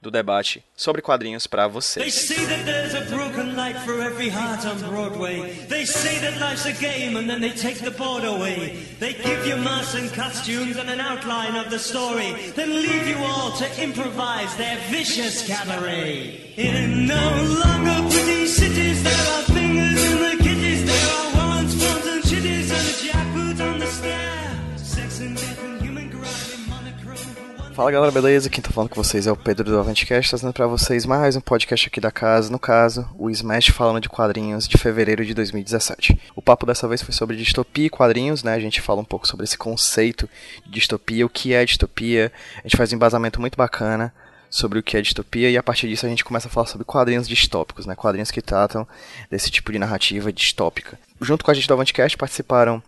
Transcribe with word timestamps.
do 0.00 0.10
debate 0.10 0.62
sobre 0.76 1.02
quadrinhos 1.02 1.46
para 1.46 1.66
vocês. 1.66 2.28
There 20.88 20.96
are 20.96 21.34
warrants, 21.36 21.74
phones 21.74 22.06
and 22.06 22.22
chitties 22.24 22.70
and 22.70 22.88
a 22.88 22.94
jackboot 23.02 23.60
on 23.60 23.78
the 23.78 23.86
stair. 23.86 24.76
Sex 24.76 25.20
and 25.20 25.36
death 25.36 25.67
Fala 27.78 27.92
galera, 27.92 28.10
beleza? 28.10 28.50
Quem 28.50 28.60
tá 28.60 28.72
falando 28.72 28.90
com 28.90 29.00
vocês 29.00 29.28
é 29.28 29.30
o 29.30 29.36
Pedro 29.36 29.62
do 29.62 29.78
Avantcast, 29.78 30.30
trazendo 30.30 30.52
para 30.52 30.66
vocês 30.66 31.06
mais 31.06 31.36
um 31.36 31.40
podcast 31.40 31.86
aqui 31.86 32.00
da 32.00 32.10
casa, 32.10 32.50
no 32.50 32.58
caso, 32.58 33.08
o 33.16 33.30
Smash 33.30 33.68
falando 33.68 34.00
de 34.00 34.08
quadrinhos 34.08 34.66
de 34.66 34.76
fevereiro 34.76 35.24
de 35.24 35.32
2017. 35.32 36.20
O 36.34 36.42
papo 36.42 36.66
dessa 36.66 36.88
vez 36.88 37.02
foi 37.02 37.14
sobre 37.14 37.36
distopia 37.36 37.86
e 37.86 37.88
quadrinhos, 37.88 38.42
né? 38.42 38.54
A 38.54 38.58
gente 38.58 38.80
fala 38.80 39.00
um 39.00 39.04
pouco 39.04 39.28
sobre 39.28 39.44
esse 39.44 39.56
conceito 39.56 40.28
de 40.66 40.72
distopia, 40.72 41.24
o 41.24 41.28
que 41.28 41.54
é 41.54 41.64
distopia, 41.64 42.32
a 42.56 42.62
gente 42.62 42.76
faz 42.76 42.92
um 42.92 42.96
embasamento 42.96 43.40
muito 43.40 43.56
bacana 43.56 44.12
sobre 44.50 44.80
o 44.80 44.82
que 44.82 44.96
é 44.96 45.00
distopia 45.00 45.48
e 45.48 45.56
a 45.56 45.62
partir 45.62 45.86
disso 45.86 46.04
a 46.04 46.08
gente 46.08 46.24
começa 46.24 46.48
a 46.48 46.50
falar 46.50 46.66
sobre 46.66 46.84
quadrinhos 46.84 47.28
distópicos, 47.28 47.86
né? 47.86 47.94
Quadrinhos 47.94 48.32
que 48.32 48.42
tratam 48.42 48.88
desse 49.30 49.52
tipo 49.52 49.70
de 49.70 49.78
narrativa 49.78 50.32
distópica. 50.32 50.98
Junto 51.20 51.44
com 51.44 51.52
a 51.52 51.54
gente 51.54 51.68
do 51.68 51.74
Avantcast 51.74 52.18
participaram 52.18 52.82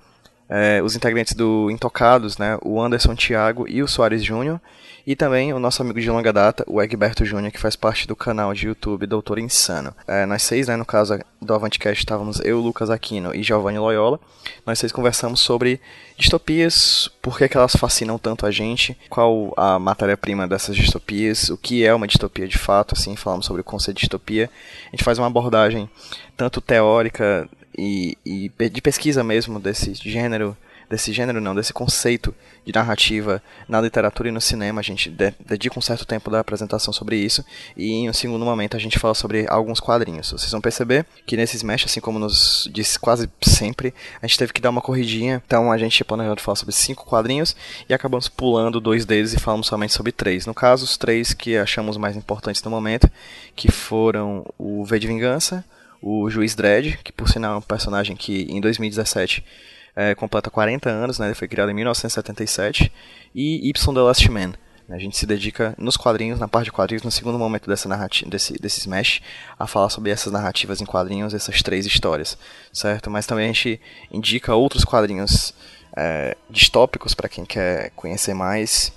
é, 0.50 0.82
os 0.82 0.96
integrantes 0.96 1.34
do 1.34 1.70
Intocados, 1.70 2.36
né, 2.36 2.58
o 2.62 2.80
Anderson 2.82 3.14
Thiago 3.14 3.66
e 3.68 3.82
o 3.82 3.88
Soares 3.88 4.22
Júnior, 4.24 4.60
e 5.06 5.16
também 5.16 5.52
o 5.52 5.58
nosso 5.58 5.80
amigo 5.80 6.00
de 6.00 6.10
longa 6.10 6.32
data, 6.32 6.62
o 6.66 6.80
Egberto 6.82 7.24
Júnior, 7.24 7.50
que 7.50 7.58
faz 7.58 7.74
parte 7.74 8.06
do 8.06 8.14
canal 8.14 8.52
de 8.52 8.66
YouTube 8.66 9.06
Doutor 9.06 9.38
Insano. 9.38 9.94
É, 10.06 10.26
nós 10.26 10.42
seis, 10.42 10.68
né, 10.68 10.76
no 10.76 10.84
caso 10.84 11.18
do 11.40 11.54
Avantcast, 11.54 12.00
estávamos 12.00 12.40
eu, 12.40 12.60
Lucas 12.60 12.90
Aquino 12.90 13.34
e 13.34 13.42
Giovanni 13.42 13.78
Loyola. 13.78 14.20
Nós 14.66 14.78
seis 14.78 14.92
conversamos 14.92 15.40
sobre 15.40 15.80
distopias, 16.18 17.08
por 17.22 17.38
que, 17.38 17.48
que 17.48 17.56
elas 17.56 17.74
fascinam 17.74 18.18
tanto 18.18 18.44
a 18.44 18.50
gente, 18.50 18.96
qual 19.08 19.54
a 19.56 19.78
matéria-prima 19.78 20.46
dessas 20.46 20.76
distopias, 20.76 21.48
o 21.48 21.56
que 21.56 21.84
é 21.84 21.94
uma 21.94 22.06
distopia 22.06 22.46
de 22.46 22.58
fato, 22.58 22.94
assim, 22.94 23.16
falamos 23.16 23.46
sobre 23.46 23.62
o 23.62 23.64
conceito 23.64 23.96
de 23.96 24.02
distopia. 24.02 24.50
A 24.88 24.90
gente 24.90 25.04
faz 25.04 25.18
uma 25.18 25.28
abordagem 25.28 25.88
tanto 26.36 26.60
teórica 26.60 27.48
e, 27.76 28.16
e 28.24 28.50
de 28.68 28.82
pesquisa 28.82 29.22
mesmo 29.22 29.60
desse 29.60 29.94
gênero, 29.94 30.56
desse 30.88 31.12
gênero 31.12 31.40
não, 31.40 31.54
desse 31.54 31.72
conceito 31.72 32.34
de 32.64 32.72
narrativa 32.72 33.42
na 33.68 33.80
literatura 33.80 34.28
e 34.28 34.32
no 34.32 34.40
cinema. 34.40 34.80
A 34.80 34.82
gente 34.82 35.08
dedica 35.08 35.78
um 35.78 35.82
certo 35.82 36.04
tempo 36.04 36.30
da 36.30 36.40
apresentação 36.40 36.92
sobre 36.92 37.16
isso 37.16 37.44
e 37.76 37.92
em 37.92 38.10
um 38.10 38.12
segundo 38.12 38.44
momento 38.44 38.76
a 38.76 38.80
gente 38.80 38.98
fala 38.98 39.14
sobre 39.14 39.46
alguns 39.48 39.78
quadrinhos. 39.78 40.30
Vocês 40.32 40.50
vão 40.50 40.60
perceber 40.60 41.06
que 41.24 41.36
nesses 41.36 41.62
mesh, 41.62 41.84
assim 41.84 42.00
como 42.00 42.18
nos 42.18 42.68
diz 42.72 42.96
quase 42.96 43.30
sempre, 43.40 43.94
a 44.20 44.26
gente 44.26 44.38
teve 44.38 44.52
que 44.52 44.60
dar 44.60 44.70
uma 44.70 44.82
corridinha. 44.82 45.42
Então 45.46 45.70
a 45.70 45.78
gente 45.78 46.04
planejou 46.04 46.36
falar 46.38 46.56
sobre 46.56 46.74
cinco 46.74 47.06
quadrinhos 47.06 47.54
e 47.88 47.94
acabamos 47.94 48.28
pulando 48.28 48.80
dois 48.80 49.04
deles 49.04 49.32
e 49.32 49.38
falamos 49.38 49.68
somente 49.68 49.92
sobre 49.92 50.12
três. 50.12 50.44
No 50.44 50.54
caso, 50.54 50.84
os 50.84 50.96
três 50.96 51.32
que 51.32 51.56
achamos 51.56 51.96
mais 51.96 52.16
importantes 52.16 52.62
no 52.62 52.70
momento, 52.70 53.10
que 53.54 53.70
foram 53.70 54.44
o 54.58 54.84
V 54.84 54.98
de 54.98 55.06
Vingança, 55.06 55.64
o 56.02 56.30
Juiz 56.30 56.54
Dredd, 56.54 56.98
que 57.02 57.12
por 57.12 57.28
sinal 57.28 57.54
é 57.54 57.58
um 57.58 57.62
personagem 57.62 58.16
que 58.16 58.42
em 58.50 58.60
2017 58.60 59.44
é, 59.94 60.14
completa 60.14 60.50
40 60.50 60.88
anos, 60.88 61.18
né, 61.18 61.26
ele 61.26 61.34
foi 61.34 61.48
criado 61.48 61.70
em 61.70 61.74
1977, 61.74 62.92
e 63.34 63.68
Y 63.68 63.94
The 63.94 64.00
Last 64.00 64.30
Man. 64.30 64.52
Né, 64.88 64.96
a 64.96 64.98
gente 64.98 65.16
se 65.16 65.26
dedica 65.26 65.74
nos 65.78 65.96
quadrinhos, 65.96 66.40
na 66.40 66.48
parte 66.48 66.66
de 66.66 66.72
quadrinhos, 66.72 67.02
no 67.02 67.10
segundo 67.10 67.38
momento 67.38 67.68
dessa 67.68 67.88
narrativa, 67.88 68.30
desse, 68.30 68.54
desse 68.54 68.80
Smash, 68.80 69.20
a 69.58 69.66
falar 69.66 69.90
sobre 69.90 70.10
essas 70.10 70.32
narrativas 70.32 70.80
em 70.80 70.86
quadrinhos, 70.86 71.34
essas 71.34 71.62
três 71.62 71.86
histórias, 71.86 72.38
certo? 72.72 73.10
Mas 73.10 73.26
também 73.26 73.44
a 73.44 73.52
gente 73.52 73.80
indica 74.10 74.54
outros 74.54 74.84
quadrinhos 74.84 75.54
é, 75.96 76.36
distópicos 76.48 77.14
para 77.14 77.28
quem 77.28 77.44
quer 77.44 77.90
conhecer 77.96 78.34
mais 78.34 78.92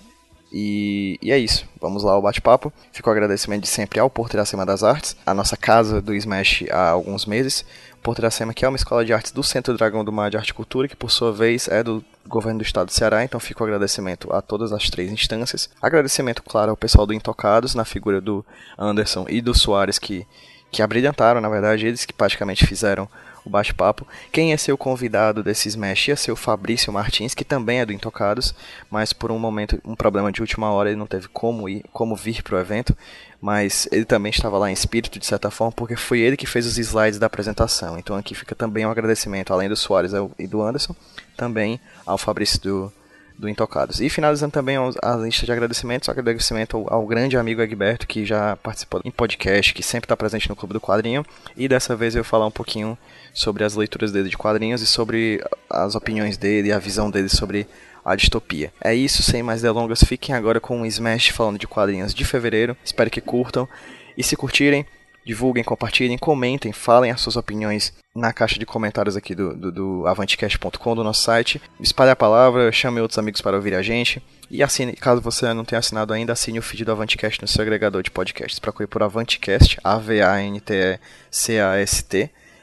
e, 0.53 1.17
e, 1.19 1.31
é 1.31 1.37
isso. 1.37 1.65
Vamos 1.81 2.03
lá 2.03 2.13
ao 2.13 2.21
bate-papo. 2.21 2.71
Fica 2.91 3.09
o 3.09 3.11
agradecimento 3.11 3.63
de 3.63 3.67
sempre 3.67 3.99
ao 3.99 4.09
Porto 4.09 4.35
Iracema 4.35 4.65
das 4.65 4.83
Artes, 4.83 5.17
a 5.25 5.33
nossa 5.33 5.57
casa 5.57 5.99
do 5.99 6.13
Smash 6.13 6.65
há 6.69 6.89
alguns 6.89 7.25
meses. 7.25 7.65
Porto 8.03 8.19
Iracema, 8.19 8.53
que 8.53 8.65
é 8.65 8.67
uma 8.67 8.75
escola 8.75 9.03
de 9.03 9.13
artes 9.13 9.31
do 9.31 9.41
Centro 9.41 9.75
Dragão 9.75 10.03
do 10.03 10.11
Mar 10.11 10.29
de 10.29 10.37
Arte 10.37 10.49
e 10.49 10.53
Cultura, 10.53 10.89
que 10.89 10.95
por 10.95 11.09
sua 11.09 11.31
vez 11.31 11.69
é 11.69 11.81
do 11.81 12.03
governo 12.27 12.59
do 12.59 12.63
estado 12.63 12.87
do 12.87 12.91
Ceará, 12.91 13.23
então 13.23 13.39
fica 13.39 13.63
o 13.63 13.65
agradecimento 13.65 14.31
a 14.31 14.41
todas 14.41 14.73
as 14.73 14.89
três 14.89 15.09
instâncias. 15.09 15.69
Agradecimento, 15.81 16.43
claro, 16.43 16.71
ao 16.71 16.77
pessoal 16.77 17.07
do 17.07 17.13
Intocados, 17.13 17.73
na 17.73 17.85
figura 17.85 18.19
do 18.19 18.45
Anderson 18.77 19.25
e 19.29 19.41
do 19.41 19.57
Soares, 19.57 19.97
que, 19.97 20.27
que 20.69 20.81
abrilhantaram, 20.81 21.39
na 21.39 21.49
verdade, 21.49 21.87
eles 21.87 22.05
que 22.05 22.13
praticamente 22.13 22.67
fizeram 22.67 23.07
o 23.45 23.49
bate-papo. 23.49 24.07
Quem 24.31 24.55
ser 24.57 24.71
o 24.71 24.77
convidado 24.77 25.43
desse 25.43 25.67
Smash 25.67 26.07
ia 26.07 26.15
ser 26.15 26.31
o 26.31 26.35
Fabrício 26.35 26.91
Martins, 26.93 27.33
que 27.33 27.43
também 27.43 27.79
é 27.79 27.85
do 27.85 27.93
Intocados, 27.93 28.53
mas 28.89 29.13
por 29.13 29.31
um 29.31 29.39
momento, 29.39 29.79
um 29.83 29.95
problema 29.95 30.31
de 30.31 30.41
última 30.41 30.71
hora, 30.71 30.89
ele 30.89 30.97
não 30.97 31.07
teve 31.07 31.27
como 31.27 31.67
ir, 31.67 31.83
como 31.91 32.15
vir 32.15 32.41
para 32.41 32.55
o 32.55 32.59
evento, 32.59 32.95
mas 33.41 33.87
ele 33.91 34.05
também 34.05 34.29
estava 34.29 34.57
lá 34.57 34.69
em 34.69 34.73
espírito, 34.73 35.19
de 35.19 35.25
certa 35.25 35.51
forma, 35.51 35.71
porque 35.71 35.95
foi 35.95 36.19
ele 36.19 36.37
que 36.37 36.47
fez 36.47 36.65
os 36.65 36.77
slides 36.77 37.19
da 37.19 37.25
apresentação. 37.25 37.97
Então 37.97 38.15
aqui 38.15 38.33
fica 38.33 38.55
também 38.55 38.85
um 38.85 38.91
agradecimento, 38.91 39.51
além 39.51 39.67
do 39.67 39.75
Soares 39.75 40.11
e 40.39 40.47
do 40.47 40.61
Anderson, 40.61 40.95
também 41.35 41.79
ao 42.05 42.17
Fabrício 42.17 42.61
do 42.61 42.93
do 43.37 43.49
Intocados. 43.49 43.99
E 43.99 44.09
finalizando 44.09 44.51
também 44.51 44.77
a 44.77 45.15
lista 45.15 45.45
de 45.45 45.51
agradecimentos, 45.51 46.09
agradecimento 46.09 46.77
ao, 46.77 46.93
ao, 46.93 47.07
grande 47.07 47.37
amigo 47.37 47.61
Egberto, 47.61 48.07
que 48.07 48.25
já 48.25 48.55
participou 48.57 49.01
em 49.03 49.11
podcast, 49.11 49.73
que 49.73 49.83
sempre 49.83 50.05
está 50.05 50.15
presente 50.15 50.49
no 50.49 50.55
Clube 50.55 50.73
do 50.73 50.81
Quadrinho. 50.81 51.25
E 51.55 51.67
dessa 51.67 51.95
vez 51.95 52.15
eu 52.15 52.23
vou 52.23 52.29
falar 52.29 52.47
um 52.47 52.51
pouquinho 52.51 52.97
sobre 53.33 53.63
as 53.63 53.75
leituras 53.75 54.11
dele 54.11 54.29
de 54.29 54.37
quadrinhos 54.37 54.81
e 54.81 54.87
sobre 54.87 55.43
as 55.69 55.95
opiniões 55.95 56.37
dele 56.37 56.69
e 56.69 56.71
a 56.71 56.79
visão 56.79 57.09
dele 57.09 57.29
sobre 57.29 57.67
a 58.05 58.15
distopia. 58.15 58.71
É 58.81 58.93
isso, 58.93 59.23
sem 59.23 59.41
mais 59.41 59.61
delongas, 59.61 60.03
fiquem 60.03 60.35
agora 60.35 60.59
com 60.59 60.81
o 60.81 60.85
Smash 60.85 61.29
falando 61.29 61.57
de 61.57 61.67
quadrinhos 61.67 62.13
de 62.13 62.25
fevereiro. 62.25 62.75
Espero 62.83 63.09
que 63.09 63.21
curtam. 63.21 63.67
E 64.15 64.23
se 64.23 64.35
curtirem, 64.35 64.85
divulguem, 65.25 65.63
compartilhem, 65.63 66.17
comentem, 66.17 66.71
falem 66.71 67.11
as 67.11 67.21
suas 67.21 67.35
opiniões 67.35 67.93
na 68.15 68.31
caixa 68.31 68.59
de 68.59 68.65
comentários 68.65 69.15
aqui 69.17 69.33
do, 69.33 69.55
do, 69.55 69.71
do 69.71 70.05
avantcast.com, 70.07 70.95
do 70.95 71.03
nosso 71.03 71.23
site. 71.23 71.61
Espalhe 71.79 72.11
a 72.11 72.15
palavra, 72.15 72.71
chame 72.71 73.01
outros 73.01 73.17
amigos 73.17 73.41
para 73.41 73.55
ouvir 73.55 73.73
a 73.73 73.81
gente. 73.81 74.21
E 74.49 74.61
assine, 74.61 74.93
caso 74.93 75.21
você 75.21 75.51
não 75.53 75.65
tenha 75.65 75.79
assinado 75.79 76.13
ainda, 76.13 76.33
assine 76.33 76.59
o 76.59 76.61
feed 76.61 76.85
do 76.85 76.91
Avantcast 76.91 77.41
no 77.41 77.47
seu 77.47 77.63
agregador 77.63 78.03
de 78.03 78.11
podcasts. 78.11 78.59
Procure 78.59 78.85
por 78.85 79.01
Avantcast, 79.01 79.79
A-V-A-N-T-E-C-A-S-T. 79.83 80.59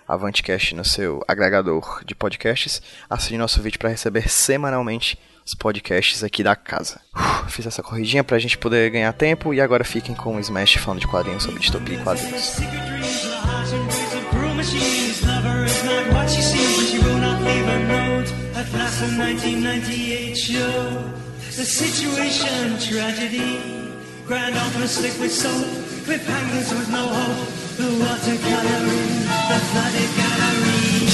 Avantcast 0.06 0.74
no 0.74 0.84
seu 0.84 1.22
agregador 1.26 2.04
de 2.04 2.14
podcasts. 2.14 2.82
Assine 3.08 3.38
nosso 3.38 3.62
vídeo 3.62 3.78
para 3.78 3.90
receber 3.90 4.28
semanalmente 4.28 5.16
os 5.50 5.54
podcasts 5.54 6.22
aqui 6.22 6.42
da 6.42 6.54
casa. 6.54 7.00
Uf, 7.14 7.52
fiz 7.52 7.66
essa 7.66 7.82
corridinha 7.82 8.22
pra 8.22 8.38
gente 8.38 8.56
poder 8.56 8.90
ganhar 8.90 9.12
tempo 9.12 9.52
e 9.52 9.60
agora 9.60 9.84
fiquem 9.84 10.14
com 10.14 10.36
o 10.36 10.40
Smash 10.40 10.76
falando 10.76 11.00
de 11.00 11.08
quadrinhos 11.08 11.42
sobre 11.42 11.60
distopia 11.60 11.96
e 11.96 12.02
quadrinhos. 12.02 12.56
Grand 24.26 24.54
slick 24.86 25.18
with 25.18 25.32
soap 25.32 25.66
Cliffhangers 26.06 26.72
with 26.72 26.88
no 26.88 27.02
hope 27.02 27.48
The 27.76 27.82
The 29.48 29.58
flooded 29.72 30.10
gallery 30.16 31.10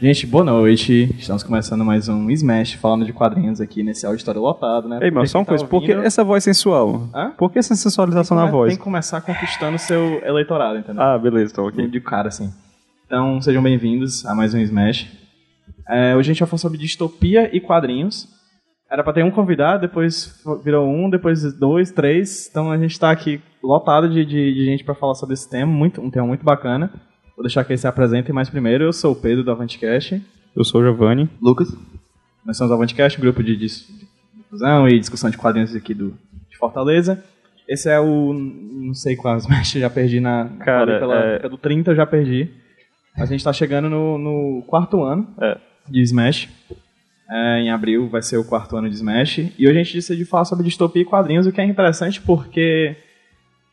Gente, 0.00 0.26
boa 0.26 0.42
noite. 0.42 1.14
Estamos 1.18 1.42
começando 1.42 1.84
mais 1.84 2.08
um 2.08 2.30
Smash 2.30 2.72
falando 2.72 3.04
de 3.04 3.12
quadrinhos 3.12 3.60
aqui 3.60 3.82
nesse 3.82 4.06
auditório 4.06 4.40
lotado, 4.40 4.88
né? 4.88 4.98
Ei, 5.02 5.10
mas 5.10 5.30
só 5.30 5.40
uma 5.40 5.44
coisa, 5.44 5.62
tá 5.62 5.68
por 5.68 5.82
que 5.82 5.92
essa 5.92 6.24
voz 6.24 6.42
sensual? 6.42 7.06
Hã? 7.14 7.32
Por 7.36 7.52
que 7.52 7.58
essa 7.58 7.74
sensualização 7.76 8.34
na 8.34 8.46
voz? 8.46 8.70
Tem 8.70 8.78
que 8.78 8.82
começar 8.82 9.20
conquistando 9.20 9.76
o 9.76 9.78
seu 9.78 10.24
eleitorado, 10.24 10.78
entendeu? 10.78 11.02
Ah, 11.02 11.18
beleza, 11.18 11.52
então 11.52 11.66
ok. 11.66 11.86
De 11.86 12.00
cara, 12.00 12.28
assim. 12.28 12.50
Então, 13.04 13.42
sejam 13.42 13.62
bem-vindos 13.62 14.24
a 14.24 14.34
mais 14.34 14.54
um 14.54 14.58
Smash. 14.60 15.06
É, 15.86 16.16
hoje 16.16 16.30
a 16.30 16.32
gente 16.32 16.40
vai 16.40 16.48
falar 16.48 16.60
sobre 16.60 16.78
distopia 16.78 17.54
e 17.54 17.60
quadrinhos. 17.60 18.26
Era 18.90 19.04
pra 19.04 19.12
ter 19.12 19.22
um 19.22 19.30
convidado, 19.30 19.82
depois 19.82 20.42
virou 20.64 20.88
um, 20.88 21.10
depois 21.10 21.42
dois, 21.58 21.90
três. 21.90 22.48
Então 22.50 22.72
a 22.72 22.78
gente 22.78 22.98
tá 22.98 23.10
aqui 23.10 23.38
lotado 23.62 24.08
de, 24.08 24.24
de, 24.24 24.54
de 24.54 24.64
gente 24.64 24.82
para 24.82 24.94
falar 24.94 25.14
sobre 25.14 25.34
esse 25.34 25.48
tema, 25.50 25.70
muito, 25.70 26.00
um 26.00 26.10
tema 26.10 26.26
muito 26.26 26.42
bacana. 26.42 26.90
Vou 27.40 27.44
deixar 27.44 27.64
que 27.64 27.72
eles 27.72 27.80
se 27.80 27.86
apresentem 27.86 28.34
mais 28.34 28.50
primeiro. 28.50 28.84
Eu 28.84 28.92
sou 28.92 29.12
o 29.12 29.16
Pedro 29.16 29.42
do 29.42 29.50
Avantcast. 29.50 30.22
Eu 30.54 30.62
sou 30.62 30.82
o 30.82 30.84
Giovanni. 30.84 31.26
Lucas. 31.40 31.74
Nós 32.44 32.58
somos 32.58 32.70
o 32.70 32.74
Avantcast, 32.74 33.18
um 33.18 33.22
grupo 33.22 33.42
de, 33.42 33.56
difusão 33.56 34.86
e 34.86 35.00
discussão 35.00 35.30
de 35.30 35.38
quadrinhos 35.38 35.74
aqui 35.74 35.94
do, 35.94 36.10
de 36.50 36.58
Fortaleza. 36.58 37.24
Esse 37.66 37.88
é 37.88 37.98
o. 37.98 38.34
não 38.34 38.92
sei 38.92 39.16
quais, 39.16 39.46
mas 39.48 39.70
já 39.70 39.88
perdi 39.88 40.20
na. 40.20 40.50
Cara, 40.58 40.98
pela, 40.98 41.18
é... 41.18 41.38
pelo 41.38 41.56
30 41.56 41.92
eu 41.92 41.94
já 41.96 42.04
perdi. 42.04 42.50
A 43.16 43.24
gente 43.24 43.42
tá 43.42 43.54
chegando 43.54 43.88
no, 43.88 44.18
no 44.18 44.62
quarto 44.66 45.02
ano 45.02 45.26
é. 45.40 45.56
de 45.88 46.02
Smash. 46.02 46.46
É, 47.30 47.60
em 47.60 47.70
abril 47.70 48.06
vai 48.10 48.20
ser 48.20 48.36
o 48.36 48.44
quarto 48.44 48.76
ano 48.76 48.90
de 48.90 48.96
Smash. 48.96 49.38
E 49.58 49.66
hoje 49.66 49.78
a 49.78 49.82
gente 49.82 49.94
decidiu 49.94 50.26
falar 50.26 50.44
sobre 50.44 50.66
distopia 50.66 51.00
e 51.00 51.06
quadrinhos, 51.06 51.46
o 51.46 51.52
que 51.52 51.60
é 51.62 51.64
interessante 51.64 52.20
porque 52.20 52.98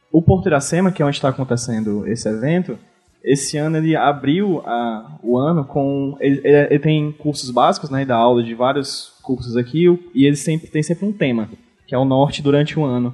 o 0.09 0.21
Porto 0.21 0.47
Iracema, 0.47 0.89
que 0.89 1.01
é 1.01 1.05
onde 1.05 1.17
está 1.17 1.27
acontecendo 1.27 2.07
esse 2.07 2.29
evento, 2.29 2.79
esse 3.27 3.57
ano 3.57 3.77
ele 3.77 3.93
abriu 3.93 4.61
a, 4.65 5.19
o 5.21 5.37
ano 5.37 5.65
com. 5.65 6.17
Ele, 6.21 6.39
ele, 6.43 6.67
ele, 6.69 6.79
tem 6.79 7.11
cursos 7.11 7.51
básicos, 7.51 7.89
né? 7.89 8.03
E 8.03 8.05
dá 8.05 8.15
aula 8.15 8.41
de 8.41 8.53
vários 8.55 9.19
cursos 9.21 9.57
aqui, 9.57 9.85
e 10.15 10.25
ele 10.25 10.37
sempre 10.37 10.67
tem 10.67 10.81
sempre 10.81 11.05
um 11.05 11.11
tema, 11.11 11.49
que 11.85 11.93
é 11.93 11.97
o 11.97 12.05
norte 12.05 12.41
durante 12.41 12.79
o 12.79 12.85
ano 12.85 13.13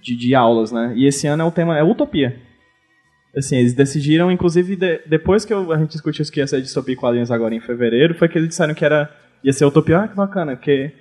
de, 0.00 0.16
de 0.16 0.34
aulas, 0.34 0.72
né? 0.72 0.94
E 0.96 1.06
esse 1.06 1.26
ano 1.26 1.42
é 1.42 1.46
o 1.46 1.50
tema 1.50 1.76
é 1.76 1.82
utopia. 1.82 2.40
Assim, 3.36 3.56
eles 3.56 3.74
decidiram, 3.74 4.32
inclusive, 4.32 4.74
de, 4.74 5.02
depois 5.06 5.44
que 5.44 5.52
eu, 5.52 5.70
a 5.70 5.76
gente 5.76 5.90
discutiu 5.90 6.22
isso 6.22 6.32
que 6.32 6.40
ia 6.40 6.46
ser 6.46 6.62
distopia 6.62 6.94
e 6.94 6.96
quadrinhos 6.96 7.30
agora 7.30 7.54
em 7.54 7.60
fevereiro, 7.60 8.14
foi 8.14 8.28
que 8.30 8.38
eles 8.38 8.48
disseram 8.48 8.72
que 8.72 8.84
era 8.84 9.14
ia 9.44 9.52
ser 9.52 9.66
utopia, 9.66 10.00
ah, 10.00 10.08
que 10.08 10.16
bacana, 10.16 10.56
porque 10.56 10.92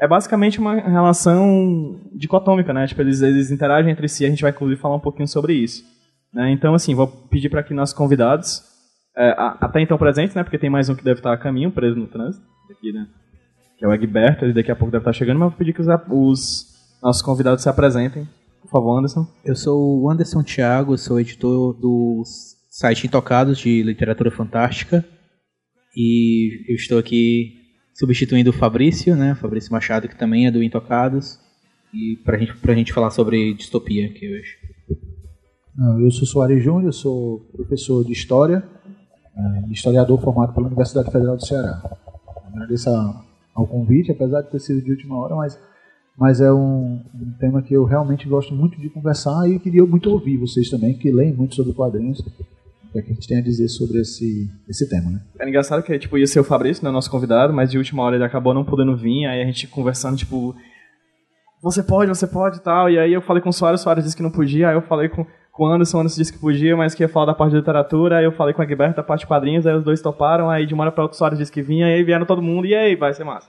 é 0.00 0.08
basicamente 0.08 0.58
uma 0.58 0.76
relação 0.76 2.00
dicotômica, 2.14 2.72
né? 2.72 2.86
Tipo, 2.86 3.02
eles, 3.02 3.20
eles 3.20 3.50
interagem 3.50 3.92
entre 3.92 4.08
si, 4.08 4.24
a 4.24 4.30
gente 4.30 4.40
vai 4.40 4.50
inclusive 4.50 4.80
falar 4.80 4.96
um 4.96 5.00
pouquinho 5.00 5.28
sobre 5.28 5.52
isso. 5.52 5.84
Né? 6.32 6.50
Então, 6.52 6.74
assim, 6.74 6.94
vou 6.94 7.06
pedir 7.06 7.48
para 7.48 7.62
que 7.62 7.74
nossos 7.74 7.94
convidados, 7.94 8.62
é, 9.16 9.34
até 9.60 9.80
então 9.80 9.98
presentes, 9.98 10.34
né? 10.34 10.42
Porque 10.42 10.58
tem 10.58 10.70
mais 10.70 10.88
um 10.88 10.94
que 10.94 11.04
deve 11.04 11.20
estar 11.20 11.32
a 11.32 11.38
caminho, 11.38 11.70
preso 11.70 11.96
no 11.96 12.06
trânsito, 12.06 12.44
aqui, 12.70 12.92
né? 12.92 13.06
Que 13.78 13.84
é 13.84 13.88
o 13.88 13.92
Egberto, 13.92 14.44
ele 14.44 14.54
daqui 14.54 14.70
a 14.70 14.76
pouco 14.76 14.90
deve 14.90 15.02
estar 15.02 15.12
chegando, 15.12 15.38
mas 15.38 15.50
vou 15.50 15.58
pedir 15.58 15.72
que 15.72 15.82
os, 15.82 15.88
os 16.08 16.72
nossos 17.02 17.22
convidados 17.22 17.62
se 17.62 17.68
apresentem. 17.68 18.28
Por 18.62 18.70
favor, 18.70 18.98
Anderson. 18.98 19.26
Eu 19.44 19.56
sou 19.56 20.00
o 20.00 20.10
Anderson 20.10 20.42
Thiago, 20.42 20.96
sou 20.96 21.20
editor 21.20 21.74
do 21.74 22.22
site 22.70 23.06
Intocados 23.06 23.58
de 23.58 23.82
Literatura 23.82 24.30
Fantástica. 24.30 25.04
E 25.94 26.64
eu 26.70 26.76
estou 26.76 26.98
aqui 26.98 27.60
substituindo 27.92 28.50
o 28.50 28.52
Fabrício, 28.52 29.14
né? 29.14 29.34
Fabrício 29.34 29.72
Machado, 29.72 30.08
que 30.08 30.16
também 30.16 30.46
é 30.46 30.50
do 30.50 30.62
Intocados. 30.62 31.38
E 31.92 32.16
pra 32.24 32.38
gente, 32.38 32.56
pra 32.56 32.74
gente 32.74 32.92
falar 32.92 33.10
sobre 33.10 33.52
distopia 33.52 34.06
aqui 34.06 34.26
hoje. 34.26 34.61
Eu 35.78 36.10
sou 36.10 36.26
Soares 36.26 36.62
Júnior, 36.62 36.92
sou 36.92 37.40
professor 37.50 38.04
de 38.04 38.12
História, 38.12 38.62
é, 39.34 39.72
historiador 39.72 40.20
formado 40.20 40.52
pela 40.52 40.66
Universidade 40.66 41.10
Federal 41.10 41.34
do 41.34 41.46
Ceará. 41.46 41.82
Agradeço 42.52 42.90
ao 43.54 43.66
convite, 43.66 44.12
apesar 44.12 44.42
de 44.42 44.50
ter 44.50 44.58
sido 44.58 44.82
de 44.82 44.90
última 44.90 45.16
hora, 45.16 45.34
mas, 45.34 45.58
mas 46.18 46.42
é 46.42 46.52
um, 46.52 47.00
um, 47.14 47.32
tema 47.40 47.62
que 47.62 47.72
eu 47.72 47.84
realmente 47.84 48.28
gosto 48.28 48.54
muito 48.54 48.78
de 48.78 48.90
conversar 48.90 49.48
e 49.48 49.58
queria 49.58 49.84
muito 49.86 50.10
ouvir 50.10 50.36
vocês 50.36 50.68
também, 50.68 50.92
que 50.92 51.10
leem 51.10 51.32
muito 51.32 51.54
sobre 51.54 51.72
quadrinhos, 51.72 52.20
o 52.20 52.98
é 52.98 53.00
que 53.00 53.10
a 53.10 53.14
gente 53.14 53.26
tem 53.26 53.38
a 53.38 53.42
dizer 53.42 53.68
sobre 53.68 53.98
esse, 54.02 54.50
esse 54.68 54.86
tema, 54.86 55.10
né? 55.10 55.22
É 55.40 55.48
engraçado 55.48 55.82
que 55.82 55.98
tipo, 55.98 56.18
ia 56.18 56.26
ser 56.26 56.40
o 56.40 56.44
Fabrício, 56.44 56.84
né, 56.84 56.90
nosso 56.90 57.10
convidado, 57.10 57.50
mas 57.50 57.70
de 57.70 57.78
última 57.78 58.02
hora 58.02 58.16
ele 58.16 58.24
acabou 58.24 58.52
não 58.52 58.62
podendo 58.62 58.94
vir, 58.94 59.24
aí 59.24 59.40
a 59.40 59.46
gente 59.46 59.66
conversando, 59.68 60.18
tipo, 60.18 60.54
você 61.62 61.82
pode, 61.82 62.10
você 62.10 62.26
pode 62.26 62.58
e 62.58 62.60
tal, 62.60 62.90
e 62.90 62.98
aí 62.98 63.14
eu 63.14 63.22
falei 63.22 63.42
com 63.42 63.48
o 63.48 63.52
Soares, 63.52 63.80
o 63.80 63.84
Soares 63.84 64.04
disse 64.04 64.14
que 64.14 64.22
não 64.22 64.30
podia, 64.30 64.68
aí 64.68 64.74
eu 64.74 64.82
falei 64.82 65.08
com 65.08 65.24
com 65.52 65.64
o 65.64 65.66
Anderson, 65.66 65.98
o 65.98 66.00
Anderson 66.00 66.18
disse 66.18 66.32
que 66.32 66.38
podia, 66.38 66.74
mas 66.74 66.94
que 66.94 67.02
ia 67.02 67.08
falar 67.08 67.26
da 67.26 67.34
parte 67.34 67.50
de 67.50 67.58
literatura, 67.58 68.16
aí 68.16 68.24
eu 68.24 68.32
falei 68.32 68.54
com 68.54 68.62
a 68.62 68.66
Gilberto 68.66 68.96
da 68.96 69.02
parte 69.02 69.20
de 69.20 69.26
quadrinhos, 69.26 69.66
aí 69.66 69.76
os 69.76 69.84
dois 69.84 70.00
toparam, 70.00 70.48
aí 70.48 70.64
de 70.64 70.72
uma 70.72 70.84
hora 70.84 70.90
pra 70.90 71.04
outra 71.04 71.14
o 71.14 71.18
Soares 71.18 71.38
disse 71.38 71.52
que 71.52 71.60
vinha, 71.60 71.86
aí 71.86 72.02
vieram 72.02 72.24
todo 72.24 72.40
mundo, 72.40 72.66
e 72.66 72.74
aí, 72.74 72.96
vai 72.96 73.12
ser 73.12 73.22
massa. 73.22 73.48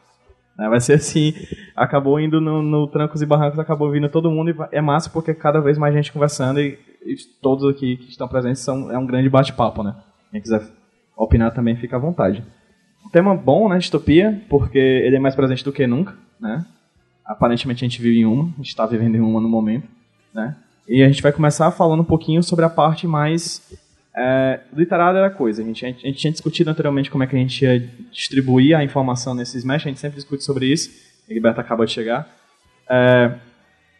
É, 0.59 0.67
vai 0.69 0.81
ser 0.81 0.93
assim, 0.93 1.33
acabou 1.75 2.19
indo 2.19 2.41
no, 2.41 2.61
no, 2.61 2.87
Trancos 2.87 3.21
e 3.21 3.25
Barrancos, 3.25 3.57
acabou 3.57 3.89
vindo 3.89 4.09
todo 4.09 4.29
mundo, 4.29 4.51
e 4.51 4.55
é 4.71 4.81
massa 4.81 5.09
porque 5.09 5.33
cada 5.33 5.61
vez 5.61 5.77
mais 5.77 5.93
gente 5.93 6.11
conversando, 6.11 6.59
e, 6.59 6.77
e 7.05 7.15
todos 7.41 7.65
aqui 7.73 7.95
que 7.95 8.09
estão 8.09 8.27
presentes 8.27 8.61
são, 8.61 8.91
é 8.91 8.97
um 8.97 9.05
grande 9.05 9.29
bate-papo, 9.29 9.81
né? 9.81 9.95
Quem 10.29 10.41
quiser 10.41 10.61
opinar 11.15 11.53
também 11.53 11.77
fica 11.77 11.95
à 11.95 11.99
vontade. 11.99 12.43
Um 13.05 13.09
tema 13.09 13.33
bom, 13.33 13.69
né, 13.69 13.77
distopia, 13.77 14.41
porque 14.49 14.77
ele 14.77 15.15
é 15.15 15.19
mais 15.19 15.35
presente 15.35 15.63
do 15.63 15.71
que 15.71 15.87
nunca, 15.87 16.13
né? 16.39 16.65
Aparentemente 17.25 17.85
a 17.85 17.87
gente 17.87 18.01
vive 18.01 18.19
em 18.19 18.25
uma, 18.25 18.43
a 18.43 18.57
gente 18.57 18.67
está 18.67 18.85
vivendo 18.85 19.15
em 19.15 19.21
uma 19.21 19.39
no 19.39 19.47
momento, 19.47 19.87
né? 20.33 20.57
E 20.87 21.01
a 21.01 21.07
gente 21.07 21.21
vai 21.21 21.31
começar 21.31 21.71
falando 21.71 22.01
um 22.01 22.05
pouquinho 22.05 22.43
sobre 22.43 22.65
a 22.65 22.69
parte 22.69 23.07
mais 23.07 23.61
é, 24.15 24.59
literária 24.75 25.21
da 25.21 25.29
coisa. 25.29 25.61
A 25.61 25.65
gente, 25.65 25.85
a 25.85 25.89
gente 25.89 26.13
tinha 26.13 26.31
discutido 26.31 26.69
anteriormente 26.69 27.09
como 27.09 27.23
é 27.23 27.27
que 27.27 27.35
a 27.35 27.39
gente 27.39 27.63
ia 27.63 27.79
distribuir 28.11 28.77
a 28.77 28.83
informação 28.83 29.33
nesses 29.33 29.63
mesh, 29.63 29.85
a 29.85 29.89
gente 29.89 29.99
sempre 29.99 30.17
discute 30.17 30.43
sobre 30.43 30.65
isso. 30.67 30.89
A 31.29 31.33
Gilberto 31.33 31.61
acaba 31.61 31.85
de 31.85 31.91
chegar. 31.91 32.27
É, 32.89 33.33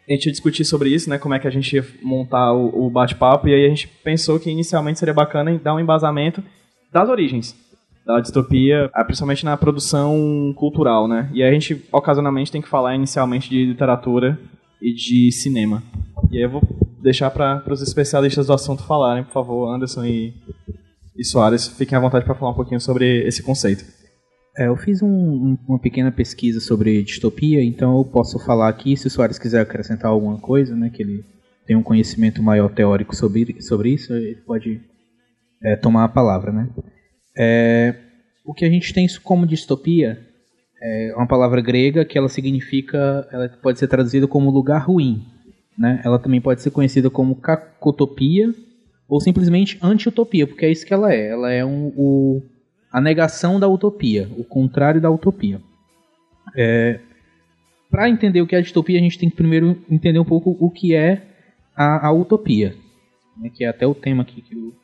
a 0.06 0.12
gente 0.12 0.26
ia 0.26 0.32
discutir 0.32 0.64
sobre 0.64 0.90
isso, 0.90 1.08
né, 1.08 1.18
como 1.18 1.34
é 1.34 1.38
que 1.38 1.48
a 1.48 1.50
gente 1.50 1.74
ia 1.74 1.86
montar 2.02 2.52
o, 2.52 2.86
o 2.86 2.90
bate-papo, 2.90 3.48
e 3.48 3.54
aí 3.54 3.64
a 3.64 3.68
gente 3.70 3.88
pensou 3.88 4.38
que 4.38 4.50
inicialmente 4.50 4.98
seria 4.98 5.14
bacana 5.14 5.58
dar 5.58 5.74
um 5.74 5.80
embasamento 5.80 6.44
das 6.92 7.08
origens 7.08 7.56
da 8.04 8.20
distopia, 8.20 8.90
é, 8.94 9.02
principalmente 9.02 9.46
na 9.46 9.56
produção 9.56 10.52
cultural, 10.54 11.08
né? 11.08 11.30
E 11.32 11.42
aí 11.42 11.48
a 11.48 11.52
gente, 11.52 11.82
ocasionalmente, 11.90 12.52
tem 12.52 12.60
que 12.60 12.68
falar 12.68 12.94
inicialmente 12.94 13.48
de 13.48 13.64
literatura 13.64 14.38
e 14.80 14.92
de 14.92 15.32
cinema. 15.32 15.82
E 16.30 16.36
aí 16.36 16.42
eu 16.42 16.50
vou 16.50 16.62
deixar 17.02 17.30
para 17.30 17.62
os 17.72 17.82
especialistas 17.82 18.46
do 18.46 18.52
assunto 18.52 18.82
falarem, 18.82 19.24
por 19.24 19.32
favor, 19.32 19.74
Anderson 19.74 20.04
e, 20.04 20.34
e 21.16 21.24
Soares, 21.24 21.68
fiquem 21.68 21.96
à 21.96 22.00
vontade 22.00 22.24
para 22.24 22.34
falar 22.34 22.52
um 22.52 22.56
pouquinho 22.56 22.80
sobre 22.80 23.26
esse 23.26 23.42
conceito. 23.42 23.84
É, 24.56 24.68
eu 24.68 24.76
fiz 24.76 25.02
um, 25.02 25.08
um, 25.08 25.58
uma 25.68 25.78
pequena 25.78 26.12
pesquisa 26.12 26.60
sobre 26.60 27.02
distopia, 27.02 27.62
então 27.62 27.98
eu 27.98 28.04
posso 28.04 28.38
falar 28.38 28.68
aqui, 28.68 28.96
se 28.96 29.06
o 29.06 29.10
Soares 29.10 29.38
quiser 29.38 29.60
acrescentar 29.60 30.10
alguma 30.10 30.38
coisa, 30.38 30.76
né, 30.76 30.90
que 30.90 31.02
ele 31.02 31.24
tem 31.66 31.76
um 31.76 31.82
conhecimento 31.82 32.42
maior 32.42 32.72
teórico 32.72 33.16
sobre, 33.16 33.60
sobre 33.60 33.90
isso, 33.90 34.12
ele 34.14 34.36
pode 34.36 34.80
é, 35.62 35.76
tomar 35.76 36.04
a 36.04 36.08
palavra. 36.08 36.52
Né? 36.52 36.68
É, 37.36 37.94
o 38.44 38.54
que 38.54 38.64
a 38.64 38.70
gente 38.70 38.92
tem 38.92 39.06
como 39.22 39.46
distopia 39.46 40.23
é 40.86 41.14
uma 41.16 41.26
palavra 41.26 41.62
grega 41.62 42.04
que 42.04 42.18
ela 42.18 42.28
significa, 42.28 43.26
ela 43.32 43.48
pode 43.48 43.78
ser 43.78 43.88
traduzida 43.88 44.28
como 44.28 44.50
lugar 44.50 44.86
ruim. 44.86 45.24
Né? 45.78 46.02
Ela 46.04 46.18
também 46.18 46.42
pode 46.42 46.60
ser 46.60 46.70
conhecida 46.70 47.08
como 47.08 47.36
cacotopia 47.36 48.54
ou 49.08 49.18
simplesmente 49.18 49.78
anti-utopia, 49.82 50.46
porque 50.46 50.66
é 50.66 50.70
isso 50.70 50.84
que 50.84 50.92
ela 50.92 51.10
é. 51.10 51.30
Ela 51.30 51.50
é 51.50 51.64
um, 51.64 51.86
o, 51.96 52.42
a 52.92 53.00
negação 53.00 53.58
da 53.58 53.66
utopia, 53.66 54.28
o 54.36 54.44
contrário 54.44 55.00
da 55.00 55.10
utopia. 55.10 55.58
É, 56.54 57.00
Para 57.90 58.10
entender 58.10 58.42
o 58.42 58.46
que 58.46 58.54
é 58.54 58.58
a 58.58 58.62
distopia, 58.62 58.98
a 58.98 59.02
gente 59.02 59.18
tem 59.18 59.30
que 59.30 59.36
primeiro 59.36 59.82
entender 59.90 60.18
um 60.18 60.24
pouco 60.24 60.54
o 60.60 60.70
que 60.70 60.94
é 60.94 61.22
a, 61.74 62.08
a 62.08 62.12
utopia, 62.12 62.74
né? 63.38 63.48
que 63.48 63.64
é 63.64 63.68
até 63.68 63.86
o 63.86 63.94
tema 63.94 64.22
aqui 64.22 64.42
que 64.42 64.54
o, 64.54 64.74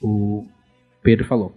o 0.00 0.46
Pedro 1.02 1.24
falou. 1.24 1.52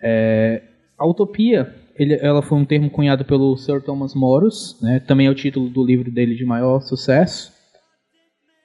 É, 0.00 0.62
a 0.96 1.04
utopia 1.04 1.74
ele, 1.96 2.14
ela 2.14 2.42
foi 2.42 2.58
um 2.58 2.64
termo 2.64 2.90
cunhado 2.90 3.24
pelo 3.24 3.56
Sir 3.56 3.82
Thomas 3.82 4.14
Moros, 4.14 4.78
né? 4.80 5.00
também 5.00 5.26
é 5.26 5.30
o 5.30 5.34
título 5.34 5.68
do 5.68 5.84
livro 5.84 6.10
dele 6.10 6.34
de 6.34 6.44
maior 6.44 6.80
sucesso. 6.80 7.52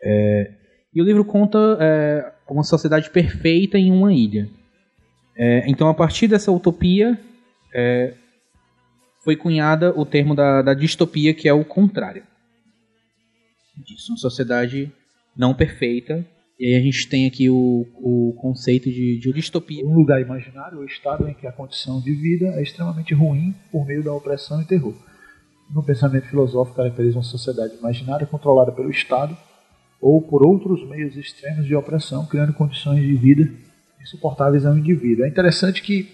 É, 0.01 0.51
e 0.93 1.01
o 1.01 1.05
livro 1.05 1.24
conta 1.24 1.77
é, 1.79 2.31
uma 2.50 2.63
sociedade 2.63 3.09
perfeita 3.09 3.77
em 3.77 3.91
uma 3.91 4.13
ilha. 4.13 4.50
É, 5.38 5.63
então, 5.69 5.88
a 5.88 5.93
partir 5.93 6.27
dessa 6.27 6.51
utopia, 6.51 7.19
é, 7.74 8.13
foi 9.24 9.36
cunhada 9.36 9.93
o 9.98 10.05
termo 10.05 10.36
da, 10.36 10.62
da, 10.62 10.74
distopia, 10.74 11.33
que 11.33 11.48
é 11.48 11.53
o 11.53 11.63
contrário 11.63 12.24
disso. 13.77 14.12
Uma 14.12 14.17
sociedade 14.17 14.91
não 15.36 15.53
perfeita. 15.53 16.25
E 16.60 16.66
aí 16.66 16.75
a 16.75 16.82
gente 16.82 17.08
tem 17.08 17.25
aqui 17.25 17.50
o, 17.50 17.88
o 17.96 18.34
conceito 18.42 18.89
de, 18.89 19.18
de 19.18 19.32
distopia. 19.32 19.86
Um 19.86 19.96
lugar 19.96 20.20
imaginário, 20.20 20.80
o 20.80 20.86
estado 20.86 21.28
em 21.30 21.34
que 21.34 21.48
a 21.48 21.54
condição 21.54 22.01
de 22.01 22.13
vida 22.13 22.48
é 22.48 22.62
extremamente 22.62 23.13
ruim 23.13 23.56
por 23.72 23.86
meio 23.86 24.04
da 24.04 24.13
opressão 24.13 24.62
e 24.62 24.66
terror. 24.66 24.94
No 25.74 25.82
pensamento 25.82 26.28
filosófico, 26.28 26.75
caracteriza 26.75 27.16
uma 27.16 27.24
sociedade 27.24 27.75
imaginária 27.75 28.28
controlada 28.28 28.74
pelo 28.74 28.89
Estado 28.89 29.38
ou 30.01 30.22
por 30.22 30.46
outros 30.46 30.86
meios 30.89 31.16
extremos 31.16 31.66
de 31.66 31.75
opressão, 31.75 32.25
criando 32.25 32.54
condições 32.54 33.01
de 33.01 33.16
vida 33.16 33.50
insuportáveis 34.01 34.66
ao 34.66 34.78
indivíduo. 34.78 35.24
É 35.24 35.30
interessante 35.30 35.82
que 35.82 36.10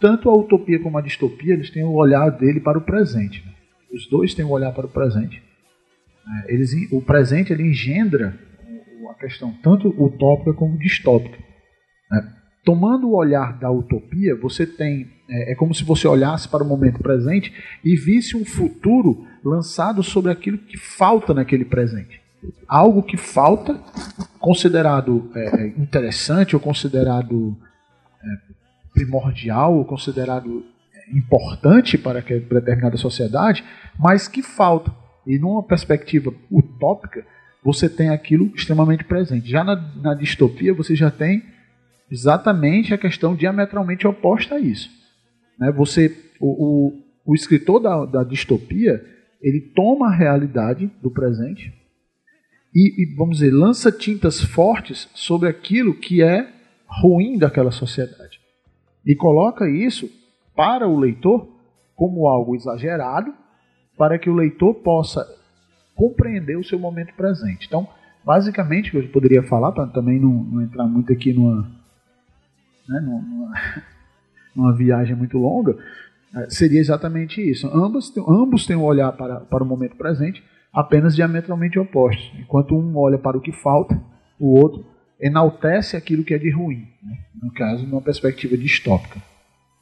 tanto 0.00 0.28
a 0.28 0.36
utopia 0.36 0.80
como 0.80 0.98
a 0.98 1.02
distopia 1.02 1.54
eles 1.54 1.70
têm 1.70 1.84
o 1.84 1.92
olhar 1.92 2.30
dele 2.30 2.58
para 2.58 2.78
o 2.78 2.82
presente. 2.82 3.44
Né? 3.44 3.52
Os 3.92 4.08
dois 4.08 4.34
têm 4.34 4.44
o 4.44 4.50
olhar 4.50 4.72
para 4.72 4.86
o 4.86 4.90
presente. 4.90 5.40
É, 6.44 6.52
eles, 6.52 6.72
o 6.90 7.00
presente 7.00 7.52
ele 7.52 7.62
engendra 7.62 8.36
questão 9.18 9.52
tanto 9.62 9.88
utópica 10.02 10.52
como 10.52 10.78
distópica. 10.78 11.38
Né? 12.10 12.36
tomando 12.66 13.08
o 13.08 13.16
olhar 13.16 13.56
da 13.56 13.70
utopia, 13.70 14.34
você 14.34 14.66
tem. 14.66 15.08
É, 15.30 15.52
é, 15.52 15.54
como 15.54 15.74
se 15.74 15.84
você 15.84 16.06
olhasse 16.06 16.48
para 16.48 16.62
o 16.62 16.66
momento 16.66 17.00
presente 17.00 17.52
e 17.84 17.96
visse 17.96 18.36
um 18.36 18.44
futuro 18.44 19.24
lançado 19.44 20.02
sobre 20.02 20.30
aquilo 20.30 20.58
que 20.58 20.76
falta 20.76 21.32
naquele 21.32 21.64
presente. 21.64 22.20
Algo 22.68 23.02
que 23.02 23.16
falta, 23.16 23.80
considerado 24.38 25.30
é, 25.34 25.62
é 25.62 25.66
interessante 25.78 26.54
ou 26.54 26.60
considerado 26.60 27.56
é, 28.22 28.26
primordial 28.92 29.76
ou 29.76 29.84
considerado 29.84 30.64
é, 30.94 31.16
importante 31.16 31.96
para 31.96 32.20
determinada 32.20 32.96
sociedade, 32.96 33.64
mas 33.98 34.28
que 34.28 34.42
falta. 34.42 34.92
E 35.26 35.38
numa 35.38 35.62
perspectiva 35.62 36.32
utópica, 36.50 37.24
você 37.66 37.88
tem 37.88 38.10
aquilo 38.10 38.52
extremamente 38.54 39.02
presente. 39.02 39.50
Já 39.50 39.64
na, 39.64 39.74
na 39.96 40.14
distopia, 40.14 40.72
você 40.72 40.94
já 40.94 41.10
tem 41.10 41.42
exatamente 42.08 42.94
a 42.94 42.98
questão 42.98 43.34
diametralmente 43.34 44.06
oposta 44.06 44.54
a 44.54 44.60
isso. 44.60 44.88
Né? 45.58 45.72
Você, 45.72 46.16
o, 46.38 46.46
o, 46.46 47.32
o 47.32 47.34
escritor 47.34 47.80
da, 47.80 48.04
da, 48.04 48.22
distopia, 48.22 49.04
ele 49.42 49.60
toma 49.74 50.06
a 50.06 50.14
realidade 50.14 50.88
do 51.02 51.10
presente 51.10 51.74
e, 52.72 53.02
e, 53.02 53.16
vamos 53.16 53.38
dizer, 53.38 53.50
lança 53.50 53.90
tintas 53.90 54.40
fortes 54.40 55.08
sobre 55.12 55.48
aquilo 55.48 55.92
que 55.92 56.22
é 56.22 56.48
ruim 56.86 57.36
daquela 57.36 57.72
sociedade. 57.72 58.38
E 59.04 59.16
coloca 59.16 59.68
isso 59.68 60.08
para 60.54 60.86
o 60.86 60.96
leitor 60.96 61.48
como 61.96 62.28
algo 62.28 62.54
exagerado, 62.54 63.34
para 63.98 64.20
que 64.20 64.30
o 64.30 64.34
leitor 64.34 64.72
possa 64.72 65.26
compreender 65.96 66.56
o 66.56 66.64
seu 66.64 66.78
momento 66.78 67.12
presente. 67.14 67.66
Então, 67.66 67.88
basicamente, 68.24 68.90
que 68.90 68.98
eu 68.98 69.08
poderia 69.08 69.42
falar, 69.42 69.72
para 69.72 69.86
também 69.86 70.20
não, 70.20 70.30
não 70.30 70.62
entrar 70.62 70.86
muito 70.86 71.12
aqui 71.12 71.32
numa, 71.32 71.62
né, 72.88 73.00
numa, 73.00 73.52
numa 74.54 74.72
viagem 74.76 75.16
muito 75.16 75.38
longa, 75.38 75.76
é, 76.34 76.50
seria 76.50 76.78
exatamente 76.78 77.40
isso. 77.40 77.66
Ambos, 77.68 78.12
ambos 78.28 78.66
têm 78.66 78.76
um 78.76 78.84
olhar 78.84 79.10
para, 79.12 79.40
para 79.40 79.64
o 79.64 79.66
momento 79.66 79.96
presente, 79.96 80.44
apenas 80.72 81.16
diametralmente 81.16 81.78
opostos. 81.78 82.30
Enquanto 82.38 82.76
um 82.76 82.96
olha 82.98 83.18
para 83.18 83.38
o 83.38 83.40
que 83.40 83.52
falta, 83.52 83.98
o 84.38 84.54
outro 84.54 84.84
enaltece 85.18 85.96
aquilo 85.96 86.22
que 86.22 86.34
é 86.34 86.38
de 86.38 86.50
ruim. 86.50 86.86
Né? 87.02 87.18
No 87.42 87.50
caso, 87.50 87.86
numa 87.86 88.02
perspectiva 88.02 88.56
distópica. 88.56 89.18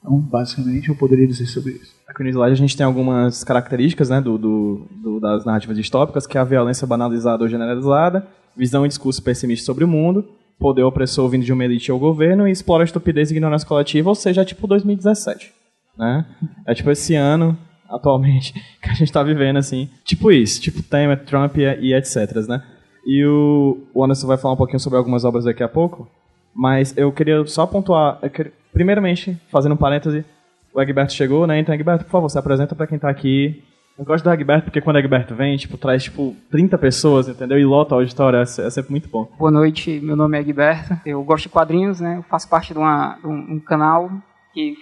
Então, 0.05 0.19
basicamente, 0.19 0.91
eu 0.91 0.95
poderia 0.95 1.27
dizer 1.27 1.47
sobre 1.47 1.73
isso. 1.73 1.95
Aqui 2.07 2.23
no 2.23 2.29
slide 2.29 2.53
a 2.53 2.57
gente 2.57 2.77
tem 2.77 2.85
algumas 2.85 3.43
características 3.43 4.11
né, 4.11 4.21
do, 4.21 4.37
do, 4.37 4.87
do, 5.03 5.21
das 5.21 5.47
narrativas 5.47 5.79
distópicas, 5.79 6.27
que 6.27 6.37
é 6.37 6.41
a 6.43 6.45
violência 6.45 6.87
banalizada 6.87 7.43
ou 7.43 7.49
generalizada, 7.49 8.27
visão 8.55 8.85
e 8.85 8.89
discurso 8.89 9.23
pessimista 9.23 9.65
sobre 9.65 9.83
o 9.83 9.89
mundo, 9.89 10.29
poder 10.59 10.83
opressor 10.83 11.27
vindo 11.31 11.43
de 11.43 11.53
uma 11.55 11.65
elite 11.65 11.91
ao 11.91 11.99
governo 11.99 12.47
e 12.47 12.51
explora 12.53 12.83
a 12.83 12.85
estupidez 12.85 13.31
e 13.31 13.33
ignorância 13.33 13.67
coletiva, 13.67 14.11
ou 14.11 14.15
seja, 14.15 14.43
é 14.43 14.45
tipo 14.45 14.67
2017. 14.67 15.51
Né? 15.97 16.27
É 16.67 16.75
tipo 16.75 16.91
esse 16.91 17.15
ano, 17.15 17.57
atualmente, 17.89 18.53
que 18.83 18.91
a 18.91 18.93
gente 18.93 19.05
está 19.05 19.23
vivendo, 19.23 19.57
assim. 19.57 19.89
Tipo 20.05 20.31
isso, 20.31 20.61
tipo 20.61 20.83
Temer, 20.83 21.25
Trump 21.25 21.57
e, 21.57 21.63
e 21.63 21.95
etc, 21.95 22.47
né? 22.47 22.63
E 23.07 23.25
o, 23.25 23.87
o 23.95 24.05
Anderson 24.05 24.27
vai 24.27 24.37
falar 24.37 24.53
um 24.53 24.59
pouquinho 24.59 24.81
sobre 24.81 24.99
algumas 24.99 25.25
obras 25.25 25.45
daqui 25.45 25.63
a 25.63 25.69
pouco, 25.69 26.09
mas 26.55 26.97
eu 26.97 27.11
queria 27.13 27.45
só 27.47 27.67
pontuar, 27.67 28.19
queria, 28.31 28.53
primeiramente, 28.73 29.41
fazendo 29.51 29.73
um 29.73 29.79
parêntese, 29.79 30.25
o 30.73 30.81
Egberto 30.81 31.13
chegou, 31.13 31.47
né? 31.47 31.59
Então, 31.59 31.75
Egberto, 31.75 32.05
por 32.05 32.11
favor, 32.11 32.29
se 32.29 32.39
apresenta 32.39 32.75
para 32.75 32.87
quem 32.87 32.97
está 32.97 33.09
aqui 33.09 33.63
eu 33.97 34.05
gosto 34.05 34.25
do 34.25 34.33
Egberto 34.33 34.65
porque 34.65 34.81
quando 34.81 34.97
o 34.97 34.99
Egberto 34.99 35.37
vem, 35.37 35.57
tipo, 35.57 35.79
traz, 35.79 36.03
tipo, 36.03 36.35
30 36.51 36.77
pessoas, 36.79 37.29
entendeu? 37.29 37.57
E 37.57 37.65
lota 37.65 37.95
a 37.95 37.99
auditória, 37.99 38.39
é, 38.39 38.43
é 38.43 38.71
sempre 38.71 38.91
muito 38.91 39.09
bom. 39.09 39.31
Boa 39.39 39.53
noite, 39.53 40.01
meu 40.01 40.17
nome 40.17 40.37
é 40.37 40.41
Egberto, 40.41 40.99
eu 41.07 41.23
gosto 41.23 41.45
de 41.45 41.51
quadrinhos, 41.51 42.01
né? 42.01 42.17
Eu 42.19 42.25
faço 42.25 42.49
parte 42.49 42.73
de, 42.73 42.79
uma, 42.79 43.21
um, 43.25 43.55
um, 43.55 43.61
canal 43.61 44.11
que 44.53 44.75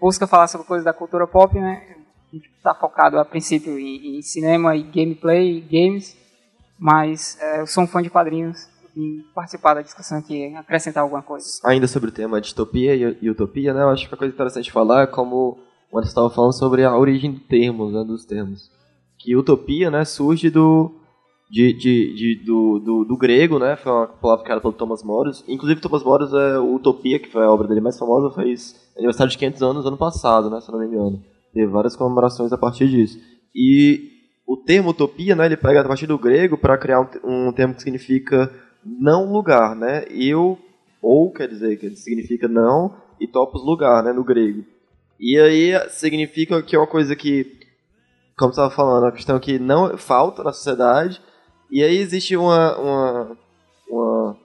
busca 0.00 0.26
falar 0.26 0.46
sobre 0.46 0.66
coisas 0.66 0.86
da 0.86 0.94
cultura 0.94 1.26
pop, 1.26 1.54
né? 1.60 1.82
Está 2.32 2.74
focado, 2.74 3.18
a 3.18 3.26
princípio, 3.26 3.78
em, 3.78 4.18
em, 4.18 4.22
cinema 4.22 4.74
e 4.74 4.84
gameplay, 4.84 5.60
games, 5.60 6.16
mas 6.78 7.38
é, 7.38 7.60
eu 7.60 7.66
sou 7.66 7.84
um 7.84 7.86
fã 7.86 8.00
de 8.00 8.08
quadrinhos 8.08 8.66
participar 9.34 9.74
da 9.74 9.82
discussão 9.82 10.18
aqui, 10.18 10.54
acrescentar 10.54 11.02
alguma 11.02 11.22
coisa. 11.22 11.46
Ainda 11.64 11.86
sobre 11.86 12.08
o 12.08 12.12
tema 12.12 12.40
distopia 12.40 12.94
e 12.94 13.30
utopia, 13.30 13.74
né? 13.74 13.82
Eu 13.82 13.90
acho 13.90 14.08
que 14.08 14.14
a 14.14 14.18
coisa 14.18 14.34
interessante 14.34 14.72
falar 14.72 15.02
é 15.02 15.06
como 15.06 15.58
quando 15.90 16.06
estava 16.06 16.30
falando 16.30 16.52
sobre 16.52 16.84
a 16.84 16.96
origem 16.96 17.32
do 17.32 17.40
termo, 17.40 17.90
né, 17.90 18.04
dos 18.04 18.24
termos. 18.24 18.70
Que 19.18 19.36
utopia, 19.36 19.90
né, 19.90 20.04
surge 20.04 20.50
do 20.50 20.92
de, 21.50 21.72
de, 21.72 22.14
de 22.14 22.44
do, 22.44 22.78
do, 22.80 23.04
do, 23.04 23.16
grego, 23.16 23.58
né, 23.58 23.76
foi 23.76 23.92
uma 23.92 24.06
palavra 24.08 24.44
criada 24.44 24.60
pelo 24.60 24.72
Thomas 24.72 25.02
Moros. 25.02 25.44
Inclusive, 25.46 25.80
Thomas 25.80 26.02
Moros 26.02 26.32
é 26.34 26.58
Utopia, 26.58 27.18
que 27.18 27.30
foi 27.30 27.44
a 27.44 27.50
obra 27.50 27.68
dele 27.68 27.80
mais 27.80 27.98
famosa, 27.98 28.34
fez 28.34 28.74
aniversário 28.96 29.30
de 29.30 29.38
500 29.38 29.62
anos 29.62 29.86
ano 29.86 29.96
passado, 29.96 30.50
né, 30.50 30.60
se 30.60 30.70
não 30.70 30.78
me 30.78 30.86
engano. 30.86 31.22
Teve 31.52 31.66
várias 31.66 31.96
comemorações 31.96 32.52
a 32.52 32.58
partir 32.58 32.88
disso. 32.88 33.18
E 33.54 34.10
o 34.46 34.56
termo 34.56 34.90
utopia, 34.90 35.34
né, 35.34 35.46
ele 35.46 35.56
pega 35.56 35.80
a 35.80 35.84
partir 35.84 36.06
do 36.06 36.18
grego 36.18 36.58
para 36.58 36.76
criar 36.76 37.00
um, 37.00 37.48
um, 37.48 37.52
termo 37.52 37.74
que 37.74 37.82
significa 37.82 38.52
não 38.86 39.32
lugar, 39.32 39.74
né? 39.74 40.04
Eu 40.10 40.58
ou 41.02 41.30
quer 41.32 41.48
dizer 41.48 41.76
que 41.76 41.90
significa 41.96 42.48
não 42.48 42.94
e 43.20 43.26
topos 43.26 43.64
lugar, 43.64 44.02
né, 44.02 44.12
no 44.12 44.24
grego. 44.24 44.64
E 45.18 45.38
aí 45.38 45.72
significa 45.90 46.62
que 46.62 46.76
é 46.76 46.78
uma 46.78 46.86
coisa 46.86 47.16
que, 47.16 47.58
como 48.36 48.52
você 48.52 48.60
estava 48.60 48.74
falando, 48.74 49.04
uma 49.04 49.12
questão 49.12 49.38
que 49.38 49.58
não 49.58 49.96
falta 49.96 50.42
na 50.42 50.52
sociedade. 50.52 51.20
E 51.70 51.82
aí 51.82 51.96
existe 51.96 52.36
uma, 52.36 52.76
uma, 52.76 53.38
uma 53.88 54.36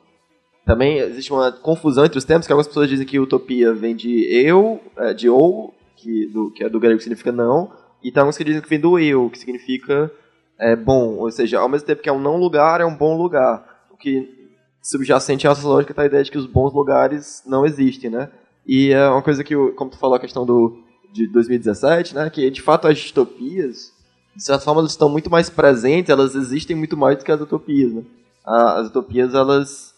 também 0.65 1.00
existe 1.00 1.33
uma 1.33 1.51
confusão 1.51 2.05
entre 2.05 2.17
os 2.17 2.24
termos, 2.24 2.48
que 2.48 2.53
algumas 2.53 2.67
pessoas 2.67 2.89
dizem 2.89 3.05
que 3.05 3.19
utopia 3.19 3.74
vem 3.74 3.95
de 3.95 4.24
eu, 4.31 4.79
é, 4.98 5.13
de 5.13 5.29
ou, 5.29 5.74
que, 5.98 6.27
do, 6.27 6.51
que 6.51 6.63
é 6.63 6.69
do 6.69 6.79
grego 6.79 6.98
que 6.98 7.03
significa 7.03 7.31
não, 7.31 7.71
e 8.03 8.12
tem 8.12 8.21
alguns 8.21 8.38
que 8.38 8.43
dizem 8.43 8.62
que 8.62 8.69
vem 8.69 8.79
do 8.79 8.98
eu, 8.98 9.29
que 9.29 9.38
significa 9.38 10.12
é, 10.57 10.75
bom, 10.75 11.17
ou 11.17 11.29
seja, 11.31 11.60
ao 11.60 11.67
mesmo 11.67 11.88
tempo 11.88 12.01
que 12.01 12.10
é 12.10 12.13
um 12.13 12.21
não 12.21 12.38
lugar, 12.38 12.81
é 12.81 12.86
um 12.86 12.95
bom 12.95 13.17
lugar. 13.17 13.71
Que 14.01 14.50
subjacente 14.81 15.48
a 15.48 15.51
essa 15.51 15.67
lógica 15.67 15.91
está 15.91 16.01
a 16.01 16.08
ideia 16.08 16.24
de 16.24 16.31
que 16.31 16.38
os 16.38 16.48
bons 16.48 16.74
lugares 16.74 17.43
não 17.46 17.65
existem, 17.65 18.10
né? 18.10 18.29
E 18.65 18.91
é 18.91 19.08
uma 19.08 19.22
coisa 19.22 19.43
que, 19.43 19.55
como 19.74 19.91
tu 19.91 19.98
falou, 19.98 20.15
a 20.15 20.20
questão 20.20 20.46
do, 20.46 20.77
de 21.12 21.27
2017, 21.27 22.15
né, 22.15 22.29
que 22.29 22.50
de 22.50 22.62
fato 22.62 22.88
as 22.88 22.98
distopias, 22.98 23.91
de 24.36 24.43
certa 24.43 24.63
forma, 24.63 24.81
elas 24.81 24.91
estão 24.91 25.10
muito 25.10 25.29
mais 25.29 25.50
presentes, 25.50 26.10
elas 26.10 26.36
existem 26.36 26.75
muito 26.75 26.96
mais 26.96 27.17
do 27.17 27.25
que 27.25 27.31
as 27.31 27.41
utopias. 27.41 27.93
Né? 27.93 28.03
As 28.46 28.88
utopias, 28.88 29.34
elas. 29.34 29.91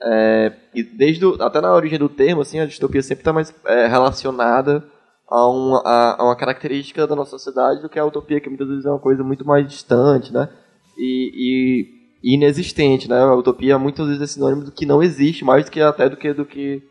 É, 0.00 0.52
desde 0.96 1.24
o, 1.26 1.42
até 1.42 1.60
na 1.60 1.74
origem 1.74 1.98
do 1.98 2.08
termo, 2.08 2.42
assim, 2.42 2.60
a 2.60 2.66
distopia 2.66 3.02
sempre 3.02 3.22
está 3.22 3.32
mais 3.32 3.52
é, 3.66 3.86
relacionada 3.86 4.84
a 5.28 5.48
uma, 5.48 5.82
a 5.82 6.24
uma, 6.24 6.36
característica 6.36 7.06
da 7.06 7.16
nossa 7.16 7.32
sociedade 7.32 7.82
do 7.82 7.88
que 7.88 7.98
a 7.98 8.04
utopia, 8.04 8.40
que 8.40 8.48
muitas 8.48 8.68
vezes 8.68 8.84
é 8.84 8.90
uma 8.90 9.00
coisa 9.00 9.24
muito 9.24 9.44
mais 9.44 9.66
distante, 9.66 10.32
né? 10.32 10.48
E, 10.96 11.32
e, 11.34 11.97
inexistente, 12.22 13.08
né? 13.08 13.16
A 13.16 13.34
utopia 13.34 13.78
muitas 13.78 14.06
vezes 14.06 14.22
é 14.22 14.26
sinônimo 14.26 14.64
do 14.64 14.72
que 14.72 14.86
não 14.86 15.02
existe, 15.02 15.44
mais 15.44 15.64
do 15.64 15.70
que 15.70 15.80
até 15.80 16.08
do 16.08 16.16
que 16.16 16.32
do 16.32 16.44
que 16.44 16.82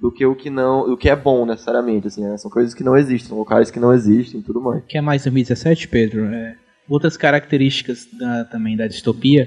do 0.00 0.10
que 0.10 0.24
o 0.24 0.34
que 0.34 0.48
não, 0.48 0.90
o 0.90 0.96
que 0.96 1.10
é 1.10 1.16
bom 1.16 1.44
necessariamente, 1.44 2.06
assim, 2.06 2.22
né? 2.22 2.34
são 2.38 2.50
coisas 2.50 2.72
que 2.72 2.82
não 2.82 2.96
existem, 2.96 3.28
são 3.28 3.38
locais 3.38 3.70
que 3.70 3.78
não 3.78 3.92
existem, 3.92 4.40
tudo 4.40 4.58
mais. 4.58 4.82
Que 4.88 4.96
é 4.96 5.00
mais 5.02 5.24
2017, 5.24 5.88
Pedro? 5.88 6.24
É, 6.24 6.56
outras 6.88 7.18
características 7.18 8.08
da, 8.18 8.46
também 8.46 8.78
da 8.78 8.86
distopia 8.86 9.46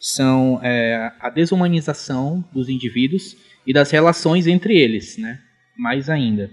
são 0.00 0.58
é, 0.60 1.12
a 1.20 1.30
desumanização 1.30 2.44
dos 2.52 2.68
indivíduos 2.68 3.36
e 3.64 3.72
das 3.72 3.92
relações 3.92 4.48
entre 4.48 4.76
eles, 4.76 5.16
né? 5.16 5.38
Mais 5.78 6.10
ainda. 6.10 6.50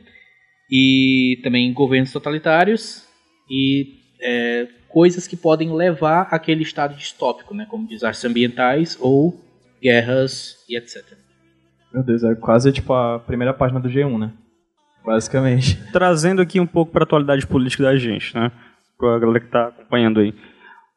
E 0.72 1.39
também 1.42 1.74
governos 1.74 2.12
totalitários 2.12 3.04
e 3.50 3.96
é, 4.22 4.68
coisas 4.89 5.27
que 5.27 5.38
podem 5.38 5.72
levar 5.74 6.27
àquele 6.31 6.63
estado 6.63 6.96
distópico, 6.96 7.53
né? 7.53 7.65
Como 7.69 7.88
desastres 7.88 8.29
ambientais 8.29 8.98
ou 9.00 9.39
guerras 9.81 10.58
e 10.67 10.75
etc. 10.75 11.03
Meu 11.93 12.03
Deus, 12.03 12.24
é 12.24 12.36
quase 12.36 12.72
tipo 12.72 12.93
a 12.93 13.19
primeira 13.19 13.53
página 13.53 13.79
do 13.79 13.89
G1, 13.89 14.19
né? 14.19 14.31
Basicamente. 15.05 15.79
Trazendo 15.93 16.41
aqui 16.41 16.60
um 16.60 16.67
pouco 16.67 16.91
para 16.91 17.03
a 17.03 17.05
atualidade 17.05 17.48
política 17.48 17.84
da 17.84 17.96
gente, 17.96 18.36
né? 18.36 18.51
Para 18.98 19.15
a 19.15 19.19
galera 19.19 19.39
que 19.39 19.46
está 19.46 19.67
acompanhando 19.67 20.19
aí. 20.19 20.34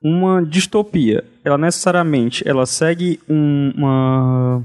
Uma 0.02 0.44
distopia, 0.44 1.24
ela 1.44 1.56
necessariamente 1.56 2.46
ela 2.46 2.66
segue 2.66 3.20
um, 3.28 3.72
uma, 3.76 4.64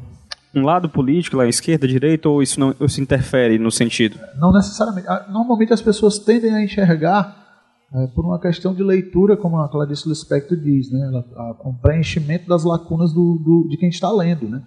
um 0.54 0.66
lado 0.66 0.90
político, 0.90 1.38
lá 1.38 1.46
esquerda, 1.46 1.88
direita, 1.88 2.28
ou 2.28 2.42
isso 2.42 2.60
não 2.60 2.74
isso 2.82 3.00
interfere 3.00 3.60
no 3.60 3.72
sentido? 3.72 4.20
Não 4.40 4.52
necessariamente. 4.52 5.08
Ah, 5.08 5.28
normalmente 5.30 5.72
as 5.72 5.82
pessoas 5.82 6.18
tendem 6.18 6.56
a 6.56 6.64
enxergar 6.64 7.47
é, 7.94 8.08
por 8.08 8.26
uma 8.26 8.40
questão 8.40 8.74
de 8.74 8.84
leitura, 8.84 9.38
como 9.38 9.60
a 9.60 9.70
Clarice 9.70 10.10
Lispector 10.10 10.58
diz, 10.58 10.92
né? 10.92 11.24
o 11.64 11.74
preenchimento 11.74 12.48
das 12.48 12.64
lacunas 12.64 13.14
do, 13.14 13.38
do, 13.38 13.68
de 13.70 13.78
quem 13.78 13.90
está 13.90 14.12
lendo, 14.12 14.48
né? 14.48 14.62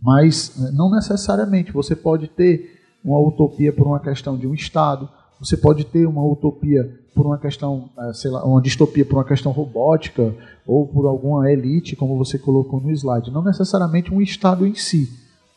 Mas 0.00 0.56
né, 0.58 0.70
não 0.72 0.90
necessariamente. 0.90 1.72
Você 1.72 1.96
pode 1.96 2.28
ter 2.28 2.78
uma 3.04 3.18
utopia 3.18 3.72
por 3.72 3.86
uma 3.86 4.00
questão 4.00 4.36
de 4.36 4.46
um 4.46 4.54
Estado, 4.54 5.08
você 5.38 5.56
pode 5.56 5.84
ter 5.84 6.06
uma 6.06 6.22
utopia 6.22 6.98
por 7.14 7.26
uma 7.26 7.38
questão, 7.38 7.90
eh, 7.98 8.12
sei 8.12 8.30
lá, 8.30 8.44
uma 8.44 8.60
distopia 8.60 9.04
por 9.04 9.16
uma 9.16 9.24
questão 9.24 9.52
robótica 9.52 10.34
ou 10.66 10.86
por 10.86 11.06
alguma 11.06 11.50
elite, 11.50 11.96
como 11.96 12.16
você 12.16 12.38
colocou 12.38 12.80
no 12.80 12.90
slide. 12.90 13.30
Não 13.30 13.42
necessariamente 13.42 14.12
um 14.12 14.20
Estado 14.20 14.66
em 14.66 14.74
si. 14.74 15.08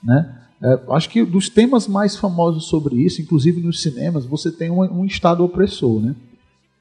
Né? 0.01 0.39
É, 0.61 0.79
acho 0.89 1.09
que 1.09 1.23
dos 1.25 1.49
temas 1.49 1.87
mais 1.87 2.15
famosos 2.15 2.65
sobre 2.65 2.95
isso, 2.95 3.21
inclusive 3.21 3.61
nos 3.61 3.81
cinemas, 3.81 4.25
você 4.25 4.51
tem 4.51 4.71
um, 4.71 4.81
um 4.81 5.05
Estado 5.05 5.43
opressor, 5.43 6.01
né? 6.01 6.15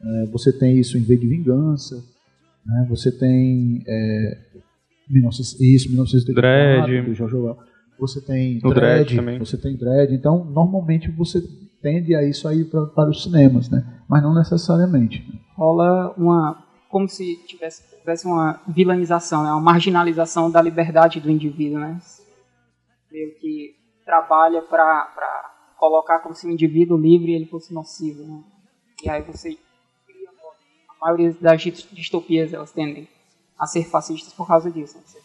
É, 0.05 0.27
você 0.27 0.53
tem 0.53 0.79
isso 0.79 0.99
em 0.99 1.03
V 1.03 1.17
de 1.17 1.27
Vingança, 1.27 2.03
né? 2.67 2.87
você 2.89 3.11
tem 3.11 3.83
é, 3.87 4.39
19, 5.09 5.75
isso, 5.75 5.89
1984, 5.89 6.87
Dredd. 6.87 7.07
do 7.07 7.15
George 7.15 7.35
Orwell. 7.37 7.59
Você 7.99 8.21
tem 8.21 8.59
O 8.65 8.75
Dredd 8.75 9.15
Dredd, 9.15 9.39
você 9.39 9.57
tem 9.57 9.77
Dredd. 9.77 10.13
Então, 10.13 10.45
normalmente 10.45 11.11
você 11.11 11.41
tende 11.81 12.15
a 12.15 12.23
isso 12.23 12.49
aí 12.49 12.65
pra, 12.65 12.87
para 12.87 13.11
os 13.11 13.23
cinemas, 13.23 13.69
né? 13.69 14.03
Mas 14.09 14.23
não 14.23 14.35
necessariamente. 14.35 15.25
rola 15.57 16.15
uma 16.17 16.65
como 16.89 17.09
se 17.09 17.37
tivesse, 17.47 17.99
tivesse 17.99 18.27
uma 18.27 18.61
vilanização, 18.69 19.43
né? 19.43 19.51
uma 19.51 19.61
marginalização 19.61 20.51
da 20.51 20.61
liberdade 20.61 21.21
do 21.21 21.31
indivíduo, 21.31 21.79
né? 21.79 21.99
Meio 23.11 23.35
que 23.37 23.75
trabalha 24.05 24.61
para 24.61 25.09
colocar 25.79 26.19
como 26.19 26.35
se 26.35 26.47
o 26.47 26.51
indivíduo 26.51 26.99
livre 26.99 27.33
ele 27.33 27.47
fosse 27.47 27.73
nocivo, 27.73 28.23
né? 28.25 28.43
E 29.03 29.09
aí 29.09 29.23
você 29.23 29.57
a 31.03 31.07
maioria 31.07 31.37
das 31.41 31.61
dis- 31.61 31.89
distopias 31.91 32.53
elas 32.53 32.71
tendem 32.71 33.09
a 33.59 33.67
ser 33.67 33.85
fascistas 33.85 34.33
por 34.33 34.47
causa 34.47 34.71
disso. 34.71 34.97
Né? 34.97 35.03
Você 35.05 35.19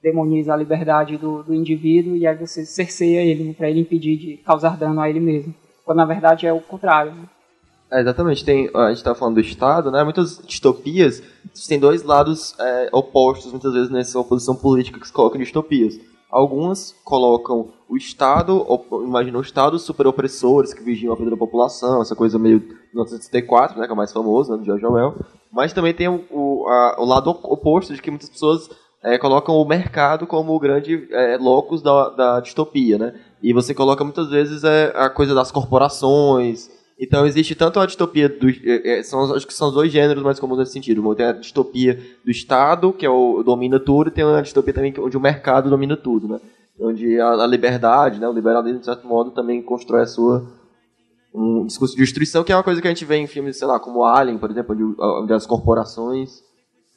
demoniza 0.00 0.54
a 0.54 0.56
liberdade 0.56 1.16
do, 1.18 1.42
do 1.42 1.52
indivíduo 1.52 2.16
e 2.16 2.26
aí 2.26 2.36
você 2.36 2.64
cerceia 2.64 3.22
ele 3.22 3.52
para 3.52 3.68
ele 3.68 3.80
impedir 3.80 4.16
de 4.16 4.36
causar 4.38 4.76
dano 4.76 5.00
a 5.00 5.10
ele 5.10 5.18
mesmo. 5.18 5.52
Quando 5.84 5.98
na 5.98 6.04
verdade 6.04 6.46
é 6.46 6.52
o 6.52 6.60
contrário. 6.60 7.12
Né? 7.12 7.28
É, 7.90 8.00
exatamente, 8.00 8.44
tem, 8.44 8.70
a 8.74 8.92
gente 8.92 9.04
tá 9.04 9.14
falando 9.14 9.34
do 9.34 9.40
Estado, 9.40 9.92
né? 9.92 10.02
Muitas 10.02 10.42
distopias 10.44 11.22
têm 11.68 11.78
dois 11.78 12.02
lados 12.02 12.58
é, 12.58 12.88
opostos, 12.92 13.52
muitas 13.52 13.72
vezes, 13.72 13.90
nessa 13.90 14.18
oposição 14.18 14.56
política 14.56 14.98
que 14.98 15.06
se 15.06 15.12
coloca 15.12 15.36
em 15.36 15.40
distopias. 15.40 15.98
Algumas 16.30 16.94
colocam 17.04 17.68
o 17.88 17.96
Estado, 17.96 18.64
imaginam 19.04 19.38
o 19.38 19.42
Estado 19.42 19.78
super 19.78 20.06
opressores 20.06 20.74
que 20.74 20.82
vigiam 20.82 21.12
a 21.12 21.16
vida 21.16 21.30
da 21.30 21.36
população, 21.36 22.02
essa 22.02 22.16
coisa 22.16 22.38
meio 22.38 22.58
1964, 22.92 23.78
né, 23.78 23.84
que 23.86 23.90
é 23.90 23.94
o 23.94 23.96
mais 23.96 24.12
famoso, 24.12 24.50
né, 24.52 24.58
do 24.58 24.64
George 24.64 24.84
Orwell. 24.84 25.14
Mas 25.52 25.72
também 25.72 25.94
tem 25.94 26.08
o, 26.08 26.24
o, 26.30 26.66
a- 26.68 26.96
o 26.98 27.04
lado 27.04 27.30
op- 27.30 27.44
oposto 27.44 27.94
de 27.94 28.02
que 28.02 28.10
muitas 28.10 28.28
pessoas 28.28 28.68
é, 29.02 29.16
colocam 29.18 29.54
o 29.56 29.64
mercado 29.64 30.26
como 30.26 30.52
o 30.54 30.58
grande 30.58 31.06
é, 31.12 31.36
locus 31.38 31.80
da, 31.80 32.08
da 32.10 32.40
distopia, 32.40 32.98
né? 32.98 33.14
E 33.42 33.52
você 33.52 33.72
coloca 33.72 34.02
muitas 34.02 34.28
vezes 34.28 34.64
é, 34.64 34.92
a 34.96 35.08
coisa 35.08 35.32
das 35.34 35.52
corporações. 35.52 36.68
Então 36.98 37.26
existe 37.26 37.54
tanto 37.54 37.78
a 37.78 37.84
distopia 37.86 38.28
do, 38.28 38.48
é, 38.48 38.98
é, 38.98 39.02
são, 39.02 39.34
acho 39.34 39.46
que 39.46 39.52
são 39.52 39.68
os 39.68 39.74
dois 39.74 39.92
gêneros 39.92 40.22
mais 40.22 40.40
comuns 40.40 40.58
nesse 40.58 40.72
sentido. 40.72 41.14
Tem 41.14 41.26
a 41.26 41.32
distopia 41.32 42.00
do 42.24 42.30
Estado, 42.30 42.92
que 42.92 43.04
é 43.04 43.10
o 43.10 43.42
domina 43.42 43.78
tudo, 43.78 44.08
e 44.08 44.10
tem 44.10 44.24
a 44.24 44.40
distopia 44.40 44.72
também 44.72 44.92
que- 44.92 45.00
onde 45.00 45.16
o 45.16 45.20
mercado 45.20 45.68
domina 45.68 45.96
tudo, 45.96 46.26
né? 46.26 46.40
Onde 46.80 47.20
a, 47.20 47.28
a 47.32 47.46
liberdade, 47.46 48.18
né, 48.18 48.28
o 48.28 48.32
liberalismo 48.32 48.80
de 48.80 48.84
certo 48.86 49.06
modo 49.06 49.30
também 49.30 49.62
constrói 49.62 50.02
a 50.02 50.06
sua 50.06 50.46
um 51.34 51.66
discurso 51.66 51.94
de 51.94 52.00
destruição, 52.02 52.42
que 52.42 52.50
é 52.50 52.56
uma 52.56 52.62
coisa 52.62 52.80
que 52.80 52.88
a 52.88 52.90
gente 52.90 53.04
vê 53.04 53.16
em 53.16 53.26
filmes, 53.26 53.58
sei 53.58 53.66
lá, 53.66 53.78
como 53.78 54.04
Alien, 54.04 54.38
por 54.38 54.50
exemplo, 54.50 54.74
onde, 54.74 55.00
onde 55.22 55.32
as 55.34 55.46
corporações 55.46 56.42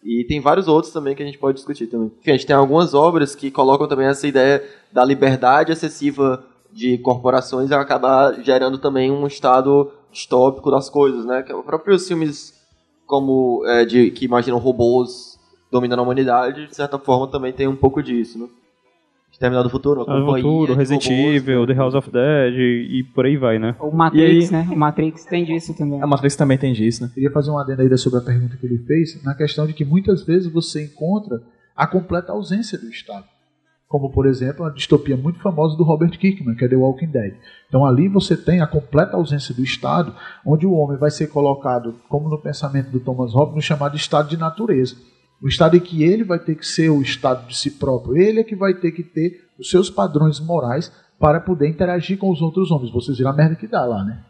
e 0.01 0.24
tem 0.24 0.39
vários 0.39 0.68
outros 0.70 0.94
também 0.94 1.13
que 1.13 1.22
a 1.22 1.25
gente 1.25 1.38
pode 1.38 1.58
discutir 1.58 1.88
também. 1.88 2.10
Enfim, 2.22 2.32
a 2.32 2.34
gente 2.36 2.46
tem 2.46 2.56
algumas 2.56 2.94
obras 2.94 3.36
que 3.36 3.51
colocam 3.51 3.86
também 3.88 4.08
essa 4.08 4.25
ideia 4.25 4.63
da 4.94 5.03
liberdade 5.03 5.74
excessiva 5.74 6.41
de 6.72 6.98
corporações 7.00 7.70
e 7.70 7.74
acabar 7.74 8.34
gerando 8.44 8.78
também 8.78 9.12
um 9.12 9.26
estado 9.28 9.92
distópico 10.12 10.70
das 10.72 10.90
coisas, 10.90 11.26
né? 11.26 11.42
Que 11.44 11.52
é 11.52 11.56
os 11.56 11.66
próprios 11.66 12.08
filmes 12.08 12.54
como 13.06 13.64
é, 13.66 13.86
de 13.86 14.12
que 14.12 14.26
imaginam 14.26 14.60
robôs 14.60 15.38
dominando 15.72 16.00
a 16.00 16.04
humanidade, 16.04 16.68
de 16.68 16.76
certa 16.76 16.98
forma 17.00 17.28
também 17.28 17.52
tem 17.54 17.68
um 17.68 17.76
pouco 17.76 18.02
disso, 18.04 18.38
né? 18.40 18.48
Exterminado 19.32 19.68
do 19.70 19.72
Futuro, 19.72 20.02
a 20.02 20.04
Ah, 20.04 20.06
companhia 20.20 20.42
Futuro, 20.44 20.72
de 20.74 20.78
Resident 20.80 21.08
Evil, 21.10 21.66
The 21.68 21.74
House 21.74 21.94
of 21.96 22.10
Dead 22.12 22.54
e, 22.56 23.00
e 23.00 23.04
por 23.04 23.26
aí 23.26 23.38
vai, 23.38 23.60
né? 23.60 23.76
O 23.80 23.92
Matrix, 23.96 24.52
aí- 24.52 24.52
né? 24.52 24.68
O 24.74 24.76
Matrix 24.78 25.24
tem 25.26 25.46
disso 25.46 25.74
também. 25.78 26.02
A 26.02 26.08
Matrix 26.08 26.36
também 26.36 26.58
tem 26.58 26.74
disso, 26.74 27.04
né? 27.04 27.12
Queria 27.14 27.32
fazer 27.32 27.52
um 27.52 27.58
adendo 27.58 27.82
ainda 27.84 27.96
sobre 27.96 28.20
a 28.20 28.22
pergunta 28.24 28.58
que 28.58 28.66
ele 28.66 28.80
fez, 28.80 29.24
na 29.24 29.36
questão 29.36 29.66
de 29.68 29.74
que 29.74 29.86
muitas 29.86 30.24
vezes 30.24 30.52
você 30.52 30.84
encontra 30.86 31.42
a 31.76 31.86
completa 31.88 32.32
ausência 32.34 32.78
do 32.78 32.90
Estado. 32.90 33.26
Como, 33.89 34.12
por 34.12 34.27
exemplo, 34.27 34.63
a 34.63 34.69
distopia 34.69 35.17
muito 35.17 35.39
famosa 35.39 35.75
do 35.75 35.84
Robert 35.84 36.15
Kirkman, 36.19 36.55
que 36.55 36.63
é 36.63 36.67
The 36.67 36.75
Walking 36.75 37.08
Dead. 37.08 37.34
Então 37.67 37.84
ali 37.84 38.07
você 38.07 38.37
tem 38.37 38.61
a 38.61 38.68
completa 38.68 39.18
ausência 39.18 39.53
do 39.53 39.64
Estado, 39.64 40.14
onde 40.46 40.68
o 40.68 40.74
homem 40.74 40.96
vai 40.96 41.09
ser 41.09 41.25
colocado, 41.27 41.96
como 42.07 42.29
no 42.29 42.40
pensamento 42.40 42.92
do 42.92 43.00
Thomas 43.00 43.33
Hobbes, 43.33 43.55
no 43.55 43.61
chamado 43.64 43.98
estado 43.98 44.29
de 44.29 44.37
natureza. 44.37 44.96
O 45.42 45.48
estado 45.48 45.75
em 45.75 45.79
que 45.79 46.03
ele 46.03 46.24
vai 46.24 46.37
ter 46.37 46.53
que 46.53 46.68
ser 46.68 46.90
o 46.90 47.01
estado 47.01 47.48
de 47.48 47.57
si 47.57 47.72
próprio. 47.72 48.16
Ele 48.16 48.42
é 48.42 48.44
que 48.44 48.55
vai 48.55 48.75
ter 48.75 48.92
que 48.92 49.01
ter 49.01 49.50
os 49.57 49.72
seus 49.72 49.90
padrões 49.90 50.40
morais 50.40 50.92
para 51.18 51.40
poder 51.40 51.68
interagir 51.68 52.20
com 52.20 52.29
os 52.29 52.44
outros 52.44 52.70
homens. 52.70 52.94
Vocês 52.94 53.18
viram 53.18 53.31
a 53.31 53.35
merda 53.35 53.55
que 53.55 53.68
dá 53.68 53.83
lá, 53.85 54.03
né? 54.03 54.24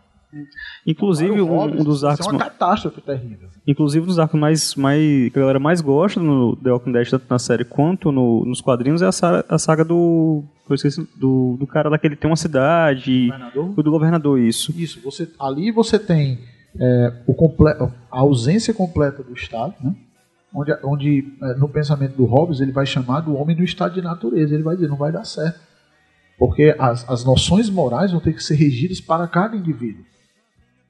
Inclusive, 0.85 1.41
um, 1.41 1.61
um 1.63 1.83
dos 1.83 1.97
isso 1.97 2.07
arcos 2.07 2.27
é 2.27 2.29
uma 2.29 2.37
ma- 2.39 2.45
catástrofe 2.45 3.01
terrível. 3.01 3.49
Inclusive, 3.67 4.03
um 4.03 4.07
dos 4.07 4.19
arcos 4.19 4.39
mais, 4.39 4.75
mais, 4.75 5.01
que 5.31 5.33
a 5.35 5.39
galera 5.41 5.59
mais 5.59 5.81
gosta 5.81 6.19
no 6.19 6.55
The 6.55 6.71
Walking 6.71 6.91
Dead, 6.91 7.09
tanto 7.09 7.25
na 7.29 7.39
série 7.39 7.65
quanto 7.65 8.11
no- 8.11 8.45
nos 8.45 8.61
quadrinhos, 8.61 9.01
é 9.01 9.07
a, 9.07 9.11
sa- 9.11 9.43
a 9.49 9.57
saga 9.57 9.83
do, 9.83 10.43
eu 10.69 10.75
esqueci, 10.75 11.07
do. 11.15 11.57
do 11.59 11.65
cara 11.67 11.89
lá 11.89 11.97
que 11.97 12.07
ele 12.07 12.15
tem 12.15 12.29
uma 12.29 12.35
cidade. 12.35 13.25
Governador? 13.27 13.83
Do 13.83 13.91
governador, 13.91 14.39
isso. 14.39 14.71
Isso, 14.77 14.99
você, 15.03 15.29
ali 15.39 15.71
você 15.71 15.97
tem 15.99 16.39
é, 16.79 17.13
o 17.27 17.33
comple- 17.33 17.71
a 17.71 17.89
ausência 18.11 18.73
completa 18.73 19.23
do 19.23 19.33
Estado, 19.33 19.73
né? 19.81 19.95
onde, 20.53 20.71
onde 20.83 21.33
é, 21.43 21.53
no 21.55 21.67
pensamento 21.69 22.15
do 22.15 22.25
Hobbes 22.25 22.59
ele 22.59 22.71
vai 22.71 22.85
chamar 22.85 23.21
do 23.21 23.35
homem 23.35 23.55
no 23.55 23.63
estado 23.63 23.93
de 23.95 24.01
natureza. 24.01 24.53
Ele 24.53 24.63
vai 24.63 24.75
dizer, 24.75 24.87
não 24.87 24.97
vai 24.97 25.11
dar 25.11 25.23
certo. 25.25 25.59
Porque 26.37 26.73
as, 26.79 27.07
as 27.09 27.25
noções 27.25 27.69
morais 27.69 28.11
vão 28.11 28.21
ter 28.21 28.33
que 28.33 28.41
ser 28.41 28.55
regidas 28.55 29.01
para 29.01 29.27
cada 29.27 29.57
indivíduo. 29.57 30.05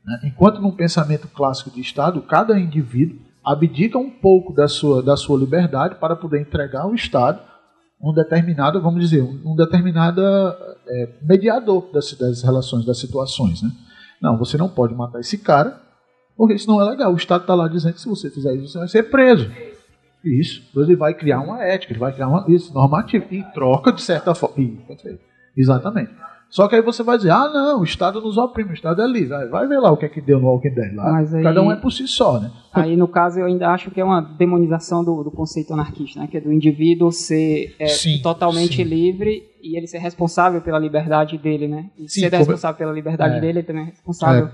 Né? 0.09 0.19
Enquanto 0.23 0.59
num 0.59 0.71
pensamento 0.71 1.27
clássico 1.27 1.69
de 1.69 1.81
Estado, 1.81 2.19
cada 2.23 2.59
indivíduo 2.59 3.19
abdica 3.45 3.97
um 3.97 4.09
pouco 4.09 4.51
da 4.51 4.67
sua, 4.67 5.03
da 5.03 5.15
sua 5.15 5.37
liberdade 5.37 5.95
para 5.95 6.15
poder 6.15 6.41
entregar 6.41 6.81
ao 6.81 6.95
Estado 6.95 7.39
um 8.01 8.11
determinado, 8.11 8.81
vamos 8.81 9.01
dizer, 9.01 9.21
um, 9.21 9.51
um 9.51 9.55
determinado 9.55 10.21
é, 10.87 11.09
mediador 11.21 11.91
das, 11.93 12.13
das 12.13 12.41
relações, 12.41 12.85
das 12.85 12.97
situações. 12.97 13.61
Né? 13.61 13.69
Não, 14.19 14.35
você 14.35 14.57
não 14.57 14.67
pode 14.67 14.95
matar 14.95 15.19
esse 15.19 15.37
cara, 15.37 15.79
porque 16.35 16.55
isso 16.55 16.67
não 16.67 16.81
é 16.81 16.89
legal. 16.89 17.13
O 17.13 17.17
Estado 17.17 17.41
está 17.41 17.53
lá 17.53 17.67
dizendo 17.67 17.93
que 17.93 18.01
se 18.01 18.09
você 18.09 18.31
fizer 18.31 18.55
isso, 18.55 18.69
você 18.69 18.79
vai 18.79 18.87
ser 18.87 19.03
preso. 19.03 19.51
Isso. 20.23 20.63
Ele 20.75 20.95
vai 20.95 21.13
criar 21.13 21.41
uma 21.41 21.63
ética, 21.63 21.93
ele 21.93 21.99
vai 21.99 22.11
criar 22.13 22.29
uma 22.29 22.45
isso, 22.47 22.73
normativa. 22.73 23.25
E 23.29 23.43
troca 23.53 23.91
de 23.91 24.01
certa 24.01 24.33
forma. 24.33 24.55
Exatamente. 25.55 26.11
Só 26.49 26.67
que 26.67 26.75
aí 26.75 26.81
você 26.81 27.03
vai 27.03 27.15
dizer, 27.17 27.29
ah 27.29 27.47
não, 27.47 27.81
o 27.81 27.83
Estado 27.83 28.19
nos 28.19 28.35
oprime, 28.37 28.71
o 28.71 28.73
Estado 28.73 29.01
é 29.03 29.07
livre. 29.07 29.35
Aí 29.35 29.47
Vai 29.49 29.67
ver 29.67 29.77
lá 29.79 29.91
o 29.91 29.97
que 29.97 30.05
é 30.05 30.09
que 30.09 30.19
deu 30.19 30.39
no 30.39 30.47
Walking 30.47 30.71
Dead 30.73 30.95
lá. 30.95 31.17
Aí- 31.19 31.43
Cada 31.43 31.61
um 31.61 31.71
é 31.71 31.75
por 31.75 31.91
si 31.91 32.07
só, 32.07 32.39
né? 32.39 32.51
Aí, 32.73 32.95
no 32.97 33.07
caso, 33.07 33.39
eu 33.39 33.45
ainda 33.45 33.69
acho 33.69 33.91
que 33.91 34.01
é 34.01 34.03
uma 34.03 34.19
demonização 34.19 35.03
do, 35.03 35.23
do 35.23 35.29
conceito 35.31 35.73
anarquista, 35.73 36.19
né? 36.19 36.27
Que 36.27 36.37
é 36.37 36.41
do 36.41 36.51
indivíduo 36.51 37.11
ser 37.11 37.75
é, 37.79 37.87
Sim, 37.87 38.19
totalmente 38.23 38.77
sim. 38.77 38.83
livre 38.83 39.43
e 39.61 39.77
ele 39.77 39.85
ser 39.85 39.99
responsável 39.99 40.59
pela 40.61 40.79
liberdade 40.79 41.37
dele, 41.37 41.67
né? 41.67 41.85
E 41.97 42.09
Sim, 42.09 42.21
ser 42.21 42.29
como- 42.31 42.39
responsável 42.39 42.77
pela 42.77 42.91
liberdade 42.93 43.35
É. 43.37 43.39
dele, 43.39 43.59
ele 43.59 43.67
também 43.67 43.83
é 43.83 43.85
responsável 43.85 44.49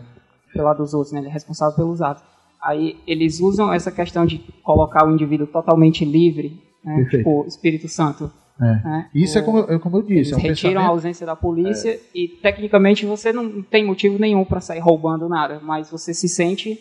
pela 0.53 0.73
dos 0.73 0.93
outros, 0.93 1.13
né? 1.13 1.19
Ele 1.21 1.29
é 1.29 1.31
responsável 1.31 1.75
pelos 1.77 2.01
atos. 2.01 2.23
Aí, 2.61 2.97
eles 3.07 3.39
usam 3.39 3.71
essa 3.71 3.91
questão 3.91 4.25
de 4.25 4.39
colocar 4.63 5.07
o 5.07 5.11
indivíduo 5.13 5.47
totalmente 5.47 6.03
livre, 6.03 6.61
né? 6.83 6.95
Perfeito. 6.97 7.17
Tipo, 7.19 7.45
Espírito 7.47 7.87
Santo. 7.87 8.29
É. 8.61 8.63
Né? 8.65 9.09
Isso 9.13 9.37
é 9.37 9.41
O- 9.41 9.43
como, 9.45 9.57
eu- 9.59 9.79
como 9.79 9.97
eu 9.97 10.05
Eles 10.07 10.27
disse, 10.27 10.33
é 10.33 10.37
um 10.37 10.39
retiram 10.39 10.69
a 10.69 10.73
pensamento... 10.73 10.89
ausência 10.91 11.25
da 11.25 11.35
polícia 11.35 11.99
e, 12.13 12.27
tecnicamente, 12.27 13.05
você 13.05 13.33
não 13.33 13.61
tem 13.61 13.85
motivo 13.85 14.17
nenhum 14.17 14.45
para 14.45 14.61
sair 14.61 14.79
roubando 14.79 15.27
nada, 15.27 15.59
mas 15.61 15.89
você 15.91 16.13
se 16.13 16.29
sente 16.29 16.79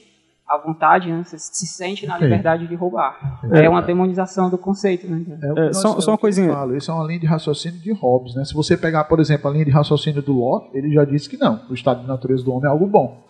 à 0.48 0.56
vontade, 0.58 1.10
né? 1.10 1.24
Você 1.24 1.38
se 1.38 1.66
sente 1.66 2.06
na 2.06 2.16
liberdade 2.18 2.66
de 2.68 2.74
roubar. 2.76 3.40
É, 3.50 3.68
uma 3.68 3.80
demonização 3.82 4.48
do 4.50 4.56
conceito, 4.58 5.08
né? 5.08 5.24
É, 5.42 5.50
o 5.50 5.54
que 5.54 5.60
É, 5.62 5.72
só- 5.72 5.98
é 5.98 6.00
só 6.00 6.10
uma 6.12 6.18
coisinha. 6.18 6.52
Falo. 6.52 6.76
Isso 6.76 6.90
é 6.90 6.94
uma 6.94 7.04
linha 7.06 7.18
de 7.18 7.26
raciocínio 7.26 7.80
de 7.80 7.90
Hobbes, 7.92 8.34
né? 8.36 8.44
Se 8.44 8.54
você 8.54 8.76
pegar, 8.76 9.04
por 9.04 9.18
exemplo, 9.18 9.48
a 9.50 9.52
linha 9.52 9.64
de 9.64 9.70
raciocínio 9.72 10.22
do 10.22 10.32
Locke, 10.32 10.76
ele 10.76 10.92
já 10.92 11.04
disse 11.04 11.28
que 11.28 11.36
não, 11.36 11.60
o 11.68 11.74
estado 11.74 12.02
de 12.02 12.06
natureza 12.06 12.44
do 12.44 12.52
homem 12.52 12.66
é 12.66 12.68
algo 12.70 12.86
bom. 12.86 13.20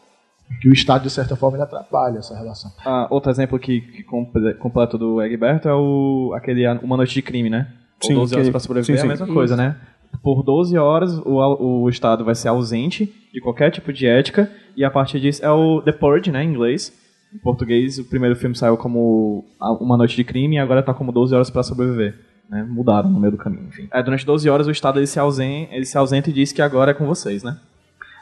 Que 0.60 0.68
o 0.68 0.72
estado, 0.74 1.04
de 1.04 1.10
certa 1.10 1.34
forma, 1.34 1.56
ele 1.56 1.64
atrapalha 1.64 2.18
essa 2.18 2.36
relação. 2.36 2.70
Ah, 2.84 3.06
outro 3.10 3.30
exemplo 3.30 3.58
que, 3.58 3.80
que 3.80 4.02
comple- 4.02 4.52
completa 4.54 4.98
do 4.98 5.22
Egberto 5.22 5.66
é 5.68 5.74
o, 5.74 6.32
aquele 6.36 6.66
Uma 6.82 6.98
Noite 6.98 7.14
de 7.14 7.22
Crime, 7.22 7.48
né? 7.48 7.68
Ou 8.04 8.08
Sim, 8.08 8.14
12 8.14 8.34
horas 8.34 8.50
pra 8.50 8.60
sobreviver 8.60 8.96
sim, 8.96 8.98
é 8.98 9.02
sim. 9.02 9.06
a 9.06 9.10
mesma 9.10 9.34
coisa, 9.34 9.56
né? 9.56 9.76
Por 10.22 10.42
12 10.42 10.76
horas 10.78 11.18
o, 11.18 11.82
o 11.82 11.88
Estado 11.88 12.24
vai 12.24 12.34
ser 12.34 12.48
ausente 12.48 13.12
de 13.32 13.40
qualquer 13.40 13.70
tipo 13.70 13.92
de 13.92 14.06
ética 14.06 14.50
e 14.76 14.84
a 14.84 14.90
partir 14.90 15.20
disso 15.20 15.44
é 15.44 15.50
o 15.50 15.82
The 15.82 15.92
Purge, 15.92 16.30
né, 16.30 16.42
em 16.44 16.48
inglês. 16.50 16.92
Em 17.34 17.38
português, 17.38 17.98
o 17.98 18.04
primeiro 18.04 18.36
filme 18.36 18.54
saiu 18.54 18.76
como 18.76 19.44
Uma 19.80 19.96
Noite 19.96 20.14
de 20.14 20.22
Crime 20.22 20.54
e 20.54 20.58
agora 20.58 20.82
tá 20.84 20.94
como 20.94 21.10
12 21.10 21.34
horas 21.34 21.50
pra 21.50 21.64
sobreviver. 21.64 22.14
Né? 22.48 22.62
Mudaram 22.68 23.10
no 23.10 23.18
meio 23.18 23.32
do 23.32 23.38
caminho, 23.38 23.66
enfim. 23.68 23.88
É, 23.92 24.00
durante 24.02 24.24
12 24.24 24.48
horas 24.48 24.66
o 24.68 24.70
Estado 24.70 25.00
ele 25.00 25.06
se, 25.08 25.18
ausen, 25.18 25.68
ele 25.72 25.84
se 25.84 25.98
ausenta 25.98 26.30
e 26.30 26.32
diz 26.32 26.52
que 26.52 26.62
agora 26.62 26.92
é 26.92 26.94
com 26.94 27.06
vocês, 27.06 27.42
né? 27.42 27.58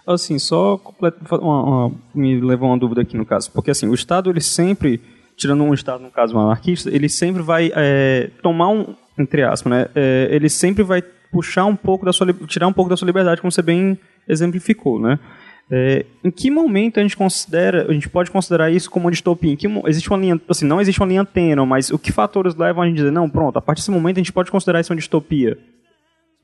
Assim, 0.06 0.38
só 0.38 0.78
completo, 0.78 1.18
uma- 1.40 1.62
uma- 1.62 1.92
me 2.14 2.40
levou 2.40 2.68
uma 2.70 2.78
dúvida 2.78 3.02
aqui 3.02 3.16
no 3.16 3.26
caso. 3.26 3.50
Porque 3.52 3.70
assim, 3.70 3.86
o 3.86 3.94
Estado, 3.94 4.30
ele 4.30 4.40
sempre, 4.40 5.00
tirando 5.36 5.62
um 5.62 5.74
Estado, 5.74 6.02
no 6.02 6.10
caso, 6.10 6.34
um 6.34 6.40
anarquista, 6.40 6.88
ele 6.88 7.08
sempre 7.08 7.42
vai 7.42 7.70
é, 7.74 8.30
tomar 8.42 8.68
um, 8.70 8.94
entre 9.18 9.42
aspas, 9.42 9.70
né? 9.70 9.86
É, 9.94 10.28
ele 10.30 10.48
sempre 10.48 10.82
vai 10.82 11.02
puxar 11.30 11.64
um 11.64 11.76
pouco 11.76 12.04
da 12.04 12.12
sua, 12.12 12.32
tirar 12.46 12.66
um 12.66 12.72
pouco 12.72 12.90
da 12.90 12.96
sua 12.96 13.06
liberdade, 13.06 13.40
como 13.40 13.50
você 13.50 13.62
bem 13.62 13.98
exemplificou, 14.28 15.00
né? 15.00 15.18
É, 15.70 16.04
em 16.22 16.30
que 16.30 16.50
momento 16.50 16.98
a 16.98 17.02
gente 17.02 17.16
considera, 17.16 17.86
a 17.88 17.92
gente 17.94 18.08
pode 18.08 18.30
considerar 18.30 18.70
isso 18.70 18.90
como 18.90 19.06
uma 19.06 19.10
distopia? 19.10 19.52
Em 19.52 19.56
que 19.56 19.66
existe 19.86 20.10
uma 20.10 20.18
linha, 20.18 20.40
assim, 20.48 20.66
não 20.66 20.80
existe 20.80 21.00
uma 21.00 21.06
linha 21.06 21.24
tênue, 21.24 21.66
mas 21.66 21.90
o 21.90 21.98
que 21.98 22.12
fatores 22.12 22.54
levam 22.54 22.82
a 22.82 22.86
gente 22.86 22.96
a 22.96 22.98
dizer, 22.98 23.10
não, 23.10 23.30
pronto, 23.30 23.58
a 23.58 23.62
partir 23.62 23.80
desse 23.80 23.90
momento 23.90 24.16
a 24.16 24.20
gente 24.20 24.32
pode 24.32 24.50
considerar 24.50 24.80
isso 24.80 24.92
uma 24.92 24.98
distopia? 24.98 25.56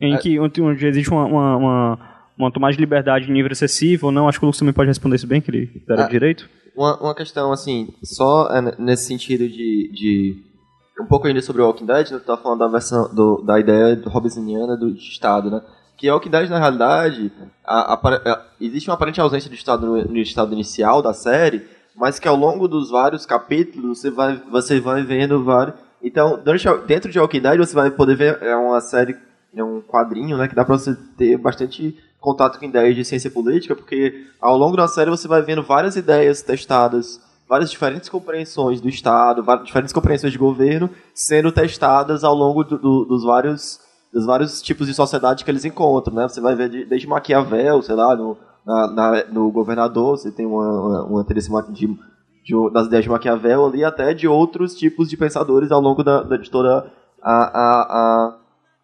Em 0.00 0.16
que 0.16 0.38
onde, 0.38 0.62
onde 0.62 0.86
existe 0.86 1.10
uma, 1.10 1.24
uma, 1.26 1.56
uma, 1.56 1.98
uma 2.38 2.52
tomada 2.52 2.72
de 2.72 2.80
liberdade 2.80 3.28
em 3.28 3.32
nível 3.32 3.50
excessivo 3.50 4.06
ou 4.06 4.12
não? 4.12 4.28
Acho 4.28 4.38
que 4.38 4.44
o 4.44 4.46
Lucas 4.46 4.58
também 4.60 4.72
pode 4.72 4.88
responder 4.88 5.16
isso 5.16 5.26
bem, 5.26 5.40
que 5.40 5.50
ele 5.50 5.82
era 5.88 6.04
Ah, 6.04 6.08
direito. 6.08 6.48
Uma, 6.76 6.96
uma 7.02 7.14
questão, 7.14 7.52
assim, 7.52 7.88
só 8.02 8.48
é, 8.50 8.76
nesse 8.78 9.06
sentido 9.06 9.48
de, 9.48 9.90
de. 9.92 10.36
Um 11.00 11.06
pouco 11.06 11.26
ainda 11.26 11.40
sobre 11.40 11.62
o 11.62 11.66
Walking 11.66 11.86
Dead, 11.86 12.10
né? 12.10 12.18
Tu 12.18 12.24
tava 12.24 12.40
falando 12.42 12.58
da 12.60 12.66
versão 12.68 13.08
do, 13.14 13.40
da 13.42 13.58
ideia 13.60 13.94
do 13.96 14.08
Hobbesiana 14.08 14.76
do 14.76 14.88
Estado, 14.88 15.50
né? 15.50 15.62
Que 15.96 16.10
o 16.10 16.14
Walking 16.14 16.30
Dead, 16.30 16.48
na 16.50 16.58
realidade, 16.58 17.32
a- 17.64 17.92
apare- 17.94 18.20
a- 18.28 18.42
existe 18.60 18.88
uma 18.88 18.94
aparente 18.94 19.20
ausência 19.20 19.48
de 19.50 19.56
Estado 19.56 19.86
no, 19.86 20.04
no 20.04 20.16
estado 20.18 20.52
inicial 20.52 21.00
da 21.02 21.12
série, 21.12 21.66
mas 21.96 22.18
que 22.18 22.26
ao 22.28 22.36
longo 22.36 22.66
dos 22.68 22.90
vários 22.90 23.26
capítulos 23.26 24.00
você 24.00 24.10
vai, 24.10 24.40
você 24.50 24.80
vai 24.80 25.02
vendo 25.02 25.42
vários. 25.44 25.76
Então, 26.02 26.40
a- 26.44 26.76
dentro 26.86 27.10
de 27.10 27.18
Walking 27.18 27.40
Dead 27.40 27.58
você 27.58 27.74
vai 27.74 27.90
poder 27.90 28.16
ver. 28.16 28.42
É 28.42 28.54
uma 28.56 28.80
série, 28.80 29.16
é 29.54 29.62
um 29.62 29.80
quadrinho, 29.80 30.36
né? 30.36 30.46
Que 30.48 30.54
dá 30.54 30.64
pra 30.64 30.76
você 30.78 30.96
ter 31.16 31.36
bastante 31.36 31.96
contato 32.20 32.58
com 32.58 32.64
ideias 32.64 32.94
de 32.96 33.04
ciência 33.04 33.30
política, 33.30 33.74
porque 33.76 34.26
ao 34.40 34.56
longo 34.58 34.76
da 34.76 34.88
série 34.88 35.10
você 35.10 35.28
vai 35.28 35.42
vendo 35.42 35.62
várias 35.62 35.94
ideias 35.96 36.42
testadas, 36.42 37.20
várias 37.48 37.70
diferentes 37.70 38.08
compreensões 38.08 38.80
do 38.80 38.88
Estado, 38.88 39.42
várias 39.42 39.66
diferentes 39.66 39.92
compreensões 39.92 40.32
de 40.32 40.38
governo 40.38 40.90
sendo 41.14 41.50
testadas 41.50 42.22
ao 42.24 42.34
longo 42.34 42.62
do- 42.64 42.78
do- 42.78 43.04
dos 43.04 43.24
vários 43.24 43.80
dos 44.12 44.24
vários 44.24 44.62
tipos 44.62 44.86
de 44.86 44.94
sociedade 44.94 45.44
que 45.44 45.50
eles 45.50 45.66
encontram, 45.66 46.14
né? 46.14 46.26
Você 46.28 46.40
vai 46.40 46.54
ver 46.54 46.70
de- 46.70 46.84
desde 46.86 47.06
Maquiavel, 47.06 47.82
sei 47.82 47.94
lá, 47.94 48.16
no, 48.16 48.38
na- 48.64 48.86
na- 48.90 49.24
no 49.30 49.50
governador, 49.50 50.16
você 50.16 50.30
tem 50.32 50.46
uma, 50.46 50.66
uma, 50.66 51.04
uma 51.04 51.20
interesse 51.20 51.50
de, 51.74 51.86
de- 51.86 52.70
das 52.72 52.86
ideias 52.86 53.04
de 53.04 53.10
Maquiavel 53.10 53.66
ali, 53.66 53.84
até 53.84 54.14
de 54.14 54.26
outros 54.26 54.74
tipos 54.74 55.10
de 55.10 55.16
pensadores 55.16 55.70
ao 55.70 55.80
longo 55.82 56.02
da, 56.02 56.22
da 56.22 56.38
de 56.38 56.50
toda 56.50 56.90
a, 57.22 57.32
a, 57.32 58.34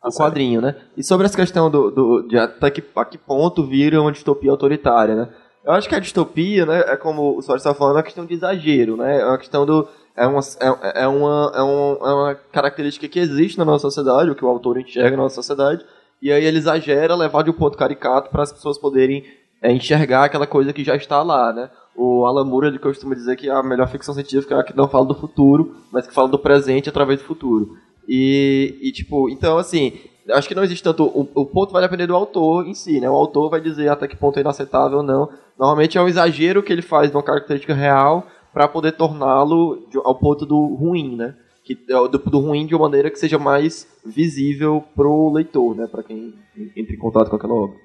a, 0.02 0.08
o 0.08 0.12
quadrinho, 0.12 0.60
né? 0.60 0.74
E 0.94 1.02
sobre 1.02 1.24
essa 1.24 1.36
questão 1.36 1.70
do, 1.70 1.90
do- 1.90 2.28
de 2.28 2.36
até 2.36 2.70
que, 2.70 2.84
a 2.94 3.04
que 3.06 3.16
ponto 3.16 3.64
vira 3.66 4.00
uma 4.02 4.12
distopia 4.12 4.50
autoritária, 4.50 5.14
né? 5.14 5.28
Eu 5.64 5.72
acho 5.72 5.88
que 5.88 5.94
a 5.94 5.98
distopia, 5.98 6.66
né, 6.66 6.80
é 6.88 6.96
como 6.96 7.38
o 7.38 7.42
Soares 7.42 7.62
estava 7.62 7.76
falando, 7.76 7.94
é 7.94 7.98
uma 7.98 8.02
questão 8.04 8.26
de 8.26 8.34
exagero, 8.34 8.96
né? 8.96 9.20
É 9.20 9.24
uma 9.24 9.38
questão 9.38 9.64
do... 9.64 9.88
É 10.16 10.26
uma, 10.26 10.40
é, 10.60 11.02
é 11.02 11.08
uma, 11.08 11.52
é, 11.54 11.62
um- 11.62 12.06
é 12.06 12.14
uma 12.14 12.34
característica 12.52 13.08
que 13.08 13.18
existe 13.18 13.58
na 13.58 13.64
nossa 13.64 13.82
sociedade, 13.82 14.30
o 14.30 14.34
que 14.34 14.44
o 14.44 14.48
autor 14.48 14.78
enxerga 14.78 15.16
na 15.16 15.22
nossa 15.24 15.36
sociedade, 15.36 15.84
e 16.22 16.30
aí 16.30 16.44
ele 16.44 16.58
exagera, 16.58 17.16
levar 17.16 17.42
de 17.42 17.50
um 17.50 17.54
ponto 17.54 17.76
caricato 17.76 18.30
para 18.30 18.42
as 18.42 18.52
pessoas 18.52 18.78
poderem 18.78 19.24
é, 19.60 19.72
enxergar 19.72 20.24
aquela 20.24 20.46
coisa 20.46 20.72
que 20.72 20.84
já 20.84 20.94
está 20.94 21.22
lá, 21.22 21.52
né? 21.52 21.70
O 21.96 22.24
Alan 22.26 22.44
Moore 22.44 22.66
ele 22.68 22.78
costuma 22.78 23.14
dizer 23.14 23.34
que 23.36 23.48
a 23.48 23.62
melhor 23.62 23.88
ficção 23.88 24.14
científica 24.14 24.54
é 24.54 24.58
a 24.60 24.64
que 24.64 24.76
não 24.76 24.86
fala 24.88 25.06
do 25.06 25.14
futuro, 25.14 25.74
mas 25.90 26.06
que 26.06 26.14
fala 26.14 26.28
do 26.28 26.38
presente 26.38 26.88
através 26.88 27.20
do 27.20 27.24
futuro. 27.24 27.76
E, 28.06 28.78
e 28.82 28.92
tipo, 28.92 29.28
então 29.30 29.56
assim, 29.58 29.98
acho 30.30 30.48
que 30.48 30.54
não 30.54 30.64
existe 30.64 30.82
tanto. 30.82 31.04
O, 31.04 31.28
o 31.34 31.46
ponto 31.46 31.72
vai 31.72 31.82
depender 31.82 32.06
do 32.06 32.14
autor 32.14 32.66
em 32.66 32.74
si, 32.74 33.00
né? 33.00 33.08
O 33.08 33.14
autor 33.14 33.50
vai 33.50 33.60
dizer 33.60 33.88
até 33.88 34.08
que 34.08 34.16
ponto 34.16 34.38
é 34.38 34.40
inaceitável 34.40 34.98
ou 34.98 35.04
não. 35.04 35.28
Normalmente 35.58 35.98
é 35.98 36.02
um 36.02 36.08
exagero 36.08 36.62
que 36.62 36.72
ele 36.72 36.82
faz 36.82 37.10
de 37.10 37.16
uma 37.16 37.22
característica 37.22 37.74
real 37.74 38.26
para 38.52 38.68
poder 38.68 38.92
torná-lo 38.92 39.86
ao 40.04 40.14
ponto 40.14 40.46
do 40.46 40.74
ruim, 40.74 41.16
né? 41.16 41.34
Que, 41.64 41.78
é 41.88 41.94
do, 42.08 42.18
do 42.18 42.40
ruim 42.40 42.66
de 42.66 42.74
uma 42.74 42.84
maneira 42.86 43.10
que 43.10 43.18
seja 43.18 43.38
mais 43.38 43.86
visível 44.04 44.84
pro 44.94 45.32
leitor, 45.32 45.74
né? 45.74 45.86
Para 45.86 46.02
quem 46.02 46.34
entra 46.76 46.94
em 46.94 46.98
contato 46.98 47.30
com 47.30 47.36
aquela 47.36 47.54
obra. 47.54 47.76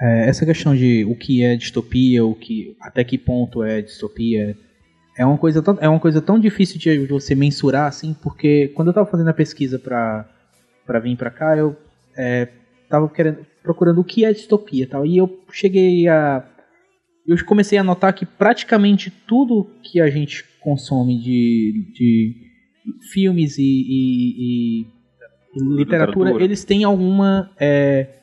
É, 0.00 0.28
essa 0.28 0.46
questão 0.46 0.74
de 0.74 1.04
o 1.04 1.14
que 1.14 1.44
é 1.44 1.56
distopia, 1.56 2.24
o 2.24 2.34
que 2.34 2.76
até 2.80 3.04
que 3.04 3.18
ponto 3.18 3.62
é 3.62 3.82
distopia, 3.82 4.56
é 5.16 5.26
uma 5.26 5.36
coisa 5.36 5.62
tão, 5.62 5.76
é 5.80 5.88
uma 5.88 6.00
coisa 6.00 6.22
tão 6.22 6.38
difícil 6.38 6.78
de 6.78 7.06
você 7.06 7.34
mensurar 7.34 7.86
assim, 7.86 8.14
porque 8.22 8.68
quando 8.68 8.88
eu 8.88 8.92
estava 8.92 9.10
fazendo 9.10 9.28
a 9.28 9.34
pesquisa 9.34 9.78
para 9.78 10.26
para 10.86 10.98
vir 10.98 11.16
para 11.16 11.30
cá, 11.30 11.56
eu 11.56 11.76
é, 12.16 12.48
tava 12.88 13.08
querendo 13.08 13.46
procurando 13.62 14.00
o 14.00 14.04
que 14.04 14.24
é 14.24 14.32
distopia, 14.32 14.84
e 14.84 14.86
tal, 14.86 15.04
e 15.06 15.18
eu 15.18 15.42
cheguei 15.52 16.08
a 16.08 16.46
eu 17.26 17.44
comecei 17.44 17.78
a 17.78 17.84
notar 17.84 18.12
que 18.12 18.26
praticamente 18.26 19.10
tudo 19.10 19.70
que 19.82 20.00
a 20.00 20.10
gente 20.10 20.44
consome 20.60 21.18
de, 21.18 21.92
de 21.94 22.34
filmes 23.12 23.56
e, 23.58 23.62
e- 23.62 24.80
e- 24.80 24.86
literatura, 25.76 26.30
Literatura. 26.30 26.44
eles 26.44 26.64
têm 26.64 26.82
alguma 26.82 27.50
é, 27.58 28.20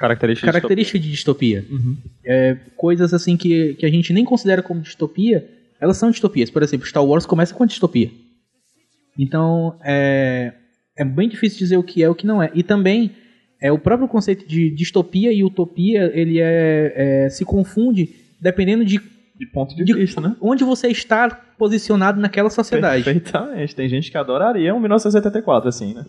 Característica, 0.00 0.46
de 0.46 0.52
característica 0.52 0.98
de 0.98 1.10
distopia. 1.10 1.66
Uhum. 1.70 1.96
É, 2.24 2.54
coisas 2.76 3.12
assim 3.12 3.36
que, 3.36 3.74
que 3.74 3.84
a 3.84 3.90
gente 3.90 4.12
nem 4.12 4.24
considera 4.24 4.62
como 4.62 4.80
distopia, 4.80 5.46
elas 5.78 5.98
são 5.98 6.10
distopias. 6.10 6.50
Por 6.50 6.62
exemplo, 6.62 6.86
Star 6.86 7.04
Wars 7.04 7.26
começa 7.26 7.54
com 7.54 7.64
a 7.64 7.66
distopia. 7.66 8.10
Então, 9.18 9.78
é, 9.84 10.54
é 11.00 11.04
bem 11.04 11.28
difícil 11.28 11.58
dizer 11.58 11.78
o 11.78 11.82
que 11.82 12.02
é 12.02 12.06
e 12.06 12.08
o 12.08 12.14
que 12.14 12.26
não 12.26 12.42
é. 12.42 12.50
E 12.54 12.62
também, 12.62 13.12
é 13.60 13.72
o 13.72 13.78
próprio 13.78 14.06
conceito 14.06 14.46
de 14.46 14.70
distopia 14.70 15.32
e 15.32 15.42
utopia, 15.42 16.10
ele 16.14 16.38
é, 16.38 17.24
é, 17.24 17.30
se 17.30 17.42
confunde 17.44 18.14
dependendo 18.38 18.84
de 18.84 19.00
De 19.34 19.46
ponto 19.46 19.74
de, 19.74 19.82
De- 19.82 19.94
vista, 19.94 20.20
né? 20.20 20.36
onde 20.40 20.62
você 20.62 20.88
está 20.88 21.30
posicionado 21.58 22.20
naquela 22.20 22.50
sociedade. 22.50 23.02
Perfeitamente. 23.04 23.74
Tem 23.74 23.88
gente 23.88 24.10
que 24.10 24.18
adoraria 24.18 24.74
um 24.74 24.80
1984, 24.80 25.68
assim, 25.70 25.94
né? 25.94 26.04
É 26.04 26.06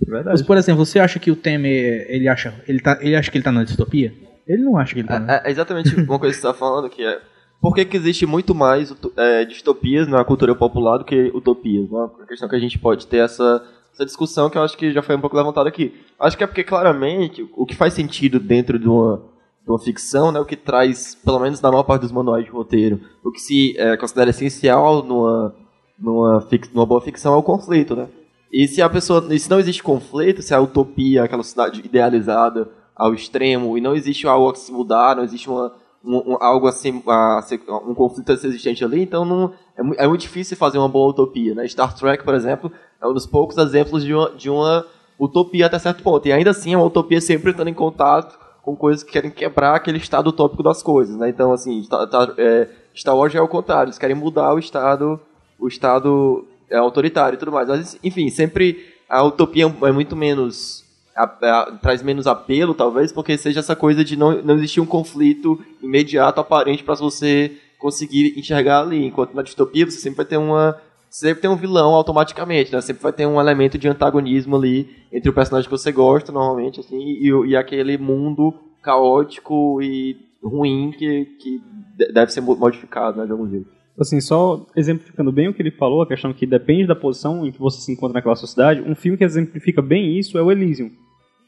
Mas, 0.00 0.08
verdade. 0.10 0.44
por 0.44 0.56
exemplo, 0.56 0.84
você 0.84 0.98
acha 0.98 1.20
que 1.20 1.30
o 1.30 1.36
Temer, 1.36 2.06
ele 2.08 2.26
acha, 2.26 2.52
ele 2.66 2.80
tá, 2.80 2.98
ele 3.00 3.14
acha 3.14 3.30
que 3.30 3.36
ele 3.36 3.44
tá 3.44 3.52
na 3.52 3.62
distopia? 3.62 4.12
Ele 4.46 4.62
não 4.62 4.76
acha 4.76 4.94
que 4.94 5.00
ele 5.00 5.08
tá 5.08 5.20
na... 5.20 5.36
É, 5.36 5.42
é 5.46 5.50
exatamente 5.52 5.94
uma 6.02 6.18
coisa 6.18 6.34
que 6.34 6.40
você 6.40 6.46
está 6.48 6.52
falando, 6.52 6.90
que 6.90 7.04
é 7.04 7.20
por 7.60 7.74
que, 7.74 7.84
que 7.84 7.96
existe 7.96 8.26
muito 8.26 8.54
mais 8.54 8.94
é, 9.16 9.44
distopias 9.44 10.06
na 10.06 10.22
cultura 10.22 10.54
popular 10.54 10.98
do 10.98 11.04
que 11.04 11.30
utopias? 11.32 11.88
Né? 11.88 12.08
A 12.22 12.26
questão 12.26 12.48
que 12.48 12.56
a 12.56 12.58
gente 12.58 12.78
pode 12.78 13.06
ter 13.06 13.18
essa, 13.18 13.64
essa 13.94 14.04
discussão 14.04 14.50
que 14.50 14.58
eu 14.58 14.62
acho 14.62 14.76
que 14.76 14.92
já 14.92 15.02
foi 15.02 15.16
um 15.16 15.20
pouco 15.20 15.36
levantada 15.36 15.68
aqui. 15.68 15.94
Acho 16.18 16.36
que 16.36 16.44
é 16.44 16.46
porque, 16.46 16.64
claramente, 16.64 17.48
o 17.56 17.64
que 17.64 17.74
faz 17.76 17.94
sentido 17.94 18.38
dentro 18.40 18.78
de 18.78 18.88
uma, 18.88 19.22
de 19.64 19.70
uma 19.70 19.78
ficção, 19.78 20.30
né, 20.32 20.40
o 20.40 20.44
que 20.44 20.56
traz, 20.56 21.14
pelo 21.14 21.38
menos 21.38 21.60
na 21.60 21.70
maior 21.70 21.84
parte 21.84 22.02
dos 22.02 22.12
manuais 22.12 22.44
de 22.44 22.50
roteiro, 22.50 23.00
o 23.24 23.30
que 23.30 23.40
se 23.40 23.74
é, 23.78 23.96
considera 23.96 24.30
essencial 24.30 25.02
numa, 25.02 25.54
numa, 25.98 26.40
fix, 26.42 26.70
numa 26.72 26.84
boa 26.86 27.00
ficção 27.00 27.34
é 27.34 27.36
o 27.36 27.42
conflito, 27.42 27.94
né? 27.94 28.08
E 28.52 28.68
se 28.68 28.80
a 28.82 28.88
pessoa, 28.88 29.26
e 29.30 29.38
se 29.38 29.50
não 29.50 29.58
existe 29.58 29.82
conflito, 29.82 30.42
se 30.42 30.54
a 30.54 30.60
utopia, 30.60 31.24
aquela 31.24 31.42
cidade 31.42 31.80
idealizada 31.84 32.68
ao 32.94 33.12
extremo, 33.12 33.76
e 33.76 33.80
não 33.80 33.94
existe 33.96 34.26
algo 34.26 34.50
a 34.50 34.54
se 34.54 34.70
mudar, 34.70 35.16
não 35.16 35.24
existe 35.24 35.48
uma, 35.50 35.72
um, 36.04 36.34
um- 36.34 36.36
algo 36.40 36.68
assim, 36.68 37.02
a 37.06 37.40
um 37.84 37.94
conflito 37.94 38.30
existente 38.30 38.84
ali, 38.84 39.00
então 39.02 39.24
não, 39.24 39.52
é, 39.76 40.04
é 40.04 40.06
muito 40.06 40.20
difícil 40.20 40.56
fazer 40.56 40.78
uma 40.78 40.88
boa 40.88 41.10
utopia, 41.10 41.54
né? 41.54 41.66
Star 41.66 41.92
Trek, 41.96 42.22
por 42.22 42.34
exemplo, 42.34 42.70
é 43.04 43.08
um 43.08 43.14
dos 43.14 43.26
poucos 43.26 43.56
exemplos 43.58 44.02
de 44.04 44.14
uma, 44.14 44.30
de 44.30 44.48
uma 44.50 44.84
utopia 45.18 45.66
até 45.66 45.78
certo 45.78 46.02
ponto, 46.02 46.26
e 46.26 46.32
ainda 46.32 46.50
assim 46.50 46.72
é 46.74 46.76
uma 46.76 46.86
utopia 46.86 47.20
sempre 47.20 47.50
entrando 47.50 47.68
em 47.68 47.74
contato 47.74 48.38
com 48.62 48.74
coisas 48.74 49.02
que 49.04 49.12
querem 49.12 49.30
quebrar 49.30 49.74
aquele 49.74 49.98
estado 49.98 50.28
utópico 50.28 50.62
das 50.62 50.82
coisas, 50.82 51.16
né? 51.16 51.28
Então, 51.28 51.52
assim, 51.52 51.82
Star, 51.82 52.06
Star- 52.06 52.34
é, 52.38 52.68
Star 52.96 53.14
Wars 53.16 53.34
é 53.34 53.40
o 53.40 53.46
contrário, 53.46 53.88
eles 53.90 53.98
querem 53.98 54.16
mudar 54.16 54.54
o 54.54 54.58
estado, 54.58 55.20
o 55.58 55.68
estado 55.68 56.46
é, 56.70 56.76
autoritário 56.78 57.36
e 57.36 57.38
tudo 57.38 57.52
mais. 57.52 57.68
Mas, 57.68 57.98
enfim, 58.02 58.30
sempre 58.30 58.86
a 59.08 59.22
utopia 59.22 59.64
é 59.82 59.92
muito 59.92 60.16
menos. 60.16 60.82
a- 61.16 61.22
a- 61.42 61.72
traz 61.80 62.02
menos 62.02 62.26
apelo, 62.26 62.74
talvez, 62.74 63.12
porque 63.12 63.38
seja 63.38 63.60
essa 63.60 63.76
coisa 63.76 64.02
de 64.04 64.16
não, 64.16 64.42
não 64.42 64.54
existir 64.56 64.80
um 64.80 64.86
conflito 64.86 65.62
imediato, 65.80 66.40
aparente, 66.40 66.82
para 66.82 66.96
você 66.96 67.52
conseguir 67.78 68.36
enxergar 68.36 68.80
ali. 68.80 69.06
Enquanto 69.06 69.32
na 69.32 69.42
distopia 69.42 69.84
você 69.88 69.98
sempre 69.98 70.16
vai 70.16 70.26
ter 70.26 70.38
uma. 70.38 70.76
Sempre 71.16 71.42
tem 71.42 71.48
um 71.50 71.54
vilão 71.54 71.94
automaticamente, 71.94 72.72
né? 72.72 72.80
Sempre 72.80 73.04
vai 73.04 73.12
ter 73.12 73.24
um 73.24 73.40
elemento 73.40 73.78
de 73.78 73.86
antagonismo 73.86 74.56
ali 74.56 74.88
entre 75.12 75.30
o 75.30 75.32
personagem 75.32 75.70
que 75.70 75.76
você 75.78 75.92
gosta, 75.92 76.32
normalmente, 76.32 76.80
assim, 76.80 76.98
e, 76.98 77.30
e 77.50 77.56
aquele 77.56 77.96
mundo 77.96 78.52
caótico 78.82 79.80
e 79.80 80.16
ruim 80.42 80.90
que, 80.90 81.24
que 81.40 81.60
de- 81.96 82.12
deve 82.12 82.32
ser 82.32 82.40
mo- 82.40 82.56
modificado, 82.56 83.16
né, 83.20 83.26
de 83.26 83.30
algum 83.30 83.48
jeito. 83.48 83.68
Assim, 83.96 84.20
só 84.20 84.66
exemplificando 84.74 85.30
bem 85.30 85.46
o 85.46 85.54
que 85.54 85.62
ele 85.62 85.70
falou, 85.70 86.02
a 86.02 86.06
questão 86.08 86.32
que 86.32 86.44
depende 86.46 86.88
da 86.88 86.96
posição 86.96 87.46
em 87.46 87.52
que 87.52 87.60
você 87.60 87.80
se 87.80 87.92
encontra 87.92 88.14
naquela 88.14 88.34
sociedade, 88.34 88.82
um 88.82 88.96
filme 88.96 89.16
que 89.16 89.22
exemplifica 89.22 89.80
bem 89.80 90.18
isso 90.18 90.36
é 90.36 90.42
o 90.42 90.50
Elysium. 90.50 90.90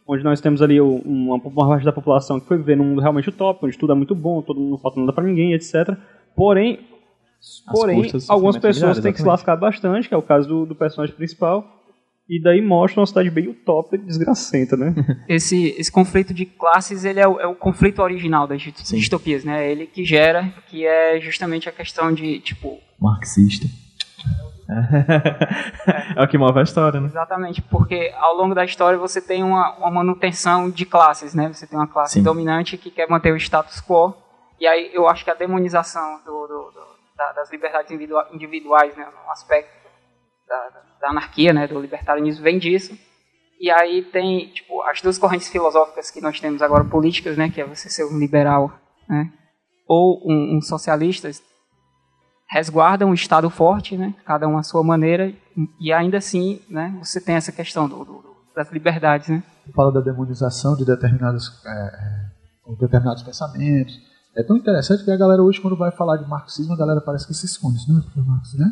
Onde 0.06 0.22
nós 0.22 0.40
temos 0.40 0.62
ali 0.62 0.80
uma, 0.80 1.34
uma 1.44 1.68
parte 1.68 1.84
da 1.84 1.92
população 1.92 2.38
que 2.38 2.46
foi 2.46 2.56
viver 2.56 2.76
num 2.76 2.84
mundo 2.84 3.00
realmente 3.00 3.30
utópico, 3.30 3.66
onde 3.66 3.76
tudo 3.76 3.90
é 3.92 3.96
muito 3.96 4.14
bom, 4.14 4.40
todo 4.42 4.60
mundo 4.60 4.70
não 4.70 4.78
falta 4.78 5.00
nada 5.00 5.12
pra 5.12 5.24
ninguém, 5.24 5.54
etc. 5.54 5.98
Porém, 6.36 6.78
Porém 7.70 8.10
algumas 8.28 8.56
pessoas 8.56 8.98
têm 9.00 9.12
que 9.12 9.20
se 9.20 9.26
lascar 9.26 9.56
bastante, 9.56 10.08
que 10.08 10.14
é 10.14 10.16
o 10.16 10.22
caso 10.22 10.48
do, 10.48 10.66
do 10.66 10.74
personagem 10.74 11.14
principal, 11.14 11.64
e 12.28 12.42
daí 12.42 12.60
mostra 12.60 13.00
uma 13.00 13.06
cidade 13.06 13.30
bem 13.30 13.48
utópica 13.48 13.96
e 13.96 13.98
desgracenta, 13.98 14.76
né? 14.76 14.94
esse, 15.28 15.68
esse 15.78 15.90
conflito 15.92 16.34
de 16.34 16.44
classes 16.44 17.04
ele 17.04 17.20
é 17.20 17.28
o, 17.28 17.38
é 17.40 17.46
o 17.46 17.54
conflito 17.54 18.02
original 18.02 18.46
das 18.48 18.60
dist- 18.62 18.92
distopias, 18.94 19.44
né? 19.44 19.64
É 19.64 19.70
Ele 19.70 19.86
que 19.86 20.04
gera, 20.04 20.52
que 20.68 20.84
é 20.84 21.20
justamente 21.20 21.68
a 21.68 21.72
questão 21.72 22.12
de, 22.12 22.40
tipo, 22.40 22.78
Marxista. 23.00 23.68
é 26.16 26.22
o 26.22 26.26
que 26.28 26.36
move 26.36 26.58
a 26.58 26.62
história, 26.62 27.00
né? 27.00 27.06
Exatamente, 27.06 27.62
porque 27.62 28.12
ao 28.16 28.34
longo 28.36 28.54
da 28.54 28.64
história 28.64 28.98
você 28.98 29.20
tem 29.20 29.42
uma, 29.44 29.76
uma 29.76 29.90
manutenção 29.90 30.68
de 30.70 30.84
classes, 30.84 31.34
né? 31.34 31.52
Você 31.52 31.66
tem 31.66 31.78
uma 31.78 31.86
classe 31.86 32.14
Sim. 32.14 32.22
dominante 32.22 32.76
que 32.76 32.90
quer 32.90 33.08
manter 33.08 33.32
o 33.32 33.36
status 33.36 33.80
quo, 33.80 34.14
e 34.60 34.66
aí 34.66 34.90
eu 34.92 35.06
acho 35.08 35.24
que 35.24 35.30
a 35.30 35.34
demonização 35.34 36.18
do, 36.24 36.32
do- 36.48 36.70
do- 36.72 36.95
da- 37.16 37.32
das 37.32 37.50
liberdades 37.50 37.90
individua- 37.90 38.28
individuais, 38.32 38.96
né? 38.96 39.04
No 39.06 39.30
aspecto 39.30 39.70
da, 40.48 40.68
da- 41.00 41.08
anarquia, 41.10 41.52
né? 41.52 41.66
Do 41.66 41.80
libertarianismo 41.80 42.42
vem 42.42 42.58
disso. 42.58 42.96
E 43.60 43.70
aí 43.70 44.02
tem, 44.04 44.50
tipo, 44.52 44.82
as 44.82 45.00
duas 45.00 45.16
correntes 45.18 45.48
filosóficas 45.48 46.10
que 46.10 46.20
nós 46.20 46.38
temos 46.40 46.60
agora 46.62 46.84
políticas, 46.84 47.36
né? 47.36 47.48
Que 47.50 47.60
é 47.60 47.64
você 47.64 47.88
ser 47.88 48.04
um 48.04 48.18
liberal, 48.18 48.70
né? 49.08 49.32
Ou 49.88 50.20
um, 50.30 50.56
um 50.58 50.60
socialista, 50.60 51.30
resguardam 52.48 53.10
o 53.10 53.14
Estado 53.14 53.48
forte, 53.50 53.96
né? 53.96 54.14
Cada 54.24 54.46
um 54.46 54.56
à 54.58 54.62
sua 54.62 54.82
maneira, 54.82 55.32
e 55.80 55.92
ainda 55.92 56.18
assim, 56.18 56.60
né? 56.68 56.94
Você 57.02 57.20
tem 57.20 57.34
essa 57.34 57.50
questão 57.52 57.88
do, 57.88 58.04
do- 58.04 58.36
das 58.54 58.70
liberdades, 58.70 59.28
né? 59.28 59.42
fala 59.74 59.90
da 59.92 60.00
demonização 60.00 60.76
de 60.76 60.84
determinados, 60.86 61.60
é, 61.66 61.70
é, 61.70 62.76
determinados 62.78 63.22
pensamentos. 63.24 63.98
É 64.36 64.42
tão 64.42 64.56
interessante 64.56 65.02
que 65.02 65.10
a 65.10 65.16
galera 65.16 65.42
hoje, 65.42 65.58
quando 65.60 65.76
vai 65.76 65.90
falar 65.90 66.18
de 66.18 66.28
marxismo, 66.28 66.74
a 66.74 66.76
galera 66.76 67.00
parece 67.00 67.26
que 67.26 67.32
se 67.32 67.46
esconde. 67.46 67.78
Não, 67.88 68.02
porque 68.02 68.20
Marx, 68.20 68.52
né? 68.54 68.70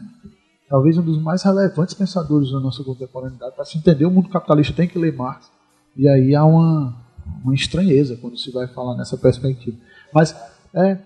Talvez 0.68 0.98
um 0.98 1.02
dos 1.02 1.20
mais 1.22 1.42
relevantes 1.42 1.94
pensadores 1.94 2.52
da 2.52 2.60
nossa 2.60 2.84
contemporaneidade. 2.84 3.54
Para 3.54 3.64
se 3.64 3.78
entender 3.78 4.04
o 4.04 4.10
mundo 4.10 4.28
capitalista, 4.28 4.74
tem 4.74 4.86
que 4.86 4.98
ler 4.98 5.16
Marx. 5.16 5.50
E 5.96 6.06
aí 6.06 6.34
há 6.34 6.44
uma, 6.44 6.94
uma 7.42 7.54
estranheza 7.54 8.16
quando 8.20 8.36
se 8.36 8.50
vai 8.52 8.66
falar 8.66 8.94
nessa 8.96 9.16
perspectiva. 9.16 9.76
Mas, 10.12 10.36
é. 10.74 10.98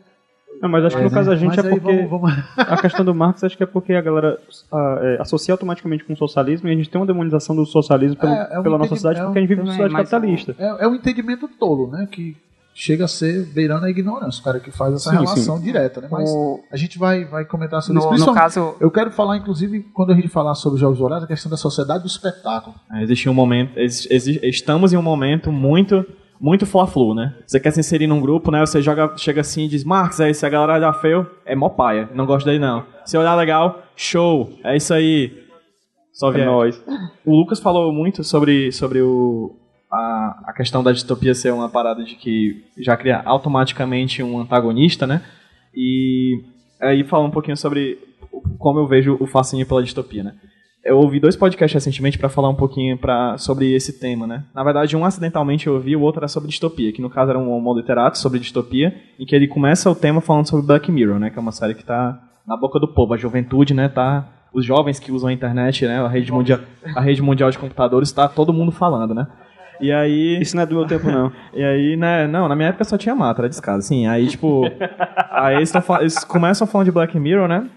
Não, 0.60 0.68
mas 0.68 0.86
acho 0.86 0.96
que 0.96 1.02
é, 1.02 1.04
no 1.04 1.10
caso 1.10 1.30
né? 1.30 1.36
da 1.36 1.40
gente 1.40 1.56
Mas 1.56 1.64
é 1.64 1.70
porque 1.70 2.06
Vamos, 2.08 2.10
vamos... 2.10 2.32
a 2.56 2.76
questão 2.78 3.04
do 3.04 3.14
Marx 3.14 3.44
acho 3.44 3.56
que 3.56 3.62
é 3.62 3.66
porque 3.66 3.92
a 3.92 4.00
galera 4.00 4.40
ah, 4.72 4.98
é, 5.02 5.20
associa 5.20 5.54
automaticamente 5.54 6.02
com 6.02 6.14
o 6.14 6.16
socialismo 6.16 6.68
e 6.68 6.72
a 6.72 6.74
gente 6.74 6.90
tem 6.90 7.00
uma 7.00 7.06
demonização 7.06 7.54
do 7.54 7.64
socialismo 7.64 8.16
pelo- 8.16 8.32
É, 8.32 8.48
é 8.54 8.58
um 8.58 8.62
pela 8.64 8.78
nossa 8.78 8.88
sociedade 8.88 9.20
é 9.20 9.24
porque 9.24 9.38
a 9.38 9.40
gente 9.40 9.48
vive 9.50 9.60
numa 9.60 9.72
sociedade 9.72 9.94
capitalista. 9.94 10.56
É, 10.58 10.84
é 10.84 10.88
um 10.88 10.96
entendimento 10.96 11.46
tolo, 11.46 11.92
né? 11.92 12.08
Que 12.10 12.36
chega 12.80 13.06
a 13.06 13.08
ser 13.08 13.44
beirando 13.46 13.86
a 13.86 13.90
ignorância, 13.90 14.40
o 14.40 14.44
cara 14.44 14.60
que 14.60 14.70
faz 14.70 14.94
essa 14.94 15.10
Sim, 15.10 15.16
relação 15.16 15.60
direta, 15.60 16.00
né? 16.00 16.08
Mas 16.08 16.30
O- 16.30 16.60
a 16.70 16.76
gente 16.76 16.96
vai, 16.96 17.24
vai 17.24 17.44
comentar 17.44 17.82
sobre 17.82 18.00
no, 18.00 18.14
isso. 18.14 18.24
no 18.26 18.32
caso, 18.32 18.76
Eu 18.78 18.88
quero 18.88 19.10
falar, 19.10 19.36
inclusive, 19.36 19.80
quando 19.92 20.12
a 20.12 20.14
gente 20.14 20.28
falar 20.28 20.54
sobre 20.54 20.76
os 20.76 20.80
Jogos 20.80 21.00
Horários, 21.00 21.24
a 21.24 21.26
questão 21.26 21.50
da 21.50 21.56
sociedade 21.56 22.04
do 22.04 22.06
espetáculo. 22.06 22.76
É, 22.94 23.02
Existe 23.02 23.28
um 23.28 23.34
momento, 23.34 23.76
exi- 23.76 24.06
exi- 24.08 24.40
estamos 24.44 24.92
em 24.92 24.96
um 24.96 25.02
momento 25.02 25.50
muito 25.50 26.06
muito 26.40 26.64
fla-flu, 26.66 27.16
né? 27.16 27.34
Você 27.44 27.58
quer 27.58 27.72
se 27.72 27.80
inserir 27.80 28.06
num 28.06 28.20
grupo, 28.20 28.52
né? 28.52 28.60
Você 28.60 28.80
joga, 28.80 29.12
chega 29.16 29.40
assim 29.40 29.64
e 29.64 29.68
diz, 29.68 29.82
Marcos, 29.82 30.20
é 30.20 30.30
isso, 30.30 30.46
a 30.46 30.48
galera 30.48 30.74
olhar 30.74 30.92
feio, 31.00 31.26
é 31.44 31.56
mó 31.56 31.68
paia, 31.68 32.08
não 32.14 32.26
gosto 32.26 32.46
dele 32.46 32.60
não. 32.60 32.84
Se 33.04 33.18
olhar 33.18 33.34
legal, 33.34 33.82
show, 33.96 34.52
é 34.62 34.76
isso 34.76 34.94
aí. 34.94 35.32
Só 36.12 36.30
É 36.32 36.44
nóis. 36.44 36.80
O 37.26 37.34
Lucas 37.36 37.58
falou 37.58 37.92
muito 37.92 38.22
sobre, 38.22 38.70
sobre 38.70 39.02
o, 39.02 39.56
a, 39.90 40.44
a 40.46 40.52
questão 40.52 40.82
da 40.82 40.92
distopia 40.92 41.34
ser 41.34 41.52
uma 41.52 41.68
parada 41.68 42.04
de 42.04 42.14
que 42.14 42.64
já 42.78 42.96
cria 42.96 43.22
automaticamente 43.24 44.22
um 44.22 44.38
antagonista, 44.40 45.06
né? 45.06 45.22
E 45.74 46.42
aí 46.80 47.04
falar 47.04 47.24
um 47.24 47.30
pouquinho 47.30 47.56
sobre 47.56 47.98
como 48.58 48.78
eu 48.78 48.86
vejo 48.86 49.16
o 49.20 49.26
fascínio 49.26 49.66
pela 49.66 49.82
distopia, 49.82 50.22
né? 50.22 50.34
Eu 50.84 50.98
ouvi 50.98 51.20
dois 51.20 51.36
podcasts 51.36 51.74
recentemente 51.74 52.16
para 52.16 52.28
falar 52.28 52.48
um 52.48 52.54
pouquinho 52.54 52.96
pra, 52.96 53.36
sobre 53.36 53.74
esse 53.74 53.98
tema, 53.98 54.26
né? 54.26 54.44
Na 54.54 54.62
verdade, 54.62 54.96
um 54.96 55.04
acidentalmente 55.04 55.66
eu 55.66 55.74
ouvi, 55.74 55.96
o 55.96 56.00
outro 56.00 56.20
era 56.20 56.28
sobre 56.28 56.48
distopia, 56.48 56.92
que 56.92 57.02
no 57.02 57.10
caso 57.10 57.30
era 57.30 57.38
um 57.38 57.50
homo 57.50 57.76
literato 57.76 58.16
sobre 58.16 58.38
distopia, 58.38 58.94
em 59.18 59.26
que 59.26 59.34
ele 59.34 59.48
começa 59.48 59.90
o 59.90 59.94
tema 59.94 60.20
falando 60.20 60.48
sobre 60.48 60.64
Black 60.64 60.90
Mirror, 60.90 61.18
né? 61.18 61.30
Que 61.30 61.38
é 61.38 61.42
uma 61.42 61.52
série 61.52 61.74
que 61.74 61.84
tá 61.84 62.18
na 62.46 62.56
boca 62.56 62.78
do 62.78 62.88
povo, 62.88 63.12
a 63.12 63.16
juventude, 63.16 63.74
né? 63.74 63.88
Tá 63.88 64.28
os 64.52 64.64
jovens 64.64 64.98
que 64.98 65.12
usam 65.12 65.28
a 65.28 65.32
internet, 65.32 65.84
né? 65.84 66.00
A 66.00 66.08
rede 66.08 66.32
mundial, 66.32 66.60
a 66.94 67.00
rede 67.00 67.20
mundial 67.20 67.50
de 67.50 67.58
computadores, 67.58 68.12
tá 68.12 68.28
todo 68.28 68.52
mundo 68.52 68.72
falando, 68.72 69.14
né? 69.14 69.26
E 69.80 69.92
aí 69.92 70.40
Isso 70.40 70.56
não 70.56 70.62
é 70.62 70.66
do 70.66 70.74
meu 70.76 70.86
tempo, 70.86 71.10
não. 71.10 71.30
e 71.54 71.62
aí, 71.62 71.96
né, 71.96 72.26
não, 72.26 72.48
na 72.48 72.56
minha 72.56 72.68
época 72.68 72.84
só 72.84 72.96
tinha 72.98 73.14
mato, 73.14 73.40
era 73.40 73.48
descaso, 73.48 73.78
assim. 73.78 74.06
Aí, 74.06 74.26
tipo, 74.26 74.62
aí 75.30 75.56
eles, 75.56 75.70
fal- 75.72 76.00
eles 76.00 76.22
começam 76.24 76.66
falando 76.66 76.86
de 76.86 76.92
Black 76.92 77.18
Mirror, 77.18 77.48
né? 77.48 77.68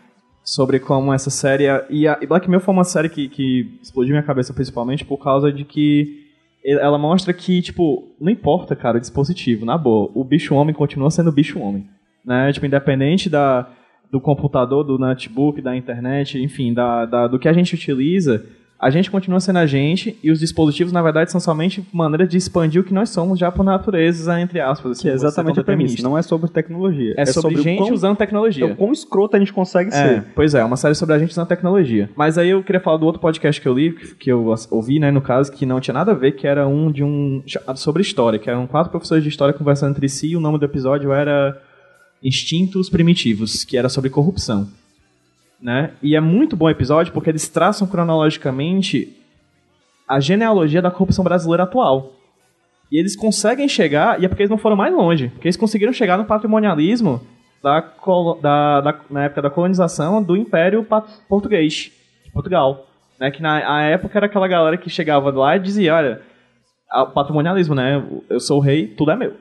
Sobre 0.43 0.79
como 0.79 1.13
essa 1.13 1.29
série. 1.29 1.65
E, 1.89 2.07
a, 2.07 2.17
e 2.21 2.25
Black 2.25 2.49
Mirror 2.49 2.63
foi 2.63 2.73
uma 2.73 2.83
série 2.83 3.09
que, 3.09 3.29
que 3.29 3.77
explodiu 3.81 4.13
minha 4.13 4.23
cabeça 4.23 4.53
principalmente 4.53 5.05
por 5.05 5.17
causa 5.17 5.51
de 5.51 5.63
que 5.63 6.19
ela 6.63 6.97
mostra 6.97 7.33
que, 7.33 7.61
tipo, 7.61 8.15
não 8.19 8.31
importa, 8.31 8.75
cara, 8.75 8.97
o 8.97 9.01
dispositivo, 9.01 9.65
na 9.65 9.77
boa. 9.77 10.09
O 10.13 10.23
bicho-homem 10.23 10.73
continua 10.73 11.09
sendo 11.11 11.31
bicho-homem. 11.31 11.87
Né? 12.25 12.51
Tipo, 12.53 12.65
independente 12.67 13.29
da, 13.29 13.67
do 14.11 14.19
computador, 14.21 14.83
do 14.83 14.97
notebook, 14.97 15.61
da 15.61 15.75
internet, 15.75 16.39
enfim, 16.41 16.73
da, 16.73 17.05
da- 17.05 17.27
do 17.27 17.39
que 17.39 17.47
a 17.47 17.53
gente 17.53 17.73
utiliza, 17.73 18.45
a 18.83 18.89
gente 18.89 19.11
continua 19.11 19.39
sendo 19.39 19.59
a 19.59 19.65
gente 19.67 20.17
e 20.23 20.31
os 20.31 20.39
dispositivos, 20.39 20.91
na 20.91 21.03
verdade, 21.03 21.31
são 21.31 21.39
somente 21.39 21.85
maneiras 21.93 22.27
de 22.27 22.35
expandir 22.35 22.81
o 22.81 22.83
que 22.83 22.91
nós 22.93 23.11
somos 23.11 23.37
já 23.37 23.51
por 23.51 23.63
natureza, 23.63 24.41
entre 24.41 24.59
aspas. 24.59 24.93
assim, 24.93 25.03
Que 25.03 25.09
é 25.09 25.13
exatamente 25.13 25.59
a 25.59 25.63
premissa. 25.63 26.01
Não 26.01 26.17
é 26.17 26.21
sobre 26.23 26.49
tecnologia. 26.49 27.13
É, 27.15 27.23
sobre, 27.27 27.59
o 27.59 27.61
gente 27.61 27.77
quão, 27.77 27.93
usando 27.93 28.13
é 28.13 28.17
tecnologia. 28.17 28.65
o 28.65 28.75
quão 28.75 28.91
escroto 28.91 29.35
a 29.35 29.39
gente 29.39 29.53
consegue 29.53 29.89
É, 29.89 29.93
ser. 29.93 30.23
pois 30.33 30.55
é, 30.55 30.63
uma 30.63 30.77
série 30.77 30.95
sobre 30.95 31.13
a 31.13 31.19
gente 31.19 31.29
usando 31.29 31.47
tecnologia. 31.47 32.09
Mas 32.15 32.39
aí 32.39 32.49
eu 32.49 32.63
queria 32.63 32.81
falar 32.81 32.97
do 32.97 33.05
outro 33.05 33.21
podcast 33.21 33.61
que 33.61 33.67
eu 33.67 33.73
li, 33.75 33.91
que- 34.17 34.31
eu 34.31 34.51
ouvi, 34.71 34.97
né, 34.99 35.11
no 35.11 35.21
caso, 35.21 35.51
que 35.51 35.63
não 35.63 35.79
tinha 35.79 35.93
nada 35.93 36.13
a 36.13 36.15
ver, 36.15 36.31
que 36.31 36.47
era 36.47 36.67
um 36.67 36.91
de 36.91 37.03
um 37.03 37.43
sobre 37.75 38.01
história, 38.01 38.39
que 38.39 38.49
eram 38.49 38.65
quatro 38.65 38.89
professores 38.89 39.23
de 39.23 39.29
história 39.29 39.53
conversando 39.53 39.91
entre 39.91 40.09
si, 40.09 40.29
e 40.29 40.35
o 40.35 40.39
nome 40.39 40.57
do 40.57 40.65
episódio 40.65 41.11
era 41.13 41.55
Instintos 42.23 42.89
Primitivos, 42.89 43.63
que 43.63 43.77
era 43.77 43.89
sobre 43.89 44.09
corrupção. 44.09 44.67
Né? 45.61 45.93
E 46.01 46.15
é 46.15 46.19
muito 46.19 46.55
bom 46.55 46.65
o 46.65 46.69
episódio 46.69 47.13
porque 47.13 47.29
eles 47.29 47.47
traçam 47.47 47.87
cronologicamente 47.87 49.15
a 50.07 50.19
genealogia 50.19 50.81
da 50.81 50.89
corrupção 50.91 51.23
brasileira 51.23 51.63
atual. 51.63 52.13
E 52.91 52.99
eles 52.99 53.15
conseguem 53.15 53.67
chegar, 53.69 54.19
e 54.21 54.25
é 54.25 54.27
porque 54.27 54.43
eles 54.43 54.49
não 54.49 54.57
foram 54.57 54.75
mais 54.75 54.93
longe, 54.93 55.29
porque 55.29 55.47
eles 55.47 55.55
conseguiram 55.55 55.93
chegar 55.93 56.17
no 56.17 56.25
patrimonialismo 56.25 57.21
da, 57.63 57.79
da- 58.41 58.81
da- 58.81 58.99
na 59.09 59.23
época 59.25 59.41
da 59.43 59.49
colonização 59.49 60.21
do 60.21 60.35
Império 60.35 60.85
Português, 61.29 61.91
de 62.25 62.31
Portugal. 62.33 62.87
Né? 63.19 63.31
Que 63.31 63.41
na 63.41 63.77
a 63.77 63.83
época 63.83 64.17
era 64.17 64.25
aquela 64.25 64.47
galera 64.47 64.77
que 64.77 64.89
chegava 64.89 65.29
lá 65.31 65.55
e 65.55 65.59
dizia, 65.59 65.95
olha, 65.95 66.21
patrimonialismo, 67.13 67.75
né? 67.75 68.03
Eu 68.29 68.39
sou 68.39 68.57
o 68.57 68.61
rei, 68.61 68.87
tudo 68.87 69.11
é 69.11 69.15
meu. 69.15 69.35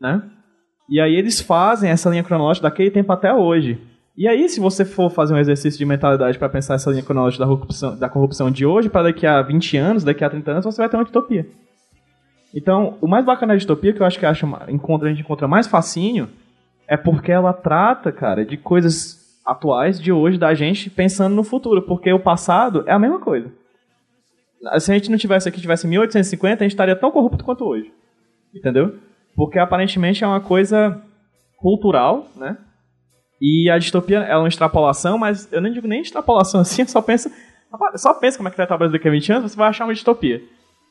Né? 0.00 0.20
E 0.90 1.00
aí 1.00 1.14
eles 1.14 1.40
fazem 1.40 1.90
essa 1.90 2.10
linha 2.10 2.24
cronológica 2.24 2.68
daquele 2.68 2.90
tempo 2.90 3.10
até 3.12 3.32
hoje. 3.32 3.78
E 4.16 4.28
aí, 4.28 4.48
se 4.48 4.60
você 4.60 4.84
for 4.84 5.10
fazer 5.10 5.34
um 5.34 5.38
exercício 5.38 5.76
de 5.76 5.84
mentalidade 5.84 6.38
para 6.38 6.48
pensar 6.48 6.74
essa 6.74 6.88
linha 6.90 7.02
cronológica 7.02 7.44
da 7.44 7.50
corrupção, 7.50 7.98
da 7.98 8.08
corrupção 8.08 8.50
de 8.50 8.64
hoje 8.64 8.88
para 8.88 9.04
daqui 9.04 9.26
a 9.26 9.42
20 9.42 9.76
anos, 9.76 10.04
daqui 10.04 10.24
a 10.24 10.30
30 10.30 10.50
anos, 10.52 10.64
você 10.64 10.80
vai 10.80 10.88
ter 10.88 10.96
uma 10.96 11.02
distopia. 11.02 11.44
Então, 12.54 12.96
o 13.00 13.08
mais 13.08 13.24
bacana 13.24 13.52
da 13.52 13.56
distopia, 13.56 13.92
que 13.92 14.00
eu 14.00 14.06
acho 14.06 14.18
que 14.18 14.24
acha, 14.24 14.46
encontra, 14.68 15.08
a 15.08 15.10
gente 15.10 15.22
encontra 15.22 15.48
mais 15.48 15.66
fascínio, 15.66 16.28
é 16.86 16.96
porque 16.96 17.32
ela 17.32 17.52
trata, 17.52 18.12
cara, 18.12 18.44
de 18.44 18.56
coisas 18.56 19.40
atuais 19.44 20.00
de 20.00 20.12
hoje 20.12 20.38
da 20.38 20.54
gente 20.54 20.88
pensando 20.88 21.34
no 21.34 21.42
futuro, 21.42 21.82
porque 21.82 22.12
o 22.12 22.20
passado 22.20 22.84
é 22.86 22.92
a 22.92 22.98
mesma 22.98 23.18
coisa. 23.18 23.50
Se 24.78 24.92
a 24.92 24.94
gente 24.94 25.10
não 25.10 25.18
tivesse 25.18 25.48
aqui, 25.48 25.60
tivesse 25.60 25.88
em 25.88 25.90
1850, 25.90 26.62
a 26.62 26.64
gente 26.64 26.72
estaria 26.72 26.94
tão 26.94 27.10
corrupto 27.10 27.44
quanto 27.44 27.64
hoje. 27.64 27.92
Entendeu? 28.54 28.94
Porque 29.34 29.58
aparentemente 29.58 30.22
é 30.22 30.26
uma 30.26 30.40
coisa 30.40 31.02
cultural, 31.58 32.28
né? 32.36 32.56
E 33.46 33.68
a 33.68 33.76
distopia 33.76 34.20
é 34.20 34.34
uma 34.38 34.48
extrapolação, 34.48 35.18
mas 35.18 35.46
eu 35.52 35.60
nem 35.60 35.70
digo 35.70 35.86
nem 35.86 36.00
extrapolação 36.00 36.62
assim, 36.62 36.86
só 36.86 37.02
pensa, 37.02 37.30
só 37.96 38.14
pensa 38.14 38.38
como 38.38 38.48
é 38.48 38.50
que 38.50 38.56
vai 38.56 38.64
estar 38.64 38.74
o 38.74 38.78
Brasil 38.78 38.94
daqui 38.94 39.06
a 39.06 39.10
20 39.10 39.32
anos, 39.34 39.52
você 39.52 39.58
vai 39.58 39.68
achar 39.68 39.84
uma 39.84 39.92
distopia. 39.92 40.42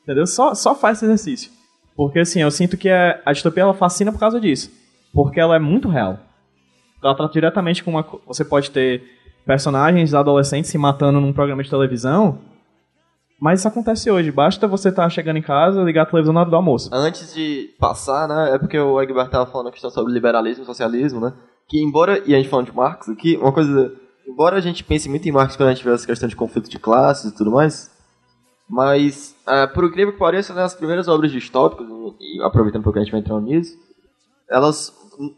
Entendeu? 0.04 0.24
Só, 0.24 0.54
só 0.54 0.72
faz 0.72 0.98
esse 0.98 1.06
exercício. 1.06 1.50
Porque 1.96 2.20
assim, 2.20 2.42
eu 2.42 2.50
sinto 2.52 2.76
que 2.76 2.88
a, 2.88 3.20
a 3.26 3.32
distopia 3.32 3.64
ela 3.64 3.74
fascina 3.74 4.12
por 4.12 4.20
causa 4.20 4.40
disso. 4.40 4.70
Porque 5.12 5.40
ela 5.40 5.56
é 5.56 5.58
muito 5.58 5.88
real. 5.88 6.20
Ela 7.02 7.14
trata 7.16 7.32
diretamente 7.32 7.82
com 7.82 7.90
uma. 7.90 8.06
Você 8.26 8.44
pode 8.44 8.70
ter 8.70 9.02
personagens 9.44 10.14
adolescentes 10.14 10.70
se 10.70 10.78
matando 10.78 11.20
num 11.20 11.32
programa 11.32 11.62
de 11.62 11.70
televisão. 11.70 12.38
Mas 13.40 13.60
isso 13.60 13.68
acontece 13.68 14.10
hoje. 14.10 14.30
Basta 14.30 14.66
você 14.68 14.90
estar 14.90 15.08
chegando 15.10 15.38
em 15.38 15.42
casa, 15.42 15.82
ligar 15.82 16.02
a 16.02 16.06
televisão 16.06 16.32
na 16.32 16.40
hora 16.40 16.50
do 16.50 16.56
almoço. 16.56 16.88
Antes 16.92 17.34
de 17.34 17.70
passar, 17.78 18.28
né, 18.28 18.54
é 18.54 18.58
porque 18.58 18.78
o 18.78 19.00
Egberto 19.00 19.26
estava 19.26 19.46
falando 19.46 19.68
a 19.68 19.72
questão 19.72 19.90
sobre 19.90 20.12
liberalismo 20.12 20.62
e 20.62 20.66
socialismo, 20.66 21.20
né, 21.20 21.32
que 21.68 21.82
embora, 21.82 22.22
e 22.26 22.34
a 22.34 22.38
gente 22.38 22.48
falando 22.48 22.66
de 22.66 22.76
Marx 22.76 23.08
aqui, 23.08 23.36
uma 23.36 23.52
coisa, 23.52 23.92
embora 24.26 24.56
a 24.56 24.60
gente 24.60 24.84
pense 24.84 25.08
muito 25.08 25.28
em 25.28 25.32
Marx 25.32 25.56
quando 25.56 25.68
a 25.70 25.74
gente 25.74 25.84
vê 25.84 25.92
essa 25.92 26.06
questão 26.06 26.28
de 26.28 26.36
conflito 26.36 26.68
de 26.68 26.78
classes 26.78 27.32
e 27.32 27.36
tudo 27.36 27.50
mais, 27.50 27.90
mas, 28.68 29.34
é, 29.46 29.66
por 29.66 29.84
incrível 29.84 30.12
que 30.12 30.18
pareça, 30.18 30.54
né, 30.54 30.62
as 30.62 30.74
primeiras 30.74 31.06
obras 31.08 31.30
distópicas, 31.30 31.86
e 32.20 32.42
aproveitando 32.42 32.80
um 32.80 32.84
pouco 32.84 32.94
que 32.94 33.00
a 33.00 33.04
gente 33.04 33.12
vai 33.12 33.20
entrar 33.20 33.38
nisso, 33.40 33.76
elas, 34.50 34.92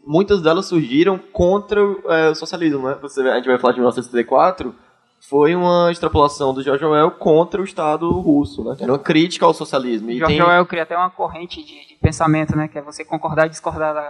muitas 0.05 0.41
delas 0.41 0.65
surgiram 0.65 1.17
contra 1.31 1.79
é, 2.07 2.29
o 2.29 2.35
socialismo, 2.35 2.87
né, 2.87 2.97
Você, 3.01 3.21
a 3.21 3.35
gente 3.35 3.47
vai 3.47 3.59
falar 3.59 3.73
de 3.73 3.79
1974, 3.79 4.73
foi 5.29 5.55
uma 5.55 5.91
extrapolação 5.91 6.53
do 6.53 6.61
George 6.61 6.85
Orwell 6.85 7.11
contra 7.11 7.59
o 7.59 7.65
Estado 7.65 8.09
russo, 8.11 8.63
né, 8.63 8.77
era 8.79 8.91
uma 8.91 8.99
crítica 8.99 9.45
ao 9.45 9.53
socialismo. 9.53 10.09
E 10.11 10.17
George 10.19 10.35
tem- 10.35 10.43
Orwell 10.43 10.65
cria 10.65 10.83
até 10.83 10.95
uma 10.95 11.09
corrente 11.09 11.61
de, 11.63 11.87
de 11.87 11.95
pensamento, 11.99 12.55
né? 12.55 12.67
Que 12.67 12.77
é 12.77 12.81
você 12.81 13.03
concordar 13.03 13.47
e 13.47 13.49
discordar 13.49 13.93
da, 13.95 14.01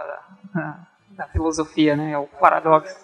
da, 0.54 0.86
da 1.18 1.26
filosofia, 1.26 1.94
né? 1.96 2.12
É 2.12 2.18
o 2.18 2.26
paradoxo. 2.40 2.94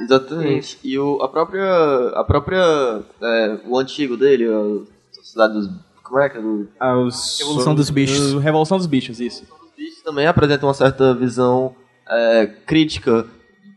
Exatamente. 0.00 0.78
E 0.84 0.98
o, 0.98 1.20
a 1.22 1.28
própria. 1.28 2.08
A 2.14 2.24
própria. 2.24 3.02
é, 3.20 3.58
o 3.66 3.78
antigo 3.78 4.16
dele, 4.16 4.46
a 4.46 5.14
Sociedade 5.14 5.54
dos. 5.54 5.68
Como 6.02 6.20
é 6.20 6.28
que 6.28 6.38
é? 6.38 6.40
Do, 6.40 6.68
Ah, 6.78 6.96
os- 6.96 7.38
Revolução 7.40 7.74
dos 7.74 7.90
Bichos. 7.90 8.32
o- 8.34 8.38
Revolução 8.38 8.76
dos 8.78 8.86
Bichos, 8.86 9.20
isso. 9.20 9.44
bichos 9.76 10.02
também 10.02 10.26
apresenta 10.26 10.64
uma 10.64 10.74
certa 10.74 11.12
visão 11.14 11.74
é, 12.08 12.46
crítica 12.46 13.26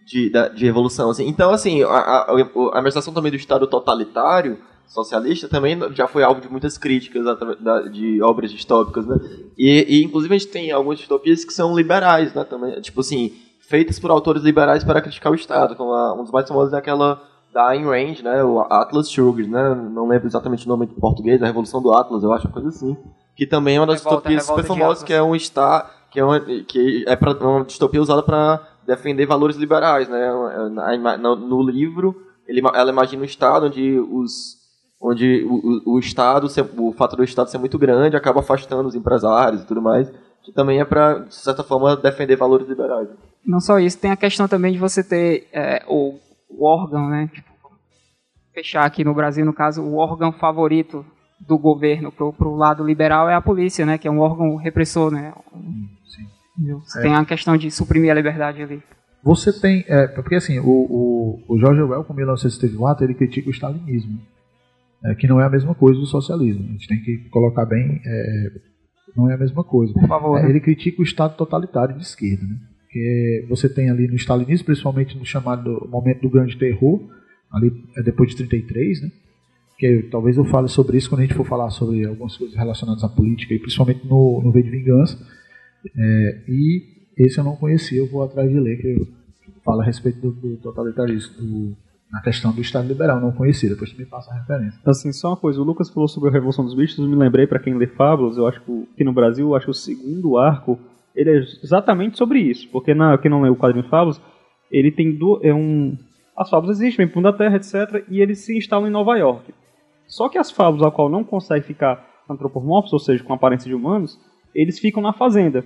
de, 0.06 0.30
da- 0.30 0.48
de 0.50 0.64
revolução. 0.66 1.10
Assim. 1.10 1.28
Então, 1.28 1.50
assim, 1.52 1.82
a, 1.84 1.88
a, 1.88 2.32
a 2.32 2.34
administração 2.74 3.12
também 3.14 3.32
do 3.32 3.38
Estado 3.38 3.66
totalitário, 3.66 4.60
socialista, 4.86 5.48
também 5.48 5.78
já 5.96 6.08
foi 6.08 6.22
alvo 6.24 6.40
de 6.42 6.50
muitas 6.50 6.78
críticas 6.78 7.24
de 7.92 8.22
obras 8.22 8.52
distópicas, 8.52 9.06
né? 9.08 9.18
E, 9.58 9.86
e, 10.02 10.04
inclusive, 10.04 10.36
a 10.36 10.38
gente 10.38 10.52
tem 10.52 10.72
algumas 10.72 11.00
distopias 11.00 11.44
que 11.46 11.54
são 11.54 11.76
liberais, 11.76 12.34
né? 12.34 12.44
Também, 12.44 12.80
tipo 12.82 13.00
assim, 13.02 13.34
feitas 13.70 14.00
por 14.00 14.10
autores 14.12 14.42
liberais 14.44 14.84
para 14.84 15.02
criticar 15.02 15.32
o 15.32 15.36
Estado. 15.36 15.76
Como 15.76 15.94
a, 15.94 16.14
um 16.14 16.24
dos 16.24 16.32
mais 16.32 16.48
famosos 16.48 16.74
é 16.74 16.78
aquela 16.78 17.22
da 17.54 17.68
Ayn 17.70 17.86
Rand, 17.86 18.22
né? 18.24 18.44
O 18.44 18.60
Atlas 18.62 19.10
Shrugged, 19.12 19.50
né? 19.50 19.76
Não 19.76 20.08
lembro 20.08 20.28
exatamente 20.28 20.66
o 20.66 20.70
nome 20.70 20.86
em 20.86 21.00
português, 21.00 21.42
a 21.42 21.46
Revolução 21.46 21.82
do 21.82 21.94
Atlas, 21.94 22.24
eu 22.24 22.34
acho, 22.34 22.48
uma 22.48 22.54
coisa 22.54 22.70
assim. 22.70 22.98
Que 23.36 23.46
também 23.46 23.78
é 23.78 23.80
uma 23.80 23.88
das 23.88 24.04
Revolta- 24.04 24.30
distopias 24.30 24.44
super 24.46 24.62
Revolta 24.62 24.82
famosas, 24.82 25.04
que 25.04 25.14
é 25.14 25.22
um 25.22 25.36
Estado 25.36 26.00
que 26.12 26.20
é 26.20 26.24
uma, 26.24 26.40
que 26.40 27.06
é 27.08 27.16
pra, 27.16 27.32
uma 27.34 27.64
distopia 27.64 28.02
usada 28.02 28.24
para 28.24 28.60
defender 28.86 29.26
valores 29.26 29.56
liberais, 29.58 30.10
né? 30.10 30.32
No, 31.20 31.36
no 31.36 31.62
livro, 31.62 32.16
ele, 32.48 32.62
ela 32.74 32.90
imagina 32.90 33.22
um 33.22 33.26
estado 33.26 33.68
onde 33.68 34.00
os 34.00 34.58
onde 35.02 35.46
o, 35.46 35.54
o, 35.92 35.94
o 35.96 36.00
estado, 36.00 36.48
o 36.78 36.92
fato 36.92 37.16
do 37.16 37.24
estado 37.24 37.50
ser 37.50 37.58
muito 37.58 37.78
grande 37.78 38.18
acaba 38.18 38.42
afastando 38.42 38.90
os 38.90 38.96
empresários 38.96 39.62
e 39.62 39.66
tudo 39.66 39.82
mais, 39.82 40.12
que 40.44 40.52
também 40.54 40.80
é 40.80 40.86
para 40.86 41.20
de 41.20 41.36
certa 41.36 41.64
forma 41.64 41.96
defender 41.96 42.36
valores 42.36 42.68
liberais. 42.68 43.08
Não 43.46 43.60
só 43.60 43.80
isso, 43.80 43.98
tem 44.00 44.12
a 44.12 44.18
questão 44.18 44.48
também 44.48 44.74
de 44.74 44.80
você 44.80 45.04
ter 45.04 45.48
é, 45.54 45.84
o, 45.88 46.18
o 46.50 46.66
órgão, 46.66 47.10
né? 47.10 47.30
Tipo, 47.34 47.50
fechar 48.54 48.84
aqui 48.86 49.04
no 49.04 49.14
Brasil, 49.14 49.46
no 49.46 49.54
caso, 49.54 49.82
o 49.82 49.96
órgão 49.96 50.32
favorito 50.32 51.06
do 51.40 51.58
governo 51.58 52.12
pro, 52.12 52.34
pro 52.34 52.56
lado 52.56 52.84
liberal 52.86 53.30
é 53.30 53.34
a 53.34 53.42
polícia, 53.42 53.86
né? 53.86 53.98
Que 53.98 54.08
é 54.08 54.12
um 54.12 54.20
órgão 54.20 54.56
repressor, 54.58 55.12
né? 55.12 55.34
Entendeu? 56.58 56.82
Você 56.82 57.00
É. 57.00 57.02
tem 57.04 57.16
a 57.16 57.24
questão 57.26 57.56
de 57.56 57.72
suprimir 57.72 58.12
a 58.12 58.16
liberdade 58.16 58.62
ali. 58.62 58.84
Você 59.24 59.52
tem. 59.58 59.84
É, 59.88 60.08
porque 60.08 60.36
assim, 60.36 60.60
o, 60.60 60.66
o, 60.68 61.44
o 61.48 61.58
George 61.58 61.82
Orwell, 61.82 62.04
com 62.04 62.14
1984, 62.14 63.06
ele 63.06 63.14
critica 63.14 63.48
o 63.50 63.52
stalinismo. 63.54 64.20
é, 65.06 65.16
que 65.16 65.28
não 65.28 65.40
é 65.40 65.46
a 65.46 65.50
mesma 65.50 65.74
coisa 65.74 65.98
do 66.00 66.06
socialismo. 66.06 66.66
A 66.68 66.72
gente 66.74 66.88
tem 66.88 67.02
que 67.02 67.30
colocar 67.30 67.66
bem. 67.66 68.02
Não 69.20 69.30
é 69.30 69.34
a 69.34 69.38
mesma 69.38 69.64
coisa. 69.64 69.94
Por 69.94 70.08
favor. 70.08 70.38
É, 70.40 70.44
né? 70.44 70.50
ele 70.50 70.60
critica 70.62 71.02
o 71.02 71.04
Estado 71.04 71.36
totalitário 71.36 71.96
de 71.96 72.04
esquerda. 72.04 72.44
Né? 72.44 72.56
Que 72.90 73.46
você 73.50 73.68
tem 73.68 73.90
ali 73.90 74.08
no 74.08 74.16
stalinismo, 74.16 74.66
principalmente 74.66 75.18
no 75.18 75.26
chamado 75.26 75.88
momento 75.92 76.22
do 76.22 76.30
grande 76.30 76.58
terror, 76.58 77.02
ali 77.52 77.72
é 77.98 78.02
depois 78.02 78.30
de 78.30 78.38
33, 78.38 79.02
né? 79.02 79.12
que 79.78 80.04
talvez 80.12 80.36
eu 80.38 80.44
fale 80.46 80.68
sobre 80.68 80.98
isso 80.98 81.10
quando 81.10 81.22
a 81.22 81.24
gente 81.26 81.36
for 81.36 81.46
falar 81.46 81.70
sobre 81.70 82.06
algumas 82.06 82.36
coisas 82.36 82.56
relacionadas 82.56 83.04
à 83.04 83.08
política, 83.08 83.54
e 83.54 83.60
principalmente 83.60 84.06
no, 84.06 84.42
no 84.44 84.52
V 84.52 84.62
de 84.62 84.70
Vingança. 84.70 85.18
É, 85.98 86.42
e 86.50 86.84
esse 87.18 87.38
eu 87.38 87.44
não 87.44 87.56
conhecia, 87.56 88.00
eu 88.00 88.08
vou 88.08 88.24
atrás 88.24 88.50
de 88.50 88.60
ler, 88.60 88.78
que 88.78 89.08
fala 89.64 89.84
a 89.84 89.86
respeito 89.86 90.20
do, 90.20 90.32
do 90.32 90.58
totalitarismo, 90.58 91.34
do- 91.38 91.78
na 92.12 92.22
questão 92.22 92.52
do 92.52 92.62
Estado 92.62 92.88
liberal, 92.88 93.20
não 93.20 93.32
conhecia, 93.32 93.70
depois 93.70 93.92
tu 93.92 93.98
me 94.00 94.06
passa 94.06 94.32
a 94.32 94.40
referência. 94.40 94.80
Assim, 94.86 95.12
só 95.14 95.30
uma 95.30 95.38
coisa, 95.38 95.62
o 95.62 95.64
Lucas 95.64 95.90
falou 95.90 96.08
sobre 96.08 96.30
a 96.30 96.32
Revolução 96.32 96.66
dos 96.66 96.74
Bichos, 96.74 96.98
eu 96.98 97.08
me 97.08 97.16
lembrei 97.16 97.46
pra 97.46 97.60
quem 97.60 97.76
lê 97.76 97.88
Fábulas, 97.88 98.38
eu 98.38 98.48
acho 98.48 98.62
que 98.62 98.90
que 98.98 99.04
no 99.04 99.14
Brasil, 99.14 99.56
acho 99.56 99.66
que 99.66 99.72
o 99.72 99.76
segundo 99.76 100.38
arco, 100.38 100.80
ele 101.16 101.30
é 101.30 101.40
exatamente 101.64 102.18
sobre 102.18 102.40
isso, 102.40 102.68
porque 102.72 102.94
na, 102.94 103.18
quem 103.18 103.30
não 103.30 103.42
lê 103.42 103.50
o 103.50 103.56
quadrinho 103.56 103.88
Fábulas, 103.88 104.20
ele 104.72 104.92
tem 104.92 105.16
do, 105.16 105.40
é 105.44 105.54
um 105.54 105.98
as 106.40 106.50
fábulas 106.50 106.80
existem, 106.80 107.06
vem 107.06 107.22
da 107.22 107.34
Terra, 107.34 107.58
etc, 107.58 108.06
e 108.10 108.22
eles 108.22 108.40
se 108.40 108.58
instalam 108.58 108.88
em 108.88 108.92
Nova 108.92 109.18
York. 109.18 109.54
Só 110.08 110.30
que 110.30 110.38
as 110.38 110.50
fábulas 110.50 110.88
a 110.88 110.90
qual 110.90 111.10
não 111.10 111.22
conseguem 111.22 111.64
ficar 111.64 112.02
antropomorfos, 112.30 112.94
ou 112.94 113.00
seja, 113.00 113.22
com 113.22 113.34
aparência 113.34 113.68
de 113.68 113.76
humanos, 113.76 114.18
eles 114.56 114.80
ficam 114.80 115.04
na 115.04 115.12
fazenda. 115.12 115.66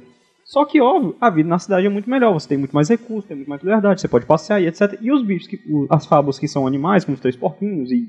Só 0.53 0.65
que, 0.65 0.79
óbvio, 0.79 1.15
a 1.19 1.31
vida 1.31 1.49
na 1.49 1.57
cidade 1.57 1.87
é 1.87 1.89
muito 1.89 2.07
melhor, 2.07 2.31
você 2.31 2.47
tem 2.47 2.59
muito 2.59 2.75
mais 2.75 2.87
recursos, 2.87 3.25
tem 3.25 3.35
muito 3.35 3.49
mais 3.49 3.63
liberdade, 3.63 3.99
você 3.99 4.07
pode 4.07 4.27
passear 4.27 4.61
e 4.61 4.67
etc. 4.67 4.99
E 5.01 5.11
os 5.11 5.25
bichos, 5.25 5.47
que, 5.47 5.59
as 5.89 6.05
fábulas 6.05 6.37
que 6.37 6.47
são 6.47 6.67
animais, 6.67 7.03
como 7.03 7.15
os 7.15 7.19
três 7.19 7.35
porquinhos 7.35 7.89
e, 7.89 8.05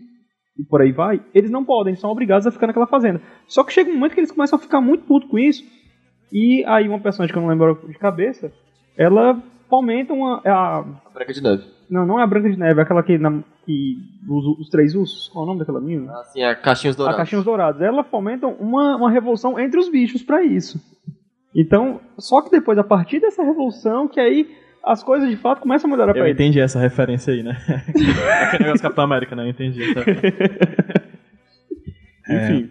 e 0.59 0.65
por 0.69 0.83
aí 0.83 0.93
vai, 0.93 1.23
eles 1.35 1.51
não 1.51 1.65
podem, 1.65 1.97
são 1.97 2.11
obrigados 2.11 2.47
a 2.47 2.51
ficar 2.51 2.67
naquela 2.67 2.87
fazenda. 2.87 3.19
Só 3.49 3.65
que 3.65 3.73
chega 3.73 3.91
um 3.91 3.95
momento 3.95 4.13
que 4.13 4.21
eles 4.21 4.31
começam 4.31 4.59
a 4.59 4.61
ficar 4.61 4.83
muito 4.83 5.07
putos 5.07 5.31
com 5.31 5.39
isso, 5.39 5.65
e 6.31 6.63
aí 6.67 6.87
uma 6.87 7.01
personagem 7.01 7.33
que 7.33 7.39
eu 7.39 7.43
não 7.43 7.49
lembro 7.49 7.89
de 7.89 7.99
cabeça, 7.99 8.53
ela 8.95 9.43
fomenta 9.71 10.13
uma... 10.13 10.43
é 10.45 10.51
a, 10.51 10.81
A 10.81 11.11
Branca 11.15 11.33
de 11.33 11.43
Neve. 11.43 11.65
não, 11.89 12.05
não 12.05 12.21
é 12.21 12.25
a 12.25 12.27
Branca 12.27 12.51
de 12.51 12.59
Neve, 12.59 12.79
é 12.79 12.83
aquela 12.83 13.03
que, 13.03 13.17
na, 13.17 13.43
que 13.65 13.97
os, 14.29 14.59
os 14.59 14.69
três 14.69 14.95
ursos, 14.95 15.31
qual 15.31 15.45
é 15.45 15.47
o 15.47 15.47
nome 15.47 15.61
daquela 15.61 15.81
menina? 15.81 16.13
Assim, 16.21 16.43
a 16.43 16.55
Caixinhos 16.55 16.95
A 16.97 16.99
Dourados. 16.99 17.17
Caixinhos 17.17 17.45
Dourados. 17.47 17.81
Ela 17.81 18.05
fomenta 18.05 18.47
uma, 18.47 18.97
uma 18.97 19.11
revolução 19.11 19.59
entre 19.59 19.81
os 19.81 19.89
bichos 19.89 20.23
pra 20.23 20.45
isso. 20.45 20.79
Então, 21.55 22.01
só 22.19 22.43
que 22.43 22.51
depois, 22.51 22.77
a 22.79 22.85
partir 22.85 23.21
dessa 23.21 23.43
revolução, 23.45 24.09
que 24.09 24.19
aí 24.19 24.49
as 24.85 25.03
coisas 25.03 25.31
de 25.31 25.37
fato 25.37 25.61
começam 25.61 25.89
a 25.89 25.93
melhorar 25.93 26.11
Eu 26.11 26.15
pra 26.17 26.25
ele. 26.25 26.33
entendi 26.33 26.61
essa 26.61 26.79
referência 26.81 27.33
aí, 27.33 27.43
né? 27.43 27.57
Aquele 28.43 28.65
negócio 28.65 28.83
Capitão 28.83 29.05
América, 29.05 29.35
né? 29.37 29.45
Eu 29.45 29.49
entendi. 29.51 29.95
Tá? 29.95 30.03
Enfim. 32.29 32.71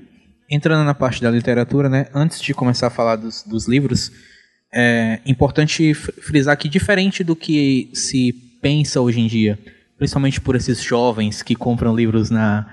entrando 0.49 0.83
na 0.85 0.93
parte 0.93 1.21
da 1.21 1.29
literatura, 1.29 1.87
né, 1.87 2.07
antes 2.13 2.41
de 2.41 2.53
começar 2.53 2.87
a 2.87 2.89
falar 2.89 3.15
dos, 3.15 3.43
dos 3.43 3.67
livros, 3.67 4.11
é 4.73 5.19
importante 5.25 5.93
fr- 5.93 6.11
frisar 6.21 6.57
que 6.57 6.67
diferente 6.67 7.23
do 7.23 7.35
que 7.35 7.89
se 7.93 8.33
pensa 8.61 8.99
hoje 8.99 9.19
em 9.21 9.27
dia, 9.27 9.59
principalmente 9.97 10.41
por 10.41 10.55
esses 10.55 10.81
jovens 10.81 11.43
que 11.43 11.55
compram 11.55 11.95
livros 11.95 12.29
na, 12.31 12.65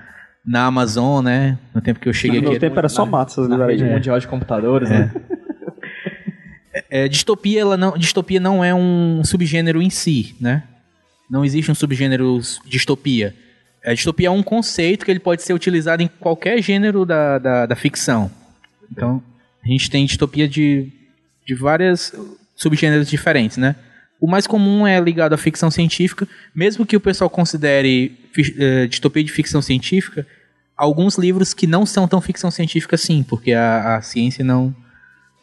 na 0.45 0.65
Amazon, 0.65 1.23
né, 1.23 1.57
no 1.73 1.81
tempo 1.81 1.99
que 1.99 2.09
eu 2.09 2.13
cheguei 2.13 2.39
No 2.39 2.45
aqui, 2.47 2.51
meu 2.53 2.59
tempo 2.59 2.77
era 2.79 2.89
só 2.89 3.05
mato 3.05 3.31
essas 3.31 3.47
Na 3.47 3.57
rede 3.57 3.71
livrarias. 3.73 3.95
mundial 3.97 4.19
de 4.19 4.27
computadores, 4.27 4.89
né? 4.89 5.11
É, 6.91 7.07
distopia, 7.07 7.61
ela 7.61 7.77
não, 7.77 7.97
distopia 7.97 8.37
não 8.37 8.61
é 8.61 8.75
um 8.75 9.23
subgênero 9.23 9.81
em 9.81 9.89
si, 9.89 10.35
né? 10.41 10.63
Não 11.29 11.45
existe 11.45 11.71
um 11.71 11.75
subgênero 11.75 12.41
distopia. 12.65 13.33
É, 13.81 13.93
distopia 13.93 14.27
é 14.27 14.31
um 14.31 14.43
conceito 14.43 15.05
que 15.05 15.09
ele 15.09 15.21
pode 15.21 15.41
ser 15.41 15.53
utilizado 15.53 16.03
em 16.03 16.09
qualquer 16.19 16.61
gênero 16.61 17.05
da, 17.05 17.39
da, 17.39 17.65
da 17.65 17.75
ficção. 17.77 18.29
Então, 18.91 19.23
a 19.63 19.67
gente 19.69 19.89
tem 19.89 20.05
distopia 20.05 20.49
de, 20.49 20.91
de 21.47 21.55
vários 21.55 22.13
subgêneros 22.57 23.09
diferentes, 23.09 23.55
né? 23.55 23.77
O 24.19 24.27
mais 24.27 24.45
comum 24.45 24.85
é 24.85 24.99
ligado 24.99 25.31
à 25.31 25.37
ficção 25.37 25.71
científica, 25.71 26.27
mesmo 26.53 26.85
que 26.85 26.97
o 26.97 26.99
pessoal 26.99 27.29
considere 27.29 28.19
eh, 28.59 28.85
distopia 28.87 29.23
de 29.23 29.31
ficção 29.31 29.61
científica, 29.61 30.27
alguns 30.75 31.17
livros 31.17 31.53
que 31.53 31.65
não 31.65 31.85
são 31.85 32.07
tão 32.07 32.19
ficção 32.21 32.51
científica 32.51 32.95
assim, 32.95 33.23
porque 33.23 33.53
a, 33.53 33.95
a 33.95 34.01
ciência 34.01 34.43
não, 34.43 34.75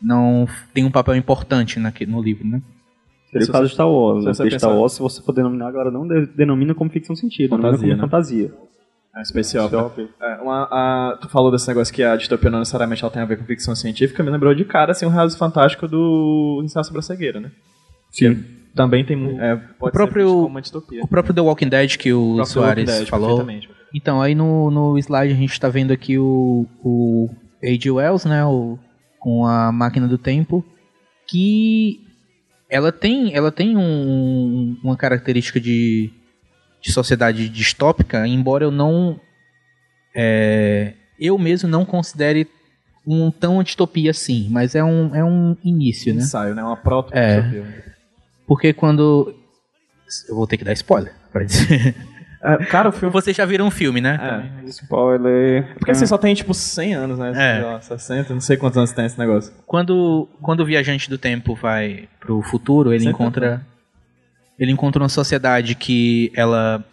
não 0.00 0.46
tem 0.72 0.84
um 0.84 0.90
papel 0.90 1.14
importante 1.16 1.78
naque- 1.78 2.06
no 2.06 2.22
livro, 2.22 2.46
né? 2.46 2.62
Seria 3.30 3.46
o 3.46 3.52
caso 3.52 3.66
de 3.66 3.72
Star 3.74 3.88
Wars. 3.90 4.22
se 4.24 4.28
Né? 4.30 4.34
Porque 4.36 4.58
Star 4.58 4.74
Wars, 4.76 4.92
se 4.94 5.00
você 5.00 5.20
for 5.22 5.32
denominar 5.32 5.68
agora, 5.68 5.90
não 5.90 6.06
de- 6.08 6.26
denomina 6.26 6.74
como 6.74 6.88
ficção 6.90 7.14
científica, 7.14 7.56
denomina 7.56 7.72
Fantasia, 7.76 7.94
como 7.96 8.02
né? 8.02 8.08
fantasia. 8.08 8.68
É, 9.16 9.24
Space 9.24 9.58
Opera. 9.58 9.90
É, 10.22 10.34
uma, 10.42 10.62
a- 10.70 11.18
tu 11.20 11.28
falou 11.28 11.50
desse 11.50 11.66
negócio 11.68 11.92
que 11.92 12.02
a 12.02 12.16
distopia 12.16 12.50
não 12.50 12.60
necessariamente 12.60 13.02
ela 13.02 13.10
tem 13.12 13.20
a 13.20 13.26
ver 13.26 13.36
com 13.38 13.44
ficção 13.44 13.74
científica, 13.74 14.22
me 14.22 14.30
lembrou 14.30 14.54
de 14.54 14.64
cara 14.64 14.92
assim, 14.92 15.04
um 15.04 15.10
realismo 15.10 15.38
fantástico 15.38 15.86
do 15.88 16.60
Ensaio 16.64 16.84
sobre 16.84 17.00
a 17.00 17.02
Cegueira, 17.02 17.40
né? 17.40 17.50
Sim. 18.10 18.44
Também 18.74 19.04
tem 19.04 19.38
é, 19.40 19.56
pode 19.56 19.90
O 19.90 19.92
próprio- 19.92 20.22
ser 20.22 20.24
visto 20.28 20.34
como 20.36 20.46
uma 20.46 20.62
distopia. 20.62 21.02
O 21.02 21.08
próprio 21.08 21.34
The 21.34 21.40
Walking 21.40 21.68
Dead 21.68 21.96
que 21.96 22.12
o, 22.12 22.26
próprio 22.36 22.46
Soares 22.46 22.86
Dead, 22.86 23.08
falou. 23.08 23.44
Então, 23.92 24.22
aí 24.22 24.34
no, 24.34 24.70
no 24.70 24.96
slide 24.98 25.32
a 25.32 25.36
gente 25.36 25.52
está 25.52 25.68
vendo 25.68 25.90
aqui 25.92 26.16
o, 26.18 26.66
o 26.84 27.28
H.G. 27.62 27.90
Wells, 27.90 28.24
né, 28.28 28.44
o, 28.44 28.78
com 29.18 29.46
a 29.46 29.70
máquina 29.72 30.06
do 30.06 30.16
tempo, 30.18 30.64
que 31.26 32.00
ela 32.70 32.92
tem, 32.92 33.34
ela 33.34 33.50
tem 33.50 33.76
um- 33.76 34.76
uma 34.82 34.96
característica 34.96 35.60
de, 35.60 36.10
de 36.82 36.92
sociedade 36.92 37.48
distópica, 37.48 38.26
embora 38.26 38.64
eu 38.64 38.70
não, 38.70 39.18
é, 40.14 40.94
eu 41.18 41.38
mesmo 41.38 41.68
não 41.68 41.84
considere 41.84 42.46
um 43.06 43.30
tão 43.30 43.62
distopia 43.62 44.10
assim, 44.10 44.48
mas 44.50 44.74
é 44.74 44.84
um, 44.84 45.14
é 45.14 45.24
um 45.24 45.56
início, 45.64 46.14
né? 46.14 46.20
Ensaio, 46.22 46.54
né? 46.54 46.62
Uma 46.62 46.76
proto 46.76 47.12
É. 47.16 47.62
Porque 48.46 48.72
quando 48.72 49.34
eu 50.28 50.34
vou 50.34 50.46
ter 50.46 50.56
que 50.58 50.64
dar 50.64 50.72
spoiler 50.72 51.14
para 51.32 51.44
dizer. 51.44 51.94
É, 52.42 52.56
cara, 52.64 52.88
o 52.88 52.92
filme 52.92 53.12
Vocês 53.12 53.36
já 53.36 53.44
viram 53.44 53.66
um 53.66 53.70
filme, 53.70 54.00
né? 54.00 54.18
É. 54.64 54.68
Spoiler. 54.68 55.74
Porque 55.74 55.90
assim, 55.90 56.06
só 56.06 56.16
tem 56.16 56.34
tipo 56.34 56.54
100 56.54 56.94
anos, 56.94 57.18
né? 57.18 57.30
É. 57.30 57.54
Sei 57.54 57.64
lá, 57.64 57.80
60, 57.80 58.34
não 58.34 58.40
sei 58.40 58.56
quantos 58.56 58.78
anos 58.78 58.92
tem 58.92 59.06
esse 59.06 59.18
negócio. 59.18 59.52
Quando, 59.66 60.28
quando 60.40 60.60
o 60.60 60.64
viajante 60.64 61.10
do 61.10 61.18
tempo 61.18 61.54
vai 61.54 62.08
pro 62.20 62.40
futuro, 62.42 62.92
ele 62.92 63.08
encontra 63.08 63.60
ele 64.58 64.72
encontra 64.72 65.00
uma 65.02 65.08
sociedade 65.08 65.74
que 65.76 66.32
ela 66.34 66.84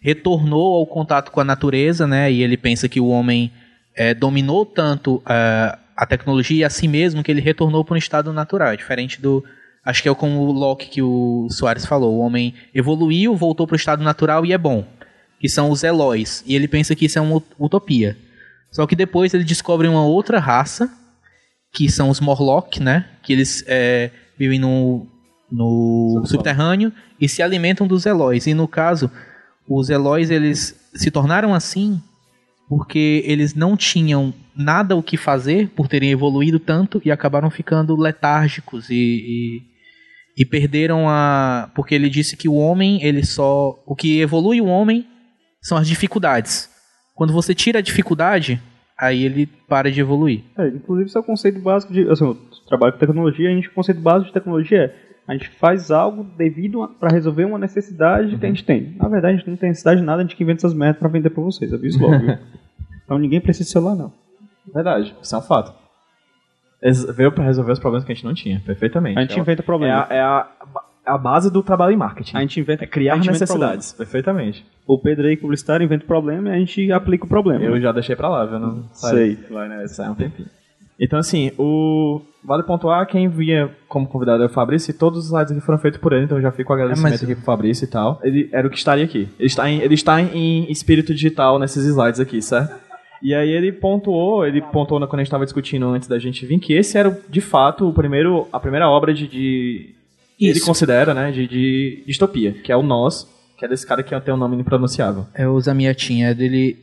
retornou 0.00 0.76
ao 0.76 0.86
contato 0.86 1.30
com 1.30 1.40
a 1.40 1.44
natureza, 1.44 2.06
né? 2.06 2.32
E 2.32 2.42
ele 2.42 2.56
pensa 2.56 2.88
que 2.88 2.98
o 2.98 3.08
homem 3.08 3.52
eh, 3.94 4.14
dominou 4.14 4.64
tanto 4.64 5.22
ah, 5.26 5.78
a 5.94 6.06
tecnologia 6.06 6.60
e 6.60 6.64
a 6.64 6.70
si 6.70 6.88
mesmo 6.88 7.22
que 7.22 7.30
ele 7.30 7.42
retornou 7.42 7.84
para 7.84 7.94
um 7.94 7.98
estado 7.98 8.32
natural, 8.32 8.74
diferente 8.74 9.20
do, 9.20 9.44
Acho 9.90 10.02
que 10.02 10.08
é 10.08 10.14
como 10.14 10.42
o 10.42 10.52
Locke 10.52 10.88
que 10.88 11.02
o 11.02 11.48
Soares 11.50 11.84
falou. 11.84 12.14
O 12.14 12.20
homem 12.20 12.54
evoluiu, 12.72 13.34
voltou 13.34 13.66
para 13.66 13.74
o 13.74 13.76
estado 13.76 14.04
natural 14.04 14.46
e 14.46 14.52
é 14.52 14.58
bom. 14.58 14.86
Que 15.40 15.48
são 15.48 15.68
os 15.68 15.82
Eloys. 15.82 16.44
E 16.46 16.54
ele 16.54 16.68
pensa 16.68 16.94
que 16.94 17.06
isso 17.06 17.18
é 17.18 17.22
uma 17.22 17.42
utopia. 17.58 18.16
Só 18.70 18.86
que 18.86 18.94
depois 18.94 19.34
ele 19.34 19.42
descobre 19.42 19.88
uma 19.88 20.04
outra 20.04 20.38
raça, 20.38 20.88
que 21.72 21.90
são 21.90 22.08
os 22.08 22.20
Morlock, 22.20 22.80
né? 22.80 23.04
Que 23.20 23.32
eles 23.32 23.64
é, 23.66 24.12
vivem 24.38 24.60
no, 24.60 25.08
no 25.50 26.22
subterrâneo 26.24 26.92
e 27.20 27.28
se 27.28 27.42
alimentam 27.42 27.84
dos 27.84 28.06
Eloys. 28.06 28.46
E 28.46 28.54
no 28.54 28.68
caso, 28.68 29.10
os 29.68 29.90
Eloys 29.90 30.30
eles 30.30 30.78
se 30.94 31.10
tornaram 31.10 31.52
assim 31.52 32.00
porque 32.68 33.24
eles 33.26 33.56
não 33.56 33.76
tinham 33.76 34.32
nada 34.54 34.94
o 34.94 35.02
que 35.02 35.16
fazer 35.16 35.68
por 35.70 35.88
terem 35.88 36.12
evoluído 36.12 36.60
tanto 36.60 37.02
e 37.04 37.10
acabaram 37.10 37.50
ficando 37.50 37.96
letárgicos 37.96 38.88
e, 38.88 39.64
e, 40.36 40.44
perderam 40.44 41.08
a 41.08 41.70
porque 41.74 41.94
ele 41.94 42.08
disse 42.08 42.36
que 42.36 42.48
o 42.48 42.54
homem 42.54 43.02
ele 43.02 43.24
só 43.24 43.82
o 43.86 43.94
que 43.94 44.20
evolui 44.20 44.60
o 44.60 44.66
homem 44.66 45.06
são 45.60 45.76
as 45.76 45.86
dificuldades 45.86 46.68
quando 47.14 47.32
você 47.32 47.54
tira 47.54 47.78
a 47.80 47.82
dificuldade 47.82 48.60
aí 48.98 49.24
ele 49.24 49.46
para 49.68 49.90
de 49.90 50.00
evoluir 50.00 50.42
é, 50.58 50.68
inclusive 50.68 51.08
isso 51.08 51.18
é 51.18 51.20
o 51.20 51.24
conceito 51.24 51.60
básico 51.60 51.92
de 51.92 52.08
assim, 52.08 52.24
eu 52.24 52.36
trabalho 52.68 52.92
com 52.92 52.98
tecnologia 52.98 53.48
a 53.48 53.52
gente 53.52 53.68
o 53.68 53.72
conceito 53.72 54.00
básico 54.00 54.28
de 54.28 54.34
tecnologia 54.34 54.78
é 54.84 55.10
a 55.30 55.34
gente 55.34 55.48
faz 55.50 55.92
algo 55.92 56.24
devido 56.36 56.88
para 56.98 57.08
resolver 57.08 57.44
uma 57.44 57.56
necessidade 57.56 58.32
uhum. 58.32 58.38
que 58.40 58.46
a 58.46 58.48
gente 58.48 58.64
tem. 58.64 58.96
Na 58.96 59.06
verdade, 59.06 59.34
a 59.34 59.36
gente 59.38 59.48
não 59.48 59.56
tem 59.56 59.68
necessidade 59.68 60.00
de 60.00 60.06
nada, 60.06 60.22
a 60.22 60.24
gente 60.24 60.34
que 60.34 60.42
inventa 60.42 60.58
essas 60.58 60.74
merdas 60.74 60.98
para 60.98 61.08
vender 61.08 61.30
para 61.30 61.40
vocês, 61.40 61.72
aviso 61.72 62.00
logo. 62.00 62.16
então 63.04 63.16
ninguém 63.16 63.40
precisa 63.40 63.64
de 63.64 63.70
celular, 63.70 63.94
não. 63.94 64.12
Verdade, 64.74 65.14
isso 65.22 65.36
veio 67.12 67.32
para 67.32 67.44
resolver 67.44 67.72
os 67.72 67.78
problemas 67.78 68.04
que 68.04 68.12
a 68.12 68.14
gente 68.14 68.24
não 68.24 68.34
tinha, 68.34 68.60
perfeitamente. 68.64 69.18
A 69.18 69.22
gente 69.22 69.38
é 69.38 69.40
inventa 69.40 69.62
problemas. 69.62 70.10
É 70.10 70.14
a, 70.14 70.16
é 70.16 70.20
a, 70.20 70.46
a, 71.06 71.18
base 71.18 71.50
do 71.50 71.62
trabalho 71.62 71.92
em 71.92 71.96
marketing. 71.96 72.36
A 72.36 72.40
gente 72.40 72.58
inventa 72.58 72.84
é 72.84 72.86
criar 72.86 73.18
necessidades. 73.18 73.92
Perfeitamente. 73.92 74.64
O 74.86 74.98
Pedro 74.98 75.26
aí, 75.26 75.36
publicitário, 75.36 75.84
inventa 75.84 76.04
o 76.04 76.06
problema 76.06 76.48
e 76.48 76.52
a 76.52 76.58
gente 76.58 76.90
aplica 76.90 77.24
o 77.24 77.28
problema. 77.28 77.62
Eu 77.64 77.80
já 77.80 77.92
deixei 77.92 78.16
para 78.16 78.28
lá, 78.28 78.46
viu? 78.46 78.58
Não 78.58 78.84
sei. 78.92 79.38
Vai 79.50 79.68
nessa. 79.68 79.94
Sai 79.94 80.10
um 80.10 80.14
tempinho. 80.14 80.48
Então, 81.00 81.18
assim, 81.18 81.50
o... 81.58 82.20
vale 82.44 82.62
pontuar 82.62 83.06
quem 83.06 83.26
vinha 83.26 83.70
como 83.88 84.06
convidado 84.06 84.42
é 84.42 84.46
o 84.46 84.50
Fabrício 84.50 84.90
e 84.90 84.94
todos 84.94 85.20
os 85.20 85.26
slides 85.26 85.52
aqui 85.52 85.60
foram 85.62 85.78
feitos 85.78 85.98
por 85.98 86.12
ele, 86.12 86.26
então 86.26 86.38
já 86.42 86.52
fico 86.52 86.70
o 86.70 86.74
agradecimento 86.74 87.14
é, 87.14 87.16
mas... 87.16 87.22
aqui 87.22 87.34
pro 87.34 87.44
Fabrício 87.44 87.84
e 87.84 87.88
tal. 87.88 88.20
Ele 88.22 88.50
era 88.52 88.66
o 88.66 88.70
que 88.70 88.76
estaria 88.76 89.04
aqui. 89.04 89.26
Ele 89.38 89.46
está 89.46 89.70
em, 89.70 89.80
ele 89.80 89.94
está 89.94 90.20
em 90.20 90.70
espírito 90.70 91.14
digital 91.14 91.58
nesses 91.58 91.86
slides 91.86 92.20
aqui, 92.20 92.42
certo? 92.42 92.89
E 93.22 93.34
aí 93.34 93.50
ele 93.50 93.72
pontuou, 93.72 94.46
ele 94.46 94.62
pontuou 94.62 95.00
quando 95.00 95.14
a 95.14 95.18
gente 95.18 95.26
estava 95.26 95.44
discutindo 95.44 95.86
antes 95.88 96.08
da 96.08 96.18
gente 96.18 96.46
vir, 96.46 96.58
que 96.58 96.72
esse 96.72 96.96
era, 96.96 97.18
de 97.28 97.40
fato, 97.40 97.88
o 97.88 97.92
primeiro, 97.92 98.48
a 98.52 98.58
primeira 98.58 98.88
obra 98.88 99.12
de... 99.12 99.26
de 99.26 99.94
ele 100.38 100.60
considera, 100.60 101.12
né, 101.12 101.30
de, 101.30 101.46
de 101.46 102.02
distopia, 102.06 102.52
que 102.52 102.72
é 102.72 102.76
o 102.76 102.82
Nós, 102.82 103.28
que 103.58 103.64
é 103.64 103.68
desse 103.68 103.86
cara 103.86 104.02
que 104.02 104.18
tem 104.20 104.32
um 104.32 104.38
nome 104.38 104.56
impronunciável. 104.56 105.26
É 105.34 105.46
o 105.46 105.60
Zamiatin, 105.60 106.22
é 106.22 106.34
dele... 106.34 106.78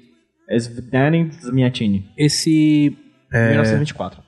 É 0.50 0.58
Zvidane 0.58 1.32
Zamiatini. 1.42 2.06
Esse 2.16 2.96
é, 3.34 3.50
1924. 3.50 4.22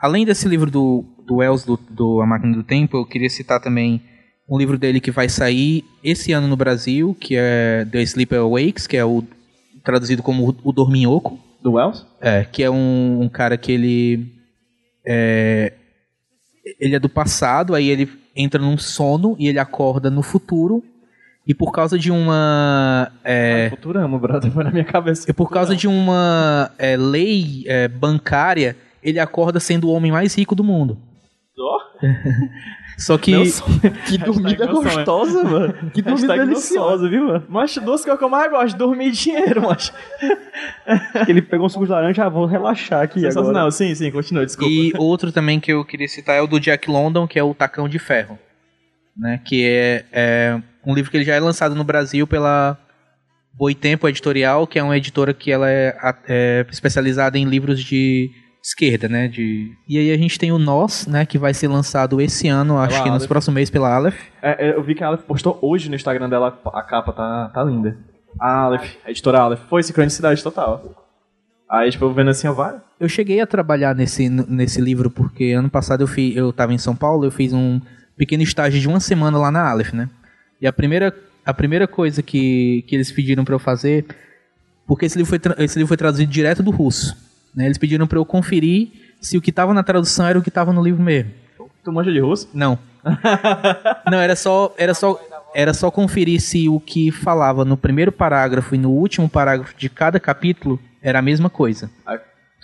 Além 0.00 0.24
desse 0.24 0.48
livro 0.48 0.70
do, 0.70 1.04
do 1.26 1.36
Wells, 1.36 1.64
do, 1.64 1.78
do 1.90 2.20
A 2.20 2.26
Máquina 2.26 2.56
do 2.56 2.62
Tempo, 2.62 2.96
eu 2.96 3.06
queria 3.06 3.30
citar 3.30 3.60
também 3.60 4.02
um 4.48 4.58
livro 4.58 4.76
dele 4.76 5.00
que 5.00 5.10
vai 5.10 5.28
sair 5.28 5.84
esse 6.02 6.32
ano 6.32 6.46
no 6.46 6.56
Brasil, 6.56 7.16
que 7.18 7.34
é 7.36 7.86
The 7.90 8.02
Sleeper 8.02 8.40
Awakes, 8.40 8.86
que 8.86 8.96
é 8.96 9.04
o 9.04 9.24
traduzido 9.84 10.22
como 10.22 10.56
O 10.64 10.72
Dorminhoco. 10.72 11.38
Do 11.62 11.74
Wells? 11.74 12.04
É, 12.20 12.44
que 12.44 12.62
é 12.62 12.70
um, 12.70 13.20
um 13.22 13.28
cara 13.28 13.56
que 13.56 13.70
ele 13.70 14.32
é, 15.06 15.72
ele 16.80 16.94
é 16.94 16.98
do 16.98 17.08
passado, 17.08 17.74
aí 17.74 17.88
ele 17.88 18.10
entra 18.34 18.60
num 18.60 18.76
sono 18.76 19.36
e 19.38 19.46
ele 19.48 19.58
acorda 19.58 20.10
no 20.10 20.22
futuro 20.22 20.82
e 21.46 21.52
por 21.54 21.72
causa 21.72 21.98
de 21.98 22.10
uma. 22.10 23.12
É, 23.22 23.66
ah, 23.66 23.70
Futurama, 23.70 24.18
brother, 24.18 24.50
foi 24.50 24.64
na 24.64 24.70
minha 24.70 24.84
cabeça. 24.84 25.30
E 25.30 25.32
por 25.32 25.50
causa 25.50 25.76
de 25.76 25.86
uma 25.86 26.70
é, 26.78 26.96
lei 26.96 27.64
é, 27.66 27.86
bancária, 27.86 28.76
ele 29.02 29.18
acorda 29.18 29.60
sendo 29.60 29.88
o 29.88 29.92
homem 29.92 30.10
mais 30.10 30.34
rico 30.34 30.54
do 30.54 30.64
mundo. 30.64 30.96
Oh. 31.58 31.78
Só 32.96 33.18
que. 33.18 33.32
que 34.06 34.18
dormida 34.18 34.66
gostosa, 34.66 35.44
mano. 35.44 35.90
Que 35.92 36.02
dormida 36.02 36.38
deliciosa, 36.38 37.08
viu, 37.08 37.26
mano? 37.26 37.44
Mas 37.48 37.76
duas 37.76 38.02
coisas 38.02 38.18
que 38.18 38.24
eu 38.24 38.28
mais 38.28 38.50
gosto: 38.50 38.76
dormir 38.76 39.08
e 39.08 39.10
dinheiro, 39.10 39.62
mas. 39.62 39.92
ele 41.28 41.42
pegou 41.42 41.66
um 41.66 41.68
suco 41.68 41.84
de 41.84 41.90
laranja, 41.90 42.24
ah, 42.24 42.28
vou 42.28 42.46
relaxar 42.46 43.02
aqui 43.02 43.26
agora. 43.26 43.52
Não, 43.52 43.70
sim, 43.70 43.94
sim, 43.94 44.10
continua, 44.10 44.44
desculpa. 44.44 44.72
E 44.72 44.92
outro 44.96 45.32
também 45.32 45.58
que 45.60 45.72
eu 45.72 45.84
queria 45.84 46.08
citar 46.08 46.36
é 46.36 46.40
o 46.40 46.46
do 46.46 46.60
Jack 46.60 46.90
London, 46.90 47.26
que 47.26 47.38
é 47.38 47.42
o 47.42 47.54
Tacão 47.54 47.88
de 47.88 47.98
Ferro. 47.98 48.38
Né? 49.16 49.40
Que 49.44 49.64
é, 49.64 50.04
é 50.12 50.62
um 50.84 50.94
livro 50.94 51.10
que 51.10 51.16
ele 51.16 51.24
já 51.24 51.34
é 51.34 51.40
lançado 51.40 51.74
no 51.74 51.84
Brasil 51.84 52.26
pela 52.26 52.78
Boitempo 53.52 54.08
Editorial, 54.08 54.66
que 54.66 54.78
é 54.78 54.82
uma 54.82 54.96
editora 54.96 55.32
que 55.32 55.52
ela 55.52 55.70
é, 55.70 55.96
é, 56.28 56.66
especializada 56.70 57.38
em 57.38 57.44
livros 57.44 57.82
de 57.82 58.30
esquerda, 58.64 59.08
né? 59.08 59.28
De... 59.28 59.70
E 59.86 59.98
aí 59.98 60.10
a 60.10 60.16
gente 60.16 60.38
tem 60.38 60.50
o 60.50 60.58
Nós, 60.58 61.06
né? 61.06 61.26
Que 61.26 61.36
vai 61.36 61.52
ser 61.52 61.68
lançado 61.68 62.20
esse 62.20 62.48
ano, 62.48 62.78
acho 62.78 63.02
que 63.02 63.10
nos 63.10 63.26
próximos 63.26 63.54
meses 63.54 63.70
pela 63.70 63.94
Aleph. 63.94 64.18
É, 64.40 64.68
é, 64.68 64.74
eu 64.74 64.82
vi 64.82 64.94
que 64.94 65.04
a 65.04 65.08
Aleph 65.08 65.22
postou 65.22 65.58
hoje 65.60 65.90
no 65.90 65.94
Instagram 65.94 66.30
dela, 66.30 66.58
a 66.72 66.82
capa 66.82 67.12
tá, 67.12 67.50
tá 67.52 67.62
linda. 67.62 67.98
A 68.40 68.62
Aleph, 68.62 68.96
a 69.04 69.10
editora 69.10 69.40
Aleph. 69.40 69.60
Foi 69.68 69.82
sincronicidade 69.82 70.42
total. 70.42 71.04
Aí, 71.68 71.90
tipo, 71.90 72.10
vendo 72.10 72.30
assim, 72.30 72.48
vai. 72.50 72.80
Eu 72.98 73.08
cheguei 73.08 73.40
a 73.40 73.46
trabalhar 73.46 73.94
nesse, 73.94 74.28
nesse 74.28 74.80
livro 74.80 75.10
porque 75.10 75.52
ano 75.52 75.68
passado 75.68 76.02
eu, 76.02 76.06
fiz, 76.06 76.34
eu 76.34 76.52
tava 76.52 76.72
em 76.72 76.78
São 76.78 76.96
Paulo, 76.96 77.26
eu 77.26 77.30
fiz 77.30 77.52
um 77.52 77.80
pequeno 78.16 78.42
estágio 78.42 78.80
de 78.80 78.88
uma 78.88 79.00
semana 79.00 79.36
lá 79.36 79.50
na 79.50 79.68
Aleph, 79.68 79.92
né? 79.92 80.08
E 80.60 80.66
a 80.66 80.72
primeira, 80.72 81.14
a 81.44 81.52
primeira 81.52 81.86
coisa 81.86 82.22
que, 82.22 82.82
que 82.86 82.94
eles 82.94 83.12
pediram 83.12 83.44
para 83.44 83.54
eu 83.54 83.58
fazer, 83.58 84.06
porque 84.86 85.04
esse 85.04 85.18
livro, 85.18 85.28
foi, 85.28 85.64
esse 85.64 85.78
livro 85.78 85.88
foi 85.88 85.96
traduzido 85.96 86.30
direto 86.30 86.62
do 86.62 86.70
russo, 86.70 87.16
né? 87.54 87.66
Eles 87.66 87.78
pediram 87.78 88.06
para 88.06 88.18
eu 88.18 88.24
conferir 88.24 88.92
se 89.20 89.36
o 89.36 89.40
que 89.40 89.50
estava 89.50 89.72
na 89.72 89.82
tradução 89.82 90.26
era 90.26 90.38
o 90.38 90.42
que 90.42 90.48
estava 90.48 90.72
no 90.72 90.82
livro 90.82 91.02
mesmo. 91.02 91.30
Tu 91.82 91.92
manja 91.92 92.12
de 92.12 92.20
russo? 92.20 92.48
Não. 92.52 92.78
Não, 94.10 94.18
era 94.18 94.34
só, 94.34 94.74
era 94.78 94.94
só, 94.94 95.20
era 95.54 95.74
só 95.74 95.90
conferir 95.90 96.40
se 96.40 96.68
o 96.68 96.80
que 96.80 97.10
falava 97.10 97.64
no 97.64 97.76
primeiro 97.76 98.10
parágrafo 98.10 98.74
e 98.74 98.78
no 98.78 98.90
último 98.90 99.28
parágrafo 99.28 99.74
de 99.76 99.88
cada 99.88 100.18
capítulo 100.18 100.80
era 101.02 101.18
a 101.18 101.22
mesma 101.22 101.50
coisa. 101.50 101.90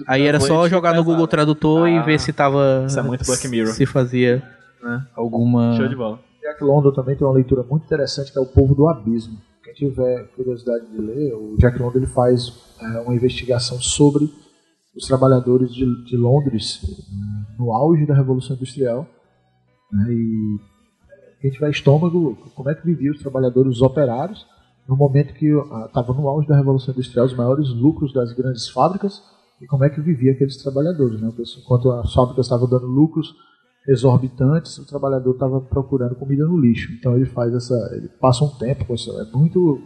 Aí 0.07 0.27
era 0.27 0.41
só 0.41 0.67
jogar 0.69 0.95
no 0.95 1.05
Google 1.05 1.27
Tradutor 1.27 1.87
ah, 1.87 1.91
e 1.91 2.03
ver 2.03 2.19
se 2.19 2.33
tava. 2.33 2.85
Isso 2.87 2.99
é 2.99 3.03
muito 3.03 3.25
Black 3.25 3.47
Mirror. 3.49 3.73
Se 3.75 3.85
fazia 3.85 4.43
né, 4.83 5.07
alguma. 5.15 5.77
Show 5.77 5.89
de 5.89 5.97
bola. 5.97 6.19
Jack 6.41 6.65
London 6.65 6.93
também 6.93 7.15
tem 7.17 7.27
uma 7.27 7.35
leitura 7.35 7.63
muito 7.63 7.85
interessante 7.85 8.33
que 8.33 8.39
é 8.39 8.41
O 8.41 8.47
Povo 8.47 8.75
do 8.75 8.89
Abismo. 8.89 9.39
Quem 9.63 9.75
tiver 9.75 10.25
curiosidade 10.35 10.87
de 10.87 10.99
ler, 10.99 11.35
o 11.35 11.57
Jack 11.59 11.79
London 11.79 11.99
ele 11.99 12.07
faz 12.07 12.53
é, 12.81 13.01
uma 13.01 13.15
investigação 13.15 13.79
sobre 13.81 14.33
os 14.95 15.07
trabalhadores 15.07 15.73
de, 15.73 15.85
de 16.05 16.17
Londres 16.17 16.81
no 17.59 17.73
auge 17.73 18.07
da 18.07 18.15
Revolução 18.15 18.57
Industrial. 18.57 19.07
Né, 19.93 20.13
e 20.13 20.59
quem 21.41 21.51
tiver 21.51 21.71
estômago, 21.71 22.37
como 22.55 22.69
é 22.69 22.75
que 22.75 22.85
viviam 22.85 23.15
os 23.15 23.21
trabalhadores, 23.21 23.77
os 23.77 23.83
operários, 23.83 24.47
no 24.89 24.97
momento 24.97 25.35
que 25.35 25.47
estava 25.87 26.13
no 26.13 26.29
auge 26.29 26.49
da 26.49 26.57
Revolução 26.57 26.93
Industrial, 26.93 27.27
os 27.27 27.37
maiores 27.37 27.69
lucros 27.69 28.13
das 28.13 28.33
grandes 28.33 28.69
fábricas, 28.69 29.23
e 29.61 29.67
como 29.67 29.85
é 29.85 29.91
que 29.91 30.01
vivia 30.01 30.33
aqueles 30.33 30.57
trabalhadores. 30.57 31.21
Né? 31.21 31.31
Enquanto 31.59 31.93
as 31.93 32.13
fábricas 32.13 32.47
estavam 32.47 32.69
dando 32.69 32.87
lucros 32.87 33.35
exorbitantes, 33.87 34.79
o 34.79 34.87
trabalhador 34.87 35.33
estava 35.33 35.61
procurando 35.61 36.15
comida 36.15 36.45
no 36.47 36.59
lixo. 36.59 36.93
Então 36.93 37.17
ele 37.17 37.27
faz 37.27 37.55
essa, 37.55 37.75
ele 37.95 38.09
passa 38.21 38.45
um 38.45 38.49
tempo 38.49 38.85
com 38.85 38.95
isso. 38.95 39.11
É 39.19 39.25
muito, 39.37 39.81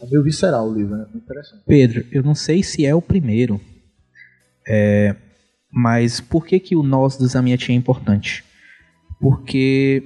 é 0.00 0.06
meio 0.06 0.22
visceral 0.22 0.68
o 0.68 0.74
livro, 0.74 0.96
né? 0.96 1.06
Muito 1.12 1.24
interessante. 1.24 1.62
Pedro, 1.66 2.04
eu 2.12 2.22
não 2.22 2.34
sei 2.34 2.62
se 2.62 2.84
é 2.84 2.94
o 2.94 3.02
primeiro, 3.02 3.60
é, 4.66 5.14
mas 5.72 6.20
por 6.20 6.46
que 6.46 6.58
que 6.58 6.76
o 6.76 6.82
nós 6.82 7.16
do 7.16 7.26
Zamiatin 7.26 7.72
é 7.72 7.74
importante? 7.76 8.44
Porque 9.20 10.02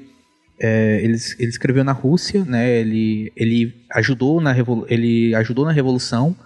é, 0.61 1.01
ele, 1.03 1.17
ele 1.39 1.49
escreveu 1.49 1.85
na 1.85 1.93
Rússia, 1.93 2.45
né? 2.45 2.69
Ele, 2.79 3.33
ele 3.37 3.75
ajudou 3.93 4.41
na 4.41 4.55
ele 4.89 5.35
ajudou 5.35 5.65
na 5.65 5.73
revolução 5.73 6.37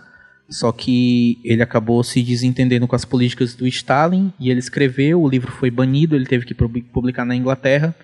só 0.53 0.71
que 0.71 1.39
ele 1.43 1.63
acabou 1.63 2.05
se 2.05 2.23
desentendendo 2.23 2.87
com 2.87 2.95
as 2.95 3.07
políticas 3.07 3.55
do 3.55 3.67
Stalin 3.67 4.33
e 4.39 4.51
ele 4.51 4.61
escreveu, 4.61 5.23
o 5.23 5.29
livro 5.29 5.51
foi 5.51 5.71
banido, 5.71 6.15
ele 6.15 6.27
teve 6.27 6.45
que 6.45 6.55
publicar 6.55 7.25
na 7.25 7.35
Inglaterra. 7.35 7.95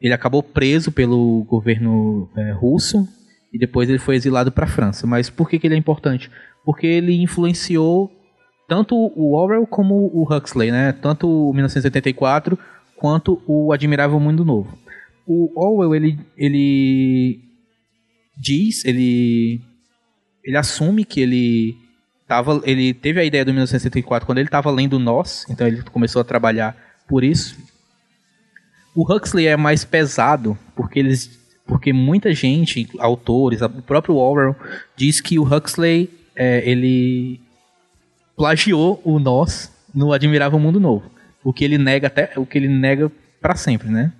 Ele 0.00 0.14
acabou 0.14 0.42
preso 0.42 0.92
pelo 0.92 1.44
governo 1.44 2.30
é, 2.36 2.52
russo 2.52 3.08
e 3.52 3.58
depois 3.58 3.88
ele 3.88 3.98
foi 3.98 4.14
exilado 4.14 4.52
para 4.52 4.64
a 4.64 4.68
França. 4.68 5.06
Mas 5.06 5.28
por 5.28 5.50
que, 5.50 5.58
que 5.58 5.66
ele 5.66 5.74
é 5.74 5.78
importante? 5.78 6.30
Porque 6.64 6.86
ele 6.86 7.20
influenciou 7.20 8.10
tanto 8.70 8.94
o 8.96 9.34
Orwell 9.34 9.66
como 9.66 9.96
o 10.14 10.22
Huxley, 10.22 10.70
né? 10.70 10.92
Tanto 10.92 11.28
o 11.28 11.52
1984 11.52 12.56
quanto 12.94 13.42
o 13.44 13.72
Admirável 13.72 14.20
Mundo 14.20 14.44
Novo. 14.44 14.78
O 15.26 15.50
Orwell 15.60 15.92
ele, 15.92 16.20
ele 16.36 17.40
diz, 18.36 18.84
ele 18.84 19.60
ele 20.44 20.56
assume 20.56 21.04
que 21.04 21.20
ele 21.20 21.76
tava, 22.28 22.62
ele 22.64 22.94
teve 22.94 23.18
a 23.18 23.24
ideia 23.24 23.44
do 23.44 23.50
1964 23.50 24.24
quando 24.24 24.38
ele 24.38 24.46
estava 24.46 24.70
lendo 24.70 25.00
Nós, 25.00 25.44
então 25.50 25.66
ele 25.66 25.82
começou 25.82 26.22
a 26.22 26.24
trabalhar 26.24 26.76
por 27.08 27.24
isso. 27.24 27.58
O 28.94 29.02
Huxley 29.02 29.48
é 29.48 29.56
mais 29.56 29.84
pesado 29.84 30.56
porque 30.76 31.00
eles 31.00 31.40
porque 31.66 31.92
muita 31.92 32.32
gente, 32.32 32.88
autores, 33.00 33.62
o 33.62 33.82
próprio 33.82 34.14
Orwell 34.14 34.54
diz 34.96 35.20
que 35.20 35.40
o 35.40 35.42
Huxley 35.44 36.08
é, 36.36 36.70
ele 36.70 37.40
plagiou 38.40 38.98
o 39.04 39.18
Nós 39.18 39.70
no 39.94 40.14
Admirável 40.14 40.58
Mundo 40.58 40.80
Novo, 40.80 41.10
o 41.44 41.52
que 41.52 41.62
ele 41.62 41.76
nega 41.76 42.06
até 42.06 42.32
o 42.38 42.46
que 42.46 42.56
ele 42.56 42.68
nega 42.68 43.12
para 43.38 43.54
sempre, 43.54 43.90
né? 43.90 44.14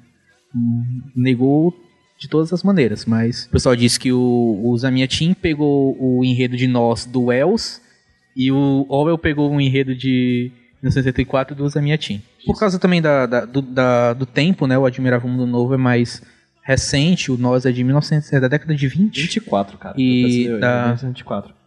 Negou 1.16 1.75
de 2.18 2.29
todas 2.29 2.53
as 2.53 2.62
maneiras, 2.62 3.07
mas 3.07 3.47
o 3.47 3.51
pessoal 3.51 3.75
diz 3.75 3.97
que 3.97 4.12
o, 4.12 4.61
o 4.62 4.77
Zamiatin 4.77 5.33
pegou 5.33 5.97
o 5.99 6.23
enredo 6.23 6.55
de 6.55 6.66
Nós 6.66 7.07
do 7.07 7.25
Wells 7.25 7.81
e 8.37 8.53
o 8.53 8.85
Orwell 8.91 9.16
pegou 9.16 9.51
o 9.51 9.59
enredo 9.59 9.95
de 9.95 10.53
1974 10.83 11.55
do 11.57 11.66
Zamiatin. 11.66 12.21
Por 12.45 12.59
causa 12.59 12.79
também 12.79 13.01
da, 13.01 13.25
da, 13.25 13.45
do, 13.47 13.62
da, 13.62 14.12
do 14.12 14.27
tempo, 14.27 14.66
né? 14.66 14.79
O 14.79 14.85
Admirável 14.85 15.31
Mundo 15.31 15.47
Novo 15.47 15.73
é 15.73 15.79
mais 15.79 16.23
recente, 16.62 17.33
o 17.33 17.39
Nós 17.39 17.64
é 17.64 17.73
de 17.73 17.83
1900, 17.83 18.31
é 18.35 18.41
da 18.41 18.49
década 18.49 18.75
de 18.75 18.87
20. 18.87 19.23
24, 19.23 19.79
cara. 19.79 19.95
E 19.99 20.21
Eu 20.21 20.27
pensei, 20.27 20.61
da- 20.61 20.83
1924. 20.83 21.60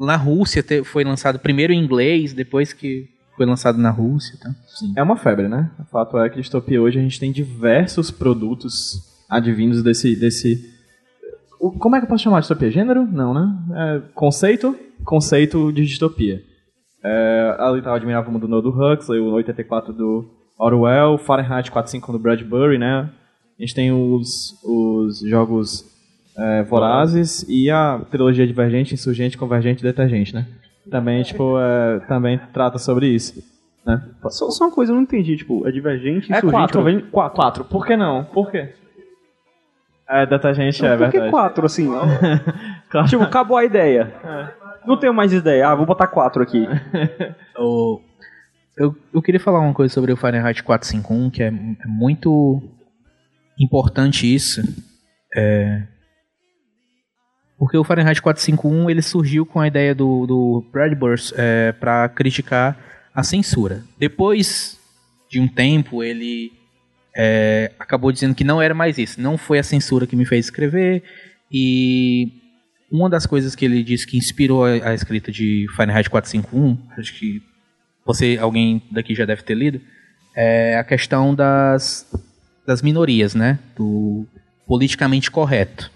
Na 0.00 0.16
Rússia 0.16 0.64
foi 0.84 1.04
lançado 1.04 1.38
primeiro 1.38 1.72
em 1.72 1.78
inglês, 1.82 2.32
depois 2.32 2.72
que 2.72 3.08
foi 3.36 3.44
lançado 3.46 3.78
na 3.78 3.90
Rússia, 3.90 4.38
tá? 4.40 4.50
É 4.96 5.02
uma 5.02 5.16
febre, 5.16 5.46
né? 5.48 5.70
O 5.78 5.84
fato 5.84 6.18
é 6.18 6.28
que 6.28 6.36
distopia 6.40 6.80
hoje 6.80 6.98
a 6.98 7.02
gente 7.02 7.20
tem 7.20 7.30
diversos 7.30 8.10
produtos 8.10 8.98
advindos 9.28 9.82
desse. 9.82 10.16
desse... 10.16 10.68
O- 11.60 11.70
Como 11.72 11.96
é 11.96 12.00
que 12.00 12.04
eu 12.04 12.08
posso 12.08 12.24
chamar 12.24 12.40
de 12.40 12.42
distopia? 12.44 12.70
Gênero? 12.70 13.06
Não, 13.06 13.32
né? 13.34 13.54
É, 13.74 14.02
conceito? 14.14 14.74
Conceito 15.04 15.72
de 15.72 15.84
distopia. 15.86 16.42
É, 17.02 17.56
ali 17.58 17.80
tá 17.82 17.92
o 17.92 17.94
Admirável 17.94 18.30
Mundo 18.32 18.46
Novo 18.48 18.70
do 18.70 18.92
Huxley, 18.92 19.20
o 19.20 19.32
84 19.32 19.92
do 19.92 20.28
Orwell, 20.58 21.16
Fahrenheit 21.18 21.70
45 21.70 22.12
do 22.12 22.18
Bradbury, 22.18 22.78
né? 22.78 23.10
A 23.58 23.62
gente 23.62 23.74
tem 23.74 23.90
os, 23.92 24.54
os 24.64 25.20
jogos 25.20 25.84
é, 26.40 26.62
Vorazes 26.62 27.44
e 27.48 27.70
a 27.70 28.00
trilogia 28.10 28.46
Divergente, 28.46 28.94
Insurgente, 28.94 29.36
Convergente 29.38 29.80
e 29.80 29.82
Detergente, 29.82 30.34
né? 30.34 30.46
Também, 30.90 31.22
tipo, 31.22 31.58
é, 31.58 32.00
também 32.08 32.40
trata 32.52 32.78
sobre 32.78 33.06
isso, 33.08 33.42
né? 33.86 34.02
Só, 34.30 34.50
só 34.50 34.64
uma 34.64 34.70
coisa, 34.74 34.90
eu 34.92 34.96
não 34.96 35.02
entendi. 35.02 35.36
Tipo, 35.36 35.66
é 35.68 35.70
divergente, 35.70 36.32
É 36.32 36.38
insurgente, 36.38 36.50
quatro. 36.52 36.78
conveni- 36.78 37.02
Quatro. 37.02 37.36
Quatro. 37.36 37.64
Por 37.64 37.86
que 37.86 37.96
não? 37.96 38.24
Por 38.24 38.50
quê? 38.50 38.70
É, 40.08 40.26
detergente 40.26 40.84
é 40.84 40.96
Por 40.96 41.04
que 41.06 41.12
verdade. 41.12 41.30
quatro, 41.30 41.66
assim? 41.66 41.88
Claro. 42.90 43.06
tipo, 43.08 43.22
acabou 43.22 43.56
a 43.56 43.64
ideia. 43.64 44.12
Não 44.84 44.96
tenho 44.96 45.14
mais 45.14 45.32
ideia. 45.32 45.68
Ah, 45.68 45.74
vou 45.76 45.86
botar 45.86 46.08
quatro 46.08 46.42
aqui. 46.42 46.66
O- 47.56 48.00
eu, 48.76 48.96
eu 49.12 49.20
queria 49.20 49.38
falar 49.38 49.60
uma 49.60 49.74
coisa 49.74 49.92
sobre 49.92 50.10
o 50.12 50.16
Fahrenheit 50.16 50.62
451, 50.62 51.28
que 51.30 51.42
é, 51.42 51.48
é 51.48 51.86
muito 51.86 52.62
importante 53.58 54.32
isso. 54.34 54.62
É, 55.36 55.82
porque 57.60 57.76
o 57.76 57.84
Fahrenheit 57.84 58.22
451 58.22 58.88
ele 58.88 59.02
surgiu 59.02 59.44
com 59.44 59.60
a 59.60 59.66
ideia 59.66 59.94
do, 59.94 60.26
do 60.26 60.64
Bradbury 60.72 61.20
é, 61.34 61.72
para 61.72 62.08
criticar 62.08 62.74
a 63.14 63.22
censura. 63.22 63.84
Depois 63.98 64.80
de 65.28 65.38
um 65.38 65.46
tempo, 65.46 66.02
ele 66.02 66.54
é, 67.14 67.70
acabou 67.78 68.10
dizendo 68.10 68.34
que 68.34 68.44
não 68.44 68.62
era 68.62 68.72
mais 68.72 68.96
isso. 68.96 69.20
Não 69.20 69.36
foi 69.36 69.58
a 69.58 69.62
censura 69.62 70.06
que 70.06 70.16
me 70.16 70.24
fez 70.24 70.46
escrever. 70.46 71.02
E 71.52 72.32
uma 72.90 73.10
das 73.10 73.26
coisas 73.26 73.54
que 73.54 73.66
ele 73.66 73.82
disse 73.82 74.06
que 74.06 74.16
inspirou 74.16 74.64
a, 74.64 74.70
a 74.70 74.94
escrita 74.94 75.30
de 75.30 75.66
Fahrenheit 75.76 76.08
451, 76.08 76.78
acho 76.96 77.12
que 77.12 77.42
você, 78.06 78.38
alguém 78.40 78.82
daqui 78.90 79.14
já 79.14 79.26
deve 79.26 79.42
ter 79.42 79.54
lido, 79.54 79.82
é 80.34 80.78
a 80.78 80.82
questão 80.82 81.34
das, 81.34 82.10
das 82.66 82.80
minorias, 82.80 83.34
né? 83.34 83.58
Do 83.76 84.26
politicamente 84.66 85.30
correto. 85.30 85.90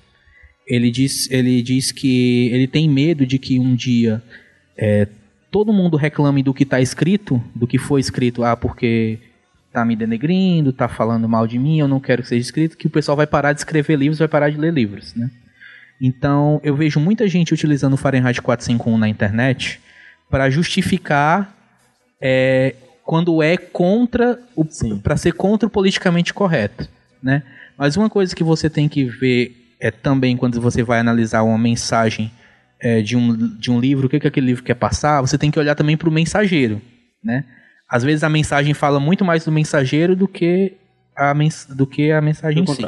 Ele 0.67 0.91
diz, 0.91 1.31
ele 1.31 1.61
diz 1.63 1.93
que 1.93 2.49
ele 2.49 2.67
tem 2.67 2.89
medo 2.89 3.27
de 3.27 3.39
que 3.39 3.59
um 3.59 3.75
dia 3.75 4.23
é, 4.77 5.07
todo 5.51 5.73
mundo 5.73 5.97
reclame 5.97 6.43
do 6.43 6.55
que 6.55 6.65
está 6.65 6.81
escrito, 6.81 7.43
do 7.55 7.67
que 7.67 7.79
foi 7.79 8.01
escrito, 8.01 8.43
ah, 8.43 8.57
porque 8.57 9.19
tá 9.73 9.85
me 9.85 9.97
denegrindo, 9.97 10.73
tá 10.73 10.89
falando 10.89 11.29
mal 11.29 11.47
de 11.47 11.59
mim, 11.59 11.81
eu 11.81 11.89
não 11.89 12.01
quero 12.01 12.23
que 12.23 12.29
seja 12.29 12.41
escrito, 12.41 12.77
que 12.77 12.87
o 12.87 12.91
pessoal 12.91 13.17
vai 13.17 13.27
parar 13.27 13.53
de 13.53 13.61
escrever 13.61 13.97
livros, 13.97 14.19
vai 14.19 14.29
parar 14.29 14.51
de 14.51 14.57
ler 14.57 14.73
livros, 14.73 15.15
né? 15.15 15.31
Então, 16.01 16.61
eu 16.63 16.75
vejo 16.77 16.99
muita 17.01 17.29
gente 17.29 17.55
utilizando 17.55 17.95
o 17.95 17.97
Fahrenheit 17.97 18.41
451 18.41 18.99
na 18.99 19.09
internet 19.09 19.81
para 20.29 20.51
justificar 20.51 21.57
é, 22.21 22.75
quando 23.05 23.43
é 23.43 23.57
contra 23.57 24.39
o 24.57 24.65
para 25.03 25.17
ser 25.17 25.33
contra 25.33 25.67
o 25.67 25.71
politicamente 25.71 26.33
correto, 26.33 26.89
né? 27.23 27.43
Mas 27.77 27.97
uma 27.97 28.09
coisa 28.09 28.35
que 28.35 28.45
você 28.45 28.71
tem 28.71 28.89
que 28.89 29.05
ver 29.05 29.64
é 29.85 29.91
também 29.91 30.35
quando 30.35 30.59
você 30.63 30.83
vai 30.83 30.99
analisar 30.99 31.43
uma 31.43 31.59
mensagem 31.59 32.33
é, 32.81 33.03
de, 33.03 33.15
um, 33.19 33.37
de 33.37 33.71
um 33.71 33.79
livro, 33.79 34.07
o 34.07 34.09
que, 34.09 34.19
que 34.19 34.27
aquele 34.27 34.47
livro 34.47 34.65
quer 34.65 34.75
passar, 34.75 35.21
você 35.21 35.37
tem 35.37 35.51
que 35.51 35.59
olhar 35.59 35.75
também 35.75 35.95
para 35.95 36.09
o 36.09 36.13
mensageiro, 36.13 36.81
né? 37.23 37.45
Às 37.87 38.03
vezes 38.03 38.25
a 38.25 38.31
mensagem 38.31 38.73
fala 38.73 38.99
muito 38.99 39.27
mais 39.27 39.45
do 39.45 39.53
mensageiro 39.53 40.17
do 40.17 40.27
que 40.27 40.73
a, 41.15 41.35
mens 41.35 41.67
do 41.67 41.87
que 41.87 42.11
a 42.11 42.21
mensagem 42.23 42.63
em 42.63 42.67
si. 42.67 42.87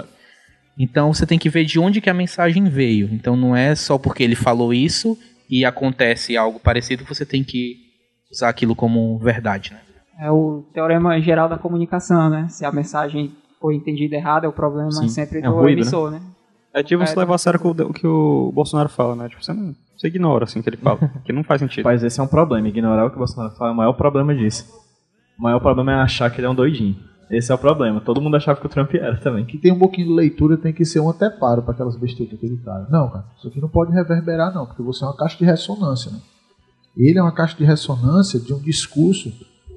Então 0.78 1.12
você 1.12 1.26
tem 1.26 1.38
que 1.38 1.50
ver 1.50 1.66
de 1.66 1.78
onde 1.78 2.00
que 2.00 2.08
a 2.08 2.14
mensagem 2.14 2.64
veio. 2.64 3.10
Então 3.12 3.36
não 3.36 3.54
é 3.54 3.74
só 3.74 3.98
porque 3.98 4.22
ele 4.22 4.34
falou 4.34 4.72
isso 4.72 5.18
e 5.50 5.66
acontece 5.66 6.34
algo 6.34 6.58
parecido 6.58 7.04
que 7.04 7.14
você 7.14 7.26
tem 7.26 7.44
que 7.44 7.76
usar 8.32 8.48
aquilo 8.48 8.74
como 8.74 9.18
verdade, 9.18 9.74
né? 9.74 9.80
É 10.18 10.30
o 10.30 10.64
teorema 10.72 11.20
geral 11.20 11.46
da 11.46 11.58
comunicação, 11.58 12.30
né? 12.30 12.48
Se 12.48 12.64
a 12.64 12.72
mensagem 12.72 13.34
foi 13.60 13.74
entendida 13.74 14.16
errada, 14.16 14.48
o 14.48 14.52
problema 14.52 14.90
Sim. 14.92 15.04
é 15.04 15.08
sempre 15.08 15.38
É 15.40 15.42
do 15.42 15.52
ruído, 15.52 15.82
emissor, 15.82 16.10
né? 16.10 16.22
É 16.76 16.82
tipo 16.82 17.04
você 17.04 17.14
É, 17.14 17.18
levar 17.18 17.34
a 17.34 17.38
sério 17.38 17.58
o 17.58 17.74
que 17.74 18.06
o- 18.06 18.50
que 18.50 18.54
Bolsonaro 18.54 18.88
fala, 18.88 19.16
né? 19.16 19.28
Tipo, 19.28 19.42
você 19.42 19.52
não. 19.52 19.74
Você 19.96 20.08
ignora 20.08 20.44
assim 20.44 20.60
o 20.60 20.62
que 20.62 20.68
ele 20.68 20.76
fala. 20.76 20.98
que 21.24 21.32
não 21.32 21.42
faz 21.42 21.60
sentido. 21.60 21.84
Mas 21.84 22.04
esse 22.04 22.20
é 22.20 22.22
um 22.22 22.26
problema. 22.26 22.68
Ignorar 22.68 23.06
o 23.06 23.10
que 23.10 23.16
o 23.16 23.18
Bolsonaro 23.18 23.54
fala 23.56 23.70
é 23.70 23.72
o 23.72 23.76
maior 23.76 23.92
problema 23.94 24.34
disso. 24.34 24.66
O 25.38 25.42
maior 25.42 25.58
problema 25.60 25.92
é 25.92 25.94
achar 25.96 26.30
que 26.30 26.38
ele 26.40 26.46
é 26.46 26.50
um 26.50 26.54
doidinho. 26.54 26.96
Esse 27.30 27.50
é 27.50 27.54
o 27.54 27.58
problema. 27.58 28.00
Todo 28.00 28.20
mundo 28.20 28.36
achava 28.36 28.60
que 28.60 28.66
o 28.66 28.68
Trump 28.68 28.94
era 28.94 29.16
também. 29.16 29.44
que 29.46 29.58
tem 29.58 29.72
um 29.72 29.78
pouquinho 29.78 30.08
de 30.08 30.12
leitura 30.14 30.56
tem 30.56 30.72
que 30.72 30.84
ser 30.84 31.00
um 31.00 31.08
anteparo 31.10 31.62
para 31.62 31.72
aquelas 31.72 31.96
besteiras 31.96 32.32
daquele 32.34 32.56
cara. 32.58 32.86
Não, 32.90 33.08
cara, 33.10 33.24
isso 33.38 33.48
aqui 33.48 33.60
não 33.60 33.68
pode 33.68 33.90
reverberar, 33.92 34.54
não, 34.54 34.64
porque 34.66 34.82
você 34.82 35.02
é 35.02 35.08
uma 35.08 35.16
caixa 35.16 35.36
de 35.38 35.44
ressonância. 35.44 36.12
Né? 36.12 36.18
Ele 36.96 37.18
é 37.18 37.22
uma 37.22 37.32
caixa 37.32 37.56
de 37.56 37.64
ressonância 37.64 38.38
de 38.38 38.54
um 38.54 38.58
discurso 38.60 39.32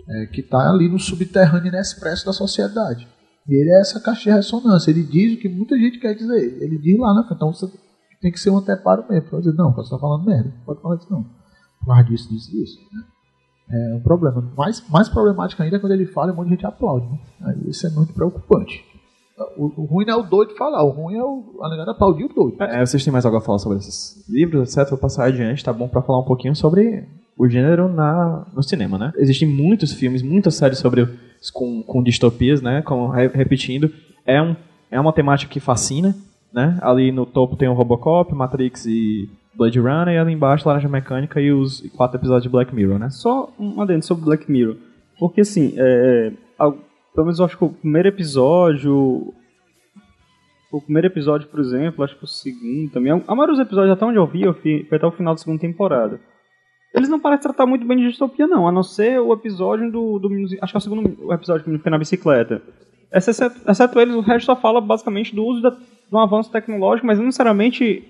é, 0.08 0.26
que 0.28 0.42
está 0.42 0.70
ali 0.70 0.88
no 0.90 1.00
subterrâneo 1.00 1.68
inexpresso 1.70 2.26
da 2.26 2.34
sociedade. 2.34 3.08
Ele 3.56 3.70
é 3.70 3.80
essa 3.80 4.00
caixa 4.00 4.30
de 4.30 4.36
ressonância. 4.36 4.92
Ele 4.92 5.04
diz 5.04 5.38
o 5.38 5.40
que 5.40 5.50
muita 5.50 5.78
gente 5.78 6.00
quer 6.00 6.14
dizer. 6.14 6.62
Ele 6.62 6.78
diz 6.78 6.98
lá 6.98 7.14
frente. 7.14 7.34
Então 7.34 7.54
você 7.54 7.70
tem 8.22 8.32
que 8.32 8.40
ser 8.40 8.50
um 8.50 8.58
anteparo 8.58 9.06
mesmo. 9.10 9.30
Pra 9.30 9.40
dizer, 9.40 9.54
não, 9.54 9.74
você 9.74 9.82
está 9.84 9.98
falando 9.98 10.26
merda. 10.26 10.50
Não 10.50 10.66
pode 10.66 10.82
falar 10.82 10.96
isso, 10.96 11.08
não. 11.10 11.26
Mas 11.86 12.06
disso, 12.08 12.30
disso, 12.30 12.52
disso. 12.52 12.80
Né? 12.92 13.04
É 13.72 13.96
um 13.96 14.02
problema. 14.02 14.42
Mais, 14.58 14.84
mais 14.90 15.08
problemático 15.08 15.62
ainda 15.62 15.78
é 15.78 15.80
quando 15.80 15.94
ele 15.94 16.06
fala 16.08 16.32
e 16.32 16.34
um 16.34 16.36
monte 16.36 16.48
de 16.48 16.54
gente 16.56 16.66
aplaude. 16.66 17.08
Né? 17.08 17.20
Aí 17.42 17.70
isso 17.70 17.86
é 17.86 17.90
muito 17.92 18.14
preocupante. 18.14 18.84
O, 19.58 19.84
o 19.84 19.86
ruim 19.86 20.06
não 20.06 20.16
é 20.16 20.18
o 20.18 20.24
doido 20.24 20.54
falar, 20.56 20.84
o 20.84 20.90
ruim 20.90 21.16
é 21.16 21.24
o, 21.24 21.60
a 21.62 21.70
negada 21.70 21.92
aplaudir 21.92 22.26
o 22.26 22.28
doido. 22.28 22.62
É, 22.62 22.86
vocês 22.86 23.02
têm 23.04 23.14
mais 23.14 23.26
algo 23.26 23.38
a 23.38 23.42
falar 23.42 23.60
sobre 23.60 23.78
esses 23.78 24.28
livros, 24.28 24.76
etc? 24.76 24.90
Vou 24.90 25.00
passar 25.00 25.28
adiante, 25.28 25.64
tá 25.64 25.72
bom 25.72 25.88
pra 25.88 26.02
falar 26.02 26.20
um 26.20 26.26
pouquinho 26.26 26.54
sobre 26.54 27.08
o 27.38 27.48
gênero 27.48 27.88
na, 27.88 28.46
no 28.54 28.62
cinema, 28.62 28.98
né? 28.98 29.14
Existem 29.16 29.48
muitos 29.48 29.94
filmes, 29.94 30.22
muitas 30.22 30.56
séries 30.56 30.80
sobre 30.80 31.08
com, 31.54 31.82
com 31.84 32.02
distopias, 32.04 32.62
né? 32.62 32.82
Como 32.82 33.08
re- 33.10 33.28
repetindo, 33.34 33.92
é, 34.26 34.42
um, 34.42 34.56
é 34.92 35.00
uma 35.00 35.14
temática 35.14 35.52
que 35.52 35.60
fascina, 35.60 36.16
né? 36.54 36.78
Ali 36.82 37.12
no 37.12 37.26
topo 37.26 37.56
tem 37.56 37.68
o 37.70 37.74
Robocop, 37.74 38.34
Matrix 38.34 38.86
e 38.86 39.30
Blade 39.56 39.80
Runner, 39.80 40.16
e 40.16 40.18
ali 40.18 40.34
embaixo 40.34 40.68
Laranja 40.68 40.88
Mecânica 40.90 41.40
e 41.42 41.52
os 41.52 41.82
quatro 41.96 42.18
episódios 42.18 42.44
de 42.44 42.50
Black 42.50 42.74
Mirror, 42.74 42.98
né? 43.00 43.10
Só 43.10 43.52
um 43.60 43.82
adendo 43.82 44.04
sobre 44.06 44.26
Black 44.26 44.50
Mirror. 44.52 44.76
Porque 45.20 45.42
assim, 45.42 45.74
é, 45.78 46.32
al- 46.58 46.78
pelo 47.14 47.26
menos 47.26 47.40
eu 47.40 47.46
acho 47.46 47.58
que 47.58 47.64
o 47.66 47.70
primeiro 47.70 48.08
episódio. 48.08 49.34
O 50.72 50.80
primeiro 50.80 51.08
episódio, 51.08 51.48
por 51.48 51.60
exemplo, 51.60 52.04
acho 52.04 52.16
que 52.16 52.24
o 52.24 52.28
segundo 52.28 52.92
também. 52.92 53.12
A 53.12 53.34
maioria 53.36 53.56
dos 53.56 53.60
episódios, 53.66 53.92
até 53.92 54.06
onde 54.06 54.18
eu 54.20 54.28
vi, 54.28 54.44
eu 54.44 54.54
vi 54.54 54.86
foi 54.88 54.98
até 54.98 55.08
o 55.08 55.12
final 55.12 55.34
da 55.34 55.38
segunda 55.40 55.60
temporada. 55.60 56.20
Eles 56.94 57.08
não 57.10 57.20
parecem 57.20 57.44
tratar 57.44 57.66
muito 57.66 57.86
bem 57.86 57.98
de 57.98 58.08
distopia, 58.08 58.48
não, 58.48 58.68
a 58.68 58.72
não 58.72 58.82
ser 58.84 59.20
o 59.20 59.32
episódio 59.34 59.92
do. 59.92 60.18
do 60.20 60.30
acho 60.62 60.74
que 60.74 60.78
é 60.78 60.80
o 60.80 60.82
segundo 60.82 61.32
episódio 61.34 61.64
que 61.64 61.78
foi 61.78 61.92
na 61.92 61.98
bicicleta. 61.98 62.62
Exceto, 63.14 63.60
exceto 63.68 64.00
eles, 64.00 64.16
o 64.16 64.22
resto 64.22 64.46
só 64.48 64.56
fala 64.56 64.80
basicamente 64.82 65.36
do 65.36 65.44
uso 65.44 65.62
da, 65.62 65.70
de 65.72 65.78
um 66.14 66.20
avanço 66.20 66.52
tecnológico, 66.52 67.06
mas 67.08 67.18
não 67.18 67.26
necessariamente 67.26 68.04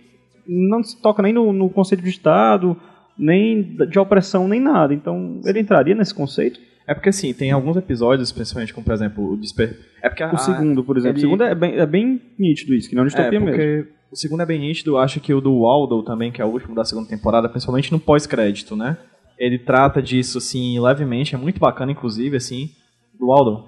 não 0.47 0.83
se 0.83 1.01
toca 1.01 1.21
nem 1.21 1.31
no, 1.33 1.51
no 1.53 1.69
conceito 1.69 2.03
de 2.03 2.09
Estado, 2.09 2.75
nem 3.17 3.61
de 3.63 3.99
opressão, 3.99 4.47
nem 4.47 4.59
nada. 4.59 4.93
Então, 4.93 5.39
ele 5.45 5.59
entraria 5.59 5.93
nesse 5.95 6.13
conceito? 6.13 6.59
É 6.87 6.93
porque 6.93 7.09
assim, 7.09 7.33
tem 7.33 7.51
alguns 7.51 7.77
episódios, 7.77 8.31
principalmente 8.31 8.73
como 8.73 8.83
por 8.83 8.93
exemplo 8.93 9.33
o 9.33 9.37
Desper... 9.37 9.77
É 10.01 10.09
porque 10.09 10.23
a, 10.23 10.33
O 10.33 10.37
segundo, 10.37 10.83
por 10.83 10.97
exemplo. 10.97 11.17
ele- 11.19 11.27
O 11.27 11.29
segundo 11.29 11.43
é 11.43 11.53
bem, 11.53 11.75
é 11.77 11.85
bem 11.85 12.19
nítido 12.39 12.73
isso, 12.73 12.89
que 12.89 12.95
não 12.95 13.01
é 13.01 13.03
uma 13.03 13.07
É, 13.07 13.09
distopia 13.15 13.39
porque 13.39 13.57
mesmo. 13.57 13.87
O 14.11 14.15
segundo 14.15 14.41
é 14.41 14.45
bem 14.45 14.59
nítido, 14.59 14.91
eu 14.91 14.97
acho 14.97 15.19
que 15.19 15.33
o 15.33 15.41
do 15.41 15.59
Waldo 15.61 16.01
também, 16.03 16.31
que 16.31 16.41
é 16.41 16.45
o 16.45 16.49
último 16.49 16.75
da 16.75 16.83
segunda 16.85 17.07
temporada, 17.07 17.47
principalmente 17.49 17.91
no 17.91 17.99
pós-crédito, 17.99 18.75
né? 18.75 18.97
Ele 19.37 19.57
trata 19.57 20.01
disso, 20.01 20.37
assim, 20.37 20.79
levemente, 20.79 21.35
é 21.35 21.37
muito 21.37 21.59
bacana, 21.59 21.91
inclusive, 21.91 22.35
assim, 22.35 22.69
do 23.17 23.27
Waldo. 23.27 23.65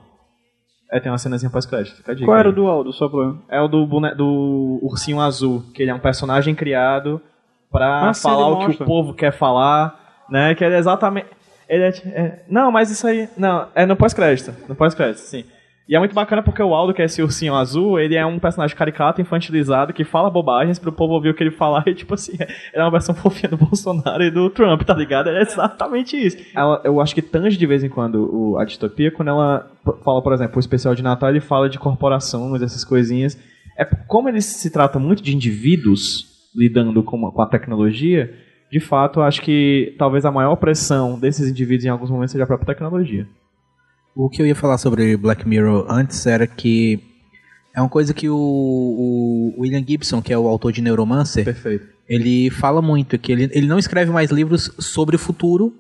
É, 0.92 1.00
tem 1.00 1.10
uma 1.12 1.18
cenazinha 1.18 1.50
pós-crédito, 1.50 1.96
fica 1.96 2.12
a 2.12 2.16
dica. 2.16 2.26
Qual 2.26 2.38
era 2.38 2.50
o 2.50 2.52
do 2.52 2.68
Aldo, 2.68 2.92
só 2.92 3.08
pra... 3.08 3.34
É 3.48 3.62
o 3.62 3.68
do, 3.70 3.86
bone... 3.88 4.14
do 4.14 4.80
ursinho 4.82 5.22
azul, 5.22 5.64
que 5.74 5.82
ele 5.82 5.92
é 5.92 5.94
um 5.94 6.00
personagem 6.00 6.54
criado 6.54 7.22
pra 7.72 8.10
Ah, 8.10 8.14
falar 8.14 8.50
o 8.50 8.68
que 8.68 8.84
o 8.84 8.86
povo 8.86 9.14
quer 9.14 9.32
falar, 9.32 10.26
né? 10.30 10.54
Que 10.54 10.66
ele 10.66 10.76
é 10.76 10.80
exatamente... 10.80 11.28
Ele 11.70 11.84
é, 11.84 11.90
é- 11.90 12.46
Não, 12.50 12.70
mas 12.70 12.92
isso 12.92 13.08
aí... 13.08 13.30
Não, 13.38 13.68
é 13.74 13.86
no 13.86 13.96
pós-crédito. 13.96 14.54
No 14.68 14.76
pós-crédito, 14.76 15.20
sim. 15.22 15.46
E 15.90 15.96
é 15.96 16.00
muito 16.00 16.16
bacana 16.16 16.42
porque 16.42 16.62
o 16.64 16.74
Aldo, 16.74 16.94
que 16.94 17.02
é 17.02 17.06
esse 17.06 17.22
ursinho 17.22 17.54
azul, 17.54 18.00
ele 18.00 18.16
é 18.16 18.26
um 18.26 18.40
personagem 18.40 18.76
caricato, 18.78 19.20
infantilizado, 19.20 19.92
que 19.92 20.06
fala 20.06 20.30
bobagens 20.30 20.80
pro 20.80 20.92
povo 20.92 21.14
ouvir 21.16 21.30
o 21.30 21.34
que 21.34 21.44
ele 21.44 21.52
falar 21.52 21.84
e, 21.90 21.94
tipo 21.94 22.14
assim, 22.14 22.34
é 22.74 22.82
uma 22.82 22.92
versão 22.92 23.14
fofinha 23.16 23.50
do 23.50 23.58
Bolsonaro 23.58 24.24
e 24.24 24.32
do 24.32 24.50
Trump, 24.50 24.84
tá 24.84 24.94
ligado? 24.94 25.30
É 25.30 25.42
exatamente 25.42 26.16
isso. 26.16 26.38
Ela, 26.56 26.82
eu 26.86 27.02
acho 27.02 27.14
que 27.14 27.22
tange 27.22 27.58
de 27.58 27.66
vez 27.66 27.84
em 27.84 27.90
quando 27.90 28.30
o, 28.34 28.58
a 28.58 28.64
distopia, 28.64 29.12
quando 29.12 29.30
ela 29.30 29.70
fala, 30.06 30.22
por 30.22 30.32
exemplo, 30.32 30.56
o 30.58 30.60
especial 30.60 30.96
de 30.96 31.04
Natal, 31.04 31.30
ele 31.30 31.42
fala 31.42 31.68
de 31.70 31.78
corporações, 31.78 32.62
essas 32.62 32.86
coisinhas. 32.86 33.38
É 33.78 33.84
como 33.84 34.30
ele 34.30 34.42
se 34.42 34.70
trata 34.72 34.98
muito 35.00 35.22
de 35.22 35.36
indivíduos 35.36 36.26
lidando 36.56 37.02
com, 37.04 37.28
a- 37.28 37.32
com 37.32 37.42
a 37.42 37.48
tecnologia, 37.48 38.34
de 38.72 38.80
fato, 38.80 39.20
eu 39.20 39.24
acho 39.24 39.42
que 39.42 39.94
talvez 39.98 40.26
a 40.26 40.32
maior 40.32 40.56
pressão 40.56 41.20
desses 41.20 41.50
indivíduos 41.50 41.84
em 41.86 41.90
alguns 41.90 42.10
momentos 42.10 42.32
seja 42.32 42.46
a 42.46 42.48
própria 42.48 42.68
tecnologia. 42.74 43.28
O 44.16 44.30
que 44.30 44.42
eu 44.42 44.46
ia 44.46 44.56
falar 44.56 44.78
sobre 44.78 45.16
Black 45.16 45.48
Mirror 45.48 45.86
antes 45.90 46.26
era 46.26 46.46
que 46.46 47.00
é 47.74 47.80
uma 47.80 47.90
coisa 47.90 48.14
que 48.14 48.30
o, 48.30 48.36
o 48.36 49.62
William 49.62 49.84
Gibson, 49.88 50.22
que 50.22 50.34
é 50.34 50.38
o 50.38 50.48
autor 50.48 50.72
de 50.74 50.82
Neuromancer, 50.82 51.46
Perfeito. 51.46 51.88
ele 52.10 52.50
fala 52.50 52.82
muito 52.82 53.18
que 53.18 53.32
ele, 53.32 53.50
ele 53.54 53.68
não 53.68 53.80
escreve 53.80 54.12
mais 54.12 54.30
livros 54.30 54.70
sobre 54.80 55.16
o 55.16 55.20
futuro 55.20 55.74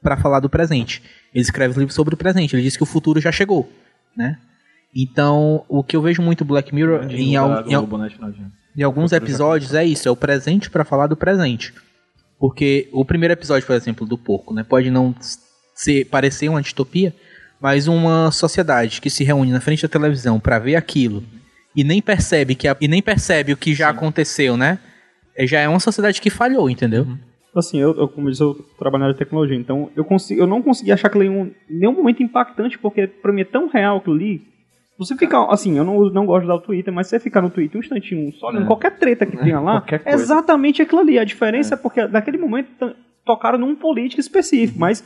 para 0.00 0.16
falar 0.16 0.38
do 0.40 0.48
presente. 0.48 1.02
Ele 1.34 1.42
escreve 1.42 1.78
livros 1.78 1.94
sobre 1.94 2.14
o 2.14 2.16
presente. 2.16 2.54
Ele 2.54 2.62
diz 2.62 2.76
que 2.76 2.82
o 2.82 2.86
futuro 2.86 3.20
já 3.20 3.32
chegou, 3.32 3.68
né? 4.16 4.38
Então, 4.94 5.64
o 5.68 5.82
que 5.82 5.96
eu 5.96 6.02
vejo 6.02 6.20
muito 6.22 6.44
Black 6.44 6.74
Mirror 6.74 7.10
em, 7.10 7.34
al- 7.36 7.66
em, 7.66 7.74
al- 7.74 7.86
né, 7.98 8.08
de 8.08 8.14
ano. 8.22 8.52
em 8.76 8.82
alguns 8.82 9.10
episódios 9.12 9.74
é 9.74 9.84
isso, 9.84 10.06
é 10.06 10.10
o 10.10 10.16
presente 10.16 10.70
para 10.70 10.84
falar 10.84 11.06
do 11.06 11.16
presente. 11.16 11.72
Porque 12.38 12.88
o 12.92 13.04
primeiro 13.04 13.32
episódio, 13.32 13.66
por 13.66 13.74
exemplo, 13.74 14.06
do 14.06 14.18
porco, 14.18 14.52
né, 14.52 14.62
pode 14.62 14.90
não 14.90 15.14
ser 15.74 16.04
parecer 16.06 16.48
uma 16.48 16.60
distopia, 16.60 17.14
mas 17.62 17.86
uma 17.86 18.30
sociedade 18.32 19.00
que 19.00 19.08
se 19.08 19.22
reúne 19.24 19.52
na 19.52 19.60
frente 19.60 19.82
da 19.82 19.88
televisão 19.88 20.40
para 20.40 20.58
ver 20.58 20.74
aquilo 20.76 21.22
e 21.76 21.84
nem 21.84 22.02
percebe 22.02 22.54
que 22.54 22.66
a- 22.68 22.76
e 22.80 22.88
nem 22.88 23.00
percebe 23.00 23.52
o 23.52 23.56
que 23.56 23.72
já 23.74 23.88
aconteceu, 23.88 24.56
né? 24.56 24.78
é- 25.36 25.46
Já 25.46 25.60
é 25.60 25.68
uma 25.68 25.80
sociedade 25.80 26.20
que 26.20 26.28
falhou, 26.28 26.68
entendeu? 26.68 27.06
Assim, 27.56 27.78
eu, 27.78 27.94
eu 27.96 28.08
como 28.08 28.26
eu 28.28 28.30
disse, 28.32 28.42
eu 28.42 28.54
trabalho 28.78 29.06
na 29.06 29.14
tecnologia, 29.14 29.56
então 29.56 29.90
eu, 29.94 30.04
consigo, 30.04 30.40
eu 30.40 30.46
não 30.46 30.60
consegui 30.62 30.90
achar 30.92 31.08
aquilo 31.08 31.24
em 31.24 31.28
um, 31.30 31.50
nenhum 31.70 31.92
momento 31.92 32.22
impactante, 32.22 32.78
porque 32.78 33.06
pra 33.06 33.32
mim 33.32 33.42
é 33.42 33.44
tão 33.44 33.68
real 33.68 33.98
aquilo 33.98 34.16
ali. 34.16 34.42
Você 34.98 35.16
fica, 35.16 35.42
assim, 35.50 35.76
eu 35.78 35.84
não, 35.84 36.10
não 36.10 36.26
gosto 36.26 36.40
de 36.42 36.46
usar 36.46 36.54
o 36.54 36.60
Twitter, 36.60 36.92
mas 36.92 37.06
você 37.08 37.18
ficar 37.18 37.40
no 37.42 37.50
Twitter 37.50 37.78
um 37.78 37.82
instantinho 37.82 38.32
só 38.34 38.48
olhando 38.48 38.66
qualquer 38.66 38.96
treta 38.98 39.24
que 39.26 39.36
tenha 39.36 39.58
lá, 39.60 39.84
é 40.04 40.12
exatamente 40.22 40.80
aquilo 40.82 41.00
ali. 41.00 41.18
A 41.18 41.24
diferença 41.24 41.74
é, 41.74 41.76
porque 41.76 42.06
naquele 42.06 42.38
momento 42.38 42.94
tocaram 43.24 43.58
num 43.58 43.74
político 43.74 44.20
específico, 44.20 44.78
mas 44.78 45.02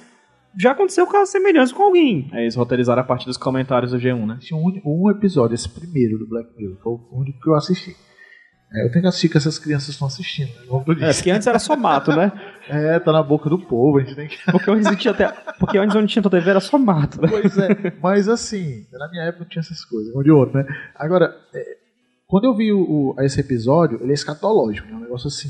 já 0.58 0.72
aconteceu 0.72 1.06
casos 1.06 1.30
semelhantes 1.30 1.72
com 1.72 1.82
alguém. 1.82 2.28
É, 2.32 2.42
eles 2.42 2.54
roteirizaram 2.54 3.02
a 3.02 3.04
parte 3.04 3.26
dos 3.26 3.36
comentários 3.36 3.92
do 3.92 3.98
G1, 3.98 4.26
né? 4.26 4.38
Tinha 4.40 4.58
um, 4.58 4.72
um 4.84 5.10
episódio, 5.10 5.54
esse 5.54 5.68
primeiro 5.68 6.18
do 6.18 6.26
Black 6.28 6.48
Mirror, 6.56 6.76
foi 6.82 6.92
o 6.92 7.08
único 7.20 7.40
que 7.40 7.48
eu 7.48 7.54
assisti. 7.54 7.94
É, 8.72 8.84
eu 8.84 8.90
tenho 8.90 9.02
que 9.02 9.06
assistir 9.08 9.28
que 9.28 9.36
essas 9.36 9.58
crianças 9.60 9.90
estão 9.90 10.08
assistindo. 10.08 10.48
né? 10.48 10.62
Eu 10.68 11.04
É, 11.04 11.12
porque 11.14 11.30
antes 11.30 11.46
era 11.46 11.58
só 11.58 11.76
mato, 11.76 12.10
né? 12.14 12.32
É, 12.68 12.98
tá 12.98 13.12
na 13.12 13.22
boca 13.22 13.48
do 13.48 13.60
povo, 13.60 13.98
a 13.98 14.00
gente 14.02 14.16
tem 14.16 14.26
que. 14.26 14.38
Porque 14.50 14.68
antes, 14.68 14.86
não 14.86 14.96
tinha 14.96 15.12
até, 15.14 15.28
porque 15.60 15.78
antes 15.78 15.94
onde 15.94 16.12
tinha 16.12 16.20
TV 16.20 16.50
era 16.50 16.58
só 16.58 16.76
mato, 16.76 17.22
né? 17.22 17.28
Pois 17.30 17.56
é, 17.56 17.92
mas 18.02 18.28
assim, 18.28 18.84
na 18.92 19.08
minha 19.08 19.22
época 19.22 19.44
não 19.44 19.48
tinha 19.48 19.60
essas 19.60 19.84
coisas, 19.84 20.12
um 20.16 20.20
de 20.20 20.32
outro, 20.32 20.58
né? 20.58 20.66
Agora, 20.96 21.32
é, 21.54 21.76
quando 22.26 22.46
eu 22.46 22.56
vi 22.56 22.72
o, 22.72 22.80
o- 22.80 23.14
esse 23.20 23.38
episódio, 23.38 24.00
ele 24.02 24.10
é 24.10 24.14
escatológico, 24.14 24.88
né? 24.88 24.94
Um 24.96 25.00
negócio 25.00 25.28
assim, 25.28 25.48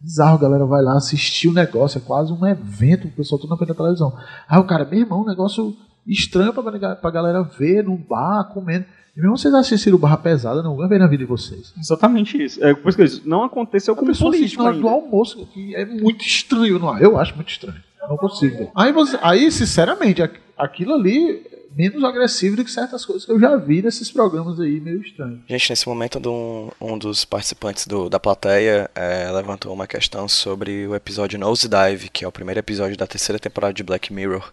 bizarro, 0.00 0.36
a 0.36 0.40
galera 0.40 0.64
vai 0.66 0.82
lá 0.82 0.96
assistir 0.96 1.48
o 1.48 1.52
negócio, 1.52 1.98
é 1.98 2.00
quase 2.00 2.32
um 2.32 2.46
evento, 2.46 3.08
o 3.08 3.10
pessoal 3.10 3.38
tudo 3.40 3.50
na 3.50 3.56
frente 3.56 3.68
da 3.70 3.74
televisão. 3.74 4.16
Aí 4.48 4.58
o 4.58 4.64
cara, 4.64 4.84
meu 4.84 5.00
irmão, 5.00 5.22
um 5.22 5.26
negócio 5.26 5.76
estranho 6.06 6.52
pra, 6.52 6.62
galera- 6.62 6.96
pra 6.96 7.10
galera 7.10 7.42
ver 7.42 7.84
num 7.84 7.96
bar, 7.96 8.44
comendo. 8.52 8.84
E 9.16 9.20
mesmo 9.20 9.36
vocês 9.36 9.52
assistiram 9.52 9.98
barra 9.98 10.16
pesada, 10.16 10.62
não 10.62 10.76
ver 10.88 10.98
na 11.00 11.06
vida 11.08 11.24
de 11.24 11.28
vocês. 11.28 11.72
Exatamente 11.76 12.40
isso. 12.42 12.62
É 12.64 12.72
por 12.72 12.88
isso 12.88 12.96
que 12.96 13.02
eu 13.02 13.06
disse, 13.06 13.22
não 13.28 13.42
aconteceu 13.42 13.96
com 13.96 14.06
político 14.06 14.62
na 14.62 14.68
hora 14.68 14.78
do 14.78 14.88
ainda. 14.88 15.00
almoço, 15.04 15.44
que 15.52 15.74
é 15.74 15.84
muito 15.84 16.24
estranho, 16.24 16.78
não 16.78 16.96
é? 16.96 17.04
Eu 17.04 17.18
acho 17.18 17.34
muito 17.34 17.48
estranho. 17.50 17.80
Não 18.08 18.16
consigo. 18.16 18.70
Aí, 18.76 18.92
você, 18.92 19.18
aí 19.20 19.50
sinceramente, 19.50 20.22
aqu- 20.22 20.38
aquilo 20.56 20.94
ali 20.94 21.42
menos 21.74 22.02
agressivo 22.02 22.56
do 22.56 22.64
que 22.64 22.70
certas 22.70 23.04
coisas 23.04 23.24
que 23.24 23.32
eu 23.32 23.38
já 23.40 23.56
vi 23.56 23.82
nesses 23.82 24.10
programas 24.10 24.58
aí 24.58 24.80
meio 24.80 25.00
estranhos. 25.02 25.40
Gente, 25.48 25.70
nesse 25.70 25.88
momento 25.88 26.18
um, 26.28 26.70
um 26.80 26.98
dos 26.98 27.24
participantes 27.24 27.86
do- 27.86 28.08
da 28.08 28.18
plateia 28.18 28.90
eh, 28.94 29.30
levantou 29.32 29.72
uma 29.72 29.86
questão 29.86 30.26
sobre 30.28 30.86
o 30.86 30.94
episódio 30.94 31.38
Nosedive, 31.38 32.08
que 32.08 32.24
é 32.24 32.28
o 32.28 32.32
primeiro 32.32 32.58
episódio 32.58 32.96
da 32.96 33.06
terceira 33.06 33.38
temporada 33.38 33.74
de 33.74 33.82
Black 33.82 34.12
Mirror, 34.12 34.50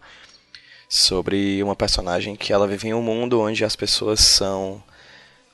sobre 0.89 1.61
uma 1.63 1.76
personagem 1.76 2.36
que 2.36 2.53
ela 2.53 2.68
vive 2.68 2.89
em 2.89 2.93
um 2.93 3.01
mundo 3.01 3.39
onde 3.39 3.63
as 3.66 3.76
pessoas 3.76 4.20
são 4.20 4.84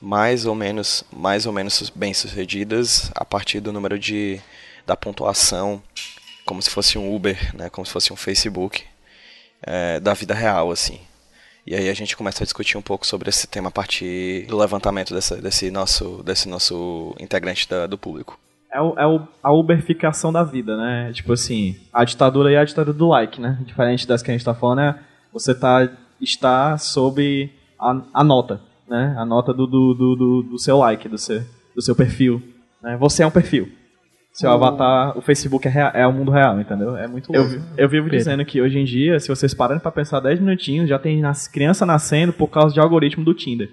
mais 0.00 0.44
ou 0.46 0.54
menos 0.54 1.04
mais 1.12 1.46
ou 1.46 1.52
menos 1.52 1.88
bem 1.94 2.12
sucedidas 2.12 3.10
a 3.14 3.24
partir 3.24 3.60
do 3.60 3.72
número 3.72 3.98
de 3.98 4.40
da 4.84 4.96
pontuação, 4.96 5.80
como 6.44 6.60
se 6.60 6.68
fosse 6.68 6.98
um 6.98 7.14
Uber, 7.14 7.56
né, 7.56 7.70
como 7.70 7.86
se 7.86 7.92
fosse 7.92 8.12
um 8.12 8.16
Facebook 8.16 8.82
eh, 9.62 10.00
da 10.00 10.12
vida 10.12 10.34
real 10.34 10.72
assim. 10.72 11.00
E 11.66 11.74
aí 11.74 11.88
a 11.88 11.94
gente 11.94 12.16
começa 12.16 12.42
a 12.42 12.44
discutir 12.44 12.76
um 12.76 12.82
pouco 12.82 13.06
sobre 13.06 13.28
esse 13.28 13.46
tema 13.46 13.68
a 13.68 13.72
partir 13.72 14.46
do 14.48 14.56
levantamento 14.58 15.14
dessa, 15.14 15.36
desse, 15.40 15.70
nosso, 15.70 16.22
desse 16.24 16.48
nosso 16.48 17.14
integrante 17.20 17.68
da- 17.68 17.86
do 17.86 17.96
público. 17.96 18.38
É, 18.72 18.80
o, 18.80 18.98
é 18.98 19.06
o- 19.06 19.26
a 19.42 19.52
uberificação 19.52 20.32
da 20.32 20.42
vida, 20.42 20.76
né? 20.76 21.12
Tipo 21.12 21.32
assim, 21.34 21.76
a 21.92 22.04
ditadura 22.04 22.52
é 22.52 22.56
a 22.56 22.64
ditadura 22.64 22.96
do 22.96 23.08
like, 23.08 23.40
né? 23.40 23.58
Diferente 23.64 24.06
das 24.08 24.22
que 24.22 24.30
a 24.30 24.34
gente 24.34 24.44
tá 24.44 24.54
falando, 24.54 24.80
é 24.80 24.98
você 25.32 25.54
tá, 25.54 25.88
está 26.20 26.76
sob 26.78 27.50
a, 27.78 28.02
a 28.14 28.24
nota, 28.24 28.60
né? 28.88 29.14
A 29.16 29.24
nota 29.24 29.52
do, 29.52 29.66
do, 29.66 29.94
do- 29.94 30.42
do 30.50 30.58
seu 30.58 30.78
like, 30.78 31.08
do 31.08 31.18
seu, 31.18 31.42
do 31.76 31.82
seu 31.82 31.94
perfil. 31.94 32.42
Né? 32.82 32.96
Você 32.96 33.22
é 33.22 33.26
um 33.26 33.30
perfil. 33.30 33.70
Seu 34.32 34.50
avatar, 34.50 35.16
o 35.18 35.20
Facebook 35.20 35.68
é, 35.68 35.70
rea- 35.70 35.92
é 35.94 36.06
o 36.06 36.12
mundo 36.12 36.30
real, 36.30 36.58
entendeu? 36.58 36.96
É 36.96 37.06
muito 37.06 37.30
louco. 37.32 37.52
Eu, 37.54 37.62
eu 37.76 37.88
vivo 37.88 38.08
dizendo 38.08 38.44
que 38.46 38.62
hoje 38.62 38.78
em 38.78 38.84
dia, 38.84 39.20
se 39.20 39.28
vocês 39.28 39.52
pararem 39.52 39.80
pra 39.82 39.92
pensar 39.92 40.20
10 40.20 40.40
minutinhos, 40.40 40.88
já 40.88 40.98
tem 40.98 41.20
nas, 41.20 41.46
criança 41.46 41.84
nascendo 41.84 42.32
por 42.32 42.48
causa 42.48 42.72
de 42.72 42.80
algoritmo 42.80 43.22
do 43.24 43.34
Tinder. 43.34 43.68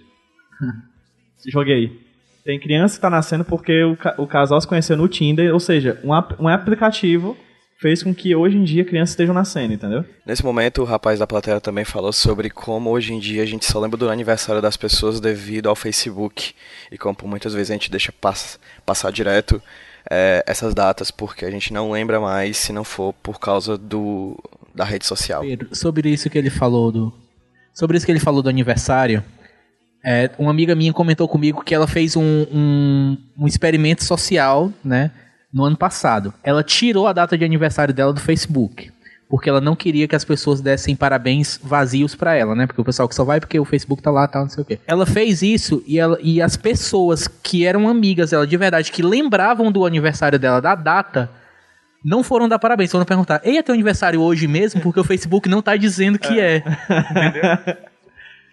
Joguei. 1.48 2.08
Tem 2.44 2.60
criança 2.60 2.96
que 2.96 3.02
tá 3.02 3.10
nascendo 3.10 3.46
porque 3.46 3.84
o, 3.84 3.98
o 4.18 4.28
casal 4.28 4.60
se 4.60 4.68
conheceu 4.68 4.98
no 4.98 5.08
Tinder, 5.08 5.54
ou 5.54 5.60
seja, 5.60 6.00
um, 6.04 6.14
ap- 6.14 6.40
um 6.40 6.48
aplicativo 6.48 7.38
fez 7.78 8.04
com 8.04 8.14
que 8.14 8.36
hoje 8.36 8.58
em 8.58 8.64
dia 8.66 8.84
crianças 8.84 9.12
estejam 9.12 9.34
nascendo, 9.34 9.74
entendeu? 9.74 10.04
Nesse 10.26 10.44
momento, 10.44 10.82
o 10.82 10.86
rapaz 10.86 11.20
da 11.20 11.28
plateia 11.28 11.62
também 11.62 11.86
falou 11.86 12.12
sobre 12.12 12.50
como 12.50 12.90
hoje 12.90 13.14
em 13.14 13.20
dia 13.20 13.42
a 13.44 13.46
gente 13.46 13.66
só 13.66 13.80
lembra 13.80 13.98
do 13.98 14.10
aniversário 14.10 14.62
das 14.62 14.76
pessoas 14.76 15.22
devido 15.22 15.70
ao 15.70 15.76
Facebook. 15.76 16.54
E 16.92 16.98
como 16.98 17.16
por 17.16 17.28
muitas 17.30 17.54
vezes 17.54 17.72
a 17.72 17.74
gente 17.74 17.90
deixa 17.92 18.12
pass 18.12 18.60
passar 18.86 19.12
direto 19.12 19.62
eh, 20.10 20.44
essas 20.46 20.74
datas, 20.74 21.10
porque 21.10 21.46
a 21.46 21.52
gente 21.52 21.74
não 21.74 21.92
lembra 21.92 22.20
mais 22.20 22.58
se 22.58 22.72
não 22.72 22.84
for 22.84 23.14
por 23.14 23.40
causa 23.40 23.78
do, 23.78 24.38
da 24.74 24.84
rede 24.84 25.06
social. 25.06 25.42
Pedro, 25.42 25.76
sobre 25.76 26.10
isso 26.10 26.30
que 26.30 26.38
ele 26.38 26.50
falou 26.50 26.92
do. 26.92 27.14
Sobre 27.74 27.98
isso 27.98 28.06
que 28.06 28.12
ele 28.12 28.20
falou 28.20 28.42
do 28.42 28.50
aniversário, 28.50 29.24
é, 30.04 30.30
uma 30.38 30.52
amiga 30.52 30.76
minha 30.76 30.94
comentou 30.94 31.28
comigo 31.28 31.64
que 31.64 31.74
ela 31.74 31.88
fez 31.88 32.16
um, 32.16 32.46
um, 32.52 33.18
um 33.38 33.48
experimento 33.48 34.04
social, 34.04 34.72
né? 34.84 35.12
No 35.52 35.64
ano 35.64 35.78
passado. 35.78 36.34
Ela 36.44 36.64
tirou 36.64 37.08
a 37.08 37.14
data 37.14 37.38
de 37.38 37.44
aniversário 37.44 37.94
dela 37.94 38.14
do 38.14 38.20
Facebook. 38.20 38.92
Porque 39.30 39.48
ela 39.48 39.62
não 39.62 39.76
queria 39.76 40.08
que 40.08 40.16
as 40.16 40.26
pessoas 40.26 40.60
dessem 40.60 40.96
parabéns 40.96 41.60
vazios 41.64 42.16
pra 42.16 42.34
ela, 42.34 42.56
né? 42.56 42.66
Porque 42.66 42.82
o 42.82 42.84
pessoal 42.84 43.08
que 43.08 43.14
só 43.14 43.24
vai 43.24 43.40
porque 43.40 43.60
o 43.60 43.66
Facebook 43.66 44.02
tá 44.02 44.10
lá 44.10 44.28
tal, 44.28 44.42
não 44.44 44.50
sei 44.50 44.64
o 44.64 44.66
quê. 44.66 44.80
Ela 44.88 45.06
fez 45.06 45.44
isso 45.44 45.84
e, 45.86 46.00
ela, 46.00 46.18
e 46.20 46.42
as 46.42 46.58
pessoas 46.58 47.28
que 47.28 47.64
eram 47.64 47.88
amigas 47.88 48.32
dela 48.32 48.48
de 48.48 48.58
verdade, 48.58 48.92
que 48.92 49.04
lembravam 49.04 49.72
do 49.72 49.86
aniversário 49.86 50.40
dela, 50.40 50.60
da 50.60 50.74
data, 50.74 51.30
não 52.04 52.24
foram 52.24 52.50
dar 52.50 52.58
parabéns, 52.58 52.92
foram 52.92 53.06
perguntar: 53.06 53.40
Ei, 53.44 53.58
é 53.58 53.62
teu 53.62 53.74
aniversário 53.74 54.20
hoje 54.20 54.48
mesmo? 54.48 54.82
Porque 54.82 55.00
o 55.00 55.04
Facebook 55.04 55.48
não 55.48 55.62
tá 55.62 55.78
dizendo 55.78 56.18
que 56.18 56.40
é. 56.40 56.64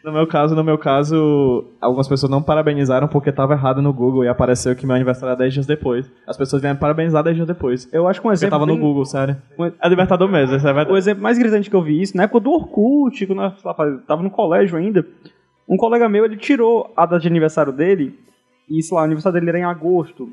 No 0.07 0.13
meu 0.13 0.25
caso, 0.25 0.55
no 0.55 0.63
meu 0.63 0.79
caso, 0.79 1.65
algumas 1.81 2.07
pessoas 2.07 2.31
não 2.31 2.41
parabenizaram 2.41 3.09
porque 3.09 3.31
estava 3.31 3.55
errado 3.55 3.83
no 3.83 3.93
Google 3.93 4.25
e 4.25 4.29
apareceu 4.29 4.77
que 4.77 4.87
meu 4.87 4.95
aniversário 4.95 5.31
era 5.33 5.39
10 5.39 5.53
dias 5.55 5.67
depois. 5.67 6.09
As 6.25 6.37
pessoas 6.37 6.63
vieram 6.63 6.79
parabenizar 6.79 7.25
10 7.25 7.35
dias 7.35 7.49
depois. 7.49 7.93
Eu 7.93 8.07
acho 8.07 8.21
que 8.21 8.27
um 8.27 8.31
Porque 8.31 8.35
exemplo. 8.39 8.51
tava 8.53 8.67
no 8.67 8.75
bem- 8.75 8.83
Google, 8.83 9.05
sério. 9.05 9.37
um- 9.59 9.65
É 9.65 9.89
libertador 9.89 10.29
mesmo, 10.29 10.55
isso 10.55 10.65
é 10.67 10.71
O 10.71 10.75
verdade. 10.75 10.97
exemplo 10.97 11.23
mais 11.25 11.37
gritante 11.37 11.69
que 11.69 11.75
eu 11.75 11.83
vi 11.83 12.01
isso, 12.01 12.17
na 12.17 12.23
época 12.23 12.39
do 12.39 12.53
Orkut, 12.53 13.27
quando 13.27 13.43
eu 13.43 13.53
lá, 13.65 13.75
tava 14.07 14.23
no 14.23 14.31
colégio 14.31 14.79
ainda, 14.79 15.05
um 15.69 15.77
colega 15.77 16.09
meu, 16.09 16.25
ele 16.25 16.37
tirou 16.37 16.93
a 16.97 17.05
data 17.05 17.19
de 17.19 17.27
aniversário 17.27 17.73
dele, 17.73 18.17
e 18.71 18.81
sei 18.85 18.95
lá, 18.95 19.01
o 19.03 19.05
aniversário 19.07 19.41
dele 19.41 19.49
era 19.51 19.59
em 19.59 19.65
agosto, 19.65 20.29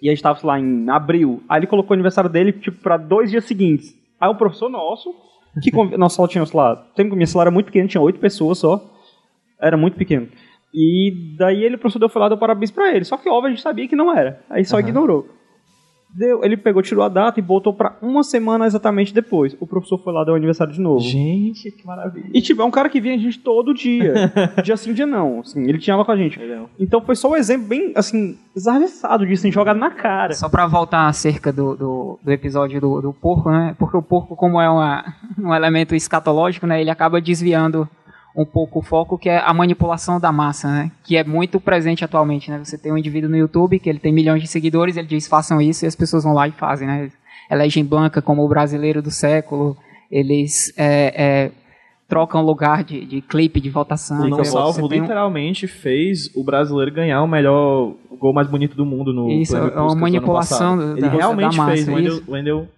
e 0.00 0.08
a 0.08 0.12
gente 0.12 0.22
tava, 0.22 0.38
sei 0.38 0.46
lá, 0.46 0.58
em 0.58 0.88
abril. 0.88 1.42
Aí 1.46 1.58
ele 1.60 1.66
colocou 1.66 1.90
o 1.90 1.94
aniversário 1.94 2.30
dele, 2.30 2.52
tipo, 2.52 2.80
pra 2.82 2.96
dois 2.96 3.30
dias 3.30 3.44
seguintes. 3.44 3.94
Aí 4.18 4.30
um 4.30 4.34
professor 4.34 4.70
nosso, 4.70 5.14
que 5.60 5.70
conv... 5.70 5.96
nossa 5.96 6.16
sala 6.16 6.28
tinha, 6.28 6.44
sei 6.44 6.56
lá, 6.58 6.76
tempo 6.94 7.10
que 7.10 7.16
minha 7.16 7.26
sala 7.26 7.44
era 7.44 7.50
muito 7.50 7.66
pequena, 7.66 7.88
tinha 7.88 8.00
oito 8.00 8.18
pessoas 8.18 8.58
só, 8.58 8.80
Era 9.60 9.76
muito 9.76 9.96
pequeno. 9.96 10.28
E 10.72 11.34
daí 11.38 11.64
ele, 11.64 11.76
o 11.76 11.78
professor 11.78 12.08
foi 12.08 12.20
lá, 12.20 12.28
deu 12.28 12.38
parabéns 12.38 12.70
pra 12.70 12.94
ele. 12.94 13.04
Só 13.04 13.16
que, 13.16 13.28
óbvio, 13.28 13.48
a 13.48 13.50
gente 13.50 13.62
sabia 13.62 13.88
que 13.88 13.96
não 13.96 14.14
era. 14.16 14.44
Aí 14.50 14.64
só 14.64 14.78
ignorou. 14.78 15.26
Deu, 16.10 16.42
ele 16.42 16.56
pegou, 16.56 16.82
tirou 16.82 17.04
a 17.04 17.08
data 17.08 17.38
e 17.38 17.42
voltou 17.42 17.72
pra 17.72 17.96
uma 18.00 18.22
semana 18.22 18.66
exatamente 18.66 19.12
depois. 19.12 19.54
O 19.60 19.66
professor 19.66 19.98
foi 19.98 20.12
lá, 20.12 20.24
deu 20.24 20.34
aniversário 20.34 20.72
de 20.72 20.80
novo. 20.80 21.00
Gente, 21.00 21.70
que 21.70 21.86
maravilha. 21.86 22.30
E, 22.32 22.40
tipo, 22.40 22.62
é 22.62 22.64
um 22.64 22.70
cara 22.70 22.88
que 22.88 23.00
vinha 23.00 23.14
a 23.14 23.18
gente 23.18 23.38
todo 23.38 23.74
dia. 23.74 24.32
dia 24.64 24.76
sim, 24.76 24.94
dia 24.94 25.06
não. 25.06 25.40
Assim, 25.40 25.68
ele 25.68 25.78
tinha 25.78 25.94
aula 25.94 26.04
com 26.04 26.12
a 26.12 26.16
gente. 26.16 26.40
Então 26.78 27.00
foi 27.02 27.14
só 27.14 27.30
um 27.30 27.36
exemplo 27.36 27.68
bem, 27.68 27.92
assim, 27.94 28.38
exarressado 28.56 29.26
disso, 29.26 29.42
assim, 29.42 29.52
jogado 29.52 29.78
na 29.78 29.90
cara. 29.90 30.32
Só 30.34 30.48
pra 30.48 30.66
voltar 30.66 31.06
acerca 31.08 31.52
do, 31.52 31.76
do, 31.76 32.18
do 32.22 32.32
episódio 32.32 32.80
do, 32.80 33.00
do 33.02 33.12
porco, 33.12 33.50
né? 33.50 33.76
Porque 33.78 33.96
o 33.96 34.02
porco, 34.02 34.34
como 34.34 34.60
é 34.60 34.68
uma, 34.68 35.14
um 35.38 35.54
elemento 35.54 35.94
escatológico, 35.94 36.66
né? 36.66 36.80
Ele 36.80 36.90
acaba 36.90 37.20
desviando 37.20 37.88
um 38.40 38.44
pouco 38.44 38.78
o 38.78 38.82
foco, 38.82 39.18
que 39.18 39.28
é 39.28 39.38
a 39.38 39.52
manipulação 39.52 40.20
da 40.20 40.30
massa, 40.30 40.68
né? 40.70 40.92
Que 41.02 41.16
é 41.16 41.24
muito 41.24 41.58
presente 41.58 42.04
atualmente, 42.04 42.50
né? 42.50 42.58
Você 42.62 42.78
tem 42.78 42.92
um 42.92 42.96
indivíduo 42.96 43.28
no 43.28 43.36
YouTube 43.36 43.80
que 43.80 43.90
ele 43.90 43.98
tem 43.98 44.12
milhões 44.12 44.40
de 44.40 44.46
seguidores, 44.46 44.96
ele 44.96 45.08
diz 45.08 45.26
façam 45.26 45.60
isso 45.60 45.84
e 45.84 45.88
as 45.88 45.96
pessoas 45.96 46.22
vão 46.22 46.32
lá 46.32 46.46
e 46.46 46.52
fazem, 46.52 46.86
né? 46.86 47.10
Elegem 47.50 47.84
Blanca 47.84 48.22
como 48.22 48.44
o 48.44 48.48
brasileiro 48.48 49.02
do 49.02 49.10
século, 49.10 49.76
eles 50.08 50.72
é, 50.76 51.14
é, 51.16 51.50
trocam 52.08 52.40
lugar 52.42 52.84
de, 52.84 53.04
de 53.04 53.20
clipe 53.20 53.60
de 53.60 53.70
votação. 53.70 54.20
O 54.20 54.28
Não 54.28 54.44
Salvo 54.44 54.86
um- 54.86 54.88
literalmente 54.88 55.66
fez 55.66 56.30
o 56.36 56.44
brasileiro 56.44 56.92
ganhar 56.92 57.20
o 57.22 57.26
melhor 57.26 57.92
o 58.08 58.16
gol 58.16 58.32
mais 58.32 58.46
bonito 58.48 58.76
do 58.76 58.86
mundo 58.86 59.12
no 59.12 59.28
Isso, 59.30 59.56
é 59.56 59.60
uma 59.80 59.94
do 59.94 59.96
manipulação 60.00 60.76
da- 60.78 60.96
Ele 60.98 61.08
realmente 61.08 61.56
da 61.56 61.64
massa, 61.64 61.72
fez, 61.84 61.88
o 62.26 62.32
Wendel, 62.32 62.68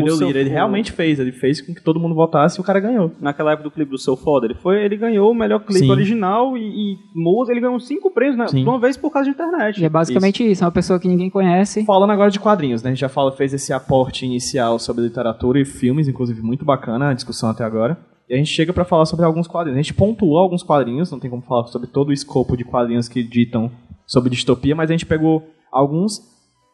isso. 0.00 0.24
Lira, 0.24 0.40
ele 0.40 0.50
realmente 0.50 0.92
fez, 0.92 1.18
ele 1.18 1.32
fez 1.32 1.60
com 1.60 1.74
que 1.74 1.82
todo 1.82 2.00
mundo 2.00 2.14
votasse 2.14 2.58
e 2.58 2.60
o 2.60 2.64
cara 2.64 2.80
ganhou. 2.80 3.12
Naquela 3.20 3.52
época 3.52 3.68
do 3.68 3.74
clipe 3.74 3.90
do 3.90 3.98
Seu 3.98 4.16
Foda, 4.16 4.46
ele, 4.46 4.54
foi, 4.54 4.84
ele 4.84 4.96
ganhou 4.96 5.30
o 5.30 5.34
melhor 5.34 5.60
clipe 5.60 5.86
Sim. 5.86 5.90
original 5.90 6.56
e, 6.56 6.62
e 6.62 6.96
música, 7.14 7.52
ele 7.52 7.60
ganhou 7.60 7.78
cinco 7.80 8.10
prêmios, 8.10 8.38
né? 8.38 8.46
De 8.46 8.62
uma 8.62 8.78
vez 8.78 8.96
por 8.96 9.10
causa 9.10 9.28
de 9.28 9.34
internet. 9.34 9.80
E 9.80 9.84
é 9.84 9.88
basicamente 9.88 10.48
isso. 10.48 10.64
é 10.64 10.66
uma 10.66 10.72
pessoa 10.72 10.98
que 10.98 11.08
ninguém 11.08 11.30
conhece. 11.30 11.84
Falando 11.84 12.10
agora 12.10 12.30
de 12.30 12.40
quadrinhos, 12.40 12.82
né? 12.82 12.90
A 12.90 12.94
gente 12.94 13.00
já 13.00 13.08
fala, 13.08 13.32
fez 13.32 13.52
esse 13.52 13.72
aporte 13.72 14.24
inicial 14.24 14.78
sobre 14.78 15.04
literatura 15.04 15.60
e 15.60 15.64
filmes, 15.64 16.08
inclusive 16.08 16.42
muito 16.42 16.64
bacana 16.64 17.10
a 17.10 17.14
discussão 17.14 17.50
até 17.50 17.64
agora. 17.64 17.98
E 18.28 18.34
a 18.34 18.36
gente 18.36 18.50
chega 18.50 18.72
pra 18.72 18.84
falar 18.84 19.04
sobre 19.04 19.24
alguns 19.24 19.46
quadrinhos. 19.46 19.78
A 19.78 19.82
gente 19.82 19.94
pontuou 19.94 20.38
alguns 20.38 20.62
quadrinhos, 20.62 21.10
não 21.10 21.18
tem 21.18 21.30
como 21.30 21.42
falar 21.42 21.66
sobre 21.66 21.88
todo 21.88 22.08
o 22.08 22.12
escopo 22.12 22.56
de 22.56 22.64
quadrinhos 22.64 23.08
que 23.08 23.22
ditam 23.22 23.70
sobre 24.06 24.30
distopia, 24.30 24.74
mas 24.74 24.90
a 24.90 24.92
gente 24.92 25.06
pegou 25.06 25.42
alguns 25.70 26.20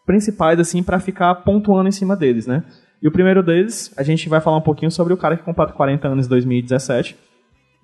principais 0.07 0.59
assim 0.59 0.83
pra 0.83 0.99
ficar 0.99 1.35
pontuando 1.37 1.89
em 1.89 1.93
cima 1.93 2.16
deles, 2.16 2.47
né? 2.47 2.64
E 3.03 3.09
o 3.09 3.11
primeiro 3.12 3.42
deles, 3.42 3.92
a 3.96 4.03
gente 4.03 4.28
vai 4.28 4.40
falar 4.40 4.57
um 4.59 4.62
pouquinho 4.62 4.90
sobre 4.90 5.12
o 5.12 5.16
cara 5.16 5.36
que 5.36 5.42
completa 5.42 5.72
40 5.72 6.07
anos 6.09 6.26
em 6.26 6.28
2017, 6.28 7.16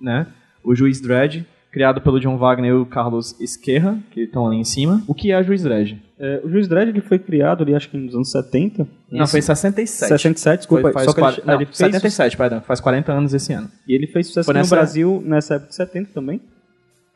né? 0.00 0.26
O 0.62 0.74
Juiz 0.74 1.00
Dredd, 1.00 1.44
criado 1.72 2.00
pelo 2.00 2.18
John 2.20 2.36
Wagner 2.36 2.70
e 2.70 2.74
o 2.74 2.84
Carlos 2.86 3.38
Esquerra, 3.40 3.98
que 4.10 4.22
estão 4.22 4.46
ali 4.46 4.56
em 4.56 4.64
cima. 4.64 5.02
O 5.06 5.14
que 5.14 5.32
é 5.32 5.42
Juiz 5.42 5.62
Dredd? 5.62 5.96
É, 6.18 6.40
o 6.44 6.48
Juiz 6.50 6.66
Dredd 6.68 6.88
ele 6.90 7.00
foi 7.00 7.18
criado 7.18 7.62
ali, 7.62 7.74
acho 7.74 7.88
que 7.90 7.96
nos 7.96 8.14
anos 8.14 8.30
70. 8.30 8.86
Não, 9.10 9.26
foi 9.26 9.38
em 9.38 9.42
67. 9.42 10.08
67, 10.08 10.58
desculpa. 10.60 10.82
Foi, 10.82 10.92
faz 10.92 11.06
só 11.06 11.12
que 11.12 11.20
ele, 11.20 11.26
quar- 11.36 11.46
não, 11.46 11.54
ele 11.54 11.66
fez 11.66 11.76
77, 11.78 12.36
perdão. 12.36 12.60
Faz 12.62 12.80
40 12.80 13.12
anos 13.12 13.32
esse 13.34 13.52
ano. 13.52 13.70
E 13.88 13.94
ele 13.94 14.06
fez 14.06 14.26
sucesso 14.26 14.50
aqui 14.50 14.56
no 14.58 14.62
nessa- 14.62 14.76
Brasil 14.76 15.22
nessa 15.24 15.54
época 15.54 15.68
de 15.70 15.76
70 15.76 16.10
também. 16.12 16.40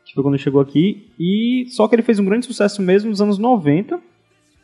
Que 0.05 0.13
foi 0.15 0.23
quando 0.23 0.35
ele 0.35 0.43
chegou 0.43 0.59
aqui. 0.61 1.09
E 1.19 1.65
só 1.69 1.87
que 1.87 1.95
ele 1.95 2.01
fez 2.03 2.19
um 2.19 2.25
grande 2.25 2.45
sucesso 2.45 2.81
mesmo 2.81 3.09
nos 3.09 3.21
anos 3.21 3.37
90, 3.37 3.99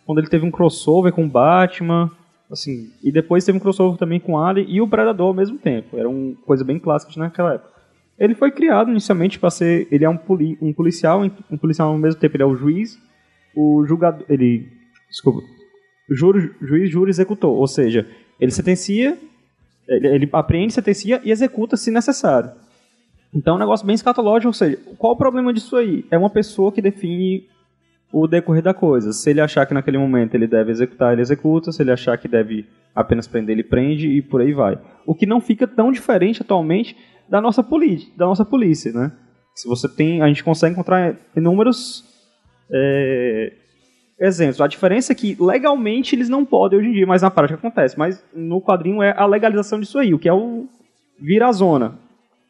quando 0.05 0.19
ele 0.19 0.27
teve 0.27 0.45
um 0.45 0.51
crossover 0.51 1.11
com 1.13 1.27
Batman, 1.27 2.11
assim, 2.51 2.91
e 3.03 3.11
depois 3.11 3.43
teve 3.43 3.57
um 3.57 3.61
crossover 3.61 3.97
também 3.97 4.19
com 4.19 4.37
Alien 4.37 4.67
e 4.69 4.81
o 4.81 4.87
Predador 4.87 5.27
ao 5.27 5.33
mesmo 5.33 5.57
tempo. 5.57 5.97
Era 5.97 6.09
uma 6.09 6.35
coisa 6.45 6.63
bem 6.63 6.79
clássica 6.79 7.19
naquela 7.19 7.55
época. 7.55 7.71
Ele 8.17 8.33
foi 8.33 8.51
criado 8.51 8.89
inicialmente 8.89 9.37
para 9.37 9.51
ser, 9.51 9.87
ele 9.91 10.03
é 10.03 10.09
um, 10.09 10.17
poli, 10.17 10.57
um 10.61 10.73
policial, 10.73 11.21
um 11.51 11.57
policial 11.57 11.89
ao 11.89 11.97
mesmo 11.97 12.19
tempo 12.19 12.35
ele 12.35 12.43
é 12.43 12.45
o 12.45 12.55
juiz, 12.55 12.99
o 13.55 13.85
julgador, 13.85 14.25
ele, 14.27 14.67
desculpa, 15.09 15.39
o 16.09 16.15
júri, 16.15 16.51
juiz, 16.61 16.89
júri, 16.89 17.09
executor, 17.09 17.55
ou 17.55 17.67
seja, 17.67 18.07
ele 18.39 18.51
sentencia 18.51 19.17
ele, 19.87 20.07
ele 20.07 20.29
apreende, 20.33 20.73
sentencia 20.73 21.21
e 21.23 21.31
executa 21.31 21.77
se 21.77 21.89
necessário. 21.89 22.51
Então 23.33 23.53
é 23.53 23.55
um 23.57 23.59
negócio 23.59 23.85
bem 23.85 23.95
escatológico, 23.95 24.47
ou 24.47 24.53
seja, 24.53 24.77
qual 24.97 25.13
o 25.13 25.17
problema 25.17 25.53
disso 25.53 25.75
aí? 25.75 26.05
É 26.11 26.17
uma 26.17 26.29
pessoa 26.29 26.71
que 26.71 26.81
define 26.81 27.47
o 28.11 28.27
decorrer 28.27 28.63
da 28.63 28.73
coisa. 28.73 29.11
Se 29.11 29.29
ele 29.29 29.41
achar 29.41 29.65
que 29.65 29.73
naquele 29.73 29.97
momento 29.97 30.35
ele 30.35 30.47
deve 30.47 30.71
executar, 30.71 31.13
ele 31.13 31.21
executa. 31.21 31.71
Se 31.71 31.81
ele 31.81 31.91
achar 31.91 32.17
que 32.17 32.27
deve 32.27 32.65
apenas 32.95 33.27
prender, 33.27 33.53
ele 33.53 33.63
prende 33.63 34.09
e 34.09 34.21
por 34.21 34.41
aí 34.41 34.53
vai. 34.53 34.79
O 35.05 35.13
que 35.13 35.25
não 35.25 35.41
fica 35.41 35.67
tão 35.67 35.91
diferente 35.91 36.41
atualmente 36.41 36.95
da 37.29 37.41
nossa, 37.41 37.65
da 38.15 38.25
nossa 38.25 38.45
polícia, 38.45 38.91
né? 38.91 39.11
Se 39.53 39.67
você 39.67 39.89
tem, 39.89 40.21
a 40.21 40.27
gente 40.27 40.43
consegue 40.43 40.73
encontrar 40.73 41.15
inúmeros 41.35 42.03
é, 42.71 43.53
exemplos. 44.19 44.61
A 44.61 44.67
diferença 44.67 45.11
é 45.11 45.15
que 45.15 45.35
legalmente 45.39 46.15
eles 46.15 46.29
não 46.29 46.45
podem 46.45 46.79
hoje 46.79 46.89
em 46.89 46.93
dia, 46.93 47.07
mas 47.07 47.21
na 47.21 47.31
prática 47.31 47.57
acontece. 47.57 47.97
Mas 47.97 48.23
no 48.33 48.61
quadrinho 48.61 49.01
é 49.01 49.13
a 49.17 49.25
legalização 49.25 49.79
disso 49.79 49.99
aí, 49.99 50.13
o 50.13 50.19
que 50.19 50.29
é 50.29 50.33
o 50.33 50.67
vira 51.19 51.47
a 51.47 51.51
zona. 51.51 51.99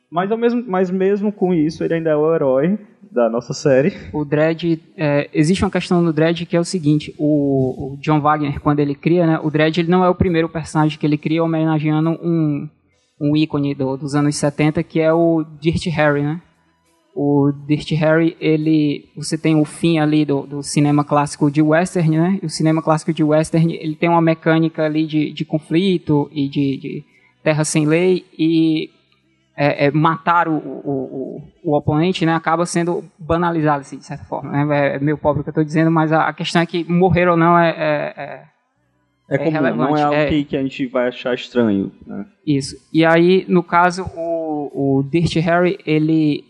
Mas, 0.09 0.31
ao 0.31 0.37
mesmo, 0.37 0.63
mas 0.67 0.89
mesmo 0.89 1.31
com 1.31 1.53
isso, 1.53 1.83
ele 1.83 1.95
ainda 1.95 2.11
é 2.11 2.15
o 2.15 2.33
herói 2.33 2.77
da 3.11 3.29
nossa 3.29 3.53
série. 3.53 3.93
O 4.13 4.23
Dredd, 4.23 4.79
é, 4.95 5.29
existe 5.33 5.63
uma 5.63 5.71
questão 5.71 6.01
no 6.01 6.13
Dredd 6.13 6.45
que 6.45 6.55
é 6.55 6.59
o 6.59 6.63
seguinte, 6.65 7.13
o, 7.17 7.93
o 7.93 7.97
John 8.01 8.19
Wagner, 8.21 8.59
quando 8.61 8.79
ele 8.79 8.95
cria, 8.95 9.25
né, 9.25 9.39
o 9.43 9.49
Dredd 9.49 9.77
ele 9.79 9.89
não 9.91 10.03
é 10.03 10.09
o 10.09 10.15
primeiro 10.15 10.47
personagem 10.49 10.97
que 10.97 11.05
ele 11.05 11.17
cria 11.17 11.43
homenageando 11.43 12.11
um, 12.21 12.69
um 13.19 13.35
ícone 13.35 13.73
do- 13.75 13.97
dos 13.97 14.15
anos 14.15 14.35
70, 14.35 14.81
que 14.83 14.99
é 14.99 15.11
o 15.11 15.43
Dirty 15.59 15.89
Harry, 15.89 16.21
né? 16.21 16.41
O 17.15 17.51
Dirty 17.67 17.95
Harry, 17.95 18.37
ele, 18.39 19.05
você 19.15 19.37
tem 19.37 19.55
o 19.59 19.65
fim 19.65 19.97
ali 19.97 20.23
do, 20.23 20.43
do 20.45 20.61
cinema 20.61 21.03
clássico 21.03 21.49
de 21.49 21.61
western, 21.63 22.15
né? 22.17 22.39
E 22.43 22.45
o 22.45 22.49
cinema 22.49 22.81
clássico 22.81 23.11
de 23.11 23.23
western, 23.23 23.73
ele 23.73 23.95
tem 23.95 24.07
uma 24.07 24.21
mecânica 24.21 24.83
ali 24.85 25.07
de, 25.07 25.33
de 25.33 25.43
conflito 25.43 26.29
e 26.31 26.47
de, 26.47 26.77
de 26.77 27.03
terra 27.43 27.65
sem 27.65 27.87
lei 27.87 28.23
e 28.37 28.91
é, 29.57 29.87
é, 29.87 29.91
matar 29.91 30.47
o, 30.47 30.53
o, 30.55 31.41
o, 31.63 31.75
oponente 31.75 32.23
né, 32.27 32.35
acaba 32.35 32.63
sendo 32.67 33.03
banalizado, 33.17 33.81
assim, 33.81 33.97
de 33.97 34.05
certa 34.05 34.23
forma. 34.23 34.51
Né? 34.51 34.91
É, 34.91 34.95
é 34.95 34.99
meio 34.99 35.17
pobre 35.17 35.41
o 35.41 35.43
que 35.43 35.49
eu 35.49 35.51
estou 35.51 35.63
dizendo, 35.63 35.89
mas 35.89 36.13
a, 36.13 36.27
a 36.27 36.33
questão 36.33 36.61
é 36.61 36.65
que 36.67 36.83
morrer 36.83 37.27
ou 37.27 37.35
não 37.35 37.57
é, 37.57 37.69
é- 37.71 38.13
é 38.15 38.43
É, 39.29 39.35
É 39.35 39.37
comum, 39.39 39.75
não 39.75 39.97
é 39.97 40.03
algo. 40.03 40.29
Que, 40.29 40.43
que 40.43 40.55
a 40.55 40.61
gente 40.61 40.85
vai 40.85 41.07
achar 41.07 41.33
estranho. 41.33 41.91
Né? 42.05 42.25
isso. 42.45 42.75
E 42.93 43.03
aí, 43.03 43.45
no 43.49 43.63
caso, 43.63 44.03
o, 44.15 44.99
o 44.99 45.03
Dirty 45.03 45.39
Harry, 45.39 45.79
ele 45.85 46.45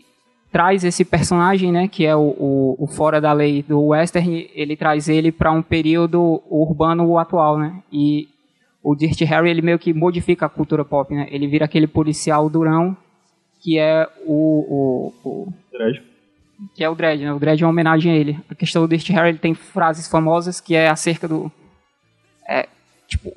traz 0.52 0.84
esse 0.84 1.04
personagem, 1.04 1.72
né, 1.72 1.88
que 1.88 2.04
é 2.06 2.14
o, 2.14 2.20
o, 2.38 2.76
o 2.78 2.86
fora 2.86 3.20
da 3.20 3.32
lei 3.32 3.62
do 3.62 3.86
western, 3.86 4.50
ele 4.54 4.76
traz 4.76 5.08
ele 5.08 5.32
para 5.32 5.50
um 5.50 5.62
período 5.62 6.42
urbano 6.48 7.18
atual, 7.18 7.58
né? 7.58 7.82
E 7.92 8.28
o 8.82 8.94
Dirty 8.94 9.24
Harry, 9.24 9.50
ele 9.50 9.62
meio 9.62 9.78
que 9.78 9.92
modifica 9.92 10.46
a 10.46 10.48
cultura 10.48 10.84
pop, 10.84 11.14
né? 11.14 11.26
Ele 11.30 11.46
vira 11.46 11.64
aquele 11.64 11.86
policial 11.86 12.48
durão 12.48 12.96
que 13.60 13.78
é 13.78 14.08
o, 14.24 15.12
o, 15.24 15.28
o 15.28 15.52
Dredd. 15.72 16.00
que 16.74 16.84
é 16.84 16.88
o 16.88 16.94
Dredd, 16.94 17.22
né? 17.22 17.32
O 17.32 17.38
Dredd 17.38 17.62
é 17.62 17.66
uma 17.66 17.72
homenagem 17.72 18.12
a 18.12 18.16
ele. 18.16 18.38
A 18.48 18.54
questão 18.54 18.82
do 18.82 18.88
Dirty 18.88 19.12
Harry, 19.12 19.30
ele 19.30 19.38
tem 19.38 19.54
frases 19.54 20.08
famosas 20.08 20.60
que 20.60 20.74
é 20.74 20.88
acerca 20.88 21.26
do... 21.26 21.50
É, 22.48 22.68
tipo, 23.06 23.32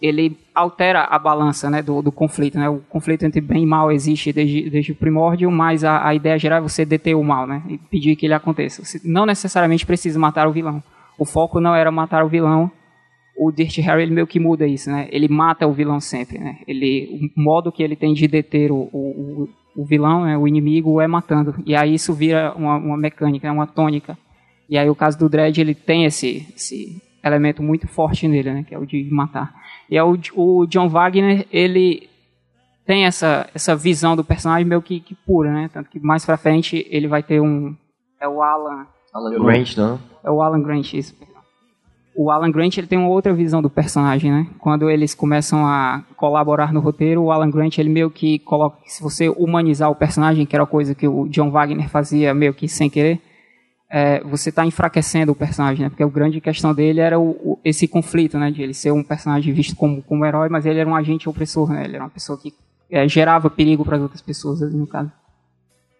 ele 0.00 0.38
altera 0.54 1.04
a 1.04 1.18
balança, 1.18 1.70
né, 1.70 1.82
do, 1.82 2.02
do 2.02 2.12
conflito, 2.12 2.58
né? 2.58 2.68
O 2.68 2.80
conflito 2.88 3.24
entre 3.24 3.40
bem 3.40 3.62
e 3.62 3.66
mal 3.66 3.90
existe 3.90 4.32
desde, 4.32 4.68
desde 4.68 4.92
o 4.92 4.96
primórdio, 4.96 5.50
mas 5.50 5.84
a, 5.84 6.06
a 6.06 6.14
ideia 6.14 6.38
geral 6.38 6.58
é 6.58 6.62
você 6.62 6.84
deter 6.84 7.14
o 7.14 7.22
mal, 7.22 7.46
né? 7.46 7.62
E 7.68 7.78
pedir 7.78 8.16
que 8.16 8.26
ele 8.26 8.34
aconteça. 8.34 8.84
Você 8.84 9.00
não 9.04 9.26
necessariamente 9.26 9.86
precisa 9.86 10.18
matar 10.18 10.48
o 10.48 10.52
vilão. 10.52 10.82
O 11.18 11.24
foco 11.24 11.60
não 11.60 11.74
era 11.74 11.90
matar 11.90 12.24
o 12.24 12.28
vilão. 12.28 12.70
O 13.38 13.52
Dirty 13.52 13.80
Harry, 13.82 14.02
ele 14.02 14.14
meio 14.14 14.26
que 14.26 14.40
muda 14.40 14.66
isso, 14.66 14.90
né? 14.90 15.08
Ele 15.10 15.28
mata 15.28 15.66
o 15.66 15.72
vilão 15.72 16.00
sempre, 16.00 16.38
né? 16.38 16.58
Ele, 16.66 17.30
o 17.36 17.40
modo 17.40 17.70
que 17.70 17.82
ele 17.82 17.94
tem 17.96 18.14
de 18.14 18.26
deter 18.26 18.70
o, 18.72 18.88
o, 18.92 18.98
o- 19.44 19.48
o 19.76 19.84
vilão, 19.84 20.24
né, 20.24 20.38
o 20.38 20.48
inimigo, 20.48 21.02
é 21.02 21.06
matando. 21.06 21.54
E 21.66 21.76
aí 21.76 21.92
isso 21.92 22.14
vira 22.14 22.54
uma, 22.56 22.76
uma 22.76 22.96
mecânica, 22.96 23.52
uma 23.52 23.66
tônica. 23.66 24.16
E 24.70 24.78
aí 24.78 24.88
o 24.88 24.94
caso 24.94 25.18
do 25.18 25.28
Dredd, 25.28 25.58
ele 25.60 25.74
tem 25.74 26.06
esse, 26.06 26.46
esse 26.56 27.02
elemento 27.22 27.62
muito 27.62 27.86
forte 27.86 28.26
nele, 28.26 28.52
né? 28.54 28.64
Que 28.66 28.74
é 28.74 28.78
o 28.78 28.86
de 28.86 29.04
matar. 29.10 29.54
E 29.90 29.96
é 29.98 30.02
o, 30.02 30.18
o 30.34 30.66
John 30.66 30.88
Wagner, 30.88 31.46
ele 31.52 32.08
tem 32.86 33.04
essa, 33.04 33.46
essa 33.54 33.76
visão 33.76 34.16
do 34.16 34.24
personagem 34.24 34.64
meio 34.66 34.80
que, 34.80 34.98
que 35.00 35.14
pura, 35.14 35.52
né? 35.52 35.68
Tanto 35.70 35.90
que 35.90 36.00
mais 36.00 36.24
pra 36.24 36.38
frente 36.38 36.86
ele 36.88 37.06
vai 37.06 37.22
ter 37.22 37.40
um... 37.42 37.76
É 38.18 38.26
o 38.26 38.42
Alan... 38.42 38.86
Alan 39.12 39.30
Grant, 39.44 39.76
não? 39.76 40.00
É 40.24 40.30
o 40.30 40.40
Alan 40.40 40.62
Grant, 40.62 40.94
isso. 40.94 41.14
O 42.18 42.30
Alan 42.30 42.50
Grant 42.50 42.78
ele 42.78 42.86
tem 42.86 42.98
uma 42.98 43.08
outra 43.10 43.34
visão 43.34 43.60
do 43.60 43.68
personagem, 43.68 44.30
né? 44.30 44.46
Quando 44.58 44.88
eles 44.90 45.14
começam 45.14 45.66
a 45.66 46.02
colaborar 46.16 46.72
no 46.72 46.80
roteiro, 46.80 47.22
o 47.22 47.30
Alan 47.30 47.50
Grant 47.50 47.76
ele 47.78 47.90
meio 47.90 48.10
que 48.10 48.38
coloca 48.38 48.78
que 48.82 48.90
se 48.90 49.02
você 49.02 49.28
humanizar 49.28 49.90
o 49.90 49.94
personagem, 49.94 50.46
que 50.46 50.56
era 50.56 50.64
coisa 50.64 50.94
que 50.94 51.06
o 51.06 51.28
John 51.28 51.50
Wagner 51.50 51.88
fazia 51.90 52.32
meio 52.32 52.54
que 52.54 52.68
sem 52.68 52.88
querer, 52.88 53.20
é, 53.90 54.20
você 54.24 54.48
está 54.48 54.64
enfraquecendo 54.64 55.30
o 55.32 55.34
personagem, 55.34 55.82
né? 55.84 55.88
Porque 55.90 56.02
a 56.02 56.08
grande 56.08 56.40
questão 56.40 56.72
dele 56.74 57.00
era 57.00 57.18
o, 57.20 57.30
o- 57.30 57.58
esse 57.64 57.86
conflito, 57.86 58.38
né? 58.38 58.50
De 58.50 58.62
ele 58.62 58.72
ser 58.74 58.92
um 58.92 59.02
personagem 59.02 59.52
visto 59.52 59.76
como, 59.76 60.02
como 60.02 60.24
herói, 60.24 60.48
mas 60.48 60.64
ele 60.64 60.80
era 60.80 60.88
um 60.88 60.96
agente 60.96 61.28
opressor, 61.28 61.70
né? 61.70 61.84
Ele 61.84 61.96
era 61.96 62.04
uma 62.04 62.10
pessoa 62.10 62.38
que 62.40 62.52
é, 62.90 63.06
gerava 63.06 63.50
perigo 63.50 63.84
para 63.84 63.96
as 63.96 64.02
outras 64.02 64.22
pessoas, 64.22 64.62
ali 64.62 64.74
no 64.76 64.86
caso. 64.86 65.12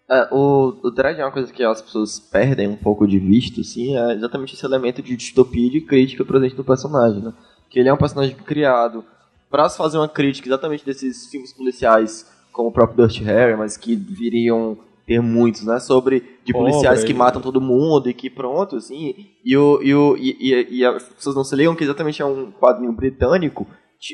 É, 0.09 0.27
o, 0.31 0.73
o 0.83 0.89
Dredd 0.89 1.19
é 1.19 1.25
uma 1.25 1.31
coisa 1.31 1.51
que 1.51 1.63
as 1.63 1.81
pessoas 1.81 2.19
perdem 2.19 2.67
um 2.67 2.77
pouco 2.77 3.05
de 3.05 3.19
vista, 3.19 3.59
assim, 3.61 3.97
é 3.97 4.13
exatamente 4.13 4.53
esse 4.55 4.65
elemento 4.65 5.01
de 5.01 5.15
distopia 5.17 5.67
e 5.67 5.69
de 5.69 5.81
crítica 5.81 6.23
presente 6.23 6.57
no 6.57 6.63
personagem, 6.63 7.21
né? 7.21 7.33
Que 7.69 7.79
ele 7.79 7.89
é 7.89 7.93
um 7.93 7.97
personagem 7.97 8.35
criado 8.35 9.03
para 9.49 9.67
se 9.67 9.77
fazer 9.77 9.97
uma 9.97 10.07
crítica 10.07 10.47
exatamente 10.47 10.85
desses 10.85 11.27
filmes 11.29 11.51
policiais, 11.51 12.25
como 12.53 12.69
o 12.69 12.71
próprio 12.71 13.05
Dust 13.05 13.19
Harry, 13.21 13.57
mas 13.57 13.75
que 13.75 13.95
viriam 13.95 14.77
ter 15.05 15.21
muitos, 15.21 15.63
né? 15.63 15.77
Sobre 15.79 16.39
de 16.43 16.53
policiais 16.53 17.03
que 17.03 17.11
e- 17.11 17.15
matam 17.15 17.41
todo 17.41 17.59
mundo 17.59 18.09
e 18.09 18.13
que 18.13 18.29
pronto, 18.29 18.77
assim. 18.77 19.13
E, 19.43 19.57
o, 19.57 19.81
e, 19.83 19.93
o, 19.93 20.15
e, 20.17 20.67
e- 20.79 20.85
as 20.85 21.03
pessoas 21.03 21.35
não 21.35 21.43
se 21.43 21.55
ligam 21.55 21.75
que 21.75 21.83
exatamente 21.83 22.21
é 22.21 22.25
um 22.25 22.49
quadrinho 22.51 22.93
britânico, 22.93 23.67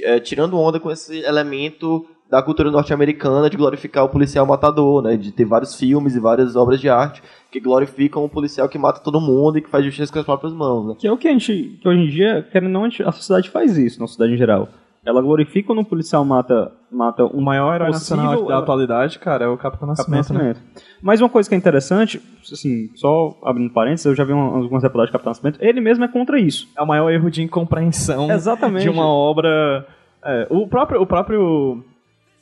é, 0.04 0.20
tirando 0.20 0.58
onda 0.58 0.80
com 0.80 0.90
esse 0.90 1.20
elemento 1.20 2.08
da 2.34 2.42
cultura 2.42 2.72
norte-americana 2.72 3.48
de 3.48 3.56
glorificar 3.56 4.04
o 4.04 4.10
policial 4.10 4.44
matador, 4.44 5.04
né? 5.04 5.16
De 5.16 5.32
ter 5.32 5.46
vários 5.46 5.76
filmes 5.76 6.16
e 6.16 6.20
várias 6.20 6.56
obras 6.56 6.82
de 6.82 6.90
arte 6.90 7.22
que 7.52 7.60
glorificam 7.60 8.26
o 8.26 8.30
policial 8.30 8.68
que 8.68 8.76
mata 8.80 9.00
todo 9.00 9.22
mundo 9.22 9.60
e 9.60 9.62
que 9.62 9.70
faz 9.70 9.86
justiça 9.86 10.12
com 10.12 10.18
as 10.18 10.26
próprias 10.26 10.52
mãos, 10.52 10.88
né? 10.88 10.96
Que 10.98 11.08
é 11.08 11.12
o 11.12 11.18
que 11.18 11.28
a 11.28 11.32
gente, 11.32 11.78
que 11.80 11.88
hoje 11.88 12.00
em 12.00 12.08
dia, 12.10 12.42
querendo 12.52 12.70
ou 12.70 12.74
não, 12.74 12.86
a 12.86 12.90
gente- 12.90 13.04
a 13.04 13.12
sociedade 13.12 13.52
faz 13.52 13.78
isso, 13.78 14.00
na 14.00 14.08
sociedade 14.08 14.34
em 14.34 14.38
geral. 14.38 14.68
Ela 15.06 15.22
glorifica 15.22 15.68
quando 15.68 15.80
o 15.82 15.86
policial 15.86 16.26
mata, 16.26 16.72
mata 16.92 17.24
O 17.26 17.40
maior 17.42 17.76
herói 17.76 17.92
Possível, 17.92 18.18
nacional 18.24 18.46
da 18.48 18.54
ela- 18.56 18.64
atualidade, 18.64 19.20
cara, 19.20 19.46
é 19.46 19.48
o 19.48 19.56
Capitão 19.58 19.88
Capitão 19.90 20.16
Nascimento. 20.16 20.34
né? 20.34 20.48
Nascimento. 20.54 20.82
Mas 21.04 21.20
uma 21.22 21.30
coisa 21.30 21.48
que 21.48 21.54
é 21.54 21.58
interessante, 21.58 22.20
assim, 22.52 22.90
só 22.96 23.38
abrindo 23.44 23.70
parênteses, 23.72 24.06
eu 24.08 24.16
já 24.16 24.24
vi 24.24 24.34
um- 24.34 24.40
algumas 24.40 24.82
reportagens 24.82 25.10
do 25.10 25.12
Capitão 25.12 25.30
Nascimento, 25.32 25.60
ele 25.62 25.82
mesmo 25.82 26.04
é 26.04 26.08
contra 26.08 26.40
isso. 26.40 26.68
É 26.76 26.82
o 26.82 26.88
maior 26.88 27.12
erro 27.12 27.30
de 27.30 27.44
incompreensão 27.44 28.32
Exatamente. 28.32 28.82
de 28.84 28.90
uma 28.90 29.06
obra. 29.06 29.86
é, 30.26 30.48
o 30.50 30.66
próprio. 30.68 31.02
O 31.02 31.06
próprio 31.06 31.84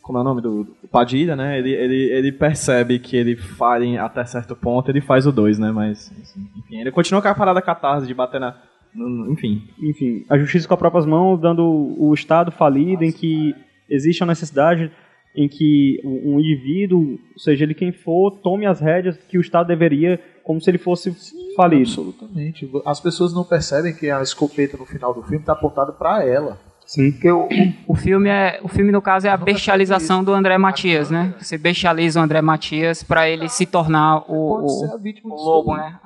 como 0.02 0.18
é 0.18 0.22
o 0.22 0.24
nome 0.24 0.41
do, 0.41 0.64
do 0.64 0.88
Padilha, 0.91 1.36
né? 1.36 1.60
Ele, 1.60 1.72
ele, 1.72 1.95
ele 2.12 2.32
percebe 2.32 2.99
que 2.99 3.16
ele 3.16 3.36
falha 3.36 3.84
em- 3.86 3.97
até 3.97 4.24
certo 4.26 4.56
ponto, 4.56 4.89
ele 4.89 5.02
faz 5.02 5.26
o 5.28 5.32
2, 5.32 5.60
né? 5.60 5.72
Mas, 5.72 6.12
assim, 6.22 6.41
enfim, 6.58 6.80
ele 6.82 6.91
continua 6.91 7.22
com 7.22 7.28
a 7.28 7.36
parada 7.36 7.62
catarse 7.62 8.08
de 8.08 8.14
bater 8.14 8.39
na. 8.39 8.56
no- 8.93 9.08
no- 9.10 9.32
enfim. 9.32 9.62
Enfim, 9.82 10.26
a 10.30 10.38
justiça 10.38 10.68
com 10.68 10.74
as 10.74 10.80
próprias 10.80 11.06
mãos, 11.06 11.39
dando 11.39 11.64
o 11.64 12.14
Estado 12.14 12.52
falido, 12.52 13.04
em 13.04 13.12
que 13.12 13.54
existe 13.89 14.24
a 14.24 14.26
necessidade 14.26 14.91
em 15.36 15.47
que 15.47 16.02
um 16.04 16.34
um 16.36 16.39
indivíduo, 16.41 17.18
seja 17.38 17.64
ele 17.64 17.74
quem 17.74 17.91
for, 17.93 18.32
tome 18.43 18.66
as 18.66 18.82
rédeas 18.82 19.18
que 19.30 19.38
o 19.38 19.41
Estado 19.41 19.68
deveria, 19.68 20.20
como 20.43 20.60
se 20.60 20.70
ele 20.70 20.78
fosse 20.78 21.16
falido. 21.56 21.84
Absolutamente. 21.84 22.70
As 22.86 22.99
pessoas 22.99 23.34
não 23.34 23.43
percebem 23.45 23.93
que 23.95 24.10
a 24.10 24.22
escopeta 24.22 24.76
no 24.78 24.86
final 24.86 25.14
do 25.14 25.22
filme 25.22 25.38
está 25.38 25.54
apontada 25.54 25.93
para 25.93 26.26
ela. 26.28 26.60
Sim. 26.92 27.14
Porque 27.14 27.32
o, 27.32 27.48
o, 27.88 27.96
filme 27.96 28.28
é, 28.28 28.60
o 28.62 28.68
filme 28.68 28.92
no 28.92 29.02
caso 29.02 29.26
é 29.26 29.30
a 29.30 29.38
bestialização 29.38 30.22
do 30.22 30.34
André 30.34 30.58
Matias, 30.58 31.10
né? 31.10 31.34
Você 31.39 31.58
bestializa 31.58 32.20
o 32.20 32.24
André 32.24 32.42
Matias 32.42 33.02
para 33.02 33.30
ele 33.30 33.48
se 33.48 33.66
tornar 33.66 34.30
o, 34.30 34.60
o, 34.60 34.86
a 34.86 34.98
o 35.24 35.30
lobo, 35.30 35.78
né? 35.78 35.98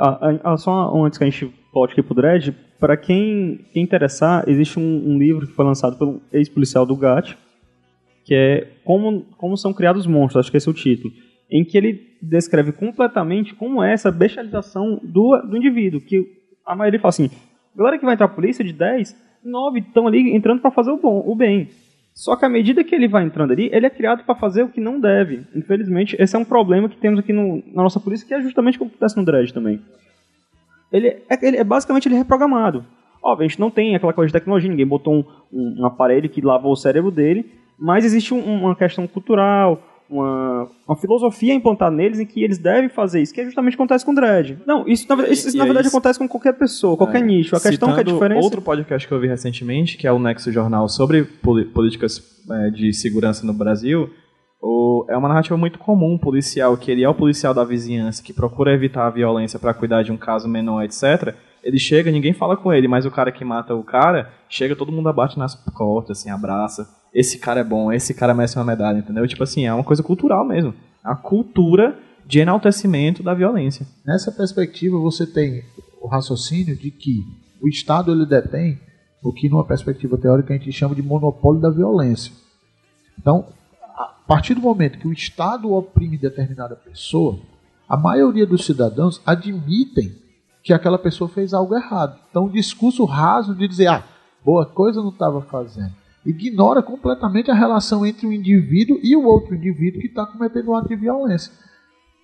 Ah, 0.00 0.18
ah, 0.22 0.40
ah, 0.42 0.56
só 0.56 0.96
antes 1.04 1.18
que 1.18 1.24
a 1.24 1.28
gente 1.28 1.54
volte 1.74 1.92
aqui 1.92 2.02
pro 2.02 2.14
Dredd, 2.14 2.52
para 2.80 2.96
quem, 2.96 3.66
quem 3.70 3.82
interessar, 3.82 4.48
existe 4.48 4.78
um, 4.78 5.10
um 5.10 5.18
livro 5.18 5.46
que 5.46 5.52
foi 5.52 5.62
lançado 5.62 5.98
pelo 5.98 6.22
ex-policial 6.32 6.86
do 6.86 6.96
GAT, 6.96 7.36
que 8.24 8.34
é 8.34 8.78
como, 8.82 9.26
como 9.36 9.58
são 9.58 9.74
criados 9.74 10.06
monstros, 10.06 10.46
acho 10.46 10.50
que 10.50 10.56
esse 10.56 10.66
é 10.66 10.72
o 10.72 10.74
título, 10.74 11.12
em 11.50 11.62
que 11.62 11.76
ele 11.76 12.00
descreve 12.22 12.72
completamente 12.72 13.54
como 13.54 13.82
é 13.82 13.92
essa 13.92 14.10
bestialização 14.10 14.98
do, 15.02 15.36
do 15.42 15.54
indivíduo, 15.58 16.00
que 16.00 16.24
a 16.64 16.74
maioria 16.74 16.98
fala 16.98 17.10
assim, 17.10 17.30
galera 17.76 17.98
que 17.98 18.06
vai 18.06 18.14
entrar 18.14 18.28
pra 18.28 18.36
polícia 18.36 18.64
de 18.64 18.72
10, 18.72 19.23
9 19.44 19.80
estão 19.80 20.06
ali 20.06 20.34
entrando 20.34 20.60
para 20.60 20.70
fazer 20.70 20.90
o 20.90 20.96
bom, 20.96 21.22
o 21.26 21.34
bem. 21.34 21.68
Só 22.14 22.36
que 22.36 22.44
à 22.44 22.48
medida 22.48 22.84
que 22.84 22.94
ele 22.94 23.08
vai 23.08 23.24
entrando 23.24 23.52
ali, 23.52 23.68
ele 23.72 23.86
é 23.86 23.90
criado 23.90 24.22
para 24.24 24.34
fazer 24.36 24.62
o 24.62 24.68
que 24.68 24.80
não 24.80 25.00
deve. 25.00 25.42
Infelizmente, 25.54 26.14
esse 26.18 26.36
é 26.36 26.38
um 26.38 26.44
problema 26.44 26.88
que 26.88 26.96
temos 26.96 27.18
aqui 27.18 27.32
no- 27.32 27.62
na 27.74 27.82
nossa 27.82 27.98
polícia, 27.98 28.26
que 28.26 28.32
é 28.32 28.40
justamente 28.40 28.76
o 28.76 28.78
que 28.80 28.84
acontece 28.86 29.16
no 29.16 29.24
Dredd 29.24 29.52
também. 29.52 29.80
Ele 30.92 31.08
é, 31.08 31.22
ele 31.42 31.56
é 31.56 31.64
basicamente 31.64 32.06
ele 32.06 32.14
é 32.14 32.18
reprogramado. 32.18 32.84
Óbvio, 33.22 33.44
a 33.46 33.48
gente 33.48 33.58
não 33.58 33.70
tem 33.70 33.96
aquela 33.96 34.12
coisa 34.12 34.28
de 34.28 34.32
tecnologia, 34.32 34.70
ninguém 34.70 34.86
botou 34.86 35.14
um, 35.14 35.24
um, 35.52 35.80
um 35.82 35.86
aparelho 35.86 36.28
que 36.28 36.40
lavou 36.40 36.72
o 36.72 36.76
cérebro 36.76 37.10
dele, 37.10 37.50
mas 37.78 38.04
existe 38.04 38.32
um- 38.32 38.62
uma 38.64 38.76
questão 38.76 39.06
cultural, 39.06 39.82
uma, 40.08 40.68
uma 40.86 40.96
filosofia 40.96 41.54
implantada 41.54 41.94
neles 41.94 42.20
em 42.20 42.26
que 42.26 42.42
eles 42.44 42.58
devem 42.58 42.88
fazer 42.88 43.22
isso, 43.22 43.32
que 43.34 43.40
é 43.40 43.44
justamente 43.44 43.74
o 43.74 43.76
que 43.76 43.82
acontece 43.82 44.04
com 44.04 44.12
o 44.12 44.14
Dredd. 44.14 44.58
Não, 44.66 44.86
isso, 44.86 45.06
na, 45.08 45.26
isso, 45.28 45.48
E- 45.48 45.56
na 45.56 45.64
e 45.64 45.66
verdade 45.66 45.86
aí, 45.86 45.90
acontece 45.90 46.18
com 46.18 46.28
qualquer 46.28 46.52
pessoa, 46.54 46.96
qualquer 46.96 47.22
nicho. 47.22 47.56
A 47.56 47.60
questão 47.60 47.90
que 47.90 47.98
Citando 47.98 48.12
diferença... 48.12 48.40
Outro 48.44 48.60
podcast 48.62 49.06
que 49.08 49.12
eu 49.14 49.20
vi 49.20 49.28
recentemente, 49.28 49.96
que 49.96 50.06
é 50.06 50.12
o 50.12 50.18
Nexo 50.18 50.52
Jornal 50.52 50.88
sobre 50.88 51.24
políticas 51.24 52.22
é, 52.50 52.70
de 52.70 52.92
segurança 52.92 53.46
no 53.46 53.52
Brasil, 53.54 54.10
o- 54.60 55.04
é 55.08 55.16
uma 55.16 55.28
narrativa 55.28 55.56
muito 55.56 55.78
comum, 55.78 56.14
um 56.14 56.18
policial, 56.18 56.76
que 56.76 56.90
ele 56.90 57.02
é 57.02 57.08
o 57.08 57.14
policial 57.14 57.52
da 57.54 57.64
vizinhança, 57.64 58.22
que 58.22 58.32
procura 58.32 58.72
evitar 58.72 59.06
a 59.06 59.10
violência 59.10 59.58
para 59.58 59.74
cuidar 59.74 60.02
de 60.02 60.12
um 60.12 60.16
caso 60.16 60.48
menor, 60.48 60.82
etc. 60.84 61.34
Ele 61.62 61.78
chega, 61.78 62.10
ninguém 62.10 62.32
fala 62.34 62.56
com 62.56 62.72
ele, 62.72 62.86
mas 62.86 63.06
o 63.06 63.10
cara 63.10 63.32
que 63.32 63.44
mata 63.44 63.74
o 63.74 63.82
cara, 63.82 64.30
chega, 64.48 64.76
todo 64.76 64.92
mundo 64.92 65.08
abate 65.08 65.38
nas 65.38 65.54
costas, 65.72 66.18
assim, 66.18 66.30
abraça. 66.30 66.86
Esse 67.14 67.38
cara 67.38 67.60
é 67.60 67.64
bom, 67.64 67.92
esse 67.92 68.12
cara 68.12 68.34
merece 68.34 68.56
uma 68.56 68.64
medalha, 68.64 68.98
entendeu? 68.98 69.26
Tipo 69.28 69.44
assim, 69.44 69.64
é 69.64 69.72
uma 69.72 69.84
coisa 69.84 70.02
cultural 70.02 70.44
mesmo. 70.44 70.74
É 71.04 71.10
a 71.10 71.14
cultura 71.14 71.96
de 72.26 72.40
enaltecimento 72.40 73.22
da 73.22 73.34
violência. 73.34 73.86
Nessa 74.04 74.32
perspectiva, 74.32 74.98
você 74.98 75.26
tem 75.26 75.62
o 76.00 76.08
raciocínio 76.08 76.76
de 76.76 76.90
que 76.90 77.22
o 77.62 77.68
Estado 77.68 78.12
ele 78.12 78.26
detém 78.26 78.80
o 79.22 79.32
que, 79.32 79.48
numa 79.48 79.64
perspectiva 79.64 80.18
teórica, 80.18 80.52
a 80.52 80.56
gente 80.56 80.70
chama 80.72 80.94
de 80.94 81.02
monopólio 81.02 81.60
da 81.60 81.70
violência. 81.70 82.32
Então, 83.18 83.46
a 83.96 84.04
partir 84.26 84.54
do 84.54 84.60
momento 84.60 84.98
que 84.98 85.08
o 85.08 85.12
Estado 85.12 85.72
oprime 85.72 86.18
determinada 86.18 86.76
pessoa, 86.76 87.38
a 87.88 87.96
maioria 87.96 88.46
dos 88.46 88.66
cidadãos 88.66 89.22
admitem 89.24 90.14
que 90.62 90.72
aquela 90.72 90.98
pessoa 90.98 91.28
fez 91.28 91.54
algo 91.54 91.74
errado. 91.74 92.18
Então, 92.30 92.46
o 92.46 92.50
discurso 92.50 93.04
raso 93.04 93.54
de 93.54 93.68
dizer, 93.68 93.86
ah, 93.86 94.04
boa 94.44 94.66
coisa 94.66 95.00
não 95.00 95.10
estava 95.10 95.40
fazendo, 95.42 95.94
ignora 96.24 96.82
completamente 96.82 97.50
a 97.50 97.54
relação 97.54 98.04
entre 98.06 98.26
o 98.26 98.32
indivíduo 98.32 98.98
e 99.02 99.14
o 99.16 99.24
outro 99.24 99.54
indivíduo 99.54 100.00
que 100.00 100.06
está 100.08 100.24
cometendo 100.26 100.70
um 100.70 100.76
ato 100.76 100.88
de 100.88 100.96
violência. 100.96 101.52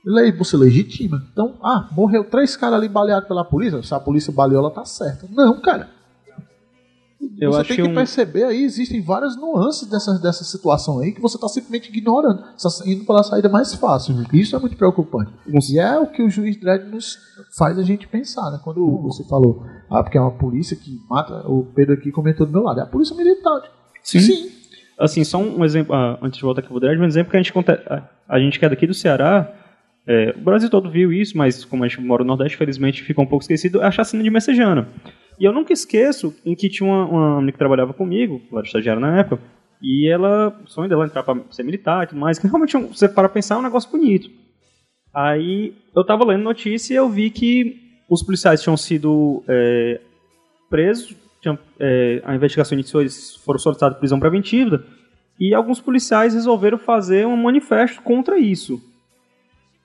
Le- 0.05 0.33
Você 0.33 0.57
legitima. 0.57 1.23
Então, 1.33 1.59
ah, 1.63 1.89
morreu 1.93 2.25
três 2.25 2.57
caras 2.57 2.79
ali 2.79 2.89
baleados 2.89 3.29
pela 3.29 3.45
polícia. 3.45 3.83
Se 3.83 3.95
a 3.95 4.01
polícia 4.01 4.33
baleou, 4.33 4.61
ela 4.63 4.71
tá 4.71 4.85
certa. 4.85 5.27
Não, 5.31 5.61
cara. 5.61 5.91
Eu 7.39 7.53
você 7.53 7.65
tem 7.65 7.77
que 7.77 7.83
um- 7.83 7.95
perceber 7.95 8.45
aí, 8.45 8.63
existem 8.65 9.03
várias 9.03 9.37
nuances 9.37 9.87
dessa, 9.89 10.19
dessa 10.19 10.43
situação 10.43 11.01
aí 11.01 11.13
que 11.13 11.21
você 11.21 11.37
está 11.37 11.49
simplesmente 11.49 11.91
ignorando. 11.95 12.43
Você 12.57 12.83
tá 12.83 12.91
indo 12.91 13.05
pela 13.05 13.23
saída 13.23 13.47
mais 13.49 13.75
fácil. 13.75 14.15
Isso 14.33 14.57
é 14.57 14.59
muito 14.59 14.75
preocupante. 14.77 15.31
E 15.71 15.79
é 15.79 15.99
o 15.99 16.07
que 16.07 16.23
o 16.23 16.31
juiz 16.31 16.57
Dredd 16.59 16.87
nos 16.91 17.19
faz 17.59 17.79
a 17.79 17.83
gente 17.83 18.09
pensar, 18.09 18.51
né? 18.51 18.59
Quando 18.65 18.87
você 19.03 19.23
falou, 19.25 19.63
ah, 19.91 20.03
porque 20.03 20.17
é 20.17 20.21
uma 20.21 20.31
polícia 20.31 20.75
que 20.75 20.99
mata, 21.11 21.47
o 21.47 21.67
Pedro 21.75 21.93
aqui 21.95 22.11
comentou 22.11 22.47
do 22.47 22.53
meu 22.53 22.63
lado, 22.63 22.81
é 22.81 22.83
a 22.85 22.87
polícia 22.87 23.15
militar. 23.15 23.61
Sim. 24.03 24.51
Assim, 24.99 25.25
só 25.25 25.39
um 25.39 25.65
exemplo, 25.65 25.95
ah, 25.95 26.19
antes 26.21 26.39
de 26.39 26.45
voltar 26.45 26.61
aqui 26.61 26.69
pro 26.69 26.79
Dredd, 26.79 27.01
um 27.01 27.05
exemplo 27.05 27.31
que 27.31 27.37
a 27.37 27.41
gente, 27.41 27.53
conta- 27.53 28.07
a, 28.29 28.39
gente 28.39 28.59
que 28.59 28.65
é 28.65 28.69
daqui 28.69 28.87
do 28.87 28.93
Ceará, 28.93 29.51
é, 30.07 30.35
o 30.37 30.41
Brasil 30.41 30.69
todo 30.69 30.91
viu 30.91 31.13
isso, 31.13 31.39
mas 31.39 31.65
como 31.65 31.85
a 31.85 31.89
gente 31.89 32.01
mora 32.03 32.23
no 32.23 32.29
Nordeste, 32.29 32.59
felizmente 32.59 33.03
ficou 33.03 33.25
um 33.25 33.27
pouco 33.27 33.43
esquecido, 33.43 33.81
é 33.81 33.87
a 33.87 33.91
chacina 33.91 34.23
de 34.23 34.31
Messejana. 34.31 34.89
E 35.39 35.45
eu 35.45 35.53
nunca 35.53 35.73
esqueço 35.73 36.35
em 36.45 36.55
que 36.55 36.69
tinha 36.69 36.87
uma, 36.87 37.07
uma 37.07 37.35
menina 37.37 37.53
que 37.53 37.59
trabalhava 37.59 37.95
comigo, 37.95 38.43
ela 38.51 38.61
era 38.61 38.67
estagiária 38.67 39.01
na 39.01 39.21
época, 39.21 39.41
e 39.83 40.07
ela, 40.13 40.55
o 40.63 40.69
sonho 40.69 40.89
dela 40.89 41.03
era 41.05 41.11
entrar 41.11 41.23
pra 41.23 41.35
ser 41.51 41.63
militar 41.63 42.05
e 42.05 42.09
tudo 42.09 42.21
mais, 42.21 42.39
que 42.39 42.47
realmente, 42.47 42.77
você 42.77 43.09
para 43.09 43.29
pensar, 43.29 43.55
é 43.55 43.59
um 43.59 43.63
negócio 43.63 43.91
bonito. 43.91 44.29
Aí, 45.15 45.75
eu 45.97 46.05
tava 46.05 46.25
lendo 46.27 46.43
notícia 46.43 46.93
e 46.93 46.97
eu 46.97 47.09
vi 47.09 47.31
que 47.31 47.81
os 48.09 48.23
policiais 48.23 48.63
tinham 48.63 48.77
sido 48.77 49.43
é, 49.49 50.01
presos, 50.69 51.17
tinham, 51.41 51.59
é, 51.79 52.23
a 52.25 52.35
investigação 52.35 52.77
iniciou, 52.77 53.03
eles 53.03 53.37
foram 53.37 53.59
solicitados 53.59 53.99
prisão 53.99 54.21
preventiva, 54.21 54.85
e 55.39 55.55
alguns 55.55 55.81
policiais 55.81 56.35
resolveram 56.35 56.79
fazer 56.79 57.27
um 57.27 57.37
manifesto 57.37 58.03
contra 58.03 58.39
isso. 58.39 58.81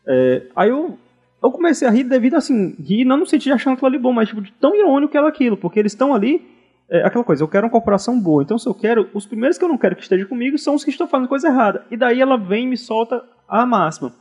É, 0.06 0.48
aí 0.56 0.70
eu, 0.70 1.00
eu 1.42 1.52
comecei 1.52 1.88
a 1.88 1.92
rir 1.92 2.04
devido, 2.04 2.36
assim, 2.36 2.76
rir 2.80 3.06
não 3.06 3.18
no 3.18 3.26
sentido 3.26 3.52
de 3.52 3.54
achando 3.54 3.74
aquilo 3.74 3.88
ali 3.88 3.98
bom, 3.98 4.12
mas 4.12 4.28
tipo, 4.28 4.42
de 4.42 4.52
tão 4.54 4.76
irônico 4.76 5.12
que 5.12 5.18
era 5.18 5.28
aquilo, 5.28 5.56
porque 5.56 5.80
eles 5.80 5.94
estão 5.94 6.14
ali, 6.14 6.46
é, 6.90 7.06
aquela 7.06 7.24
coisa, 7.24 7.42
eu 7.42 7.48
quero 7.48 7.66
uma 7.66 7.72
corporação 7.72 8.20
boa, 8.20 8.44
então 8.44 8.58
se 8.58 8.68
eu 8.68 8.74
quero, 8.74 9.10
os 9.14 9.26
primeiros 9.26 9.58
que 9.58 9.64
eu 9.64 9.70
não 9.70 9.78
quero 9.78 9.96
que 9.96 10.04
estejam 10.04 10.28
comigo 10.28 10.58
são 10.58 10.76
os 10.76 10.84
que 10.84 10.92
estão 10.92 11.08
fazendo 11.08 11.30
coisa 11.30 11.48
errada. 11.48 11.86
E 11.90 11.98
daí 11.98 12.22
ela 12.22 12.38
vem 12.38 12.66
e 12.66 12.68
me 12.68 12.78
solta 12.78 13.24
a 13.48 13.66
máxima. 13.66 14.14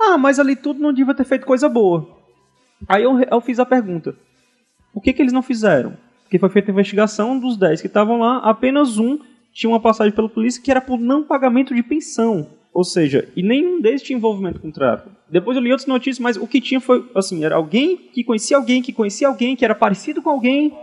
Ah, 0.00 0.16
mas 0.16 0.38
ali 0.38 0.54
tudo 0.54 0.80
não 0.80 0.92
devia 0.92 1.14
ter 1.14 1.24
feito 1.24 1.46
coisa 1.46 1.68
boa. 1.68 2.06
Aí 2.86 3.02
eu, 3.02 3.18
eu 3.18 3.40
fiz 3.40 3.58
a 3.58 3.66
pergunta, 3.66 4.14
o 4.94 5.00
que 5.00 5.12
que 5.12 5.20
eles 5.20 5.32
não 5.32 5.42
fizeram? 5.42 5.96
Porque 6.28 6.38
foi 6.38 6.50
feita 6.50 6.70
a 6.70 6.74
investigação 6.74 7.40
dos 7.40 7.56
10 7.56 7.80
que 7.80 7.86
estavam 7.86 8.18
lá, 8.18 8.36
apenas 8.44 8.98
um 8.98 9.18
tinha 9.50 9.70
uma 9.70 9.80
passagem 9.80 10.12
pela 10.12 10.28
polícia 10.28 10.62
que 10.62 10.70
era 10.70 10.78
por 10.78 11.00
não 11.00 11.24
pagamento 11.24 11.74
de 11.74 11.82
pensão. 11.82 12.46
Ou 12.70 12.84
seja, 12.84 13.26
e 13.34 13.42
nenhum 13.42 13.80
deles 13.80 14.02
tinha 14.02 14.18
envolvimento 14.18 14.60
com 14.60 14.70
tráfico. 14.70 15.10
Depois 15.30 15.56
eu 15.56 15.62
li 15.62 15.70
outras 15.70 15.88
notícias, 15.88 16.18
mas 16.18 16.36
o 16.36 16.46
que 16.46 16.60
tinha 16.60 16.82
foi, 16.82 17.10
assim, 17.14 17.46
era 17.46 17.56
alguém 17.56 17.96
que 17.96 18.22
conhecia 18.22 18.58
alguém, 18.58 18.82
que 18.82 18.92
conhecia 18.92 19.26
alguém, 19.26 19.56
que 19.56 19.64
era 19.64 19.74
parecido 19.74 20.20
com 20.20 20.28
alguém, 20.28 20.76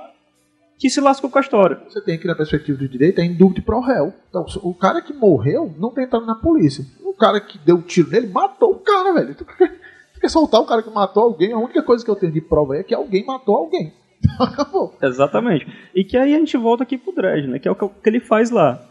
que 0.80 0.89
se 0.89 1.00
lascou 1.00 1.30
com 1.30 1.38
a 1.38 1.41
história. 1.41 1.80
Você 1.88 2.02
tem 2.02 2.18
que, 2.18 2.26
na 2.26 2.34
perspectiva 2.34 2.80
do 2.80 2.89
direito, 2.89 3.20
é 3.20 3.26
indúbito 3.26 3.62
pro 3.62 3.80
réu. 3.82 4.12
Então, 4.30 4.46
o 4.64 4.74
cara 4.74 5.00
que 5.00 5.14
morreu 5.14 5.74
não 5.78 5.91
tem 5.91 6.06
entrado 6.06 6.26
na 6.26 6.36
polícia. 6.36 6.84
cara 7.14 7.39
que 7.39 7.60
deu 7.60 7.78
um 7.78 7.82
tiro 7.82 8.10
nele 8.10 8.28
matou 8.28 8.72
o 8.72 8.80
cara, 8.80 9.14
velho. 9.14 9.36
Tu 9.36 9.46
quer, 9.46 9.70
tu 10.14 10.20
quer 10.20 10.30
soltar 10.30 10.60
o 10.60 10.66
cara 10.66 10.82
que 10.82 10.89
matou 10.89 11.24
alguém? 11.24 11.54
A 11.54 11.60
única 11.60 11.84
coisa 11.84 12.04
que 12.04 12.10
eu 12.10 12.16
tenho 12.16 12.32
de 12.32 12.41
prova 12.41 12.76
é 12.76 12.84
que 12.84 12.96
alguém 12.96 13.24
matou 13.24 13.56
alguém. 13.56 13.93
Acabou. 14.39 14.95
Exatamente. 15.01 15.68
E 15.93 16.03
que 16.03 16.18
aí 16.18 16.36
a 16.36 16.39
gente 16.39 16.57
volta 16.57 16.84
aqui 16.84 16.97
pro 16.97 17.13
Dredd, 17.13 17.47
né? 17.47 17.59
Que 17.59 17.68
é 17.68 17.72
o 17.72 17.76
que 17.76 18.09
ele 18.09 18.20
faz 18.20 18.51
lá. 18.51 18.82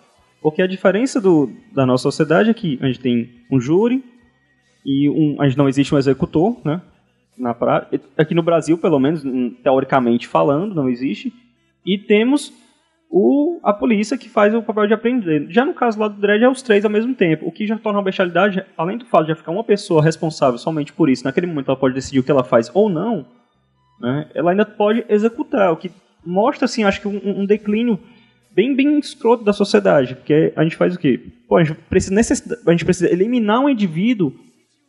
Porque 0.40 0.60
a 0.60 0.66
diferença 0.66 1.20
do, 1.20 1.50
da 1.72 1.86
nossa 1.86 2.02
sociedade 2.02 2.50
é 2.50 2.54
que 2.54 2.78
a 2.82 2.86
gente 2.86 3.00
tem 3.00 3.30
um 3.50 3.60
júri 3.60 4.04
e 4.84 5.08
um, 5.08 5.40
a 5.40 5.48
gente 5.48 5.56
não 5.56 5.68
existe 5.68 5.94
um 5.94 5.98
executor, 5.98 6.56
né? 6.64 6.82
Na 7.36 7.54
pra, 7.54 7.88
aqui 8.16 8.34
no 8.34 8.42
Brasil, 8.42 8.76
pelo 8.78 8.98
menos, 8.98 9.24
teoricamente 9.62 10.28
falando, 10.28 10.74
não 10.74 10.88
existe. 10.88 11.32
E 11.84 11.98
temos 11.98 12.52
o, 13.10 13.60
a 13.62 13.72
polícia 13.72 14.18
que 14.18 14.28
faz 14.28 14.54
o 14.54 14.62
papel 14.62 14.86
de 14.86 14.94
aprender. 14.94 15.46
Já 15.48 15.64
no 15.64 15.72
caso 15.72 15.98
lá 15.98 16.08
do 16.08 16.20
Dredd 16.20 16.42
é 16.42 16.48
os 16.48 16.62
três 16.62 16.84
ao 16.84 16.90
mesmo 16.90 17.14
tempo, 17.14 17.46
o 17.46 17.52
que 17.52 17.66
já 17.66 17.78
torna 17.78 17.98
uma 17.98 18.04
bestialidade, 18.04 18.64
além 18.76 18.98
do 18.98 19.06
fato 19.06 19.22
de 19.22 19.28
já 19.28 19.36
ficar 19.36 19.52
uma 19.52 19.64
pessoa 19.64 20.02
responsável 20.02 20.58
somente 20.58 20.92
por 20.92 21.08
isso, 21.08 21.24
naquele 21.24 21.46
momento 21.46 21.68
ela 21.70 21.78
pode 21.78 21.94
decidir 21.94 22.18
o 22.18 22.24
que 22.24 22.30
ela 22.30 22.44
faz 22.44 22.70
ou 22.74 22.90
não, 22.90 23.24
né, 24.00 24.28
ela 24.34 24.50
ainda 24.50 24.64
pode 24.64 25.04
executar, 25.08 25.72
o 25.72 25.76
que 25.76 25.90
mostra, 26.24 26.64
assim, 26.64 26.84
acho 26.84 27.00
que 27.00 27.08
um, 27.08 27.40
um 27.40 27.46
declínio 27.46 27.98
bem, 28.54 28.74
bem 28.74 28.98
escroto 28.98 29.44
da 29.44 29.52
sociedade, 29.52 30.14
porque 30.14 30.52
a 30.56 30.62
gente 30.62 30.76
faz 30.76 30.94
o 30.94 30.98
quê? 30.98 31.20
Pô, 31.48 31.56
a 31.56 31.64
gente 31.64 31.78
precisa, 31.88 32.60
a 32.66 32.70
gente 32.70 32.84
precisa 32.84 33.12
eliminar 33.12 33.60
um 33.60 33.68
indivíduo 33.68 34.32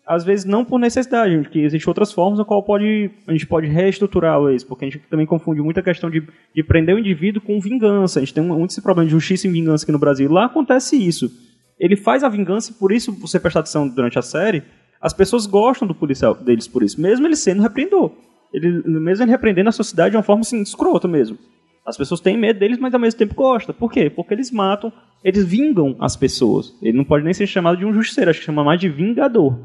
às 0.06 0.24
vezes 0.24 0.46
não 0.46 0.64
por 0.64 0.80
necessidade, 0.80 1.36
porque 1.40 1.60
existem 1.60 1.90
outras 1.90 2.12
formas 2.12 2.38
na 2.38 2.46
qual 2.46 2.62
pode, 2.62 3.10
a 3.28 3.32
gente 3.32 3.48
pode 3.48 3.68
reestruturar 3.68 4.40
isso, 4.54 4.68
porque 4.68 4.86
a 4.86 4.90
gente 4.90 5.00
também 5.10 5.26
confunde 5.26 5.62
muita 5.62 5.82
questão 5.82 6.10
de, 6.12 6.22
de 6.54 6.64
prender 6.64 6.96
o 6.96 7.00
indivíduo 7.00 7.42
com 7.42 7.60
vingança. 7.60 8.20
A 8.20 8.22
gente 8.22 8.34
tem 8.34 8.44
muito 8.44 8.70
esse 8.70 8.82
problema 8.82 9.08
de 9.08 9.12
justiça 9.12 9.48
e 9.48 9.52
vingança 9.52 9.84
aqui 9.84 9.92
no 9.92 9.98
Brasil. 9.98 10.32
Lá 10.32 10.46
acontece 10.46 10.96
isso. 10.96 11.32
Ele 11.80 11.96
faz 11.96 12.24
a 12.24 12.30
vingança 12.30 12.72
e 12.72 12.76
por 12.76 12.92
isso, 12.92 13.12
você 13.14 13.40
prestar 13.40 13.62
atenção 13.62 13.88
durante 13.88 14.20
a 14.20 14.22
série, 14.22 14.64
as 15.02 15.12
pessoas 15.12 15.48
gostam 15.48 15.88
do 15.88 15.96
policial 15.96 16.36
deles 16.36 16.68
por 16.68 16.84
isso, 16.84 17.02
mesmo 17.02 17.26
ele 17.26 17.36
sendo 17.36 17.64
repreendedor. 17.64 18.12
Ele, 18.56 18.82
mesmo 19.00 19.24
ele 19.24 19.32
repreendendo 19.32 19.70
a 19.70 19.74
sociedade 19.74 20.12
de 20.12 20.18
uma 20.18 20.24
forma 20.24 20.42
assim, 20.42 20.62
escrota 20.62 21.08
mesmo. 21.08 21.38
As 21.86 21.98
pessoas 21.98 22.20
têm 22.20 22.38
medo 22.38 22.60
deles, 22.60 22.80
mas 22.80 22.94
ao 22.94 23.00
mesmo 23.00 23.20
tempo 23.20 23.36
gostam. 23.36 23.76
Por 23.76 23.92
quê? 23.92 24.10
Porque 24.10 24.34
eles 24.34 24.52
matam, 24.52 24.92
eles 25.24 25.46
vingam 25.46 25.96
as 26.00 26.16
pessoas. 26.16 26.74
Ele 26.82 26.98
não 26.98 27.04
pode 27.04 27.24
nem 27.24 27.34
ser 27.34 27.46
chamado 27.46 27.78
de 27.78 27.86
um 27.86 27.94
justiceiro, 27.94 28.32
acho 28.32 28.40
que 28.40 28.46
chama 28.46 28.64
mais 28.64 28.80
de 28.80 28.90
vingador 28.90 29.60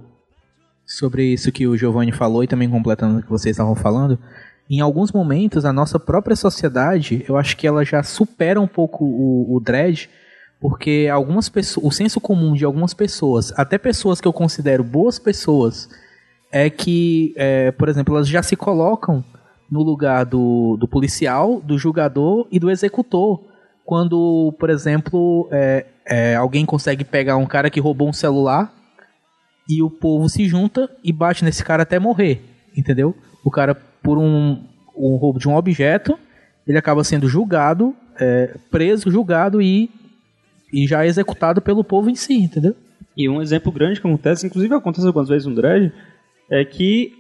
sobre 0.91 1.25
isso 1.25 1.53
que 1.53 1.69
o 1.69 1.77
Giovanni 1.77 2.11
falou 2.11 2.43
e 2.43 2.49
também 2.49 2.69
completando 2.69 3.21
o 3.21 3.23
que 3.23 3.31
vocês 3.31 3.55
estavam 3.55 3.77
falando, 3.77 4.19
em 4.69 4.81
alguns 4.81 5.13
momentos 5.13 5.65
a 5.65 5.73
nossa 5.73 6.01
própria 6.01 6.35
sociedade, 6.35 7.25
eu 7.29 7.37
acho 7.37 7.57
que 7.57 7.67
ela 7.67 7.85
já 7.85 8.03
supera 8.03 8.61
um 8.61 8.67
pouco 8.67 9.05
o, 9.05 9.57
o 9.57 9.61
dread, 9.61 10.11
porque 10.61 11.09
algumas 11.11 11.49
pessoas, 11.49 11.87
o 11.87 11.91
senso 11.93 12.21
comum 12.21 12.55
de 12.55 12.65
algumas 12.65 12.93
pessoas, 12.93 13.53
até 13.57 13.79
pessoas 13.79 14.21
que 14.21 14.27
eu 14.27 14.33
considero 14.33 14.83
boas 14.83 15.19
pessoas, 15.19 15.89
é 16.51 16.69
que, 16.69 17.33
é, 17.37 17.71
por 17.71 17.89
exemplo, 17.89 18.15
elas 18.17 18.29
já 18.29 18.43
se 18.43 18.57
colocam 18.57 19.25
no 19.71 19.83
lugar 19.83 20.25
do, 20.25 20.77
do 20.77 20.89
policial, 20.89 21.61
do 21.61 21.79
julgador 21.79 22.49
e 22.51 22.59
do 22.59 22.71
executor. 22.71 23.45
Quando, 23.85 24.55
por 24.59 24.69
exemplo, 24.69 25.49
é, 25.53 25.87
é, 26.07 26.35
alguém 26.35 26.67
consegue 26.67 27.05
pegar 27.05 27.37
um 27.37 27.47
cara 27.47 27.71
que 27.71 27.81
roubou 27.81 28.09
um 28.09 28.13
celular 28.13 28.73
e 29.69 29.83
o 29.83 29.89
povo 29.89 30.29
se 30.29 30.49
junta 30.49 30.91
e 31.05 31.13
bate 31.13 31.45
nesse 31.45 31.65
cara 31.65 31.85
até 31.85 31.99
morrer, 31.99 32.43
entendeu? 32.77 33.15
O 33.45 33.51
cara, 33.51 33.75
por 33.75 34.19
um, 34.19 34.65
um 34.97 35.17
roubo 35.17 35.39
de 35.39 35.49
um 35.49 35.55
objeto, 35.55 36.19
ele 36.67 36.79
acaba 36.79 37.05
sendo 37.05 37.29
julgado, 37.29 37.95
é, 38.19 38.57
preso, 38.71 39.11
julgado 39.11 39.63
e, 39.63 39.89
e 40.73 40.87
já 40.87 41.07
executado 41.07 41.61
pelo 41.61 41.85
povo 41.85 42.11
em 42.11 42.17
si, 42.17 42.35
entendeu? 42.35 42.75
E 43.17 43.29
um 43.29 43.41
exemplo 43.41 43.71
grande 43.71 44.01
que 44.01 44.07
acontece, 44.07 44.47
inclusive 44.47 44.75
acontece 44.75 45.07
algumas 45.07 45.29
vezes 45.29 45.47
no 45.47 45.55
Dredd, 45.55 45.93
é 46.51 46.65
que 46.65 47.13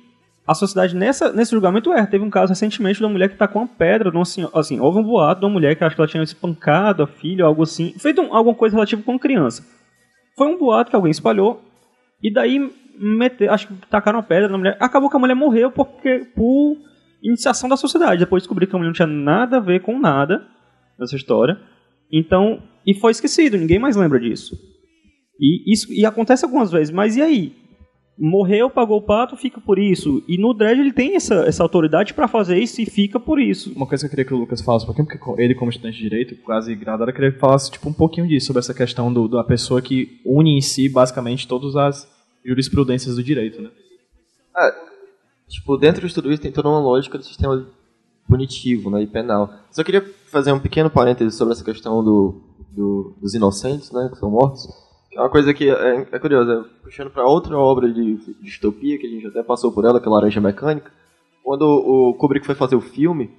a 0.46 0.54
sociedade 0.54 0.96
nessa, 0.96 1.32
nesse 1.32 1.52
julgamento 1.52 1.92
erra. 1.92 2.06
Teve 2.06 2.24
um 2.24 2.30
caso 2.30 2.50
recentemente 2.50 2.98
de 2.98 3.04
uma 3.04 3.12
mulher 3.12 3.28
que 3.28 3.36
tá 3.36 3.46
com 3.46 3.60
uma 3.60 3.68
pedra, 3.68 4.10
uma 4.10 4.24
senhora, 4.24 4.58
assim, 4.58 4.80
houve 4.80 4.98
um 4.98 5.04
boato 5.04 5.40
de 5.40 5.46
uma 5.46 5.52
mulher 5.52 5.76
que 5.76 5.84
acho 5.84 5.94
que 5.94 6.00
ela 6.00 6.08
tinha 6.08 6.22
espancado 6.22 7.02
a 7.02 7.06
filha, 7.06 7.44
algo 7.44 7.62
assim, 7.62 7.94
feito 7.98 8.20
um, 8.20 8.34
alguma 8.34 8.54
coisa 8.54 8.74
relativa 8.74 9.02
com 9.02 9.18
criança. 9.18 9.64
Foi 10.36 10.48
um 10.48 10.58
boato 10.58 10.90
que 10.90 10.96
alguém 10.96 11.10
espalhou, 11.10 11.62
e 12.22 12.32
daí, 12.32 12.70
meter, 12.98 13.48
acho 13.48 13.68
que 13.68 13.74
tacaram 13.88 14.18
uma 14.18 14.24
pedra 14.24 14.48
na 14.48 14.58
mulher. 14.58 14.76
Acabou 14.80 15.08
que 15.08 15.16
a 15.16 15.20
mulher 15.20 15.34
morreu 15.34 15.70
porque, 15.70 16.26
por 16.34 16.76
iniciação 17.22 17.68
da 17.68 17.76
sociedade. 17.76 18.20
Depois 18.20 18.42
descobri 18.42 18.66
que 18.66 18.74
a 18.74 18.78
mulher 18.78 18.88
não 18.88 18.94
tinha 18.94 19.06
nada 19.06 19.58
a 19.58 19.60
ver 19.60 19.80
com 19.80 19.98
nada 19.98 20.46
nessa 20.98 21.16
história. 21.16 21.58
Então, 22.12 22.62
e 22.86 22.94
foi 22.94 23.12
esquecido, 23.12 23.56
ninguém 23.56 23.78
mais 23.78 23.96
lembra 23.96 24.18
disso. 24.18 24.56
E, 25.38 25.72
isso, 25.72 25.92
e 25.92 26.04
acontece 26.04 26.44
algumas 26.44 26.70
vezes, 26.70 26.92
mas 26.92 27.16
e 27.16 27.22
aí? 27.22 27.59
Morreu, 28.18 28.68
pagou 28.68 28.98
o 28.98 29.02
pato, 29.02 29.34
fica 29.34 29.60
por 29.60 29.78
isso. 29.78 30.22
E 30.28 30.36
no 30.36 30.52
Dredd 30.52 30.78
ele 30.78 30.92
tem 30.92 31.16
essa, 31.16 31.36
essa 31.46 31.62
autoridade 31.62 32.12
para 32.12 32.28
fazer 32.28 32.58
isso 32.58 32.80
e 32.82 32.86
fica 32.86 33.18
por 33.18 33.40
isso. 33.40 33.72
Uma 33.74 33.86
coisa 33.86 34.02
que 34.02 34.06
eu 34.06 34.10
queria 34.10 34.24
que 34.26 34.34
o 34.34 34.36
Lucas 34.36 34.60
falasse 34.60 34.84
um 34.84 34.86
pouquinho, 34.86 35.08
porque 35.08 35.42
ele, 35.42 35.54
como 35.54 35.70
estudante 35.70 35.96
de 35.96 36.02
direito, 36.02 36.36
quase 36.42 36.74
graduado, 36.74 37.10
eu 37.10 37.14
queria 37.14 37.32
que 37.32 37.38
falasse 37.38 37.70
tipo, 37.70 37.88
um 37.88 37.94
pouquinho 37.94 38.28
disso, 38.28 38.48
sobre 38.48 38.60
essa 38.60 38.74
questão 38.74 39.10
do, 39.10 39.26
da 39.26 39.42
pessoa 39.42 39.80
que 39.80 40.20
une 40.24 40.56
em 40.56 40.60
si, 40.60 40.88
basicamente, 40.88 41.48
todas 41.48 41.74
as 41.76 42.06
jurisprudências 42.44 43.16
do 43.16 43.22
direito, 43.22 43.62
né? 43.62 43.70
Ah, 44.54 44.70
tipo, 45.48 45.78
dentro 45.78 46.06
de 46.06 46.12
tudo 46.12 46.30
isso 46.30 46.42
tem 46.42 46.52
toda 46.52 46.68
uma 46.68 46.80
lógica 46.80 47.16
do 47.16 47.24
sistema 47.24 47.66
punitivo 48.28 48.90
né, 48.90 49.02
e 49.02 49.06
penal. 49.06 49.50
Só 49.70 49.82
queria 49.82 50.04
fazer 50.26 50.52
um 50.52 50.60
pequeno 50.60 50.90
parêntese 50.90 51.36
sobre 51.36 51.54
essa 51.54 51.64
questão 51.64 52.04
do, 52.04 52.42
do 52.70 53.14
dos 53.20 53.34
inocentes, 53.34 53.90
né, 53.92 54.08
que 54.12 54.18
são 54.18 54.30
mortos 54.30 54.68
uma 55.20 55.30
coisa 55.30 55.52
que 55.52 55.68
é, 55.68 56.06
é 56.12 56.18
curiosa, 56.18 56.64
puxando 56.82 57.10
para 57.10 57.26
outra 57.26 57.58
obra 57.58 57.92
de, 57.92 58.16
de 58.16 58.34
distopia, 58.42 58.98
que 58.98 59.06
a 59.06 59.10
gente 59.10 59.26
até 59.26 59.42
passou 59.42 59.72
por 59.72 59.84
ela, 59.84 60.00
que 60.00 60.06
é 60.06 60.10
Laranja 60.10 60.40
Mecânica, 60.40 60.90
quando 61.42 61.62
o 61.62 62.14
Kubrick 62.14 62.46
foi 62.46 62.54
fazer 62.54 62.76
o 62.76 62.80
filme, 62.80 63.30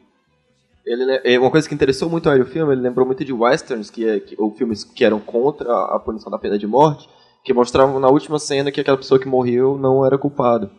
ele, 0.85 1.21
é 1.23 1.39
uma 1.39 1.51
coisa 1.51 1.67
que 1.67 1.75
interessou 1.75 2.09
muito 2.09 2.29
a 2.29 2.33
ele 2.33 2.43
o 2.43 2.47
filme, 2.47 2.73
ele 2.73 2.81
lembrou 2.81 3.05
muito 3.05 3.23
de 3.23 3.31
westerns, 3.31 3.89
que, 3.89 4.07
é, 4.07 4.19
que, 4.19 4.35
ou 4.37 4.51
filmes 4.51 4.83
que 4.83 5.05
eram 5.05 5.19
contra 5.19 5.71
a 5.71 5.99
punição 5.99 6.31
da 6.31 6.39
pena 6.39 6.57
de 6.57 6.67
morte, 6.67 7.07
que 7.43 7.53
mostravam 7.53 7.99
na 7.99 8.09
última 8.09 8.39
cena 8.39 8.71
que 8.71 8.81
aquela 8.81 8.97
pessoa 8.97 9.19
que 9.19 9.27
morreu 9.27 9.77
não 9.77 10.05
era 10.05 10.17
culpada. 10.17 10.71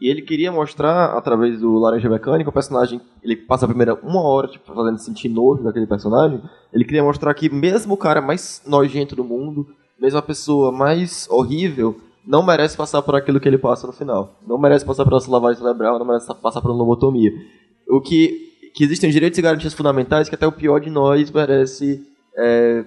E 0.00 0.08
ele 0.08 0.22
queria 0.22 0.50
mostrar, 0.50 1.16
através 1.16 1.60
do 1.60 1.74
Laranja 1.74 2.08
Mecânica, 2.08 2.48
o 2.48 2.52
personagem, 2.52 3.00
ele 3.22 3.36
passa 3.36 3.66
a 3.66 3.68
primeira 3.68 3.94
uma 4.02 4.22
hora 4.22 4.48
tipo, 4.48 4.72
fazendo 4.72 4.98
sentir 4.98 5.28
nojo 5.28 5.62
daquele 5.62 5.86
personagem, 5.86 6.40
ele 6.72 6.84
queria 6.84 7.04
mostrar 7.04 7.34
que 7.34 7.50
mesmo 7.50 7.94
o 7.94 7.98
cara 7.98 8.22
mais 8.22 8.62
nojento 8.66 9.14
do 9.14 9.22
mundo, 9.22 9.66
mesmo 10.00 10.18
a 10.18 10.22
pessoa 10.22 10.72
mais 10.72 11.28
horrível 11.30 12.00
não 12.26 12.44
merece 12.44 12.76
passar 12.76 13.02
por 13.02 13.14
aquilo 13.14 13.40
que 13.40 13.48
ele 13.48 13.58
passa 13.58 13.86
no 13.86 13.92
final. 13.92 14.38
Não 14.46 14.58
merece 14.58 14.84
passar 14.84 15.04
por 15.04 15.16
essa 15.16 15.30
lavagem 15.30 15.60
cerebral, 15.60 15.98
não 15.98 16.06
merece 16.06 16.32
passar 16.34 16.60
uma 16.60 16.72
lobotomia. 16.72 17.32
O 17.88 18.00
que, 18.00 18.70
que 18.74 18.84
existem 18.84 19.10
direitos 19.10 19.38
e 19.38 19.42
garantias 19.42 19.74
fundamentais 19.74 20.28
que 20.28 20.34
até 20.34 20.46
o 20.46 20.52
pior 20.52 20.78
de 20.80 20.90
nós 20.90 21.30
merece 21.30 22.06
é, 22.36 22.84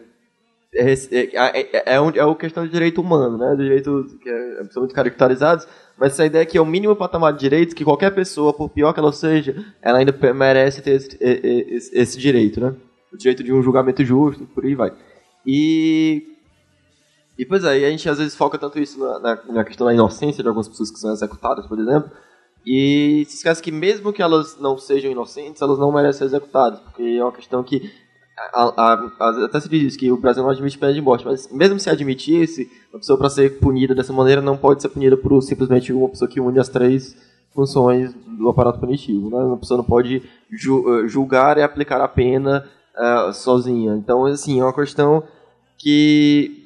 é, 0.74 0.94
é, 0.94 1.60
é, 1.62 1.96
é, 1.96 2.02
um, 2.02 2.10
é 2.10 2.26
uma 2.26 2.36
questão 2.36 2.66
de 2.66 2.72
direito 2.72 3.02
humano, 3.02 3.38
né? 3.38 3.56
Direitos 3.56 4.14
que 4.14 4.30
é, 4.30 4.64
muito 4.78 4.96
caracterizados, 4.96 5.68
mas 5.98 6.14
essa 6.14 6.26
ideia 6.26 6.44
é 6.44 6.46
que 6.46 6.58
é 6.58 6.62
o 6.62 6.66
mínimo 6.66 6.96
patamar 6.96 7.34
de 7.34 7.40
direitos 7.40 7.74
que 7.74 7.84
qualquer 7.84 8.14
pessoa, 8.14 8.54
por 8.54 8.70
pior 8.70 8.94
que 8.94 9.00
ela 9.00 9.12
seja, 9.12 9.56
ela 9.82 10.00
ainda 10.00 10.16
merece 10.34 10.82
ter 10.82 10.92
esse, 10.92 11.18
esse, 11.20 11.98
esse 11.98 12.18
direito, 12.18 12.60
né? 12.60 12.74
O 13.12 13.18
direito 13.18 13.44
de 13.44 13.54
um 13.54 13.62
julgamento 13.62 14.04
justo, 14.04 14.46
por 14.46 14.66
aí 14.66 14.74
vai. 14.74 14.92
E 15.46 16.33
e 17.38 17.46
pois 17.46 17.64
é, 17.64 17.70
a 17.70 17.90
gente 17.90 18.08
às 18.08 18.18
vezes 18.18 18.36
foca 18.36 18.58
tanto 18.58 18.80
isso 18.80 19.00
na, 19.00 19.20
na, 19.20 19.40
na, 19.50 19.64
questão 19.64 19.88
da 19.88 19.94
inocência 19.94 20.44
de 20.44 20.48
algumas 20.48 20.68
pessoas 20.68 20.92
que 20.92 21.00
são 21.00 21.12
executadas, 21.12 21.66
por 21.66 21.80
exemplo, 21.80 22.12
e 22.66 23.26
se 23.28 23.38
esquece 23.38 23.62
que 23.62 23.72
mesmo 23.72 24.14
que 24.14 24.22
elas 24.22 24.58
não 24.60 24.78
sejam 24.78 25.12
inocentes, 25.12 25.62
elas 25.62 25.80
não 25.80 25.92
merecem 25.92 26.20
ser 26.20 26.26
executadas, 26.26 26.80
porque 26.80 27.04
é 27.04 27.24
uma 27.24 27.32
questão 27.32 27.64
que 27.64 27.92
a, 28.38 28.64
a, 28.64 28.94
a, 29.20 29.46
até 29.46 29.60
se 29.60 29.70
diz 29.70 29.96
que 29.96 30.12
o 30.12 30.18
Brasil 30.18 30.44
não 30.44 30.50
admite 30.50 30.78
pena 30.78 30.94
de 30.94 31.02
morte, 31.02 31.26
mas 31.26 31.52
mesmo 31.52 31.80
se 31.80 31.90
admitisse, 31.90 32.70
uma 32.92 33.00
pessoa 33.00 33.18
para 33.18 33.30
ser 33.30 33.60
punida 33.60 33.94
dessa 33.94 34.14
maneira 34.14 34.42
não 34.42 34.58
pode 34.58 34.82
ser 34.82 34.90
punida 34.90 35.18
por 35.18 35.42
simplesmente 35.42 35.92
uma 35.92 36.10
pessoa 36.10 36.30
que 36.30 36.40
une 36.40 36.60
as 36.60 36.70
três 36.70 37.16
funções 37.54 38.14
do 38.14 38.50
aparato 38.50 38.80
punitivo. 38.80 39.30
Né? 39.30 39.38
Uma 39.38 39.58
pessoa 39.58 39.78
não 39.78 39.86
pode 39.86 40.24
ju, 40.52 40.84
eh, 40.88 41.08
julgar 41.08 41.58
e 41.58 41.62
aplicar 41.62 42.02
a 42.02 42.08
pena 42.08 42.68
uh, 42.98 43.32
sozinha. 43.34 43.94
Então, 43.96 44.26
assim, 44.26 44.60
é 44.60 44.64
uma 44.64 44.74
questão 44.74 45.24
que 45.78 46.63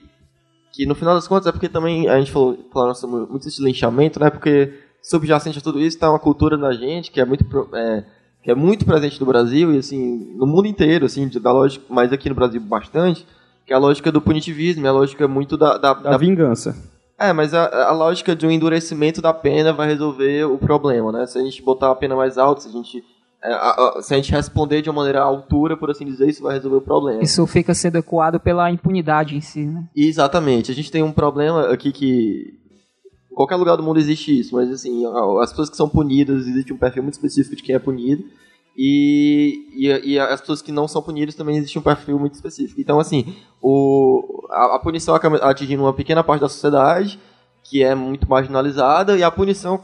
que 0.78 0.86
no 0.86 0.94
final 0.94 1.16
das 1.16 1.28
contas 1.28 1.48
é 1.48 1.52
porque 1.52 1.68
também 1.68 2.08
a 2.08 2.20
gente 2.20 2.32
falou, 2.32 2.56
falou 2.72 2.94
sobre 2.94 3.26
muito 3.26 3.48
esse 3.48 3.64
linchamento, 3.64 4.20
né? 4.20 4.30
Porque 4.30 4.76
subjacente 5.02 5.58
a 5.58 5.62
tudo 5.62 5.80
isso 5.80 5.98
está 5.98 6.08
uma 6.08 6.20
cultura 6.20 6.56
da 6.56 6.72
gente 6.72 7.10
que 7.10 7.20
é 7.20 7.26
muito 7.26 7.44
é, 7.74 8.04
que 8.44 8.52
é 8.52 8.54
muito 8.54 8.86
presente 8.86 9.20
no 9.20 9.26
Brasil 9.26 9.74
e 9.74 9.80
assim 9.80 10.36
no 10.38 10.46
mundo 10.46 10.68
inteiro, 10.68 11.08
assim, 11.08 11.28
da 11.42 11.52
lógica, 11.52 11.84
mas 11.90 12.14
aqui 12.14 12.30
no 12.30 12.36
Brasil 12.36 12.62
bastante, 12.62 13.26
que 13.66 13.74
é 13.74 13.76
a 13.76 13.80
lógica 13.80 14.12
do 14.12 14.22
punitivismo, 14.22 14.86
é 14.86 14.90
a 14.90 14.94
lógica 14.94 15.28
muito 15.28 15.58
da 15.58 15.80
da, 15.80 15.96
da, 15.96 16.12
da 16.12 16.18
vingança. 16.18 16.76
É, 17.18 17.34
mas 17.34 17.56
a, 17.56 17.88
a 17.88 17.92
lógica 17.92 18.36
de 18.36 18.46
um 18.46 18.52
endurecimento 18.52 19.20
da 19.20 19.34
pena 19.34 19.74
vai 19.74 19.88
resolver 19.88 20.44
o 20.46 20.60
problema, 20.60 21.12
né? 21.12 21.26
Se 21.26 21.40
a 21.40 21.42
gente 21.42 21.60
botar 21.64 21.90
a 21.90 21.96
pena 21.96 22.16
mais 22.16 22.38
alta, 22.38 22.62
se 22.62 22.70
a 22.70 22.72
gente 22.72 23.04
se 24.02 24.14
a 24.14 24.18
gente 24.18 24.32
responder 24.32 24.82
de 24.82 24.90
uma 24.90 24.98
maneira 24.98 25.22
à 25.22 25.24
altura, 25.24 25.78
por 25.78 25.90
assim 25.90 26.06
dizer, 26.06 26.30
isso 26.30 26.44
vai 26.44 26.56
resolver 26.56 26.78
o 26.78 26.82
problema. 26.82 27.22
Isso 27.22 27.46
fica 27.46 27.74
sendo 27.74 27.98
ecoado 27.98 28.40
pela 28.40 28.70
impunidade 28.72 29.36
em 29.36 29.42
si, 29.42 29.66
né? 29.66 29.88
Exatamente. 29.96 30.72
A 30.72 30.76
gente 30.76 30.92
tem 30.92 31.04
um 31.04 31.12
problema 31.12 31.72
aqui 31.72 31.92
que. 31.92 32.54
Em 33.32 33.36
qualquer 33.36 33.56
lugar 33.56 33.76
do 33.76 33.84
mundo 33.84 34.00
existe 34.00 34.40
isso, 34.40 34.56
mas 34.56 34.72
assim, 34.72 35.04
as 35.42 35.52
pessoas 35.52 35.70
que 35.70 35.78
são 35.78 35.88
punidas, 35.88 36.48
existe 36.48 36.74
um 36.74 36.78
perfil 36.78 37.04
muito 37.04 37.14
específico 37.14 37.56
de 37.56 37.62
quem 37.62 37.76
é 37.76 37.80
punido. 37.80 38.24
E, 38.76 39.70
e, 39.76 40.14
e 40.14 40.20
as 40.20 40.40
pessoas 40.40 40.62
que 40.62 40.72
não 40.72 40.88
são 40.88 41.02
punidas 41.02 41.36
também 41.36 41.58
existe 41.58 41.78
um 41.78 41.82
perfil 41.82 42.20
muito 42.20 42.34
específico. 42.34 42.82
Então, 42.82 43.00
assim, 43.00 43.36
o, 43.62 44.48
a, 44.50 44.76
a 44.76 44.80
punição 44.80 45.14
acaba 45.14 45.38
atingindo 45.38 45.84
uma 45.84 45.94
pequena 45.94 46.24
parte 46.24 46.42
da 46.42 46.50
sociedade, 46.50 47.20
que 47.64 47.84
é 47.84 47.94
muito 47.94 48.30
marginalizada, 48.30 49.18
e 49.18 49.24
a 49.24 49.32
punição 49.32 49.80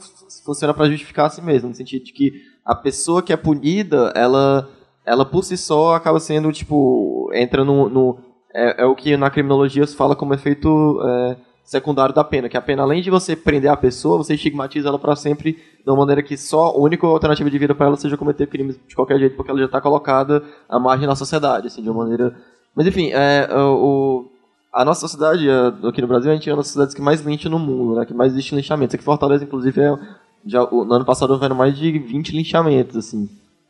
funciona 0.45 0.73
para 0.73 0.89
justificar 0.89 1.25
a 1.25 1.29
si 1.29 1.41
mesma, 1.41 1.69
no 1.69 1.75
sentido 1.75 2.05
de 2.05 2.13
que 2.13 2.52
a 2.65 2.75
pessoa 2.75 3.21
que 3.21 3.33
é 3.33 3.37
punida, 3.37 4.11
ela, 4.15 4.69
ela 5.05 5.25
por 5.25 5.43
si 5.43 5.57
só 5.57 5.95
acaba 5.95 6.19
sendo, 6.19 6.51
tipo, 6.51 7.29
entra 7.33 7.63
no, 7.63 7.89
no 7.89 8.17
é, 8.53 8.83
é 8.83 8.85
o 8.85 8.95
que 8.95 9.17
na 9.17 9.29
criminologia 9.29 9.85
se 9.85 9.95
fala 9.95 10.15
como 10.15 10.33
efeito 10.33 10.99
é, 11.03 11.37
secundário 11.63 12.13
da 12.13 12.23
pena, 12.23 12.47
que 12.47 12.57
a 12.57 12.61
pena, 12.61 12.83
além 12.83 13.01
de 13.01 13.09
você 13.09 13.35
prender 13.35 13.71
a 13.71 13.77
pessoa, 13.77 14.17
você 14.17 14.35
estigmatiza 14.35 14.89
ela 14.89 14.99
para 14.99 15.15
sempre 15.15 15.53
de 15.53 15.89
uma 15.89 15.97
maneira 15.97 16.21
que 16.21 16.37
só 16.37 16.67
a 16.67 16.77
única 16.77 17.07
alternativa 17.07 17.49
de 17.49 17.57
vida 17.57 17.73
para 17.73 17.87
ela 17.87 17.97
seja 17.97 18.17
cometer 18.17 18.47
crimes 18.47 18.79
de 18.87 18.95
qualquer 18.95 19.17
jeito, 19.19 19.35
porque 19.35 19.51
ela 19.51 19.59
já 19.59 19.65
está 19.65 19.81
colocada 19.81 20.43
à 20.69 20.79
margem 20.79 21.07
da 21.07 21.15
sociedade, 21.15 21.67
assim, 21.67 21.81
de 21.81 21.89
uma 21.89 22.03
maneira... 22.03 22.35
Mas 22.75 22.87
enfim, 22.87 23.11
é, 23.11 23.47
o, 23.55 24.25
a 24.73 24.83
nossa 24.83 25.01
sociedade, 25.01 25.47
é, 25.47 25.87
aqui 25.87 26.01
no 26.01 26.07
Brasil, 26.07 26.31
a 26.31 26.33
gente 26.33 26.49
é 26.49 26.53
uma 26.53 26.57
das 26.57 26.67
sociedades 26.67 26.95
que 26.95 27.01
mais 27.01 27.21
lincha 27.21 27.47
no 27.47 27.59
mundo, 27.59 27.95
né, 27.95 28.05
que 28.05 28.13
mais 28.13 28.33
existe 28.33 28.55
linchamento. 28.55 28.95
Aqui 28.95 29.03
em 29.03 29.05
Fortaleza, 29.05 29.43
inclusive, 29.43 29.79
é, 29.79 29.99
já, 30.45 30.63
o- 30.63 30.85
no 30.85 30.93
ano 30.95 31.05
passado 31.05 31.31
houveram 31.31 31.55
mais 31.55 31.77
de 31.77 31.91
20 31.99 32.31
linchamentos, 32.35 32.95
assim. 32.97 33.29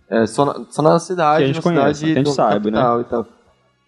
É, 0.10 0.26
só, 0.26 0.46
na, 0.46 0.66
só 0.70 0.82
na 0.82 1.00
cidade, 1.00 1.38
Que 1.40 1.44
a 1.44 1.48
gente 1.48 1.56
na 1.58 1.62
conhece, 1.62 2.00
cidade 2.02 2.14
que 2.14 2.20
a 2.20 2.24
gente 2.24 2.36
sabe, 2.36 2.72
né? 2.72 2.78
capital 2.78 3.02
e 3.02 3.04
tal. 3.06 3.28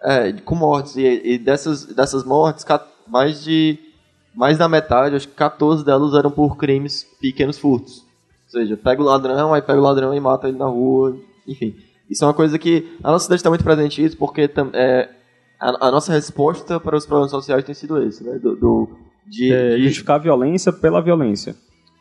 É, 0.01 0.31
com 0.33 0.55
mortes. 0.55 0.95
E, 0.95 1.21
e 1.23 1.37
dessas, 1.37 1.85
dessas 1.85 2.23
mortes, 2.23 2.65
mais 3.07 3.43
de. 3.43 3.77
Mais 4.33 4.57
da 4.57 4.67
metade, 4.67 5.15
acho 5.15 5.29
que 5.29 5.33
14 5.33 5.85
delas 5.85 6.13
eram 6.13 6.29
por 6.29 6.57
crimes 6.57 7.07
pequenos 7.21 7.57
furtos. 7.57 7.99
Ou 7.99 8.49
seja, 8.59 8.75
pega 8.75 9.01
o 9.01 9.05
ladrão, 9.05 9.53
aí 9.53 9.61
pega 9.61 9.79
o 9.79 9.83
ladrão 9.83 10.13
e 10.13 10.19
mata 10.19 10.47
ele 10.49 10.57
na 10.57 10.65
rua. 10.67 11.17
Enfim. 11.47 11.73
Isso 12.09 12.23
é 12.23 12.27
uma 12.27 12.33
coisa 12.33 12.59
que. 12.59 12.97
A 13.03 13.11
nossa 13.11 13.23
cidade 13.25 13.39
está 13.39 13.49
muito 13.49 13.63
presente 13.63 14.03
isso, 14.03 14.17
porque 14.17 14.49
é, 14.73 15.09
a, 15.59 15.87
a 15.87 15.91
nossa 15.91 16.11
resposta 16.11 16.79
para 16.81 16.97
os 16.97 17.05
problemas 17.05 17.31
sociais 17.31 17.63
tem 17.63 17.73
sido 17.73 18.01
esse, 18.03 18.23
né? 18.25 18.37
Do, 18.37 18.55
do- 18.57 18.89
de, 19.25 19.51
É, 19.53 19.75
de- 19.77 19.83
justificar 19.83 20.17
a 20.17 20.23
violência 20.23 20.71
pela 20.73 21.01
violência. 21.01 21.55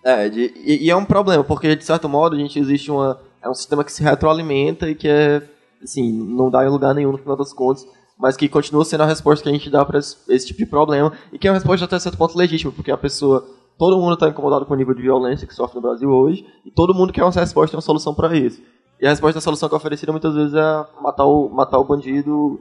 É, 0.05 0.29
de- 0.29 0.53
e, 0.57 0.87
e 0.87 0.91
é 0.91 0.97
um 0.97 1.05
problema, 1.05 1.43
porque 1.43 1.75
de 1.75 1.85
certo 1.85 2.09
modo 2.09 2.37
a 2.37 2.39
gente 2.39 2.59
existe 2.59 2.91
uma. 2.91 3.19
É 3.43 3.49
um 3.49 3.55
sistema 3.55 3.83
que 3.85 3.93
se 3.93 4.03
retroalimenta 4.03 4.89
e 4.89 4.95
que 4.95 5.09
é. 5.09 5.43
Assim, 5.83 6.13
não 6.13 6.49
dá 6.51 6.65
em 6.65 6.69
lugar 6.71 6.95
nenhum 6.95 7.13
no 7.13 7.19
final 7.19 7.37
das 7.37 7.53
contas, 7.53 7.87
mas 8.19 8.37
que 8.37 8.49
continua 8.49 8.85
sendo 8.85 9.03
a 9.03 9.07
resposta 9.07 9.43
que 9.43 9.49
a 9.51 9.53
gente 9.53 9.69
dá 9.69 9.85
para 9.85 9.99
esse, 9.99 10.17
esse 10.29 10.47
tipo 10.47 10.61
de 10.61 10.67
problema, 10.67 11.13
e 11.31 11.39
que 11.39 11.47
é 11.47 11.51
uma 11.51 11.59
resposta 11.59 11.85
até 11.85 11.99
certo 11.99 12.17
ponto 12.17 12.37
legítima, 12.39 12.73
porque 12.73 12.91
a 12.91 12.97
pessoa. 12.97 13.45
Todo 13.77 13.99
mundo 13.99 14.15
está 14.15 14.29
incomodado 14.29 14.65
com 14.65 14.73
o 14.73 14.77
nível 14.77 14.95
de 14.95 15.03
violência 15.03 15.49
que 15.49 15.55
sofre 15.55 15.75
no 15.75 15.83
Brasil 15.83 16.09
hoje, 16.09 16.47
e 16.65 16.71
todo 16.71 16.95
mundo 16.95 17.13
quer 17.13 17.25
uma 17.25 17.33
resposta 17.33 17.75
e 17.75 17.77
uma 17.77 17.83
solução 17.83 18.15
para 18.15 18.33
isso. 18.37 18.63
E 19.01 19.07
a 19.07 19.11
resposta 19.11 19.35
da 19.35 19.41
solução 19.41 19.69
que 19.69 19.75
é 19.75 19.77
oferecida 19.77 20.13
muitas 20.13 20.33
vezes 20.33 20.55
é 20.55 20.87
matar 21.03 21.25
o, 21.25 21.49
matar 21.49 21.81
o 21.81 21.85
bandido. 21.85 22.61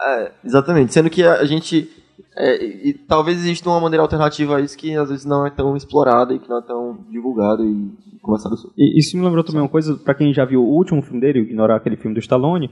É, 0.00 0.32
exatamente. 0.42 0.94
Sendo 0.94 1.10
que 1.10 1.22
a 1.22 1.44
gente. 1.44 1.90
É, 2.36 2.62
e, 2.62 2.90
e 2.90 2.94
talvez 2.94 3.38
exista 3.38 3.68
uma 3.68 3.80
maneira 3.80 4.02
alternativa 4.02 4.56
a 4.56 4.60
isso 4.60 4.76
que 4.76 4.94
às 4.94 5.08
vezes 5.08 5.24
não 5.24 5.46
é 5.46 5.50
tão 5.50 5.76
explorada 5.76 6.34
e 6.34 6.38
que 6.38 6.48
não 6.48 6.58
é 6.58 6.62
tão 6.62 6.98
divulgada 7.10 7.62
e 7.62 7.90
conversada 8.20 8.56
sobre. 8.56 8.74
E 8.76 8.98
isso 8.98 9.16
me 9.16 9.24
lembrou 9.24 9.42
também 9.42 9.62
uma 9.62 9.68
coisa, 9.68 9.96
pra 9.96 10.14
quem 10.14 10.34
já 10.34 10.44
viu 10.44 10.62
o 10.62 10.68
último 10.68 11.00
filme 11.02 11.20
dele, 11.20 11.40
ignorar 11.40 11.76
aquele 11.76 11.96
filme 11.96 12.14
do 12.14 12.20
Stallone, 12.20 12.70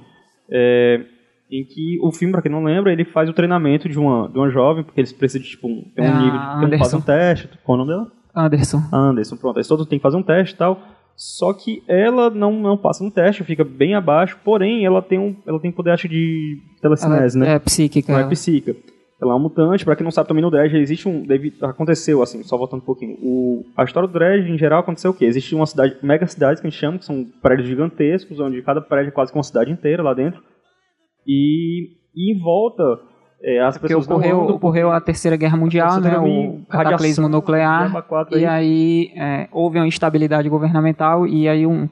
é, 0.50 1.04
em 1.50 1.64
que 1.64 1.98
o 2.02 2.12
filme, 2.12 2.32
pra 2.32 2.42
quem 2.42 2.50
não 2.50 2.64
lembra, 2.64 2.92
ele 2.92 3.04
faz 3.04 3.28
o 3.28 3.32
treinamento 3.32 3.88
de 3.88 3.98
uma, 3.98 4.28
de 4.28 4.36
uma 4.36 4.50
jovem, 4.50 4.84
porque 4.84 5.00
eles 5.00 5.12
precisam 5.12 5.42
de 5.42 5.50
tipo, 5.50 5.68
um, 5.68 5.82
tem 5.94 6.04
um 6.04 6.08
É 6.08 6.10
a 6.10 6.20
nível, 6.20 6.60
tem 6.60 6.70
que 6.70 6.78
fazer 6.78 6.96
um 6.96 7.00
teste. 7.00 7.48
Qual 7.64 7.78
é 7.78 7.82
o 7.82 7.84
nome 7.84 7.96
dela? 7.96 8.12
Anderson. 8.34 8.82
Anderson, 8.92 9.36
pronto. 9.36 9.56
Eles 9.56 9.68
todos 9.68 9.86
têm 9.86 9.98
que 9.98 10.02
fazer 10.02 10.16
um 10.16 10.22
teste 10.22 10.54
e 10.54 10.58
tal. 10.58 10.80
Só 11.16 11.52
que 11.52 11.80
ela 11.86 12.28
não, 12.28 12.52
não 12.52 12.76
passa 12.76 13.04
no 13.04 13.10
teste, 13.10 13.44
fica 13.44 13.62
bem 13.62 13.94
abaixo, 13.94 14.36
porém 14.44 14.84
ela 14.84 15.00
tem 15.00 15.16
um 15.16 15.36
ela 15.46 15.60
tem 15.60 15.70
poder 15.70 15.92
acho 15.92 16.08
de 16.08 16.58
Ela 16.82 16.96
telecinese, 16.96 17.38
né? 17.38 17.54
é 17.54 17.58
psíquica. 17.60 18.12
Não 18.12 18.18
é 18.18 18.22
ela. 18.22 18.30
psíquica. 18.30 18.76
Ela 19.24 19.32
é 19.32 19.36
uma 19.36 19.42
mutante, 19.42 19.84
pra 19.84 19.96
quem 19.96 20.04
não 20.04 20.10
sabe 20.10 20.28
também 20.28 20.42
no 20.42 20.50
Dredge 20.50 20.76
existe 20.76 21.08
um. 21.08 21.22
Deve, 21.22 21.52
aconteceu, 21.62 22.22
assim, 22.22 22.42
só 22.42 22.56
voltando 22.56 22.80
um 22.82 22.84
pouquinho. 22.84 23.16
O, 23.22 23.64
a 23.76 23.82
história 23.84 24.06
do 24.08 24.12
Dredge, 24.12 24.50
em 24.50 24.58
geral, 24.58 24.80
aconteceu 24.80 25.10
o 25.10 25.14
quê? 25.14 25.24
Existe 25.24 25.54
uma 25.54 25.66
cidade, 25.66 25.96
mega 26.02 26.26
cidades 26.26 26.60
que 26.60 26.66
a 26.66 26.70
gente 26.70 26.78
chama, 26.78 26.98
que 26.98 27.04
são 27.04 27.24
prédios 27.42 27.66
gigantescos, 27.68 28.38
onde 28.38 28.60
cada 28.62 28.80
prédio 28.80 29.08
é 29.08 29.12
quase 29.12 29.32
que 29.32 29.38
uma 29.38 29.42
cidade 29.44 29.70
inteira 29.72 30.02
lá 30.02 30.12
dentro. 30.14 30.40
E, 31.26 31.88
e 32.14 32.34
em 32.34 32.38
volta, 32.42 32.82
é, 33.42 33.60
as 33.60 33.76
Porque 33.78 33.88
pessoas 33.88 34.06
ocorreu, 34.06 34.42
andam 34.42 34.56
ocorreu 34.56 34.90
a 34.92 35.00
Terceira 35.00 35.36
Guerra 35.36 35.56
Mundial, 35.56 36.00
né? 36.00 36.18
O 36.18 36.66
cataclismo 36.66 37.28
nuclear. 37.28 38.02
Quatro 38.06 38.38
E 38.38 38.44
aí. 38.44 38.46
aí 38.46 39.12
é, 39.16 39.48
houve 39.52 39.78
uma 39.78 39.86
instabilidade 39.86 40.48
governamental 40.48 41.26
e 41.26 41.48
aí 41.48 41.66
um, 41.66 41.88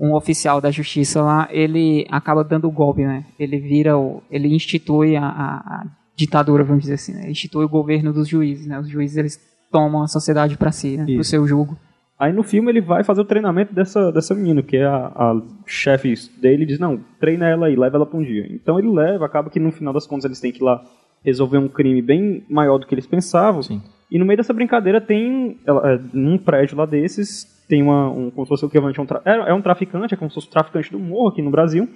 um 0.00 0.14
oficial 0.14 0.60
da 0.60 0.70
justiça 0.70 1.20
lá, 1.22 1.48
ele 1.50 2.06
acaba 2.10 2.44
dando 2.44 2.68
o 2.68 2.72
golpe, 2.72 3.04
né? 3.04 3.24
Ele 3.38 3.58
vira 3.58 3.96
o, 3.98 4.22
ele 4.30 4.54
institui 4.54 5.16
a, 5.16 5.24
a- 5.26 5.56
a 5.56 5.84
ditadura, 6.16 6.62
vamos 6.64 6.82
dizer 6.82 6.94
assim, 6.94 7.12
né? 7.14 7.30
Institui 7.30 7.64
o 7.64 7.68
governo 7.68 8.12
dos 8.12 8.28
juízes, 8.28 8.66
né? 8.66 8.78
Os 8.78 8.88
juízes 8.88 9.16
eles 9.16 9.40
tomam 9.70 10.02
a 10.02 10.06
sociedade 10.08 10.56
para 10.56 10.70
si, 10.72 10.96
né? 10.96 11.04
Pro 11.04 11.14
Isso. 11.14 11.30
seu 11.30 11.46
julgo. 11.46 11.76
Aí 12.18 12.32
no 12.32 12.44
filme 12.44 12.70
ele 12.70 12.80
vai 12.80 13.02
fazer 13.02 13.20
o 13.20 13.24
treinamento 13.24 13.74
dessa, 13.74 14.12
dessa 14.12 14.34
menina, 14.34 14.62
que 14.62 14.76
é 14.76 14.84
a, 14.86 15.06
a 15.06 15.42
chefe 15.66 16.14
dele, 16.40 16.62
e 16.62 16.66
diz, 16.66 16.78
não, 16.78 17.00
treina 17.18 17.48
ela 17.48 17.66
aí, 17.66 17.74
leva 17.74 17.96
ela 17.96 18.06
pra 18.06 18.18
um 18.18 18.22
dia. 18.22 18.46
Então 18.50 18.78
ele 18.78 18.88
leva, 18.88 19.26
acaba 19.26 19.50
que 19.50 19.58
no 19.58 19.72
final 19.72 19.92
das 19.92 20.06
contas 20.06 20.24
eles 20.26 20.38
têm 20.40 20.52
que 20.52 20.60
ir 20.60 20.64
lá 20.64 20.80
resolver 21.24 21.58
um 21.58 21.68
crime 21.68 22.00
bem 22.00 22.44
maior 22.48 22.78
do 22.78 22.86
que 22.86 22.94
eles 22.94 23.06
pensavam. 23.06 23.62
Sim. 23.62 23.82
E 24.10 24.18
no 24.18 24.24
meio 24.24 24.36
dessa 24.36 24.52
brincadeira 24.52 25.00
tem, 25.00 25.58
ela- 25.66 25.92
é, 25.94 26.00
num 26.12 26.38
prédio 26.38 26.76
lá 26.78 26.86
desses, 26.86 27.53
tem 27.68 27.82
uma, 27.82 28.10
um, 28.10 28.30
como 28.30 28.44
se 28.46 28.48
fosse 28.48 28.64
o 28.64 28.68
equivalente 28.68 28.98
a 29.00 29.02
um, 29.02 29.06
é, 29.24 29.50
é 29.50 29.54
um 29.54 29.62
traficante, 29.62 30.14
é 30.14 30.16
como 30.16 30.30
se 30.30 30.34
fosse 30.34 30.48
o 30.48 30.50
traficante 30.50 30.90
do 30.92 30.98
morro 30.98 31.28
aqui 31.28 31.40
no 31.42 31.50
Brasil, 31.50 31.88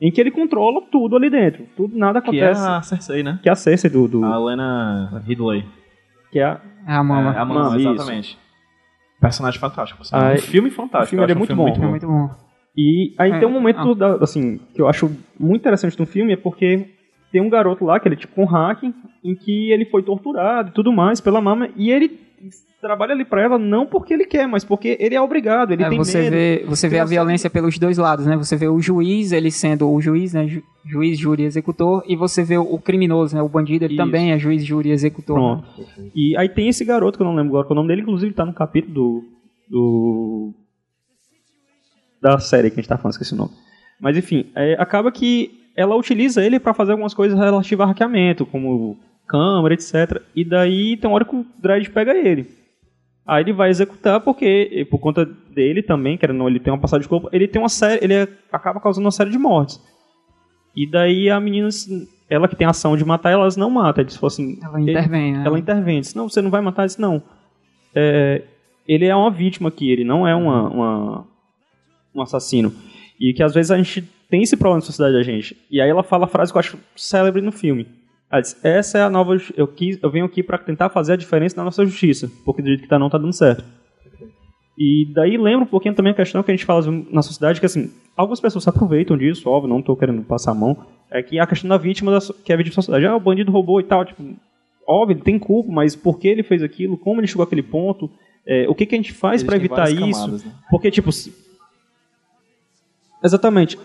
em 0.00 0.10
que 0.10 0.20
ele 0.20 0.30
controla 0.30 0.80
tudo 0.90 1.16
ali 1.16 1.28
dentro. 1.30 1.64
Tudo, 1.76 1.96
nada 1.98 2.20
Que 2.20 2.38
é 2.38 2.44
acontece. 2.50 2.68
a 2.68 2.82
Cersei, 2.82 3.22
né? 3.22 3.38
Que 3.42 3.48
é 3.48 3.52
a 3.52 3.56
Cersei 3.56 3.90
do... 3.90 4.06
do 4.06 4.24
A 4.24 4.38
Lena 4.38 5.22
Ridley. 5.26 5.64
que 6.30 6.38
é 6.38 6.44
a, 6.44 6.60
É 6.86 6.92
a 6.94 7.02
mama. 7.02 7.34
É, 7.34 7.38
a 7.38 7.44
Mama, 7.44 7.64
Mama, 7.64 7.76
isso. 7.78 7.88
exatamente. 7.90 8.38
Personagem 9.20 9.58
fantástico. 9.58 10.02
Ah, 10.12 10.32
um 10.34 10.38
filme 10.38 10.70
fantástico. 10.70 11.06
o 11.06 11.08
filme 11.18 11.22
é 11.22 11.26
acho 11.26 11.34
um 11.34 11.38
muito 11.38 11.54
filme 11.54 11.70
bom. 11.72 11.84
É 11.84 11.88
muito 11.90 12.06
bom. 12.06 12.30
E 12.76 13.14
aí 13.18 13.30
É, 13.32 13.38
tem 13.38 13.48
um 13.48 13.52
momento, 13.52 13.80
ah. 13.90 13.94
da- 13.94 14.14
assim, 14.22 14.60
que 14.74 14.80
eu 14.82 14.86
acho 14.88 15.10
muito 15.40 15.62
interessante 15.62 15.98
no 15.98 16.04
filme, 16.06 16.34
é 16.34 16.36
porque 16.36 16.86
tem 17.32 17.40
um 17.40 17.48
garoto 17.48 17.84
lá, 17.86 17.98
que 17.98 18.06
ele 18.06 18.14
é 18.14 18.18
tipo 18.18 18.40
um 18.40 18.44
hack, 18.44 18.82
em 19.24 19.34
que 19.34 19.72
ele 19.72 19.86
foi 19.86 20.02
torturado 20.02 20.68
e 20.68 20.72
tudo 20.72 20.92
mais 20.92 21.18
pela 21.20 21.40
mama, 21.40 21.70
e 21.74 21.90
ele 21.90 22.08
trabalha 22.80 23.12
ali 23.12 23.24
pra 23.24 23.42
ela 23.42 23.58
não 23.58 23.86
porque 23.86 24.14
ele 24.14 24.24
quer, 24.26 24.46
mas 24.46 24.64
porque 24.64 24.96
ele 25.00 25.14
é 25.14 25.20
obrigado, 25.20 25.72
ele 25.72 25.82
É, 25.82 25.88
tem 25.88 25.98
você 25.98 26.18
medo. 26.18 26.30
vê, 26.30 26.64
você 26.68 26.88
vê 26.88 26.98
a 26.98 27.02
uma 27.02 27.08
violência 27.08 27.50
pelos 27.50 27.78
dois 27.78 27.98
lados, 27.98 28.26
né? 28.26 28.36
Você 28.36 28.56
vê 28.56 28.68
o 28.68 28.80
juiz, 28.80 29.32
ele 29.32 29.50
sendo 29.50 29.90
o 29.90 30.00
juiz, 30.00 30.32
né? 30.34 30.46
Ju- 30.46 30.62
Juiz, 30.88 31.18
júri, 31.18 31.42
executor, 31.42 32.04
e 32.06 32.14
você 32.14 32.44
vê 32.44 32.56
o 32.58 32.78
criminoso, 32.78 33.34
né? 33.34 33.42
O 33.42 33.48
bandido, 33.48 33.84
ele 33.84 33.94
Isso. 33.94 34.02
também 34.04 34.30
é 34.30 34.38
juiz, 34.38 34.64
júri, 34.64 34.90
executor. 34.92 35.36
né? 35.36 35.62
Pronto. 35.74 35.90
E 36.14 36.36
aí 36.36 36.48
tem 36.48 36.68
esse 36.68 36.84
garoto, 36.84 37.18
que 37.18 37.22
eu 37.24 37.26
não 37.26 37.34
lembro 37.34 37.56
agora 37.58 37.72
o 37.72 37.74
nome 37.74 37.88
dele, 37.88 38.02
inclusive 38.02 38.32
tá 38.32 38.44
no 38.44 38.52
capítulo 38.54 38.94
do... 38.94 39.24
do 39.68 40.54
da 42.22 42.38
série 42.38 42.70
que 42.70 42.74
a 42.78 42.82
gente 42.82 42.88
tá 42.88 42.96
falando, 42.96 43.12
esqueci 43.12 43.34
o 43.34 43.36
nome. 43.36 43.50
Mas 44.00 44.16
enfim, 44.16 44.46
é, 44.54 44.74
acaba 44.78 45.10
que 45.10 45.50
ela 45.76 45.96
utiliza 45.96 46.44
ele 46.44 46.58
pra 46.60 46.72
fazer 46.74 46.92
algumas 46.92 47.14
coisas 47.14 47.38
relativas 47.38 47.84
a 47.84 47.88
hackeamento, 47.88 48.46
como 48.46 48.96
câmera, 49.26 49.74
etc. 49.74 50.22
E 50.34 50.44
daí 50.44 50.96
tem 50.96 51.08
uma 51.08 51.16
hora 51.16 51.24
que 51.24 51.34
o 51.36 51.46
Dredd 51.60 51.88
pega 51.90 52.14
ele. 52.16 52.46
Aí 53.26 53.42
ele 53.42 53.52
vai 53.52 53.70
executar 53.70 54.20
porque, 54.20 54.86
por 54.90 54.98
conta 55.00 55.24
dele 55.24 55.82
também, 55.82 56.18
ou 56.28 56.34
não, 56.34 56.48
ele 56.48 56.60
tem 56.60 56.72
uma 56.72 56.78
passagem 56.78 57.02
de 57.02 57.08
corpo, 57.08 57.28
ele 57.32 57.48
tem 57.48 57.60
uma 57.60 57.68
série, 57.68 58.04
ele 58.04 58.14
é- 58.14 58.28
acaba 58.52 58.80
causando 58.80 59.04
uma 59.06 59.10
série 59.10 59.30
de 59.30 59.38
mortes. 59.38 59.82
E 60.76 60.88
daí 60.88 61.28
a 61.28 61.40
menina, 61.40 61.68
assim, 61.68 62.06
ela 62.30 62.46
que 62.46 62.54
tem 62.54 62.66
a 62.66 62.70
ação 62.70 62.96
de 62.96 63.04
matar, 63.04 63.30
elas 63.32 63.56
não 63.56 63.68
mata. 63.70 64.00
Eles 64.00 64.16
fossem. 64.16 64.58
Ela 64.62 64.80
intervém, 64.80 65.32
né? 65.32 65.42
Ela 65.44 65.58
intervém. 65.58 66.00
Diz, 66.00 66.14
não, 66.14 66.28
você 66.28 66.40
não 66.40 66.50
vai 66.50 66.60
matar? 66.60 66.82
Ele 66.82 66.88
Diz, 66.88 66.98
não. 66.98 67.22
É, 67.94 68.42
ele 68.86 69.06
é 69.06 69.16
uma 69.16 69.30
vítima 69.30 69.68
aqui, 69.70 69.90
ele 69.90 70.04
não 70.04 70.26
é 70.28 70.34
uma, 70.34 70.68
uma- 70.68 71.26
um 72.14 72.22
assassino. 72.22 72.72
E 73.18 73.32
que 73.32 73.42
às 73.42 73.54
vezes 73.54 73.70
a 73.70 73.76
gente 73.76 74.02
tem 74.28 74.42
esse 74.42 74.56
problema 74.56 74.76
na 74.78 74.86
sociedade 74.86 75.16
da 75.16 75.22
gente. 75.22 75.56
E 75.70 75.80
aí 75.80 75.88
ela 75.88 76.02
fala 76.02 76.26
a 76.26 76.28
frase 76.28 76.52
que 76.52 76.58
eu 76.58 76.60
acho 76.60 76.78
célebre 76.94 77.40
no 77.42 77.50
filme. 77.52 77.88
Essa 78.62 78.98
é 78.98 79.02
a 79.02 79.10
nova... 79.10 79.36
Eu, 79.56 79.68
quis, 79.68 79.98
eu 80.02 80.10
venho 80.10 80.24
aqui 80.24 80.42
para 80.42 80.58
tentar 80.58 80.88
fazer 80.88 81.14
a 81.14 81.16
diferença 81.16 81.56
na 81.56 81.64
nossa 81.64 81.84
justiça, 81.84 82.30
porque 82.44 82.62
do 82.62 82.68
jeito 82.68 82.82
que 82.82 82.88
tá 82.88 82.98
não 82.98 83.08
tá 83.08 83.18
dando 83.18 83.32
certo. 83.32 83.64
E 84.78 85.10
daí 85.14 85.38
lembra 85.38 85.64
um 85.64 85.68
pouquinho 85.68 85.94
também 85.94 86.12
a 86.12 86.16
questão 86.16 86.42
que 86.42 86.50
a 86.50 86.54
gente 86.54 86.66
fala 86.66 86.84
na 87.10 87.22
sociedade, 87.22 87.60
que 87.60 87.66
assim, 87.66 87.90
algumas 88.16 88.40
pessoas 88.40 88.62
se 88.62 88.68
aproveitam 88.68 89.16
disso, 89.16 89.48
óbvio, 89.48 89.70
não 89.70 89.78
estou 89.78 89.96
querendo 89.96 90.22
passar 90.22 90.50
a 90.50 90.54
mão, 90.54 90.76
é 91.10 91.22
que 91.22 91.38
a 91.38 91.46
questão 91.46 91.68
da 91.68 91.78
vítima, 91.78 92.12
da, 92.12 92.18
que 92.44 92.52
é 92.52 92.54
a 92.54 92.58
vítima 92.58 92.72
da 92.72 92.82
sociedade, 92.82 93.06
ah, 93.06 93.16
o 93.16 93.20
bandido 93.20 93.50
roubou 93.50 93.80
e 93.80 93.84
tal, 93.84 94.04
tipo, 94.04 94.22
óbvio, 94.86 95.14
ele 95.14 95.22
tem 95.22 95.38
culpa, 95.38 95.72
mas 95.72 95.96
por 95.96 96.18
que 96.18 96.28
ele 96.28 96.42
fez 96.42 96.62
aquilo, 96.62 96.98
como 96.98 97.20
ele 97.20 97.26
chegou 97.26 97.44
àquele 97.44 97.62
ponto, 97.62 98.10
é, 98.46 98.68
o 98.68 98.74
que, 98.74 98.84
que 98.84 98.94
a 98.94 98.98
gente 98.98 99.14
faz 99.14 99.42
para 99.42 99.56
evitar 99.56 99.90
isso, 99.90 99.98
camadas, 99.98 100.44
né? 100.44 100.52
porque, 100.70 100.90
tipo, 100.90 101.10
Exatamente. 103.24 103.78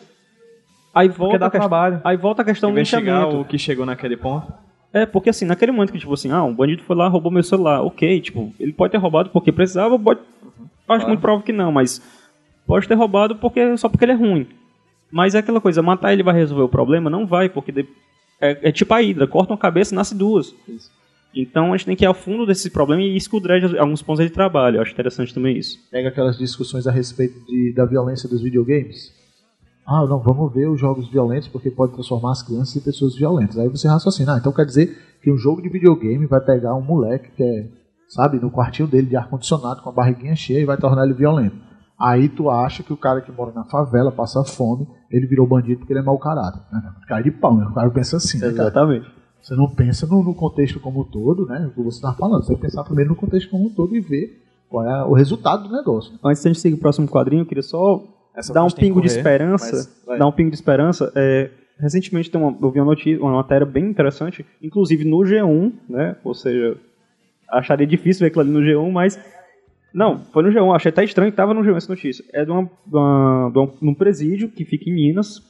Aí 0.94 1.08
volta, 1.10 1.40
dá 1.40 1.46
a 1.48 1.50
questão, 1.50 1.70
trabalho. 1.70 2.02
aí 2.04 2.18
volta 2.18 2.42
a 2.42 2.46
questão 2.46 2.70
do 2.70 2.74
Investigar 2.74 3.04
linchamento. 3.24 3.42
o 3.42 3.46
que 3.46 3.58
chegou 3.58 3.86
naquele 3.86 4.18
ponto. 4.18 4.52
É, 4.94 5.06
porque 5.06 5.30
assim, 5.30 5.46
naquele 5.46 5.72
momento 5.72 5.94
que, 5.94 6.00
tipo 6.00 6.14
assim, 6.14 6.32
ah, 6.32 6.44
um 6.44 6.54
bandido 6.54 6.84
foi 6.84 6.96
lá, 6.96 7.08
roubou 7.08 7.32
meu 7.32 7.44
celular, 7.44 7.82
ok, 7.82 8.20
tipo, 8.20 8.54
ele 8.60 8.74
pode 8.74 8.92
ter 8.92 8.98
roubado 8.98 9.30
porque 9.30 9.52
precisava, 9.52 9.98
pode... 9.98 10.20
Acho 10.90 11.08
muito 11.08 11.22
provável 11.22 11.46
que 11.46 11.54
não, 11.54 11.72
mas 11.72 12.02
pode 12.68 12.86
ter 12.88 12.96
roubado 12.96 13.38
porque 13.38 13.78
só 13.78 13.88
porque 13.88 14.04
ele 14.04 14.12
é 14.12 14.16
ruim. 14.16 14.46
Mas 15.10 15.34
é 15.36 15.40
aquela 15.40 15.62
coisa, 15.62 15.82
matar 15.82 16.12
ele 16.12 16.24
vai 16.24 16.34
resolver 16.34 16.64
o 16.64 16.70
problema? 16.70 17.10
Não 17.10 17.26
vai, 17.26 17.48
porque 17.48 17.72
de- 17.72 17.88
é, 18.42 18.70
é 18.70 18.72
tipo 18.74 18.94
a 18.94 19.02
hidra, 19.02 19.26
corta 19.28 19.54
uma 19.54 19.58
cabeça 19.60 19.94
e 19.94 19.96
nasce 19.96 20.14
duas. 20.14 20.54
Então 21.34 21.72
a 21.72 21.78
gente 21.78 21.86
tem 21.86 21.96
que 21.96 22.04
ir 22.04 22.08
ao 22.08 22.14
fundo 22.14 22.46
desse 22.46 22.70
problema 22.70 23.02
e 23.02 23.16
escudrar 23.16 23.62
alguns 23.80 24.02
pontos 24.02 24.26
de 24.26 24.30
trabalho. 24.32 24.78
Eu 24.78 24.82
acho 24.82 24.92
interessante 24.92 25.34
também 25.34 25.58
isso. 25.58 25.80
Pega 25.90 26.10
aquelas 26.10 26.38
discussões 26.38 26.86
a 26.86 26.92
respeito 26.92 27.40
de, 27.46 27.72
da 27.74 27.86
violência 27.86 28.28
dos 28.28 28.42
videogames. 28.42 29.14
Ah, 29.92 30.08
não, 30.08 30.20
vamos 30.20 30.54
ver 30.54 30.70
os 30.70 30.80
jogos 30.80 31.10
violentos 31.10 31.50
porque 31.50 31.70
pode 31.70 31.92
transformar 31.92 32.32
as 32.32 32.42
crianças 32.42 32.74
em 32.78 32.80
pessoas 32.80 33.14
violentas. 33.14 33.58
Aí 33.58 33.68
você 33.68 33.90
raciocina, 33.90 34.36
ah, 34.36 34.38
então 34.38 34.54
quer 34.54 34.66
dizer 34.66 34.98
que 35.22 35.30
um 35.30 35.38
jogo 35.38 35.62
de 35.62 35.68
videogame 35.68 36.26
vai 36.26 36.40
pegar 36.40 36.74
um 36.76 36.82
moleque 36.82 37.30
que 37.32 37.44
é, 37.44 37.68
sabe, 38.08 38.40
no 38.40 38.50
quartinho 38.50 38.88
dele 38.88 39.08
de 39.08 39.18
ar-condicionado 39.18 39.82
com 39.82 39.90
a 39.90 39.92
barriguinha 39.92 40.34
cheia 40.34 40.62
e 40.62 40.66
vai 40.66 40.78
tornar 40.78 41.04
ele 41.04 41.14
violento. 41.14 41.58
Aí 42.00 42.30
tu 42.30 42.50
acha 42.50 42.84
que 42.84 42.94
o 42.94 42.98
cara 42.98 43.20
que 43.20 43.34
mora 43.34 43.52
na 43.52 43.66
favela, 43.66 44.14
passa 44.14 44.46
fome, 44.46 44.88
ele 45.10 45.28
virou 45.28 45.46
bandido 45.46 45.80
porque 45.80 45.92
ele 45.92 46.00
é 46.00 46.04
mau 46.04 46.18
caráter. 46.18 46.62
Né? 46.72 46.82
Cai 47.06 47.22
de 47.22 47.32
pau, 47.32 47.58
né? 47.58 47.66
O 47.66 47.74
cara 47.74 47.90
pensa 47.92 48.16
assim, 48.16 48.38
né, 48.38 48.50
cara? 48.54 48.70
Exatamente. 48.70 49.12
Você 49.42 49.56
não 49.56 49.70
pensa 49.70 50.08
no, 50.08 50.24
no 50.24 50.34
contexto 50.34 50.80
como 50.80 51.02
um 51.02 51.04
todo, 51.04 51.46
né? 51.48 51.68
O 51.68 51.72
que 51.76 51.84
você 51.84 51.98
está 51.98 52.14
falando. 52.14 52.44
Você 52.44 52.48
tem 52.48 52.56
que 52.56 52.62
pensar 52.62 52.86
primeiro 52.86 53.10
no 53.10 53.16
contexto 53.18 53.50
como 53.50 53.66
um 53.66 53.70
todo 53.70 53.94
e 53.94 54.00
ver 54.00 54.42
qual 54.70 54.88
é 54.88 55.04
o 55.04 55.14
resultado 55.14 55.68
do 55.68 55.76
negócio. 55.76 56.18
Antes 56.24 56.42
da 56.42 56.50
gente 56.50 56.62
seguir 56.62 56.76
o 56.76 56.80
próximo 56.80 57.08
quadrinho, 57.08 57.42
eu 57.42 57.46
queria 57.46 57.62
só 57.62 58.02
Essa 58.36 58.54
dar 58.54 58.64
um 58.64 58.70
pingo 58.70 59.02
de 59.02 59.08
correr, 59.08 59.18
esperança. 59.18 59.76
mas 59.76 60.04
vai. 60.06 60.20
Dar 60.20 60.28
um 60.28 60.32
pingo 60.32 60.50
de 60.50 60.56
esperança. 60.56 61.12
É, 61.16 61.50
recentemente 61.78 62.32
tem 62.32 62.40
uma, 62.40 62.58
eu 62.62 62.72
vi 62.72 62.80
uma 62.80 62.86
notícia, 62.86 63.22
uma 63.22 63.34
matéria 63.34 63.66
bem 63.66 63.86
interessante, 63.86 64.46
inclusive 64.62 65.04
no 65.04 65.18
G1, 65.18 65.74
né? 65.90 66.16
Ou 66.24 66.34
seja, 66.34 66.78
acharia 67.50 67.88
difícil 67.88 68.22
ver 68.22 68.28
aquilo 68.28 68.42
ali 68.42 68.52
no 68.52 68.62
G1, 68.62 68.92
mas. 68.92 69.20
Não, 69.94 70.20
foi 70.32 70.44
no 70.44 70.50
G1, 70.50 70.74
achei 70.74 70.90
até 70.90 71.04
estranho 71.04 71.32
que 71.32 71.34
estava 71.34 71.54
no 71.54 71.62
G1 71.62 71.76
essa 71.76 71.92
notícia. 71.92 72.24
É 72.32 72.46
de, 72.46 72.52
uma, 72.52 72.64
de, 72.64 72.96
uma, 72.96 73.52
de 73.52 73.60
um, 73.60 73.74
num 73.82 73.94
presídio 73.94 74.48
que 74.48 74.64
fica 74.64 74.90
em 74.90 74.94
Minas, 74.94 75.42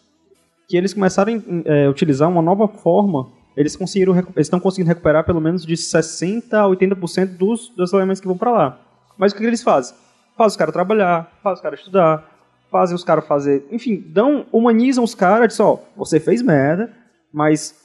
que 0.68 0.76
eles 0.76 0.96
começaram 0.96 1.34
a 1.34 1.72
é, 1.72 1.88
utilizar 1.88 2.28
uma 2.28 2.42
nova 2.42 2.68
forma. 2.68 3.30
Eles 3.56 3.76
conseguiram, 3.76 4.16
eles 4.18 4.48
estão 4.48 4.60
conseguindo 4.60 4.88
recuperar 4.88 5.26
pelo 5.26 5.40
menos 5.40 5.64
de 5.64 5.78
60 5.78 6.60
a 6.60 6.66
80% 6.66 7.38
dos, 7.38 7.70
dos 7.76 7.94
elementos 7.94 8.20
que 8.20 8.28
vão 8.28 8.38
para 8.38 8.52
lá. 8.52 8.82
Mas 9.16 9.32
o 9.32 9.36
que, 9.36 9.42
que 9.42 9.48
eles 9.48 9.62
fazem? 9.62 9.96
Faz 10.36 10.54
os 10.54 10.58
caras 10.58 10.74
trabalhar, 10.74 11.32
faz 11.44 11.60
os 11.60 11.62
caras 11.62 11.80
estudar, 11.80 12.31
fazem 12.72 12.96
os 12.96 13.04
caras 13.04 13.28
fazer. 13.28 13.66
Enfim, 13.72 14.02
dão, 14.08 14.46
humanizam 14.52 15.04
os 15.04 15.14
caras, 15.14 15.50
diz, 15.50 15.60
ó, 15.60 15.80
você 15.96 16.20
fez 16.20 16.42
merda, 16.42 16.92
mas 17.34 17.76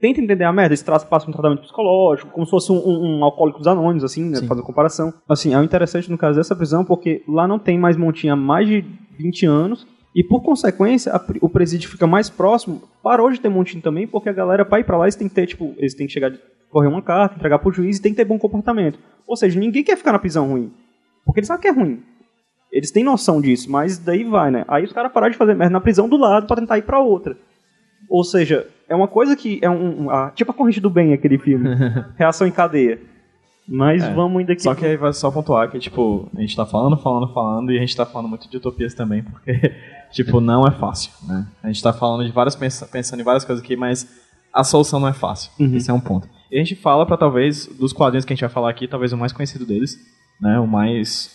tenta 0.00 0.20
entender 0.20 0.44
a 0.44 0.52
merda, 0.52 0.70
eles 0.72 0.82
tra- 0.82 0.98
passam 1.00 1.28
um 1.28 1.32
tratamento 1.32 1.62
psicológico, 1.62 2.30
como 2.32 2.44
se 2.46 2.50
fosse 2.50 2.72
um, 2.72 2.76
um, 2.76 3.18
um 3.18 3.24
alcoólicos 3.24 3.66
anônimos, 3.66 4.02
assim, 4.04 4.24
né, 4.24 4.38
fazendo 4.48 4.64
comparação. 4.64 5.12
Assim, 5.28 5.54
é 5.54 5.58
o 5.58 5.62
interessante 5.62 6.10
no 6.10 6.16
caso 6.18 6.38
dessa 6.38 6.56
prisão, 6.56 6.84
porque 6.84 7.22
lá 7.28 7.46
não 7.46 7.58
tem 7.58 7.78
mais 7.78 7.96
montinha 7.96 8.32
há 8.32 8.36
mais 8.36 8.66
de 8.66 8.84
20 9.18 9.46
anos, 9.46 9.86
e 10.14 10.24
por 10.24 10.42
consequência, 10.42 11.12
a 11.12 11.24
o 11.40 11.48
presídio 11.48 11.88
fica 11.88 12.06
mais 12.06 12.28
próximo, 12.28 12.82
parou 13.02 13.30
de 13.30 13.38
ter 13.40 13.48
montinho 13.48 13.82
também, 13.82 14.06
porque 14.08 14.28
a 14.28 14.32
galera, 14.32 14.64
pra 14.64 14.80
ir 14.80 14.84
pra 14.84 14.96
lá, 14.96 15.04
eles 15.04 15.14
têm 15.14 15.28
que 15.28 15.34
ter, 15.34 15.46
tipo, 15.46 15.72
eles 15.76 15.94
têm 15.94 16.06
que 16.06 16.12
chegar, 16.12 16.30
de- 16.30 16.40
correr 16.70 16.88
uma 16.88 17.02
carta, 17.02 17.36
entregar 17.36 17.58
pro 17.58 17.70
juiz 17.72 17.98
e 17.98 18.02
tem 18.02 18.12
que 18.12 18.16
ter 18.16 18.24
bom 18.24 18.38
comportamento. 18.38 18.98
Ou 19.26 19.36
seja, 19.36 19.58
ninguém 19.60 19.84
quer 19.84 19.96
ficar 19.96 20.12
na 20.12 20.18
prisão 20.18 20.48
ruim, 20.48 20.72
porque 21.24 21.40
eles 21.40 21.46
sabem 21.48 21.62
que 21.62 21.68
é 21.68 21.72
ruim. 21.72 22.02
Eles 22.72 22.90
têm 22.90 23.02
noção 23.04 23.40
disso, 23.40 23.70
mas 23.70 23.98
daí 23.98 24.22
vai, 24.24 24.50
né? 24.50 24.64
Aí 24.68 24.84
os 24.84 24.92
caras 24.92 25.12
pararam 25.12 25.32
de 25.32 25.38
fazer 25.38 25.54
merda 25.54 25.72
na 25.72 25.80
prisão 25.80 26.08
do 26.08 26.16
lado 26.16 26.46
pra 26.46 26.56
tentar 26.56 26.78
ir 26.78 26.82
pra 26.82 27.00
outra. 27.00 27.36
Ou 28.08 28.22
seja, 28.24 28.66
é 28.88 28.94
uma 28.94 29.08
coisa 29.08 29.36
que 29.36 29.58
é 29.62 29.68
um. 29.70 30.04
um- 30.04 30.10
a- 30.10 30.30
tipo 30.30 30.50
a 30.50 30.54
corrente 30.54 30.80
do 30.80 30.90
bem, 30.90 31.12
aquele 31.12 31.38
filme. 31.38 31.68
Reação 32.16 32.46
em 32.46 32.50
cadeia. 32.52 33.00
Mas 33.68 34.02
É. 34.02 34.12
vamos 34.12 34.38
ainda 34.40 34.52
aqui. 34.52 34.62
Só 34.62 34.74
que 34.74 34.84
aí 34.84 34.96
vai 34.96 35.12
só 35.12 35.30
pontuar 35.30 35.70
que, 35.70 35.78
tipo, 35.78 36.28
a 36.36 36.40
gente 36.40 36.56
tá 36.56 36.66
falando, 36.66 36.96
falando, 36.96 37.32
falando, 37.32 37.70
e 37.70 37.76
a 37.76 37.80
gente 37.80 37.96
tá 37.96 38.04
falando 38.04 38.28
muito 38.28 38.50
de 38.50 38.56
utopias 38.56 38.94
também, 38.94 39.22
porque, 39.22 39.52
tipo, 40.10 40.40
não 40.40 40.66
é 40.66 40.72
fácil, 40.72 41.12
né? 41.28 41.46
A 41.62 41.68
gente 41.68 41.80
tá 41.82 41.92
falando 41.92 42.24
de 42.26 42.32
várias, 42.32 42.56
pensa- 42.56 42.86
pensando 42.86 43.20
em 43.20 43.24
várias 43.24 43.44
coisas 43.44 43.62
aqui, 43.64 43.76
mas 43.76 44.08
a 44.52 44.64
solução 44.64 44.98
não 44.98 45.06
é 45.06 45.12
fácil. 45.12 45.52
Uhum. 45.60 45.76
Esse 45.76 45.88
é 45.90 45.94
um 45.94 46.00
ponto. 46.00 46.28
E 46.50 46.56
a 46.56 46.58
gente 46.58 46.74
fala 46.74 47.06
pra, 47.06 47.16
talvez, 47.16 47.66
dos 47.66 47.92
quadrinhos 47.92 48.24
que 48.24 48.32
a 48.32 48.34
gente 48.34 48.40
vai 48.40 48.50
falar 48.50 48.70
aqui, 48.70 48.88
talvez 48.88 49.12
o 49.12 49.16
mais 49.16 49.32
conhecido 49.32 49.64
deles, 49.64 49.96
né? 50.40 50.58
O 50.58 50.66
mais 50.66 51.30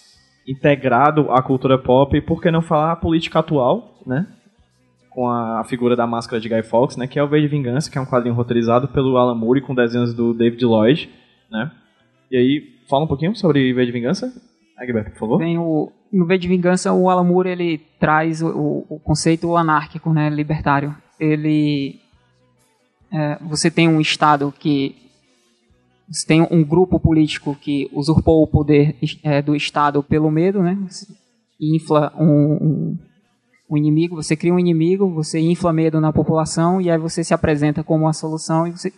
integrado 0.47 1.31
à 1.31 1.41
cultura 1.41 1.77
pop, 1.77 2.15
e 2.15 2.21
por 2.21 2.41
que 2.41 2.51
não 2.51 2.61
falar 2.61 2.91
a 2.91 2.95
política 2.95 3.39
atual, 3.39 3.99
né? 4.05 4.27
Com 5.09 5.29
a 5.29 5.63
figura 5.63 5.95
da 5.95 6.05
máscara 6.05 6.39
de 6.41 6.49
Guy 6.49 6.61
Fawkes, 6.63 6.97
né? 6.97 7.07
Que 7.07 7.17
é 7.17 7.23
o 7.23 7.27
V 7.27 7.39
de 7.41 7.47
Vingança, 7.47 7.89
que 7.89 7.97
é 7.97 8.01
um 8.01 8.05
quadrinho 8.05 8.35
roteirizado 8.35 8.87
pelo 8.89 9.17
Alan 9.17 9.35
Moore 9.35 9.61
com 9.61 9.73
desenhos 9.73 10.13
do 10.13 10.33
David 10.33 10.63
Lloyd, 10.65 11.09
né? 11.49 11.71
E 12.29 12.37
aí, 12.37 12.63
fala 12.89 13.05
um 13.05 13.07
pouquinho 13.07 13.35
sobre 13.35 13.71
V 13.73 13.85
de 13.85 13.91
Vingança, 13.91 14.33
Egberto, 14.81 15.11
por 15.11 15.19
favor. 15.19 15.41
O, 15.41 15.91
no 16.11 16.25
V 16.25 16.37
de 16.37 16.47
Vingança, 16.49 16.91
o 16.91 17.09
Alan 17.09 17.23
Moore, 17.23 17.49
ele 17.49 17.77
traz 17.99 18.41
o, 18.41 18.47
o- 18.49 18.85
o 18.89 18.99
conceito 18.99 19.55
anárquico, 19.55 20.11
né, 20.11 20.29
libertário. 20.29 20.93
Ele... 21.19 21.97
é, 23.11 23.37
você 23.41 23.71
tem 23.71 23.87
um 23.87 24.01
Estado 24.01 24.53
que... 24.59 24.95
Você 26.09 26.25
tem 26.25 26.47
um 26.51 26.63
grupo 26.63 26.99
político 26.99 27.55
que 27.55 27.89
usurpou 27.91 28.43
o 28.43 28.47
poder 28.47 28.95
é, 29.23 29.41
do 29.41 29.55
Estado 29.55 30.03
pelo 30.03 30.29
medo, 30.29 30.61
né? 30.61 30.77
Você 30.87 31.07
infla 31.59 32.13
um, 32.17 32.25
um, 32.25 32.99
um 33.71 33.77
inimigo, 33.77 34.15
você 34.15 34.35
cria 34.35 34.53
um 34.53 34.59
inimigo, 34.59 35.09
você 35.09 35.39
infla 35.39 35.73
medo 35.73 35.99
na 35.99 36.13
população 36.13 36.79
e 36.79 36.91
aí 36.91 36.97
você 36.97 37.23
se 37.23 37.33
apresenta 37.33 37.83
como 37.83 38.05
uma 38.05 38.13
solução 38.13 38.67
e 38.67 38.71
você 38.71 38.93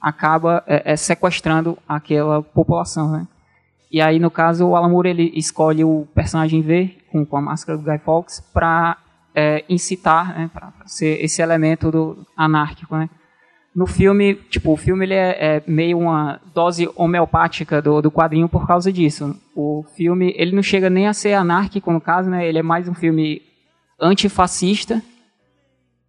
acaba 0.00 0.64
é, 0.66 0.92
é, 0.92 0.96
sequestrando 0.96 1.78
aquela 1.86 2.42
população, 2.42 3.12
né? 3.12 3.28
E 3.92 4.00
aí, 4.00 4.18
no 4.18 4.30
caso, 4.30 4.66
o 4.66 4.76
Alan 4.76 4.88
Moore 4.88 5.10
ele 5.10 5.32
escolhe 5.34 5.84
o 5.84 6.06
personagem 6.14 6.62
V, 6.62 6.96
com, 7.10 7.24
com 7.26 7.36
a 7.36 7.40
máscara 7.40 7.76
do 7.76 7.84
Guy 7.84 7.98
Fawkes, 7.98 8.40
para 8.52 8.96
incitar, 9.68 10.36
né, 10.36 10.50
para 10.52 10.72
ser 10.86 11.24
esse 11.24 11.40
elemento 11.40 11.90
do 11.90 12.26
anárquico, 12.36 12.96
né? 12.96 13.08
No 13.74 13.86
filme, 13.86 14.34
tipo, 14.34 14.72
o 14.72 14.76
filme 14.76 15.04
ele 15.04 15.14
é, 15.14 15.56
é 15.56 15.62
meio 15.66 15.98
uma 15.98 16.40
dose 16.54 16.88
homeopática 16.96 17.80
do, 17.80 18.02
do 18.02 18.10
quadrinho 18.10 18.48
por 18.48 18.66
causa 18.66 18.92
disso. 18.92 19.36
O 19.54 19.84
filme, 19.96 20.34
ele 20.36 20.52
não 20.56 20.62
chega 20.62 20.90
nem 20.90 21.06
a 21.06 21.12
ser 21.12 21.34
anárquico, 21.34 21.92
no 21.92 22.00
caso, 22.00 22.28
né? 22.28 22.48
Ele 22.48 22.58
é 22.58 22.62
mais 22.62 22.88
um 22.88 22.94
filme 22.94 23.42
antifascista. 24.00 25.00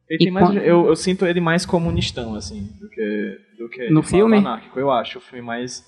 Ele 0.09 0.27
E 0.27 0.31
mais- 0.31 0.55
eu, 0.55 0.87
eu 0.87 0.95
sinto 0.95 1.25
ele 1.25 1.39
mais 1.39 1.65
comunistão, 1.65 2.35
assim, 2.35 2.67
do 2.79 2.89
que, 2.89 3.37
do 3.57 3.69
que 3.69 3.89
No 3.89 4.01
filme? 4.03 4.37
anárquico, 4.37 4.79
eu 4.79 4.91
acho. 4.91 5.19
O 5.19 5.21
filme 5.21 5.45
mais. 5.45 5.85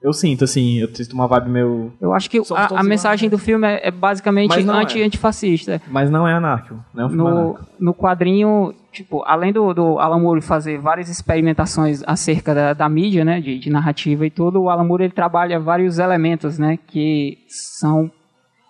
Eu 0.00 0.12
sinto, 0.12 0.44
assim, 0.44 0.78
eu 0.78 0.94
sinto 0.94 1.12
uma 1.12 1.26
vibe 1.26 1.50
meio. 1.50 1.92
Eu 2.00 2.12
acho 2.12 2.30
que 2.30 2.38
a, 2.54 2.78
a 2.80 2.82
mensagem 2.84 3.28
do 3.28 3.36
filme 3.36 3.66
é, 3.66 3.88
é 3.88 3.90
basicamente 3.90 4.62
não 4.62 4.76
é. 4.78 4.82
anti, 4.84 5.02
antifascista. 5.02 5.82
Mas 5.88 6.08
não 6.08 6.26
é 6.26 6.34
anárquico, 6.34 6.78
não 6.94 7.02
é 7.02 7.06
um 7.06 7.08
filme 7.10 7.24
no, 7.24 7.38
anárquico. 7.40 7.66
no 7.80 7.94
quadrinho, 7.94 8.74
tipo, 8.92 9.24
além 9.26 9.52
do, 9.52 9.74
do 9.74 9.98
Alan 9.98 10.20
Moore 10.20 10.40
fazer 10.40 10.78
várias 10.78 11.08
experimentações 11.08 12.00
acerca 12.06 12.54
da, 12.54 12.74
da 12.74 12.88
mídia, 12.88 13.24
né, 13.24 13.40
de, 13.40 13.58
de 13.58 13.70
narrativa 13.70 14.24
e 14.24 14.30
tudo, 14.30 14.62
o 14.62 14.70
Alan 14.70 14.84
Moore 14.84 15.02
ele 15.04 15.12
trabalha 15.12 15.58
vários 15.58 15.98
elementos, 15.98 16.60
né, 16.60 16.78
que 16.86 17.38
são 17.48 18.08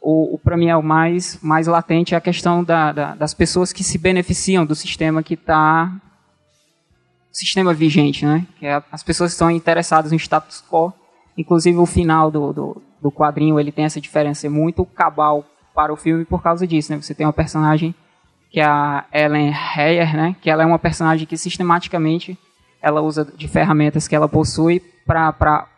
o, 0.00 0.34
o 0.34 0.38
para 0.38 0.56
mim 0.56 0.68
é 0.68 0.76
o 0.76 0.82
mais 0.82 1.38
mais 1.42 1.66
latente 1.66 2.14
é 2.14 2.16
a 2.16 2.20
questão 2.22 2.64
da, 2.64 2.90
da- 2.92 3.14
das 3.16 3.34
pessoas 3.34 3.70
que 3.72 3.84
se 3.84 3.98
beneficiam 3.98 4.64
do 4.64 4.74
sistema 4.74 5.22
que 5.22 5.34
está 5.34 5.92
sistema 7.30 7.74
vigente, 7.74 8.24
né, 8.24 8.46
que 8.58 8.64
é, 8.66 8.82
as 8.90 9.02
pessoas 9.02 9.30
que 9.32 9.34
estão 9.34 9.50
interessadas 9.50 10.10
no 10.10 10.16
status 10.18 10.64
quo. 10.70 10.90
Inclusive 11.38 11.78
o 11.78 11.86
final 11.86 12.32
do, 12.32 12.52
do, 12.52 12.82
do 13.00 13.12
quadrinho 13.12 13.60
ele 13.60 13.70
tem 13.70 13.84
essa 13.84 14.00
diferença 14.00 14.48
é 14.48 14.50
muito 14.50 14.84
cabal 14.84 15.44
para 15.72 15.92
o 15.92 15.96
filme 15.96 16.24
por 16.24 16.42
causa 16.42 16.66
disso, 16.66 16.92
né? 16.92 17.00
Você 17.00 17.14
tem 17.14 17.24
uma 17.24 17.32
personagem 17.32 17.94
que 18.50 18.58
é 18.58 18.64
a 18.64 19.04
Ellen 19.12 19.52
Heyer, 19.52 20.16
né? 20.16 20.36
Que 20.42 20.50
ela 20.50 20.64
é 20.64 20.66
uma 20.66 20.80
personagem 20.80 21.28
que 21.28 21.36
sistematicamente 21.36 22.36
ela 22.82 23.00
usa 23.00 23.24
de 23.24 23.46
ferramentas 23.46 24.08
que 24.08 24.16
ela 24.16 24.28
possui 24.28 24.80
para 25.06 25.68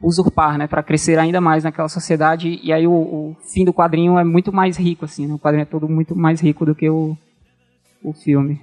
usurpar, 0.00 0.56
né? 0.56 0.68
Para 0.68 0.84
crescer 0.84 1.18
ainda 1.18 1.40
mais 1.40 1.64
naquela 1.64 1.88
sociedade. 1.88 2.60
E 2.62 2.72
aí 2.72 2.86
o, 2.86 2.92
o 2.92 3.36
fim 3.52 3.64
do 3.64 3.74
quadrinho 3.74 4.16
é 4.18 4.22
muito 4.22 4.52
mais 4.52 4.76
rico, 4.76 5.04
assim. 5.04 5.26
Né? 5.26 5.34
O 5.34 5.38
quadrinho 5.38 5.62
é 5.62 5.66
todo 5.66 5.88
muito 5.88 6.14
mais 6.14 6.40
rico 6.40 6.64
do 6.64 6.76
que 6.76 6.88
o, 6.88 7.16
o 8.04 8.12
filme. 8.12 8.60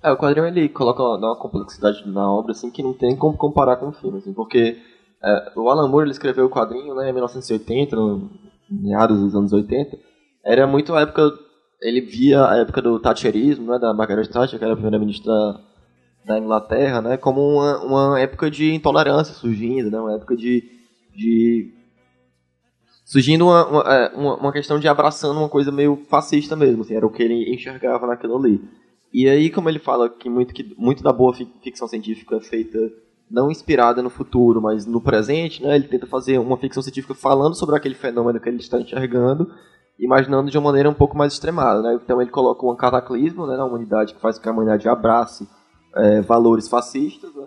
É, 0.00 0.12
o 0.12 0.16
quadrinho 0.16 0.46
ele 0.46 0.68
coloca 0.68 1.02
uma 1.02 1.34
complexidade 1.34 2.08
na 2.08 2.30
obra 2.30 2.52
assim 2.52 2.70
que 2.70 2.84
não 2.84 2.92
tem 2.92 3.16
como 3.16 3.36
comparar 3.36 3.76
com 3.76 3.88
o 3.88 3.92
filme, 3.92 4.18
assim, 4.18 4.32
porque 4.32 4.78
é, 5.22 5.52
o 5.56 5.68
Alan 5.68 5.88
Moore 5.88 6.04
ele 6.04 6.12
escreveu 6.12 6.46
o 6.46 6.50
quadrinho 6.50 6.94
né, 6.94 7.10
em 7.10 7.12
1980, 7.12 7.96
no 7.96 8.30
meados 8.70 9.18
dos 9.18 9.34
anos 9.34 9.52
80. 9.52 9.98
Era 10.44 10.66
muito 10.66 10.94
a 10.94 11.00
época 11.00 11.32
ele 11.80 12.00
via 12.00 12.44
a 12.46 12.56
época 12.56 12.82
do 12.82 12.98
Thatcherismo, 12.98 13.72
né, 13.72 13.78
da 13.78 13.94
Margaret 13.94 14.26
Thatcher, 14.26 14.58
que 14.58 14.64
era 14.64 14.72
a 14.72 14.76
primeira-ministra 14.76 15.32
da 16.24 16.38
Inglaterra, 16.38 17.00
né, 17.00 17.16
como 17.16 17.40
uma, 17.40 17.78
uma 17.84 18.20
época 18.20 18.50
de 18.50 18.74
intolerância 18.74 19.32
surgindo, 19.34 19.90
né, 19.90 19.98
uma 19.98 20.14
época 20.14 20.36
de, 20.36 20.64
de 21.14 21.72
surgindo 23.04 23.46
uma, 23.46 23.82
é, 23.86 24.14
uma, 24.14 24.36
uma 24.36 24.52
questão 24.52 24.78
de 24.78 24.86
abraçando 24.88 25.38
uma 25.38 25.48
coisa 25.48 25.72
meio 25.72 26.04
fascista 26.10 26.54
mesmo, 26.54 26.82
assim, 26.82 26.94
era 26.94 27.06
o 27.06 27.10
que 27.10 27.22
ele 27.22 27.54
enxergava 27.54 28.06
naquilo 28.06 28.36
ali. 28.36 28.60
E 29.12 29.26
aí, 29.26 29.48
como 29.48 29.70
ele 29.70 29.78
fala 29.78 30.10
que 30.10 30.28
muito, 30.28 30.52
que 30.52 30.74
muito 30.76 31.02
da 31.02 31.12
boa 31.12 31.32
fic- 31.32 31.62
ficção 31.62 31.88
científica 31.88 32.36
é 32.36 32.40
feita 32.40 32.78
não 33.30 33.50
inspirada 33.50 34.02
no 34.02 34.10
futuro, 34.10 34.60
mas 34.62 34.86
no 34.86 35.00
presente, 35.00 35.62
né? 35.62 35.74
Ele 35.76 35.86
tenta 35.88 36.06
fazer 36.06 36.38
uma 36.38 36.56
ficção 36.56 36.82
científica 36.82 37.14
falando 37.14 37.54
sobre 37.54 37.76
aquele 37.76 37.94
fenômeno 37.94 38.40
que 38.40 38.48
ele 38.48 38.58
está 38.58 38.80
enxergando, 38.80 39.50
imaginando 39.98 40.50
de 40.50 40.56
uma 40.56 40.68
maneira 40.70 40.88
um 40.88 40.94
pouco 40.94 41.16
mais 41.16 41.32
extremada, 41.34 41.82
né? 41.82 41.98
Então 42.02 42.20
ele 42.22 42.30
coloca 42.30 42.66
um 42.66 42.74
cataclismo 42.76 43.46
né, 43.46 43.56
na 43.56 43.64
humanidade 43.64 44.14
que 44.14 44.20
faz 44.20 44.36
com 44.36 44.42
que 44.44 44.48
a 44.48 44.52
humanidade 44.52 44.88
abrace 44.88 45.48
é, 45.96 46.20
valores 46.20 46.68
fascistas, 46.68 47.34
né? 47.34 47.44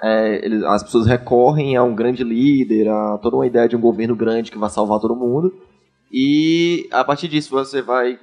É, 0.00 0.44
ele- 0.46 0.64
as 0.64 0.82
pessoas 0.82 1.06
recorrem 1.06 1.76
a 1.76 1.82
um 1.82 1.94
grande 1.94 2.22
líder, 2.22 2.88
a 2.88 3.18
toda 3.18 3.36
uma 3.36 3.46
ideia 3.46 3.68
de 3.68 3.74
um 3.76 3.80
governo 3.80 4.14
grande 4.14 4.50
que 4.50 4.58
vai 4.58 4.70
salvar 4.70 5.00
todo 5.00 5.16
mundo. 5.16 5.52
E 6.12 6.88
a 6.92 7.04
partir 7.04 7.28
disso 7.28 7.50
você 7.50 7.82
vai 7.82 8.18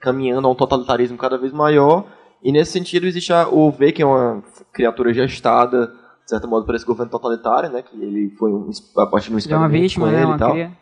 caminhando 0.00 0.46
a 0.46 0.50
um 0.50 0.54
totalitarismo 0.54 1.18
cada 1.18 1.36
vez 1.36 1.52
maior. 1.52 2.06
E 2.42 2.50
nesse 2.50 2.72
sentido 2.72 3.06
existe 3.06 3.32
a- 3.32 3.48
o 3.48 3.70
V, 3.70 3.92
que 3.92 4.02
é 4.02 4.06
uma 4.06 4.42
criatura 4.72 5.12
gestada, 5.12 5.92
certo 6.32 6.48
modo, 6.48 6.66
por 6.66 6.74
esse 6.74 6.84
governo 6.84 7.10
totalitário, 7.10 7.70
né? 7.70 7.82
Que 7.82 7.96
ele 7.96 8.30
foi 8.38 8.52
um, 8.52 8.70
a 8.98 9.06
partir 9.06 9.28
de 9.28 9.32
um 9.32 9.38
é 9.54 9.56
uma 9.56 9.66
experimento 9.66 9.82
vítima, 9.82 10.06
com 10.06 10.12
né? 10.12 10.18
ele 10.18 10.26
Uma 10.26 10.36
e 10.36 10.38
tal 10.38 10.50
cria. 10.52 10.72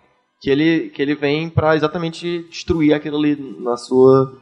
que 0.41 0.51
ele, 0.51 0.91
que 0.91 1.03
ele 1.03 1.15
vem 1.15 1.51
pra 1.51 1.77
exatamente 1.77 2.47
destruir 2.49 2.95
aquilo 2.95 3.17
ali 3.17 3.37
na 3.61 3.77
sua 3.77 4.33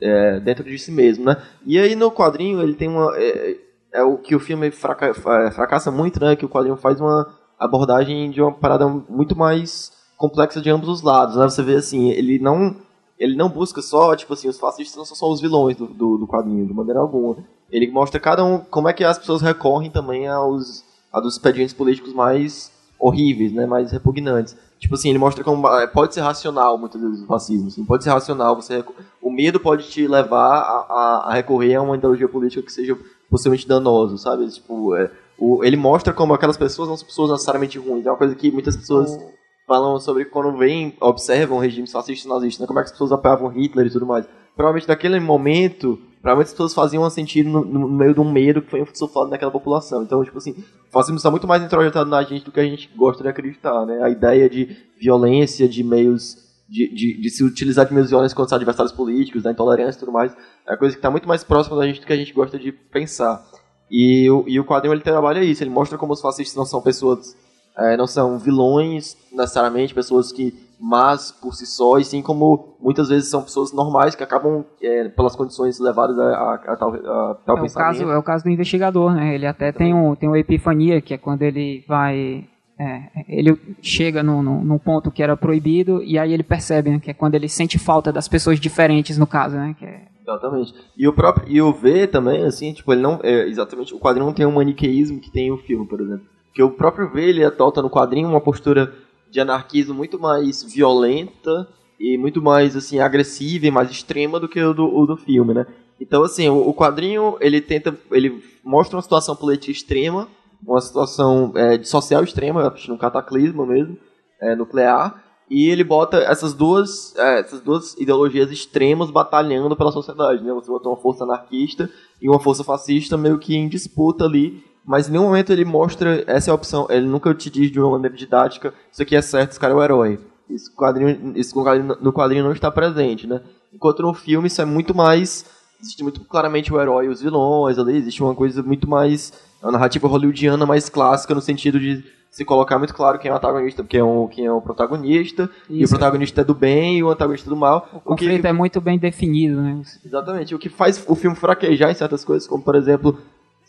é, 0.00 0.40
dentro 0.40 0.64
de 0.64 0.78
si 0.78 0.92
mesmo, 0.92 1.24
né? 1.24 1.42
E 1.66 1.78
aí 1.78 1.94
no 1.94 2.10
quadrinho 2.10 2.62
ele 2.62 2.74
tem 2.74 2.88
uma 2.88 3.16
é, 3.16 3.56
é 3.92 4.02
o 4.02 4.18
que 4.18 4.34
o 4.34 4.40
filme 4.40 4.70
fraca, 4.70 5.06
é, 5.06 5.50
fracassa 5.50 5.90
muito, 5.90 6.20
né? 6.20 6.36
Que 6.36 6.44
o 6.44 6.48
quadrinho 6.48 6.76
faz 6.76 7.00
uma 7.00 7.26
abordagem 7.58 8.30
de 8.30 8.42
uma 8.42 8.52
parada 8.52 8.86
muito 8.86 9.36
mais 9.36 9.92
complexa 10.16 10.60
de 10.60 10.70
ambos 10.70 10.88
os 10.88 11.02
lados, 11.02 11.36
né? 11.36 11.44
Você 11.44 11.62
vê 11.62 11.76
assim, 11.76 12.10
ele 12.10 12.38
não 12.38 12.76
ele 13.18 13.36
não 13.36 13.48
busca 13.48 13.80
só, 13.80 14.14
tipo 14.16 14.32
assim, 14.34 14.48
os 14.48 14.58
fascistas 14.58 14.96
não 14.96 15.04
são 15.04 15.16
só 15.16 15.30
os 15.30 15.40
vilões 15.40 15.76
do, 15.76 15.86
do, 15.86 16.18
do 16.18 16.26
quadrinho, 16.26 16.66
de 16.66 16.74
maneira 16.74 17.00
alguma. 17.00 17.36
Ele 17.70 17.90
mostra 17.90 18.20
cada 18.20 18.44
um, 18.44 18.58
como 18.58 18.88
é 18.88 18.92
que 18.92 19.04
as 19.04 19.18
pessoas 19.18 19.42
recorrem 19.42 19.90
também 19.90 20.28
aos, 20.28 20.84
a 21.12 21.20
dos 21.20 21.34
expedientes 21.34 21.74
políticos 21.74 22.12
mais 22.12 22.72
horríveis, 22.98 23.52
né, 23.52 23.66
mais 23.66 23.92
repugnantes. 23.92 24.56
Tipo 24.78 24.94
assim, 24.94 25.08
ele 25.08 25.18
mostra 25.18 25.42
como 25.42 25.66
eh, 25.68 25.86
pode 25.86 26.14
ser 26.14 26.20
racional 26.20 26.76
muitas 26.76 27.00
vezes 27.00 27.22
o 27.22 27.26
fascismo, 27.26 27.68
assim, 27.68 27.84
pode 27.84 28.04
ser 28.04 28.10
racional, 28.10 28.54
você 28.54 28.84
o 29.22 29.30
medo 29.30 29.58
pode 29.58 29.88
te 29.88 30.06
levar 30.06 30.58
a, 30.58 30.86
a, 30.88 31.24
a 31.30 31.34
recorrer 31.34 31.74
a 31.74 31.82
uma 31.82 31.96
ideologia 31.96 32.28
política 32.28 32.62
que 32.62 32.72
seja 32.72 32.96
possivelmente 33.30 33.66
danoso, 33.66 34.18
sabe? 34.18 34.46
Tipo, 34.48 34.94
é, 34.94 35.10
o, 35.38 35.64
ele 35.64 35.76
mostra 35.76 36.12
como 36.12 36.34
aquelas 36.34 36.56
pessoas 36.56 36.88
não 36.88 36.96
são 36.96 37.06
pessoas 37.06 37.30
necessariamente 37.30 37.78
ruins, 37.78 38.04
é 38.04 38.10
uma 38.10 38.18
coisa 38.18 38.34
que 38.34 38.50
muitas 38.50 38.76
pessoas 38.76 39.18
falam 39.66 39.98
sobre 39.98 40.26
quando 40.26 40.56
vêm, 40.56 40.94
observam 41.00 41.58
regimes 41.58 41.90
fascistas 41.90 42.26
e 42.26 42.28
nazistas, 42.28 42.60
né, 42.60 42.66
como 42.66 42.78
é 42.78 42.82
que 42.82 42.86
as 42.86 42.92
pessoas 42.92 43.12
apoiavam 43.12 43.48
Hitler 43.48 43.86
e 43.86 43.90
tudo 43.90 44.06
mais. 44.06 44.26
Provavelmente 44.56 44.88
naquele 44.88 45.18
momento, 45.20 46.00
provavelmente 46.22 46.48
as 46.48 46.52
pessoas 46.52 46.74
faziam 46.74 47.08
sentido 47.10 47.50
no, 47.50 47.64
no 47.64 47.88
meio 47.88 48.14
de 48.14 48.20
um 48.20 48.30
medo 48.30 48.62
que 48.62 48.70
foi 48.70 48.80
insuflado 48.80 49.30
naquela 49.30 49.50
população. 49.50 50.02
Então, 50.02 50.24
tipo 50.24 50.38
assim, 50.38 50.52
o 50.52 50.92
fascismo 50.92 51.16
está 51.16 51.30
muito 51.30 51.46
mais 51.46 51.62
introjetado 51.62 52.08
na 52.08 52.22
gente 52.22 52.44
do 52.44 52.52
que 52.52 52.60
a 52.60 52.64
gente 52.64 52.90
gosta 52.96 53.22
de 53.22 53.28
acreditar, 53.28 53.84
né? 53.84 54.02
A 54.02 54.08
ideia 54.08 54.48
de 54.48 54.76
violência, 54.98 55.68
de 55.68 55.82
meios 55.82 56.44
de, 56.68 56.88
de, 56.88 57.20
de 57.20 57.30
se 57.30 57.44
utilizar 57.44 57.86
de 57.86 57.92
meios 57.92 58.10
violentos 58.10 58.34
contra 58.34 58.46
os 58.46 58.52
adversários 58.52 58.92
políticos, 58.92 59.42
da 59.42 59.52
intolerância 59.52 59.98
e 59.98 60.00
tudo 60.00 60.12
mais, 60.12 60.34
é 60.66 60.72
uma 60.72 60.78
coisa 60.78 60.94
que 60.94 60.98
está 60.98 61.10
muito 61.10 61.28
mais 61.28 61.44
próxima 61.44 61.76
da 61.76 61.86
gente 61.86 62.00
do 62.00 62.06
que 62.06 62.12
a 62.12 62.16
gente 62.16 62.32
gosta 62.32 62.58
de 62.58 62.72
pensar. 62.72 63.44
E 63.90 64.28
o, 64.30 64.44
e 64.48 64.58
o 64.58 64.64
quadrinho 64.64 64.94
ele 64.94 65.02
trabalha 65.02 65.44
isso, 65.44 65.62
ele 65.62 65.70
mostra 65.70 65.98
como 65.98 66.12
os 66.12 66.20
fascistas 66.20 66.56
não 66.56 66.64
são 66.64 66.80
pessoas, 66.80 67.36
é, 67.76 67.96
não 67.96 68.06
são 68.06 68.38
vilões 68.38 69.16
necessariamente, 69.32 69.94
pessoas 69.94 70.32
que 70.32 70.63
más 70.80 71.30
por 71.32 71.54
si 71.54 71.66
só, 71.66 71.98
e 71.98 72.04
sim 72.04 72.20
como 72.22 72.76
muitas 72.80 73.08
vezes 73.08 73.28
são 73.30 73.42
pessoas 73.42 73.72
normais 73.72 74.14
que 74.14 74.22
acabam, 74.22 74.64
é, 74.82 75.08
pelas 75.08 75.34
condições 75.36 75.78
levadas 75.78 76.18
a, 76.18 76.24
a, 76.24 76.54
a 76.54 76.76
tal, 76.76 76.94
a 76.94 77.34
tal 77.46 77.56
É 77.56 77.60
o, 77.60 77.62
pensamento. 77.62 77.74
caso, 77.74 78.10
é 78.10 78.18
o 78.18 78.22
caso 78.22 78.44
do 78.44 78.50
investigador, 78.50 79.14
né? 79.14 79.34
Ele 79.34 79.46
até 79.46 79.72
tem 79.72 79.94
um, 79.94 80.14
tem 80.14 80.28
uma 80.28 80.38
epifania, 80.38 81.00
que 81.00 81.14
é 81.14 81.18
quando 81.18 81.42
ele 81.42 81.84
vai. 81.88 82.46
é, 82.78 83.02
ele 83.28 83.58
chega 83.80 84.22
num, 84.22 84.42
num, 84.42 84.64
num 84.64 84.78
ponto 84.78 85.10
que 85.10 85.22
era 85.22 85.36
proibido, 85.36 86.02
e 86.02 86.18
aí 86.18 86.32
ele 86.32 86.42
percebe, 86.42 86.90
né? 86.90 87.00
Que 87.00 87.10
é 87.10 87.14
quando 87.14 87.34
ele 87.36 87.48
sente 87.48 87.78
falta 87.78 88.12
das 88.12 88.28
pessoas 88.28 88.58
diferentes, 88.60 89.16
no 89.16 89.26
caso, 89.26 89.56
né? 89.56 89.74
Que 89.78 89.84
é, 89.86 90.02
Exatamente. 90.22 90.74
E 90.96 91.06
o 91.06 91.12
próprio 91.12 91.46
e 91.48 91.60
o 91.60 91.72
V 91.72 92.06
também, 92.06 92.44
assim, 92.44 92.72
tipo, 92.72 92.90
ele 92.92 93.02
não 93.02 93.20
é 93.22 93.46
exatamente 93.46 93.94
o 93.94 93.98
quadrinho 93.98 94.26
não 94.26 94.32
tem 94.32 94.46
um 94.46 94.52
maniqueísmo 94.52 95.20
que 95.20 95.30
tem 95.30 95.52
o 95.52 95.58
filme, 95.58 95.86
por 95.86 96.00
exemplo. 96.00 96.24
Porque 96.46 96.62
o 96.62 96.70
próprio 96.70 97.10
V 97.10 97.20
ele 97.20 97.44
adota 97.44 97.82
no 97.82 97.90
quadrinho 97.90 98.28
uma 98.28 98.40
postura 98.40 98.90
de 99.34 99.40
anarquismo 99.40 99.92
muito 99.92 100.16
mais 100.16 100.62
violenta 100.62 101.68
e 101.98 102.16
muito 102.16 102.40
mais 102.40 102.76
assim 102.76 103.00
agressiva 103.00 103.66
e 103.66 103.70
mais 103.70 103.90
extrema 103.90 104.38
do 104.38 104.48
que 104.48 104.62
o 104.62 104.72
do, 104.72 104.86
o 104.86 105.04
do 105.04 105.16
filme, 105.16 105.52
né? 105.52 105.66
Então 106.00 106.22
assim, 106.22 106.48
o, 106.48 106.68
o 106.68 106.72
quadrinho 106.72 107.36
ele 107.40 107.60
tenta 107.60 107.98
ele 108.12 108.44
mostra 108.62 108.96
uma 108.96 109.02
situação 109.02 109.34
política 109.34 109.72
extrema, 109.72 110.28
uma 110.64 110.80
situação 110.80 111.52
é, 111.56 111.76
de 111.76 111.88
social 111.88 112.22
extrema, 112.22 112.72
um 112.88 112.96
cataclismo 112.96 113.66
mesmo, 113.66 113.98
é, 114.40 114.54
nuclear, 114.54 115.20
e 115.50 115.68
ele 115.68 115.82
bota 115.82 116.18
essas 116.18 116.54
duas, 116.54 117.12
é, 117.16 117.40
essas 117.40 117.60
duas 117.60 117.94
ideologias 117.94 118.52
extremas 118.52 119.10
batalhando 119.10 119.74
pela 119.74 119.90
sociedade, 119.90 120.44
né? 120.44 120.52
Você 120.52 120.70
bota 120.70 120.88
uma 120.88 120.96
força 120.96 121.24
anarquista 121.24 121.90
e 122.22 122.28
uma 122.28 122.38
força 122.38 122.62
fascista 122.62 123.16
meio 123.16 123.36
que 123.38 123.56
em 123.56 123.68
disputa 123.68 124.24
ali, 124.24 124.62
mas 124.84 125.08
em 125.08 125.12
nenhum 125.12 125.24
momento 125.24 125.52
ele 125.52 125.64
mostra 125.64 126.22
essa 126.26 126.50
é 126.50 126.52
a 126.52 126.54
opção, 126.54 126.86
ele 126.90 127.06
nunca 127.06 127.32
te 127.34 127.48
diz 127.50 127.70
de 127.70 127.80
uma 127.80 127.90
maneira 127.90 128.16
didática, 128.16 128.72
isso 128.92 129.02
aqui 129.02 129.16
é 129.16 129.22
certo, 129.22 129.50
esse 129.52 129.60
cara 129.60 129.72
é 129.72 129.76
o 129.76 129.82
herói. 129.82 130.18
Isso, 130.48 130.70
no 130.70 130.76
quadrinho, 130.76 131.32
isso 131.36 131.56
no 131.58 131.64
quadrinho- 131.64 131.96
no 132.00 132.12
quadrinho 132.12 132.44
não 132.44 132.52
está 132.52 132.70
presente, 132.70 133.26
né? 133.26 133.40
Enquanto 133.72 134.02
no 134.02 134.12
filme 134.12 134.46
isso 134.48 134.60
é 134.60 134.64
muito 134.64 134.94
mais 134.94 135.46
existe 135.80 136.02
muito 136.02 136.20
claramente 136.24 136.72
o 136.72 136.80
herói 136.80 137.06
e 137.06 137.08
os 137.08 137.20
vilões 137.20 137.78
ali, 137.78 137.96
existe 137.96 138.22
uma 138.22 138.34
coisa 138.34 138.62
muito 138.62 138.88
mais 138.88 139.32
uma 139.62 139.72
narrativa 139.72 140.06
hollywoodiana 140.08 140.64
mais 140.66 140.88
clássica 140.88 141.34
no 141.34 141.40
sentido 141.40 141.78
de 141.80 142.02
se 142.30 142.44
colocar 142.44 142.78
muito 142.78 142.92
claro 142.94 143.18
quem 143.18 143.30
é 143.30 143.34
o 143.34 143.36
antagonista, 143.36 143.84
quem 143.84 144.00
é 144.00 144.04
o, 144.04 144.26
quem 144.28 144.44
é 144.46 144.52
o 144.52 144.60
protagonista, 144.60 145.48
e 145.70 145.80
o 145.80 145.84
Isso. 145.84 145.90
protagonista 145.92 146.40
é 146.40 146.44
do 146.44 146.54
bem 146.54 146.98
e 146.98 147.02
o 147.04 147.08
antagonista 147.10 147.48
é 147.48 147.50
do 147.50 147.56
mal. 147.56 147.88
o 147.92 147.96
O 147.96 148.00
que, 148.16 148.24
conflito 148.24 148.44
é 148.46 148.52
muito 148.52 148.80
bem 148.80 148.98
definido, 148.98 149.60
né? 149.60 149.80
exatamente, 150.04 150.54
o 150.54 150.58
que 150.58 150.68
faz 150.68 151.02
o 151.06 151.14
filme 151.14 151.36
fraquejar 151.36 151.90
em 151.90 151.94
certas 151.94 152.24
coisas, 152.24 152.48
como 152.48 152.62
por 152.64 152.74
exemplo, 152.74 153.16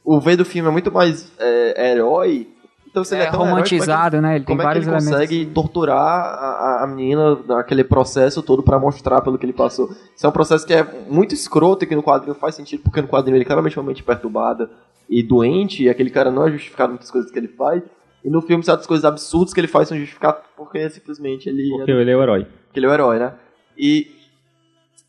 o 0.05 0.19
V 0.19 0.35
do 0.35 0.45
filme 0.45 0.69
é 0.69 0.71
muito 0.71 0.91
mais 0.91 1.31
é, 1.39 1.91
herói, 1.91 2.47
então 2.87 3.03
se 3.03 3.13
ele 3.15 3.23
É 3.23 3.25
é 3.27 3.29
tão 3.31 3.39
herói, 3.41 3.47
é 3.47 3.51
romantizado, 3.55 4.21
né? 4.21 4.35
Ele 4.37 4.45
tem 4.45 4.55
como 4.55 4.61
é 4.61 4.63
que 4.63 4.67
vários 4.67 4.85
ele 4.87 4.95
elementos. 4.95 5.19
consegue 5.19 5.45
torturar 5.47 5.97
a, 5.99 6.83
a- 6.83 6.87
menina 6.87 7.37
naquele 7.47 7.83
processo 7.83 8.41
todo 8.41 8.63
pra 8.63 8.79
mostrar 8.79 9.19
pelo 9.21 9.37
que 9.37 9.45
ele 9.45 9.51
passou? 9.53 9.89
Isso 10.15 10.25
é 10.25 10.29
um 10.29 10.31
processo 10.31 10.65
que 10.65 10.73
é 10.73 10.83
muito 11.09 11.33
escroto 11.33 11.83
e 11.83 11.87
que 11.87 11.95
no 11.95 12.01
quadrinho 12.03 12.35
faz 12.35 12.55
sentido, 12.55 12.83
porque 12.83 13.01
no 13.01 13.07
quadrinho 13.07 13.35
ele 13.35 13.43
é 13.43 13.45
claramente 13.45 13.77
uma 13.77 13.85
mente 13.87 14.01
perturbada 14.03 14.69
e 15.09 15.21
doente, 15.21 15.83
e 15.83 15.89
aquele 15.89 16.09
cara 16.09 16.31
não 16.31 16.47
é 16.47 16.51
justificado 16.51 16.89
muitas 16.91 17.11
coisas 17.11 17.29
que 17.29 17.37
ele 17.37 17.47
faz. 17.49 17.83
E 18.23 18.29
no 18.29 18.41
filme, 18.41 18.63
certas 18.63 18.87
coisas 18.87 19.03
absurdas 19.05 19.53
que 19.53 19.59
ele 19.59 19.67
faz 19.67 19.87
são 19.87 19.97
justificadas 19.97 20.41
porque 20.57 20.89
simplesmente 20.89 21.47
ele 21.49 21.69
Porque 21.77 21.91
ele 21.91 22.09
é 22.11 22.15
o 22.17 22.21
herói. 22.23 22.47
que 22.73 22.79
ele 22.79 22.85
é 22.85 22.89
o 22.89 22.93
herói, 22.93 23.19
né? 23.19 23.33
E, 23.77 24.07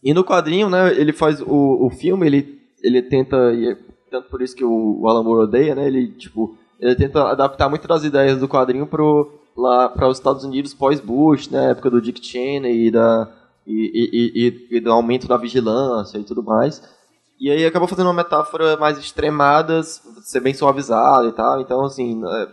e 0.03 0.13
no 0.13 0.23
quadrinho, 0.25 0.69
né, 0.69 0.93
ele 0.95 1.13
faz 1.13 1.41
o, 1.41 1.87
o 1.87 1.89
filme, 1.91 2.27
ele, 2.27 2.61
ele 2.83 3.01
tenta, 3.01 3.37
e 3.55 3.71
é 3.71 3.77
tanto 4.17 4.29
por 4.31 4.41
isso 4.41 4.57
que 4.57 4.65
o, 4.65 5.01
o 5.01 5.09
Alan 5.09 5.23
Moore 5.23 5.43
odeia, 5.43 5.75
né, 5.75 5.87
ele, 5.87 6.09
tipo, 6.09 6.57
ele 6.81 6.95
tenta 6.95 7.23
adaptar 7.25 7.69
muitas 7.69 7.89
das 7.89 8.05
ideias 8.05 8.41
do 8.41 8.49
quadrinho 8.49 8.87
pro, 8.87 9.31
lá 9.57 9.89
para 9.89 10.09
os 10.09 10.17
Estados 10.19 10.43
Unidos 10.43 10.73
pós-Bush, 10.73 11.51
né, 11.51 11.73
época 11.73 11.91
do 11.91 12.01
Dick 12.01 12.25
Cheney 12.25 12.87
e, 12.87 12.91
da, 12.91 13.29
e, 13.67 14.33
e, 14.71 14.77
e, 14.77 14.81
do 14.81 14.91
aumento 14.91 15.29
da 15.29 15.37
vigilância 15.37 16.19
e 16.19 16.25
tudo 16.25 16.43
mais. 16.43 16.83
E 17.39 17.51
aí 17.51 17.67
acabou 17.67 17.87
fazendo 17.87 18.07
uma 18.07 18.15
metáfora 18.15 18.79
mais 18.79 18.99
extremada, 18.99 19.83
ser 19.83 20.41
bem 20.41 20.55
suavizada 20.55 21.29
e 21.29 21.33
tal, 21.33 21.61
então, 21.61 21.85
assim, 21.85 22.23
é, 22.25 22.49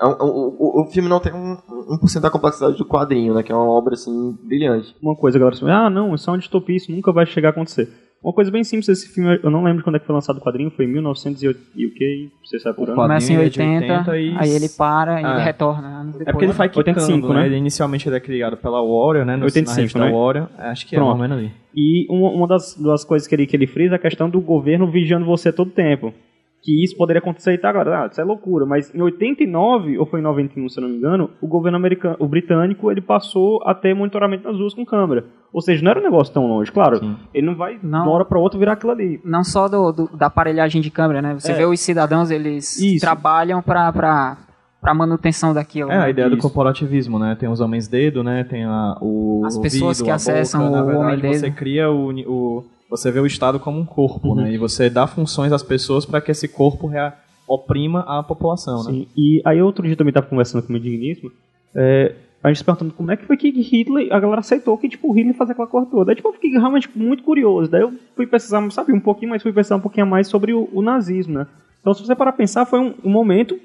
é 0.00 0.06
o, 0.06 0.82
o, 0.82 0.86
filme 0.86 1.10
não 1.10 1.20
tem 1.20 1.34
um, 1.34 1.58
1% 2.02 2.20
da 2.20 2.30
complexidade 2.30 2.78
do 2.78 2.86
quadrinho, 2.86 3.34
né, 3.34 3.42
que 3.42 3.52
é 3.52 3.54
uma 3.54 3.68
obra, 3.68 3.92
assim, 3.92 4.32
brilhante. 4.42 4.96
Uma 5.02 5.14
coisa, 5.14 5.38
galera 5.38 5.54
assim, 5.54 5.70
ah, 5.70 5.90
não, 5.90 6.14
isso 6.14 6.30
é 6.30 6.32
uma 6.32 6.38
distopia, 6.38 6.76
isso 6.76 6.90
nunca 6.90 7.12
vai 7.12 7.26
chegar 7.26 7.48
a 7.48 7.50
acontecer. 7.50 7.92
Uma 8.22 8.32
coisa 8.32 8.52
bem 8.52 8.62
simples, 8.62 8.88
esse 8.88 9.12
filme, 9.12 9.40
eu 9.42 9.50
não 9.50 9.64
lembro 9.64 9.82
quando 9.82 9.96
é 9.96 9.98
que 9.98 10.06
foi 10.06 10.14
lançado 10.14 10.36
o 10.36 10.40
quadrinho, 10.40 10.70
foi 10.70 10.84
em 10.84 10.88
1900 10.88 11.42
e 11.42 11.86
o 11.86 11.90
que, 11.92 12.30
você 12.44 12.58
sabe 12.60 12.76
por 12.76 12.82
O 12.88 12.92
ano? 12.92 12.94
quadrinho 12.94 13.08
Começa 13.08 13.32
em 13.32 13.36
é 13.36 13.38
de 13.48 13.60
80, 13.60 13.92
80 14.10 14.18
e- 14.18 14.36
aí 14.38 14.50
ele 14.54 14.68
para 14.68 15.20
e 15.20 15.24
Ah, 15.24 15.30
ele 15.32 15.40
é. 15.40 15.44
retorna 15.44 16.04
depois. 16.04 16.26
É 16.28 16.30
porque 16.32 16.44
ele 16.44 16.52
vai 16.52 16.68
quicando, 16.68 16.88
85, 17.00 17.28
né? 17.32 17.40
né? 17.40 17.46
Ele 17.46 17.56
inicialmente 17.56 18.08
ele 18.08 18.16
é 18.16 18.20
criado 18.20 18.56
pela 18.56 18.80
Warrior, 18.80 19.24
né? 19.24 19.36
No, 19.36 19.44
85, 19.44 19.98
na 19.98 20.04
né? 20.04 20.12
Warrior. 20.12 20.48
Acho 20.56 20.86
que 20.86 20.94
Pronto. 20.94 21.16
é 21.16 21.18
mais 21.18 21.30
ou 21.32 21.36
menos 21.36 21.52
ali. 21.52 21.62
E 21.74 22.06
uma, 22.08 22.30
uma 22.30 22.46
das, 22.46 22.76
das 22.80 23.04
coisas 23.04 23.26
que 23.26 23.34
ele, 23.34 23.44
que 23.46 23.56
ele 23.56 23.66
frisa 23.66 23.94
é 23.94 23.96
a 23.96 23.98
questão 23.98 24.30
do 24.30 24.40
governo 24.40 24.88
vigiando 24.88 25.26
você 25.26 25.52
todo 25.52 25.70
tempo. 25.72 26.14
Que 26.62 26.84
isso 26.84 26.96
poderia 26.96 27.18
acontecer 27.18 27.52
e 27.54 27.58
tá 27.58 27.70
agora. 27.70 28.04
Ah, 28.04 28.06
isso 28.06 28.20
é 28.20 28.24
loucura. 28.24 28.64
Mas 28.64 28.94
em 28.94 29.02
89, 29.02 29.98
ou 29.98 30.06
foi 30.06 30.20
em 30.20 30.22
91, 30.22 30.68
se 30.68 30.78
eu 30.78 30.82
não 30.82 30.90
me 30.90 30.96
engano, 30.96 31.28
o 31.40 31.48
governo 31.48 31.76
americano, 31.76 32.14
o 32.20 32.28
britânico, 32.28 32.88
ele 32.88 33.00
passou 33.00 33.60
a 33.66 33.74
ter 33.74 33.92
monitoramento 33.94 34.46
nas 34.46 34.56
ruas 34.56 34.72
com 34.74 34.84
câmera. 34.86 35.24
Ou 35.52 35.60
seja, 35.60 35.82
não 35.84 35.90
era 35.90 36.00
um 36.00 36.02
negócio 36.02 36.32
tão 36.32 36.46
longe. 36.46 36.72
Claro, 36.72 36.98
Sim. 36.98 37.16
ele 37.34 37.46
não 37.46 37.54
vai 37.54 37.78
de 37.78 37.86
Não. 37.86 38.04
uma 38.04 38.10
hora 38.12 38.24
pra 38.24 38.38
outra 38.38 38.58
virar 38.58 38.72
aquilo 38.72 38.92
ali. 38.92 39.20
Não 39.24 39.44
só 39.44 39.68
do, 39.68 39.92
do- 39.92 40.10
da 40.16 40.26
aparelhagem 40.26 40.80
de 40.80 40.90
câmera, 40.90 41.20
né? 41.20 41.34
Você 41.38 41.52
É. 41.52 41.54
vê 41.54 41.64
os 41.66 41.78
cidadãos, 41.80 42.30
eles 42.30 42.76
Isso. 42.80 43.00
trabalham 43.00 43.60
pra, 43.62 43.92
pra 43.92 44.36
pra 44.80 44.92
manutenção 44.94 45.54
daquilo. 45.54 45.92
É, 45.92 45.96
né? 45.98 46.04
a 46.06 46.10
ideia 46.10 46.28
do 46.28 46.34
Isso. 46.36 46.42
corporativismo, 46.42 47.16
né? 47.16 47.36
Tem 47.38 47.48
os 47.48 47.60
homens 47.60 47.86
dedo, 47.86 48.24
né? 48.24 48.42
Tem 48.42 48.64
a, 48.64 48.96
o 49.00 49.42
As 49.46 49.56
pessoas 49.56 50.00
ouvido, 50.00 50.04
que 50.06 50.10
a 50.10 50.14
acessam 50.16 50.60
boca. 50.64 50.72
Na 50.76 50.82
o 50.82 50.86
verdade, 50.86 51.06
homem 51.06 51.20
dedo. 51.20 51.34
você 51.38 51.50
cria 51.52 51.88
o, 51.88 52.10
o... 52.28 52.64
Você 52.90 53.12
vê 53.12 53.20
o 53.20 53.26
Estado 53.26 53.60
como 53.60 53.78
um 53.78 53.84
corpo, 53.86 54.30
Uhum. 54.30 54.34
né? 54.36 54.52
E 54.52 54.58
você 54.58 54.90
dá 54.90 55.06
funções 55.06 55.52
às 55.52 55.62
pessoas 55.62 56.04
para 56.04 56.20
que 56.20 56.32
esse 56.32 56.48
corpo 56.48 56.88
rea- 56.88 57.14
oprima 57.46 58.00
a 58.08 58.24
população, 58.24 58.82
né? 58.82 58.90
Sim. 58.90 59.06
E 59.16 59.40
aí 59.44 59.62
outro 59.62 59.86
dia 59.86 59.94
também 59.96 60.12
tava 60.12 60.26
conversando 60.26 60.62
com 60.62 60.70
o 60.70 60.72
meu 60.72 60.80
digníssimo, 60.82 61.30
é, 61.76 62.14
a 62.42 62.48
gente 62.48 62.58
se 62.58 62.64
perguntando 62.64 62.92
como 62.92 63.10
é 63.10 63.16
que 63.16 63.24
foi 63.24 63.36
que 63.36 63.50
Hitler, 63.50 64.12
a 64.12 64.18
galera 64.18 64.40
aceitou 64.40 64.76
que 64.76 64.88
tipo, 64.88 65.08
o 65.08 65.12
Hitler 65.12 65.34
fazia 65.34 65.52
aquela 65.52 65.68
coisa 65.68 65.86
toda. 65.86 66.10
Aí 66.10 66.16
tipo, 66.16 66.28
eu 66.28 66.32
fiquei 66.32 66.50
realmente 66.50 66.88
muito 66.94 67.22
curioso. 67.22 67.70
Daí 67.70 67.82
eu 67.82 67.92
fui 68.16 68.26
pesquisar, 68.26 68.68
sabe, 68.70 68.92
um 68.92 69.00
pouquinho 69.00 69.30
mais, 69.30 69.42
fui 69.42 69.52
pesquisar 69.52 69.76
um 69.76 69.80
pouquinho 69.80 70.06
mais 70.06 70.26
sobre 70.26 70.52
o, 70.52 70.68
o 70.72 70.82
nazismo, 70.82 71.34
né? 71.34 71.46
Então 71.80 71.94
se 71.94 72.04
você 72.04 72.14
parar 72.14 72.32
pensar, 72.32 72.64
foi 72.64 72.80
um, 72.80 72.94
um 73.04 73.10
momento, 73.10 73.58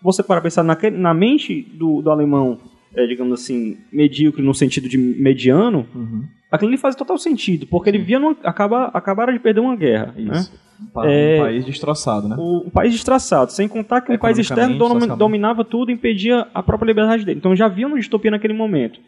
você 0.00 0.22
parar 0.22 0.40
pra 0.40 0.46
pensar 0.46 0.62
naquele, 0.62 0.96
na 0.96 1.12
mente 1.12 1.62
do, 1.74 2.00
do 2.02 2.10
alemão, 2.10 2.58
é, 2.94 3.06
digamos 3.06 3.40
assim, 3.40 3.76
medíocre 3.92 4.42
no 4.42 4.54
sentido 4.54 4.88
de 4.88 4.98
mediano, 4.98 5.86
Uhum. 5.94 6.24
aquilo 6.50 6.68
ali 6.70 6.76
faz 6.78 6.94
total 6.94 7.18
sentido, 7.18 7.66
porque 7.66 7.88
ele 7.90 7.98
via, 7.98 8.18
numa, 8.18 8.36
acaba, 8.44 8.86
acabaram 8.94 9.32
de 9.32 9.38
perder 9.40 9.60
uma 9.60 9.74
guerra, 9.76 10.14
né? 10.16 10.46
Pa- 10.92 11.06
É, 11.08 11.36
Um 11.40 11.42
país 11.44 11.64
destroçado, 11.64 12.28
né? 12.28 12.36
o, 12.38 12.66
o 12.66 12.70
país 12.70 12.92
destraçado, 12.92 13.52
sem 13.52 13.68
contar 13.68 14.00
que 14.00 14.10
um 14.12 14.18
país 14.18 14.36
externo 14.38 14.78
dominava 15.18 15.64
tudo 15.64 15.90
e 15.90 15.94
impedia 15.94 16.46
a 16.54 16.62
própria 16.62 16.86
liberdade 16.88 17.24
dele. 17.24 17.38
Então 17.38 17.54
já 17.56 17.66
havia 17.66 17.86
uma 17.86 17.98
distopia 17.98 18.30
naquele 18.30 18.54
momento. 18.54 19.00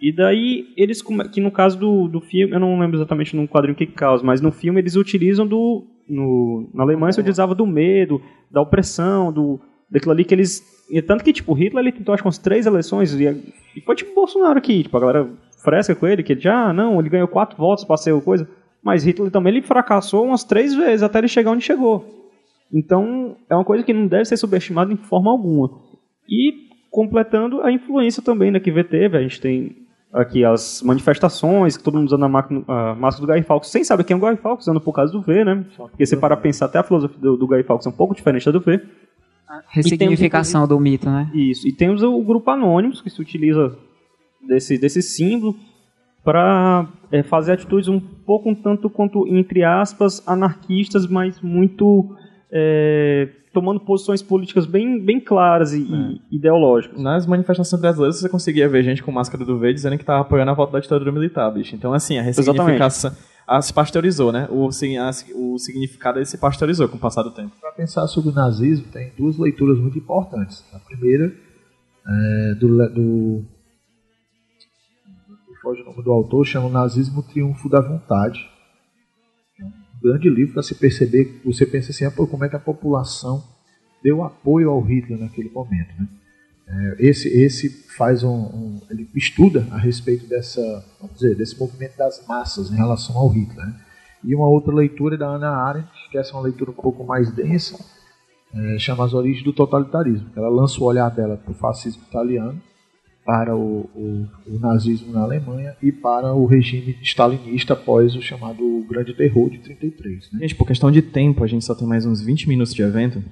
E 0.00 0.10
daí 0.10 0.66
eles, 0.76 1.00
que 1.32 1.40
no 1.40 1.50
caso 1.50 1.78
do, 1.78 2.08
do 2.08 2.20
filme, 2.20 2.52
eu 2.54 2.58
não 2.60 2.78
lembro 2.78 2.96
exatamente 2.96 3.36
no 3.36 3.46
quadrinho 3.46 3.74
o 3.74 3.76
que 3.76 3.86
causa, 3.86 4.24
mas 4.24 4.40
no 4.40 4.50
filme 4.50 4.80
eles 4.80 4.96
utilizam 4.96 5.46
do, 5.46 5.84
no, 6.08 6.68
na 6.74 6.82
Alemanha 6.82 7.12
se 7.12 7.20
utilizava 7.20 7.54
do 7.54 7.64
medo, 7.66 8.20
da 8.50 8.60
opressão, 8.60 9.32
do, 9.32 9.60
daquilo 9.88 10.10
ali 10.12 10.24
que 10.24 10.34
eles, 10.34 10.60
e 10.90 11.00
tanto 11.00 11.22
que 11.22 11.32
tipo, 11.32 11.52
Hitler 11.52 11.84
ele 11.84 11.92
tentou 11.92 12.12
acho 12.12 12.22
que 12.22 12.26
umas 12.26 12.38
três 12.38 12.66
eleições 12.66 13.14
e, 13.14 13.24
e 13.76 13.80
foi 13.80 13.94
tipo 13.94 14.12
Bolsonaro 14.14 14.58
aqui, 14.58 14.82
tipo, 14.82 14.96
a 14.96 15.00
galera 15.00 15.30
fresca 15.62 15.94
com 15.94 16.06
ele, 16.08 16.24
que 16.24 16.32
ele 16.32 16.40
já, 16.40 16.66
ah, 16.70 16.72
não, 16.72 16.98
ele 16.98 17.08
ganhou 17.08 17.28
quatro 17.28 17.56
votos 17.56 17.84
pra 17.84 17.96
ser 17.96 18.20
coisa, 18.22 18.48
mas 18.82 19.04
Hitler 19.04 19.30
também 19.30 19.54
ele 19.54 19.62
fracassou 19.62 20.26
umas 20.26 20.44
três 20.44 20.74
vezes 20.74 21.02
até 21.02 21.18
ele 21.18 21.28
chegar 21.28 21.50
onde 21.52 21.64
chegou. 21.64 22.04
Então, 22.72 23.36
é 23.50 23.54
uma 23.54 23.64
coisa 23.64 23.84
que 23.84 23.92
não 23.92 24.06
deve 24.06 24.24
ser 24.24 24.36
subestimada 24.36 24.92
em 24.92 24.96
forma 24.96 25.30
alguma. 25.30 25.70
E, 26.28 26.68
completando 26.90 27.60
a 27.60 27.70
influência 27.70 28.22
também 28.22 28.50
né, 28.50 28.58
que 28.58 28.72
V 28.72 28.82
teve, 28.84 29.16
a 29.16 29.20
gente 29.20 29.40
tem 29.40 29.76
aqui 30.12 30.44
as 30.44 30.82
manifestações, 30.82 31.76
que 31.76 31.82
todo 31.82 31.96
mundo 31.98 32.06
usando 32.06 32.24
a, 32.24 32.28
máquina- 32.28 32.64
a 32.66 32.94
máscara 32.94 33.26
do 33.26 33.32
Guy 33.32 33.42
Fawkes, 33.42 33.70
sem 33.70 33.84
saber 33.84 34.04
quem 34.04 34.14
é 34.14 34.16
o 34.16 34.20
Guy 34.20 34.36
Fawkes, 34.36 34.66
usando 34.66 34.80
por 34.80 34.92
causa 34.94 35.12
do 35.12 35.22
V, 35.22 35.44
né? 35.44 35.64
Porque 35.76 36.04
você 36.04 36.16
para 36.16 36.36
pensar, 36.36 36.66
até 36.66 36.78
a 36.78 36.82
filosofia 36.82 37.18
do, 37.20 37.36
do 37.36 37.46
Guy 37.46 37.62
Fawkes 37.62 37.86
é 37.86 37.90
um 37.90 37.94
pouco 37.94 38.14
diferente 38.14 38.46
da 38.46 38.52
do 38.52 38.60
V. 38.60 38.80
Ressignificação 39.68 40.66
do 40.66 40.78
mito, 40.80 41.10
né? 41.10 41.30
Isso. 41.34 41.68
E 41.68 41.72
temos 41.72 42.02
o 42.02 42.22
grupo 42.22 42.50
Anônimos, 42.50 43.02
que 43.02 43.10
se 43.10 43.20
utiliza 43.20 43.76
desse, 44.46 44.78
desse 44.78 45.02
símbolo 45.02 45.54
para 46.24 46.88
fazer 47.24 47.52
atitudes 47.52 47.88
um 47.88 47.98
pouco 48.00 48.48
um 48.50 48.54
tanto 48.54 48.88
quanto, 48.88 49.26
entre 49.28 49.64
aspas, 49.64 50.22
anarquistas, 50.26 51.06
mas 51.06 51.40
muito 51.40 52.14
é, 52.50 53.28
tomando 53.52 53.80
posições 53.80 54.22
políticas 54.22 54.64
bem, 54.64 54.98
bem 55.04 55.20
claras 55.20 55.72
e, 55.72 55.82
e 55.82 56.36
ideológicas. 56.36 57.00
Nas 57.00 57.26
manifestações 57.26 57.80
brasileiras 57.80 58.18
você 58.20 58.28
conseguia 58.28 58.68
ver 58.68 58.82
gente 58.82 59.02
com 59.02 59.10
máscara 59.12 59.44
do 59.44 59.58
V 59.58 59.74
dizendo 59.74 59.98
que 59.98 60.04
tava 60.04 60.20
apoiando 60.22 60.50
a 60.50 60.54
volta 60.54 60.74
da 60.74 60.80
ditadura 60.80 61.10
militar, 61.12 61.50
bicho. 61.50 61.74
Então, 61.74 61.92
assim, 61.92 62.18
a 62.18 62.22
ressignificação 62.22 63.12
a, 63.46 63.60
se 63.60 63.72
pasteurizou, 63.74 64.30
né? 64.32 64.46
O, 64.50 64.68
a- 64.68 65.10
o 65.34 65.58
significado 65.58 66.24
se 66.24 66.38
pasteurizou 66.38 66.88
com 66.88 66.96
o 66.96 67.00
passar 67.00 67.22
do 67.24 67.30
tempo. 67.32 67.50
Para 67.60 67.72
pensar 67.72 68.06
sobre 68.06 68.30
o 68.30 68.32
nazismo, 68.32 68.86
tem 68.92 69.10
duas 69.18 69.36
leituras 69.36 69.78
muito 69.78 69.98
importantes. 69.98 70.64
A 70.72 70.78
primeira 70.78 71.32
é 72.06 72.54
do, 72.54 72.68
do 72.88 73.44
foge 75.62 75.82
o 75.82 75.84
nome 75.84 76.02
do 76.02 76.12
autor, 76.12 76.44
chama 76.44 76.66
o 76.66 76.70
Nazismo 76.70 77.22
Triunfo 77.22 77.68
da 77.68 77.80
Vontade. 77.80 78.40
É 79.60 79.64
um 79.64 79.72
grande 80.02 80.28
livro 80.28 80.54
para 80.54 80.62
se 80.62 80.74
perceber, 80.74 81.40
você 81.44 81.64
pensa 81.64 81.90
assim, 81.90 82.04
ah, 82.04 82.10
pô, 82.10 82.26
como 82.26 82.44
é 82.44 82.48
que 82.48 82.56
a 82.56 82.60
população 82.60 83.42
deu 84.02 84.24
apoio 84.24 84.70
ao 84.70 84.80
Hitler 84.80 85.18
naquele 85.18 85.50
momento, 85.50 85.94
né? 85.98 86.08
É, 86.66 86.96
esse, 87.08 87.28
esse 87.28 87.68
faz 87.96 88.22
um, 88.22 88.30
um- 88.30 88.80
ele 88.88 89.08
estuda 89.14 89.66
a 89.70 89.76
respeito 89.76 90.26
dessa, 90.26 90.60
vamos 91.00 91.16
dizer, 91.16 91.36
desse 91.36 91.58
movimento 91.58 91.96
das 91.98 92.24
massas 92.26 92.70
em 92.70 92.76
relação 92.76 93.16
ao 93.18 93.28
Hitler. 93.28 93.66
né? 93.66 93.80
E 94.24 94.34
uma 94.34 94.46
outra 94.46 94.72
leitura 94.72 95.16
é 95.16 95.18
da 95.18 95.26
Ana 95.26 95.50
Arendt, 95.50 95.88
que 96.10 96.16
essa 96.16 96.30
é 96.30 96.34
uma 96.34 96.42
leitura 96.42 96.70
um 96.70 96.74
pouco 96.74 97.04
mais 97.04 97.30
densa, 97.32 97.76
é, 98.54 98.78
chama 98.78 99.04
As 99.04 99.12
Origens 99.12 99.44
do 99.44 99.52
Totalitarismo. 99.52 100.30
Ela 100.36 100.48
lança 100.48 100.80
o 100.80 100.84
olhar 100.84 101.10
dela 101.10 101.36
para 101.36 101.50
o 101.50 101.54
fascismo 101.54 102.02
italiano, 102.08 102.60
para 103.24 103.56
o, 103.56 103.88
o- 103.94 104.26
o 104.46 104.58
nazismo 104.58 105.12
na 105.12 105.20
Alemanha 105.22 105.76
e 105.82 105.92
para 105.92 106.32
o 106.34 106.44
regime 106.46 106.96
stalinista 107.02 107.74
após 107.74 108.16
o 108.16 108.22
chamado 108.22 108.84
Grande 108.88 109.14
Terror 109.14 109.48
de 109.50 109.58
33. 109.58 110.32
Né? 110.32 110.40
Gente, 110.40 110.54
por 110.56 110.66
questão 110.66 110.90
de 110.90 111.00
tempo, 111.02 111.44
a 111.44 111.46
gente 111.46 111.64
só 111.64 111.74
tem 111.74 111.86
mais 111.86 112.04
uns 112.04 112.20
20 112.20 112.48
minutos 112.48 112.74
de 112.74 112.82
evento. 112.82 113.22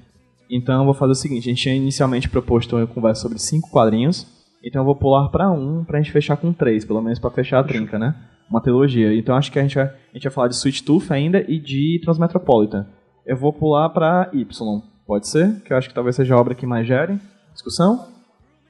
Então 0.48 0.80
eu 0.80 0.84
vou 0.84 0.94
fazer 0.94 1.12
o 1.12 1.16
seguinte, 1.16 1.48
a 1.48 1.52
gente 1.52 1.62
tinha 1.62 1.74
inicialmente 1.74 2.28
proposto 2.28 2.76
uma 2.76 2.86
conversa 2.86 3.22
sobre 3.22 3.38
cinco 3.38 3.70
quadrinhos, 3.70 4.26
então 4.64 4.82
eu 4.82 4.86
vou 4.86 4.94
pular 4.96 5.28
pra 5.28 5.50
um 5.50 5.84
pra 5.84 5.98
gente 6.00 6.12
fechar 6.12 6.36
com 6.36 6.52
três, 6.52 6.84
pelo 6.84 7.00
menos 7.00 7.18
pra 7.18 7.30
fechar 7.30 7.60
a 7.60 7.64
trinca, 7.64 7.98
né? 7.98 8.14
Uma 8.48 8.60
trilogia. 8.60 9.14
Então 9.14 9.34
acho 9.36 9.50
que 9.52 9.58
a 9.58 9.62
gente 9.62 9.76
vai, 9.76 9.84
a 9.84 9.92
gente 10.14 10.24
vai 10.24 10.32
falar 10.32 10.48
de 10.48 10.56
Sweet 10.56 10.82
Tooth 10.82 11.10
ainda 11.12 11.44
e 11.48 11.58
de 11.58 12.00
Transmetropolitan. 12.04 12.84
Eu 13.24 13.36
vou 13.36 13.52
pular 13.52 13.88
pra 13.90 14.28
Y, 14.32 14.82
pode 15.06 15.28
ser? 15.28 15.60
Que 15.64 15.72
eu 15.72 15.76
acho 15.76 15.88
que 15.88 15.94
talvez 15.94 16.16
seja 16.16 16.34
a 16.34 16.38
obra 16.40 16.54
que 16.54 16.66
mais 16.66 16.86
gere 16.86 17.16
discussão. 17.52 18.06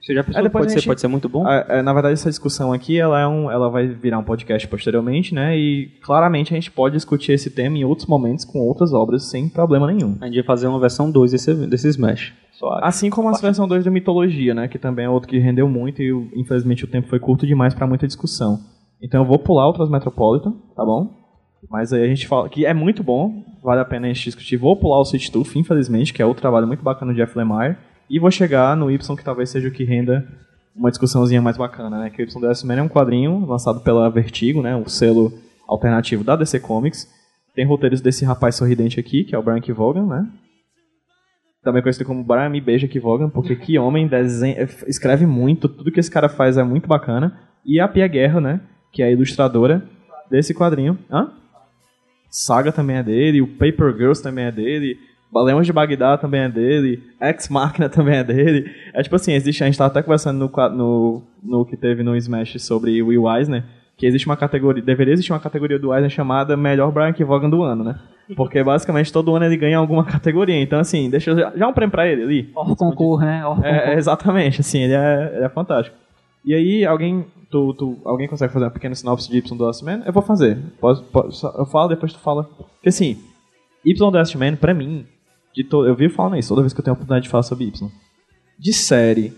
Você 0.01 0.15
já 0.15 0.23
pensou 0.23 0.39
Aí 0.39 0.43
que 0.43 0.49
depois 0.49 0.61
pode 0.63 0.65
a 0.65 0.69
ser, 0.73 0.79
gente- 0.79 0.87
pode 0.87 1.01
ser 1.01 1.07
muito 1.07 1.29
bom? 1.29 1.47
É, 1.47 1.81
Na 1.83 1.93
verdade, 1.93 2.13
essa 2.13 2.29
discussão 2.29 2.73
aqui, 2.73 2.97
ela, 2.99 3.19
é 3.19 3.27
um, 3.27 3.51
ela 3.51 3.69
vai 3.69 3.87
virar 3.87 4.17
um 4.17 4.23
podcast 4.23 4.67
posteriormente, 4.67 5.33
né? 5.33 5.55
E 5.57 5.87
claramente 6.03 6.53
a 6.53 6.55
gente 6.55 6.71
pode 6.71 6.95
discutir 6.95 7.33
esse 7.33 7.51
tema 7.51 7.77
em 7.77 7.83
outros 7.85 8.07
momentos 8.07 8.43
com 8.43 8.59
outras 8.59 8.93
obras 8.93 9.25
sem 9.29 9.47
problema 9.47 9.85
nenhum. 9.87 10.17
A 10.19 10.25
gente 10.25 10.35
vai 10.35 10.43
fazer 10.43 10.67
uma 10.67 10.79
versão 10.79 11.11
2 11.11 11.31
desse, 11.31 11.53
desse 11.67 11.87
Smash. 11.89 12.33
Assim 12.81 13.09
como 13.09 13.29
a 13.29 13.31
versão 13.33 13.67
2 13.67 13.85
da 13.85 13.91
Mitologia, 13.91 14.53
né? 14.53 14.67
Que 14.67 14.77
também 14.79 15.05
é 15.05 15.09
outro 15.09 15.29
que 15.29 15.37
rendeu 15.37 15.67
muito 15.69 16.01
e 16.01 16.09
infelizmente 16.35 16.83
o 16.83 16.87
tempo 16.87 17.07
foi 17.07 17.19
curto 17.19 17.45
demais 17.45 17.73
pra 17.73 17.85
muita 17.87 18.07
discussão. 18.07 18.59
Então 19.01 19.21
eu 19.21 19.27
vou 19.27 19.37
pular 19.39 19.67
o 19.67 19.73
Transmetropolitan, 19.73 20.53
tá 20.75 20.83
bom? 20.85 21.09
Mas 21.69 21.93
aí 21.93 22.03
a 22.03 22.07
gente 22.07 22.27
fala 22.27 22.49
que 22.49 22.65
é 22.65 22.73
muito 22.73 23.03
bom, 23.03 23.43
vale 23.63 23.81
a 23.81 23.85
pena 23.85 24.07
a 24.07 24.13
gente 24.13 24.23
discutir. 24.23 24.57
Vou 24.57 24.75
pular 24.75 24.99
o 24.99 25.03
Sweet 25.03 25.31
Tooth, 25.31 25.55
infelizmente, 25.57 26.11
que 26.13 26.21
é 26.21 26.25
outro 26.25 26.41
trabalho 26.41 26.65
muito 26.67 26.83
bacana 26.83 27.11
do 27.13 27.15
Jeff 27.15 27.37
Lemire. 27.37 27.77
E 28.11 28.19
vou 28.19 28.29
chegar 28.29 28.75
no 28.75 28.91
Y, 28.91 29.15
que 29.15 29.23
talvez 29.23 29.49
seja 29.49 29.69
o 29.69 29.71
que 29.71 29.85
renda 29.85 30.27
uma 30.75 30.89
discussãozinha 30.89 31.41
mais 31.41 31.55
bacana, 31.55 31.97
né? 31.97 32.09
Que 32.09 32.21
o 32.21 32.25
Y 32.25 32.41
do 32.41 32.51
S-Man 32.51 32.75
é 32.75 32.81
um 32.81 32.89
quadrinho 32.89 33.45
lançado 33.45 33.79
pela 33.79 34.09
Vertigo, 34.09 34.61
né? 34.61 34.75
O 34.75 34.89
selo 34.89 35.31
alternativo 35.65 36.21
da 36.21 36.35
DC 36.35 36.59
Comics. 36.59 37.07
Tem 37.55 37.65
roteiros 37.65 38.01
desse 38.01 38.25
rapaz 38.25 38.55
sorridente 38.55 38.99
aqui, 38.99 39.23
que 39.23 39.33
é 39.33 39.37
o 39.37 39.41
Brian 39.41 39.61
Kevogan, 39.61 40.05
né? 40.05 40.27
Também 41.63 41.81
conhecido 41.81 42.03
como 42.03 42.21
Brian 42.21 42.49
Me 42.49 42.59
Beija 42.59 42.85
Kevogan, 42.85 43.29
porque 43.29 43.55
que 43.55 43.79
homem 43.79 44.09
desenha, 44.09 44.61
escreve 44.87 45.25
muito, 45.25 45.69
tudo 45.69 45.89
que 45.89 45.99
esse 45.99 46.11
cara 46.11 46.27
faz 46.27 46.57
é 46.57 46.63
muito 46.65 46.89
bacana. 46.89 47.39
E 47.65 47.79
a 47.79 47.87
Pia 47.87 48.07
Guerra, 48.07 48.41
né? 48.41 48.59
Que 48.91 49.01
é 49.01 49.05
a 49.05 49.11
ilustradora 49.11 49.87
desse 50.29 50.53
quadrinho. 50.53 50.99
Hã? 51.09 51.31
Saga 52.29 52.73
também 52.73 52.97
é 52.97 53.03
dele, 53.03 53.41
o 53.41 53.47
Paper 53.47 53.95
Girls 53.95 54.21
também 54.21 54.45
é 54.45 54.51
dele, 54.51 54.99
Baleões 55.31 55.65
de 55.65 55.71
Bagdá 55.73 56.17
também 56.17 56.41
é 56.41 56.49
dele, 56.49 57.01
Ex 57.21 57.47
Machina 57.49 57.87
também 57.89 58.17
é 58.17 58.23
dele. 58.23 58.69
É 58.93 59.01
tipo 59.01 59.15
assim, 59.15 59.33
existe, 59.33 59.63
a 59.63 59.65
gente 59.67 59.77
tava 59.77 59.89
até 59.89 60.01
conversando 60.01 60.37
no, 60.39 60.69
no, 60.75 61.23
no 61.41 61.65
que 61.65 61.77
teve 61.77 62.03
no 62.03 62.15
Smash 62.17 62.61
sobre 62.61 63.01
Will 63.01 63.29
Eisner, 63.29 63.63
que 63.97 64.05
existe 64.05 64.25
uma 64.27 64.35
categoria, 64.35 64.83
deveria 64.83 65.13
existir 65.13 65.31
uma 65.31 65.39
categoria 65.39 65.79
do 65.79 65.93
Eisner 65.93 66.09
chamada 66.09 66.57
Melhor 66.57 66.91
Brian 66.91 67.13
Kevogan 67.13 67.49
do 67.49 67.63
Ano, 67.63 67.83
né? 67.83 67.99
Porque 68.35 68.63
basicamente 68.63 69.11
todo 69.11 69.35
ano 69.35 69.45
ele 69.45 69.57
ganha 69.57 69.77
alguma 69.77 70.03
categoria. 70.05 70.61
Então 70.61 70.79
assim, 70.79 71.09
deixa 71.09 71.31
eu 71.31 71.37
já, 71.57 71.67
um 71.67 71.73
prêmio 71.73 71.91
pra 71.91 72.07
ele 72.07 72.23
ali. 72.23 72.49
Or 72.55 72.75
concurso, 72.75 73.25
né? 73.25 73.45
Or 73.45 73.63
É, 73.65 73.95
exatamente, 73.95 74.61
assim, 74.61 74.83
ele 74.83 74.93
é, 74.93 75.31
ele 75.35 75.45
é 75.45 75.49
fantástico. 75.49 75.95
E 76.43 76.53
aí, 76.55 76.85
alguém, 76.85 77.23
tu, 77.51 77.73
tu, 77.75 77.97
alguém 78.03 78.27
consegue 78.27 78.51
fazer 78.51 78.65
uma 78.65 78.71
pequena 78.71 78.95
sinopse 78.95 79.29
de 79.29 79.37
Y 79.37 79.55
do 79.57 79.63
Last 79.63 79.83
Man? 79.85 80.01
Eu 80.05 80.11
vou 80.11 80.23
fazer. 80.23 80.57
Posso, 80.79 81.03
posso- 81.03 81.47
eu 81.57 81.65
falo, 81.67 81.89
depois 81.89 82.11
tu 82.13 82.19
fala. 82.19 82.43
Porque 82.45 82.89
assim, 82.89 83.17
Y 83.85 83.93
do 84.11 84.17
Last 84.17 84.35
Man, 84.37 84.55
pra 84.55 84.73
mim, 84.73 85.05
de 85.53 85.63
to, 85.63 85.85
eu 85.85 85.95
vivo 85.95 86.13
falando 86.13 86.37
isso 86.37 86.49
toda 86.49 86.61
vez 86.61 86.73
que 86.73 86.79
eu 86.79 86.83
tenho 86.83 86.93
a 86.93 86.95
oportunidade 86.95 87.23
de 87.23 87.29
falar 87.29 87.43
sobre 87.43 87.65
Y. 87.65 87.89
De 88.59 88.73
série, 88.73 89.33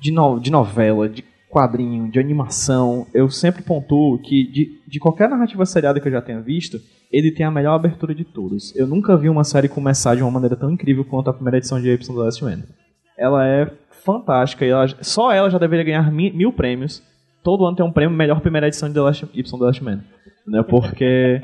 de, 0.00 0.10
no, 0.10 0.38
de 0.38 0.50
novela, 0.50 1.08
de 1.08 1.24
quadrinho, 1.50 2.10
de 2.10 2.18
animação, 2.18 3.06
eu 3.12 3.28
sempre 3.28 3.62
pontuo 3.62 4.18
que 4.18 4.44
de, 4.50 4.80
de 4.86 4.98
qualquer 5.00 5.28
narrativa 5.28 5.64
seriada 5.66 6.00
que 6.00 6.06
eu 6.08 6.12
já 6.12 6.22
tenha 6.22 6.40
visto, 6.40 6.78
ele 7.10 7.32
tem 7.32 7.44
a 7.44 7.50
melhor 7.50 7.74
abertura 7.74 8.14
de 8.14 8.24
todos. 8.24 8.74
Eu 8.76 8.86
nunca 8.86 9.16
vi 9.16 9.28
uma 9.28 9.42
série 9.42 9.68
começar 9.68 10.14
de 10.14 10.22
uma 10.22 10.30
maneira 10.30 10.54
tão 10.56 10.70
incrível 10.70 11.04
quanto 11.04 11.28
a 11.28 11.32
primeira 11.32 11.58
edição 11.58 11.80
de 11.80 11.88
Y 11.88 12.14
do 12.14 12.20
Last 12.20 12.44
Man. 12.44 12.62
Ela 13.18 13.46
é 13.46 13.70
fantástica 14.04 14.64
e 14.64 14.68
ela, 14.70 14.86
só 15.02 15.32
ela 15.32 15.50
já 15.50 15.58
deveria 15.58 15.84
ganhar 15.84 16.10
mi- 16.12 16.30
mil 16.32 16.52
prêmios. 16.52 17.02
Todo 17.42 17.66
ano 17.66 17.76
tem 17.76 17.84
um 17.84 17.92
prêmio 17.92 18.16
melhor 18.16 18.40
primeira 18.40 18.68
edição 18.68 18.88
de 18.88 18.94
The 18.94 19.00
Last, 19.00 19.26
Y 19.34 19.58
do 19.58 19.64
Last 19.64 19.82
Man. 19.82 20.00
Né? 20.46 20.62
Porque 20.62 21.42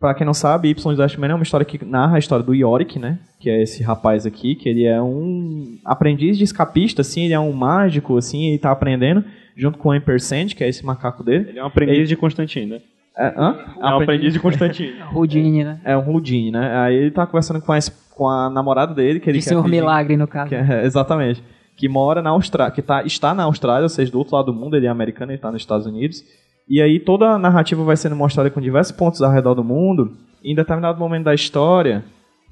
pra 0.00 0.14
quem 0.14 0.24
não 0.26 0.32
sabe, 0.34 0.68
Y 0.70 0.94
de 0.94 1.00
Last 1.00 1.20
Man 1.20 1.28
é 1.28 1.34
uma 1.34 1.42
história 1.42 1.64
que 1.64 1.84
narra 1.84 2.16
a 2.16 2.18
história 2.18 2.44
do 2.44 2.54
Yorick, 2.54 2.98
né? 2.98 3.18
Que 3.38 3.50
é 3.50 3.62
esse 3.62 3.82
rapaz 3.82 4.24
aqui, 4.26 4.54
que 4.54 4.68
ele 4.68 4.84
é 4.84 5.00
um 5.00 5.76
aprendiz 5.84 6.36
de 6.38 6.44
escapista, 6.44 7.02
assim, 7.02 7.24
ele 7.26 7.34
é 7.34 7.40
um 7.40 7.52
mágico, 7.52 8.16
assim, 8.16 8.46
ele 8.48 8.58
tá 8.58 8.70
aprendendo, 8.70 9.22
junto 9.56 9.78
com 9.78 9.90
o 9.90 9.92
Ampersand, 9.92 10.48
que 10.56 10.64
é 10.64 10.68
esse 10.68 10.84
macaco 10.84 11.22
dele. 11.22 11.50
Ele 11.50 11.58
é 11.58 11.62
um 11.62 11.66
aprendiz 11.66 12.08
de 12.08 12.16
Constantino, 12.16 12.74
né? 12.74 12.80
É, 13.16 13.26
hã? 13.36 13.56
É 13.80 13.84
um 13.86 14.00
aprendiz 14.02 14.32
de 14.32 14.40
Constantino. 14.40 15.04
Houdini, 15.14 15.62
né? 15.64 15.80
É 15.84 15.96
um 15.96 16.08
Houdini, 16.08 16.50
né? 16.50 16.78
Aí 16.78 16.94
ele 16.96 17.10
tá 17.10 17.26
conversando 17.26 17.60
com 17.60 17.72
a, 17.72 17.78
com 18.14 18.28
a 18.28 18.48
namorada 18.48 18.94
dele, 18.94 19.20
que 19.20 19.28
ele 19.28 19.38
De 19.38 19.44
quer 19.44 19.50
Senhor 19.50 19.62
pedir- 19.64 19.76
Milagre, 19.76 20.16
no 20.16 20.26
caso. 20.26 20.48
que 20.48 20.54
é- 20.54 20.84
exatamente. 20.86 21.42
Que 21.76 21.88
mora 21.88 22.20
na 22.22 22.30
Austrália, 22.30 22.72
que 22.74 22.82
tá, 22.82 23.02
está 23.04 23.34
na 23.34 23.42
Austrália, 23.44 23.82
ou 23.84 23.88
seja, 23.88 24.12
do 24.12 24.18
outro 24.18 24.36
lado 24.36 24.46
do 24.46 24.54
mundo, 24.54 24.76
ele 24.76 24.86
é 24.86 24.88
americano, 24.90 25.32
ele 25.32 25.36
está 25.38 25.50
nos 25.50 25.62
Estados 25.62 25.86
Unidos. 25.86 26.22
E 26.70 26.80
aí 26.80 27.00
toda 27.00 27.30
a 27.32 27.38
narrativa 27.38 27.82
vai 27.82 27.96
sendo 27.96 28.14
mostrada 28.14 28.48
com 28.50 28.60
diversos 28.60 28.92
pontos 28.96 29.20
ao 29.20 29.30
redor 29.32 29.54
do 29.54 29.64
mundo. 29.64 30.16
E 30.42 30.52
em 30.52 30.54
determinado 30.54 30.98
momento 31.00 31.24
da 31.24 31.34
história, 31.34 32.04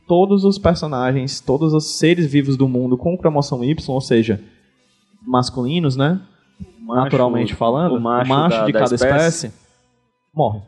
todos 0.09 0.45
os 0.45 0.59
personagens, 0.59 1.41
todos 1.41 1.73
os 1.73 1.97
seres 1.99 2.27
vivos 2.31 2.57
do 2.57 2.67
mundo 2.69 2.99
com 2.99 3.17
cromossomo 3.17 3.63
Y, 3.65 3.77
ou 3.89 4.01
seja, 4.01 4.43
masculinos, 5.27 5.97
né? 5.97 6.21
naturalmente 6.87 7.55
falando, 7.55 7.97
o 7.97 8.01
macho 8.01 8.31
da- 8.59 8.65
de 8.67 8.73
da 8.73 8.79
cada 8.81 8.95
espécie. 8.95 9.47
espécie, 9.47 9.53
morre. 10.35 10.61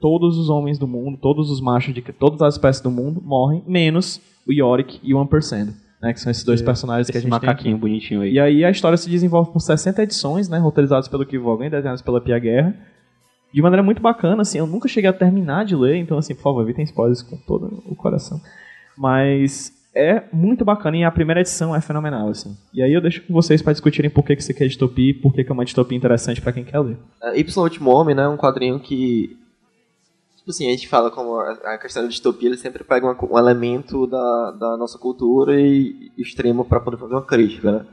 Todos 0.00 0.36
os 0.36 0.50
homens 0.50 0.78
do 0.78 0.86
mundo, 0.86 1.16
todos 1.16 1.48
os 1.50 1.60
machos 1.60 1.94
de 1.94 2.02
todas 2.02 2.42
as 2.42 2.54
espécies 2.54 2.82
do 2.82 2.90
mundo 2.90 3.20
morrem, 3.24 3.62
menos 3.66 4.20
o 4.46 4.52
Yorick 4.52 4.98
e 5.02 5.14
o 5.14 5.18
Ampersand, 5.18 5.74
né? 6.00 6.12
Que 6.12 6.20
são 6.20 6.30
esses 6.30 6.44
dois 6.44 6.62
personagens 6.62 7.10
que 7.10 7.16
a 7.16 7.20
gente 7.20 7.30
tem 7.30 7.36
aqui. 7.36 7.46
macaquinho 7.46 7.78
bonitinho 7.78 8.22
aí. 8.22 8.32
E 8.32 8.40
aí 8.40 8.64
a 8.64 8.70
história 8.70 8.96
se 8.96 9.08
desenvolve 9.08 9.52
por 9.52 9.60
60 9.60 10.02
edições, 10.02 10.48
né, 10.48 10.58
roteirizadas 10.58 11.08
pelo 11.08 11.26
Keith 11.26 11.42
Vaughan, 11.42 11.70
desenhadas 11.70 12.02
pela 12.02 12.20
Pia 12.20 12.38
Guerra. 12.38 12.74
De 13.52 13.62
maneira 13.62 13.82
muito 13.82 14.02
bacana, 14.02 14.42
assim, 14.42 14.58
eu 14.58 14.66
nunca 14.66 14.88
cheguei 14.88 15.08
a 15.08 15.12
terminar 15.12 15.64
de 15.64 15.74
ler, 15.74 15.96
então 15.96 16.18
assim, 16.18 16.34
por 16.34 16.42
favor, 16.42 16.62
evitem 16.62 16.84
spoilers 16.84 17.22
com 17.22 17.36
todo 17.38 17.82
o 17.86 17.96
coração. 17.96 18.40
Mas 18.96 19.72
é 19.94 20.24
muito 20.32 20.64
bacana 20.64 20.98
e 20.98 21.04
a 21.04 21.10
primeira 21.10 21.40
edição 21.40 21.74
é 21.74 21.80
fenomenal, 21.80 22.28
assim. 22.28 22.54
E 22.74 22.82
aí 22.82 22.92
eu 22.92 23.00
deixo 23.00 23.22
com 23.26 23.32
vocês 23.32 23.62
para 23.62 23.72
discutirem 23.72 24.10
por 24.10 24.22
que 24.22 24.36
que 24.36 24.42
isso 24.42 24.52
aqui 24.52 24.64
é 24.64 24.66
distopia 24.66 25.10
e 25.10 25.14
por 25.14 25.32
que 25.32 25.42
que 25.42 25.50
é 25.50 25.54
uma 25.54 25.64
distopia 25.64 25.96
interessante 25.96 26.42
para 26.42 26.52
quem 26.52 26.62
quer 26.62 26.78
ler. 26.78 26.98
É, 27.22 27.38
Y 27.40 27.62
Último 27.62 27.90
Homem, 27.90 28.14
né, 28.14 28.24
é 28.24 28.28
um 28.28 28.36
quadrinho 28.36 28.78
que... 28.78 29.37
Tipo 30.48 30.56
assim, 30.56 30.68
a 30.68 30.70
gente 30.70 30.88
fala 30.88 31.10
como 31.10 31.38
a 31.38 31.76
questão 31.76 32.02
da 32.02 32.08
distopia, 32.08 32.48
ele 32.48 32.56
sempre 32.56 32.82
pega 32.82 33.06
um 33.06 33.38
elemento 33.38 34.06
da, 34.06 34.50
da 34.52 34.76
nossa 34.78 34.96
cultura 34.96 35.60
e 35.60 36.10
extremo 36.16 36.64
para 36.64 36.80
poder 36.80 36.96
fazer 36.96 37.12
uma 37.12 37.22
crítica, 37.22 37.70
né. 37.70 37.86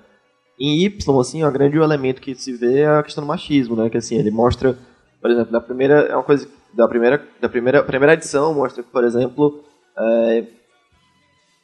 Em 0.57 0.85
Y, 0.85 1.19
assim, 1.19 1.43
o 1.43 1.51
grande 1.51 1.77
elemento 1.77 2.21
que 2.21 2.33
se 2.33 2.53
vê 2.53 2.79
é 2.79 2.87
a 2.87 3.03
questão 3.03 3.25
do 3.25 3.27
machismo, 3.27 3.75
né, 3.75 3.89
que 3.89 3.97
assim, 3.97 4.15
ele 4.15 4.31
mostra, 4.31 4.77
por 5.21 5.29
exemplo, 5.29 5.51
da 5.51 5.59
primeira, 5.59 5.95
é 6.03 6.15
uma 6.15 6.23
coisa, 6.23 6.47
da 6.73 6.87
primeira, 6.87 7.21
da 7.41 7.49
primeira, 7.49 7.83
primeira 7.83 8.13
edição 8.13 8.53
mostra 8.53 8.81
que, 8.81 8.89
por 8.89 9.03
exemplo, 9.03 9.61
é, 9.97 10.45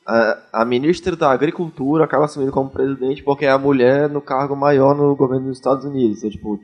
a, 0.05 0.39
a 0.51 0.65
ministra 0.65 1.15
da 1.15 1.31
Agricultura 1.31 2.03
acaba 2.03 2.25
assumindo 2.25 2.51
como 2.51 2.69
presidente 2.69 3.23
porque 3.23 3.45
é 3.45 3.49
a 3.49 3.57
mulher 3.57 4.09
no 4.09 4.19
cargo 4.19 4.57
maior 4.57 4.93
no 4.93 5.15
governo 5.15 5.47
dos 5.47 5.57
Estados 5.57 5.85
Unidos. 5.85 6.17
Então, 6.17 6.31
tipo, 6.31 6.59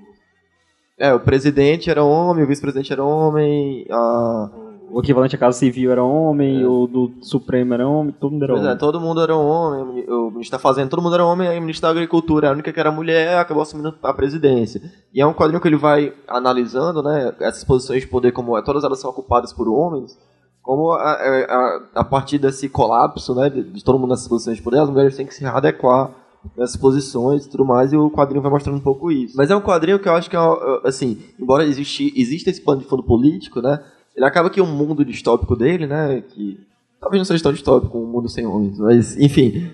é, 0.98 1.14
o 1.14 1.20
presidente 1.20 1.90
era 1.90 2.04
homem, 2.04 2.44
o 2.44 2.48
vice-presidente 2.48 2.92
era 2.92 3.04
homem, 3.04 3.86
a, 3.90 4.50
O 4.90 5.02
equivalente 5.02 5.36
à 5.36 5.40
Casa 5.40 5.60
Civil 5.60 5.92
era 5.92 6.02
homem, 6.04 6.64
É. 6.64 6.66
o 6.68 6.88
do 6.88 7.12
Supremo 7.22 7.74
era 7.74 7.86
homem, 7.88 8.14
todo 8.18 8.32
mundo 8.32 8.44
era 8.46 8.54
pois 8.54 8.64
é, 8.64 8.68
homem. 8.68 8.78
todo 8.80 9.02
mundo 9.02 9.22
era 9.22 9.36
homem, 9.36 10.06
o 10.10 10.32
ministro 10.32 10.58
da 10.58 10.62
Fazenda, 10.62 10.90
todo 10.90 11.02
mundo 11.02 11.14
era 11.14 11.26
homem, 11.26 11.48
aí 11.48 11.58
o 11.58 11.62
ministro 11.62 11.84
da 11.84 11.90
Agricultura, 11.92 12.50
a 12.50 12.54
única 12.54 12.72
que 12.72 12.80
era 12.80 12.90
mulher, 12.92 13.38
acabou 13.38 13.62
assumindo 13.64 13.94
a 14.02 14.14
presidência. 14.14 14.82
E 15.14 15.20
é 15.22 15.26
um 15.28 15.34
quadrinho 15.34 15.62
que 15.62 15.68
ele 15.68 15.76
vai 15.76 16.14
analisando, 16.28 17.04
né, 17.04 17.34
essas 17.42 17.64
posições 17.66 18.02
de 18.04 18.08
poder, 18.08 18.32
como 18.32 18.58
é, 18.58 18.62
todas 18.62 18.84
elas 18.84 19.00
são 19.00 19.10
ocupadas 19.10 19.52
por 19.52 19.68
homens, 19.68 20.18
como 20.62 20.94
a, 20.94 21.12
a, 21.12 21.82
a 21.96 22.04
partir 22.04 22.38
desse 22.40 22.68
colapso, 22.70 23.36
né, 23.36 23.50
de, 23.50 23.64
de 23.64 23.84
todo 23.84 24.00
mundo 24.00 24.12
nessas 24.12 24.28
posições 24.28 24.58
de 24.58 24.64
poder, 24.64 24.80
as 24.80 24.90
mulheres 24.90 25.16
têm 25.18 25.26
que 25.28 25.34
se 25.34 25.46
adequar 25.46 26.12
nessas 26.56 26.76
posições 26.76 27.46
e 27.46 27.50
tudo 27.50 27.66
mais, 27.66 27.92
e 27.92 27.98
o 27.98 28.10
quadrinho 28.12 28.42
vai 28.42 28.52
mostrando 28.52 28.78
um 28.78 28.82
pouco 28.82 29.12
isso. 29.12 29.36
Mas 29.36 29.50
é 29.50 29.56
um 29.56 29.62
quadrinho 29.62 30.00
que 30.00 30.08
eu 30.08 30.14
acho 30.14 30.30
que, 30.30 30.36
é, 30.36 30.40
assim, 30.84 31.18
embora 31.40 31.66
existe, 31.66 32.14
exista 32.16 32.50
esse 32.50 32.62
plano 32.62 32.82
de 32.82 32.88
fundo 32.88 33.04
político, 33.04 33.62
né, 33.62 33.84
ele 34.16 34.26
acaba 34.26 34.50
que 34.50 34.62
o 34.62 34.66
mundo 34.66 35.04
distópico 35.04 35.56
dele, 35.56 35.88
né, 35.88 36.22
que 36.22 36.60
talvez 37.00 37.20
não 37.20 37.26
seja 37.26 37.44
tão 37.44 37.54
distópico, 37.54 37.98
um 37.98 38.06
mundo 38.06 38.30
sem 38.30 38.46
homens, 38.46 38.80
mas, 38.80 39.18
enfim... 39.18 39.70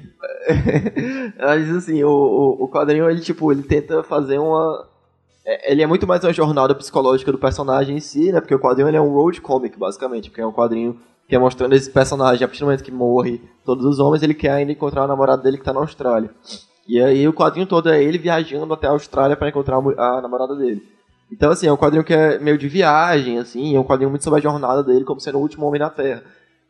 mas, 1.40 1.70
assim, 1.70 2.04
o, 2.04 2.10
o, 2.10 2.64
o 2.64 2.70
quadrinho, 2.70 3.10
ele, 3.10 3.22
tipo, 3.22 3.52
ele 3.52 3.64
tenta 3.64 4.04
fazer 4.04 4.40
uma... 4.40 4.86
é, 5.46 5.72
Ele 5.72 5.82
é 5.82 5.88
muito 5.88 6.08
mais 6.08 6.24
uma 6.24 6.34
jornada 6.34 6.76
psicológica 6.76 7.32
do 7.32 7.38
personagem 7.38 7.98
em 7.98 8.00
si, 8.00 8.32
né? 8.32 8.40
Porque 8.40 8.56
o 8.56 8.60
quadrinho 8.60 8.88
ele 8.88 8.98
é 8.98 9.02
um 9.02 9.14
road 9.14 9.40
comic, 9.42 9.78
basicamente. 9.78 10.30
Porque 10.30 10.42
é 10.42 10.46
um 10.46 10.52
quadrinho 10.52 10.98
que 11.28 11.36
é 11.36 11.40
mostrando 11.40 11.74
esse 11.74 11.90
personagem, 11.90 12.44
a 12.44 12.48
partir 12.48 12.60
do 12.60 12.66
momento 12.66 12.84
que 12.84 12.92
morre 12.92 13.42
todos 13.66 13.86
os 13.86 14.00
homens, 14.00 14.24
ele 14.24 14.34
quer 14.34 14.52
ainda 14.52 14.72
encontrar 14.72 15.06
o 15.06 15.08
namorado 15.08 15.42
dele 15.42 15.58
que 15.58 15.64
tá 15.64 15.74
na 15.74 15.80
Austrália. 15.80 16.30
E 16.88 17.02
aí 17.02 17.28
o 17.28 17.34
quadrinho 17.34 17.66
todo 17.66 17.90
é 17.90 18.04
ele 18.04 18.18
viajando 18.18 18.74
até 18.74 18.88
a 18.88 18.92
Austrália 18.92 19.36
para 19.36 19.50
encontrar 19.50 19.78
a 19.78 20.18
a 20.18 20.22
namorada 20.22 20.56
dele. 20.56 20.84
Então, 21.32 21.52
assim, 21.52 21.66
é 21.66 21.74
um 21.74 21.78
quadrinho 21.78 22.04
que 22.04 22.14
é 22.14 22.38
meio 22.38 22.58
de 22.58 22.68
viagem, 22.68 23.40
assim, 23.40 23.76
é 23.76 23.80
um 23.80 23.84
quadrinho 23.84 24.10
muito 24.10 24.24
sobre 24.24 24.40
a 24.40 24.44
jornada 24.44 24.84
dele 24.84 25.04
como 25.04 25.20
sendo 25.20 25.40
o 25.40 25.42
último 25.42 25.66
homem 25.66 25.80
na 25.80 25.90
Terra. 25.90 26.24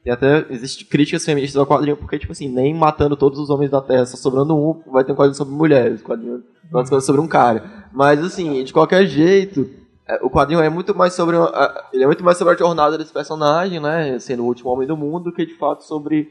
E 0.05 0.09
até 0.09 0.45
existe 0.49 0.85
críticas 0.85 1.25
feministas 1.25 1.57
ao 1.57 1.65
quadrinho, 1.65 1.97
porque, 1.97 2.19
tipo 2.19 2.31
assim, 2.31 2.47
nem 2.47 2.73
matando 2.73 3.15
todos 3.17 3.39
os 3.39 3.49
homens 3.49 3.71
da 3.71 3.81
Terra, 3.81 4.05
só 4.05 4.15
sobrando 4.15 4.55
um, 4.55 4.81
vai 4.91 5.03
ter 5.03 5.11
um 5.11 5.15
quadrinho 5.15 5.35
sobre 5.35 5.53
mulheres, 5.53 6.01
um 6.01 6.05
quadrinho 6.05 6.43
uma 6.71 6.85
coisa 6.85 7.05
sobre 7.05 7.21
um 7.21 7.27
cara. 7.27 7.87
Mas, 7.91 8.23
assim, 8.23 8.63
de 8.63 8.73
qualquer 8.73 9.05
jeito, 9.05 9.69
o 10.21 10.29
quadrinho 10.29 10.59
é 10.61 10.69
muito 10.69 10.93
mais 10.95 11.13
sobre 11.13 11.35
a- 11.37 11.85
ele 11.93 12.03
é 12.03 12.07
muito 12.07 12.23
mais 12.23 12.37
sobre 12.37 12.53
a 12.53 12.57
jornada 12.57 12.97
desse 12.97 13.13
personagem, 13.13 13.79
né, 13.79 14.17
sendo 14.19 14.43
o 14.43 14.47
último 14.47 14.69
homem 14.69 14.87
do 14.87 14.97
mundo, 14.97 15.25
do 15.25 15.31
que 15.33 15.45
de 15.45 15.55
fato 15.55 15.83
sobre 15.83 16.29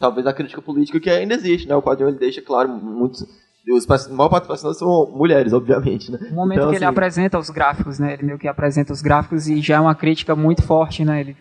talvez 0.00 0.26
a 0.26 0.32
crítica 0.32 0.60
política 0.60 0.98
que 0.98 1.08
ainda 1.08 1.34
existe, 1.34 1.68
né? 1.68 1.76
O 1.76 1.82
quadrinho 1.82 2.08
ele 2.10 2.18
deixa 2.18 2.42
claro 2.42 2.68
muitos 2.68 3.24
os 3.70 3.86
maior 4.08 4.28
parte 4.28 4.42
dos 4.42 4.48
personagens 4.48 4.78
são 4.78 5.06
mulheres, 5.16 5.52
obviamente, 5.52 6.10
né? 6.10 6.18
No 6.30 6.34
momento 6.34 6.58
Então, 6.58 6.70
que 6.70 6.76
ele 6.76 6.84
assim, 6.84 6.92
apresenta 6.92 7.38
os 7.38 7.48
gráficos, 7.48 8.00
né? 8.00 8.14
Ele 8.14 8.24
meio 8.24 8.36
que 8.38 8.48
apresenta 8.48 8.92
os 8.92 9.00
gráficos 9.00 9.46
e 9.46 9.60
já 9.60 9.76
é 9.76 9.80
uma 9.80 9.94
crítica 9.94 10.34
muito 10.34 10.62
forte, 10.64 11.04
né? 11.04 11.20
Ele 11.20 11.36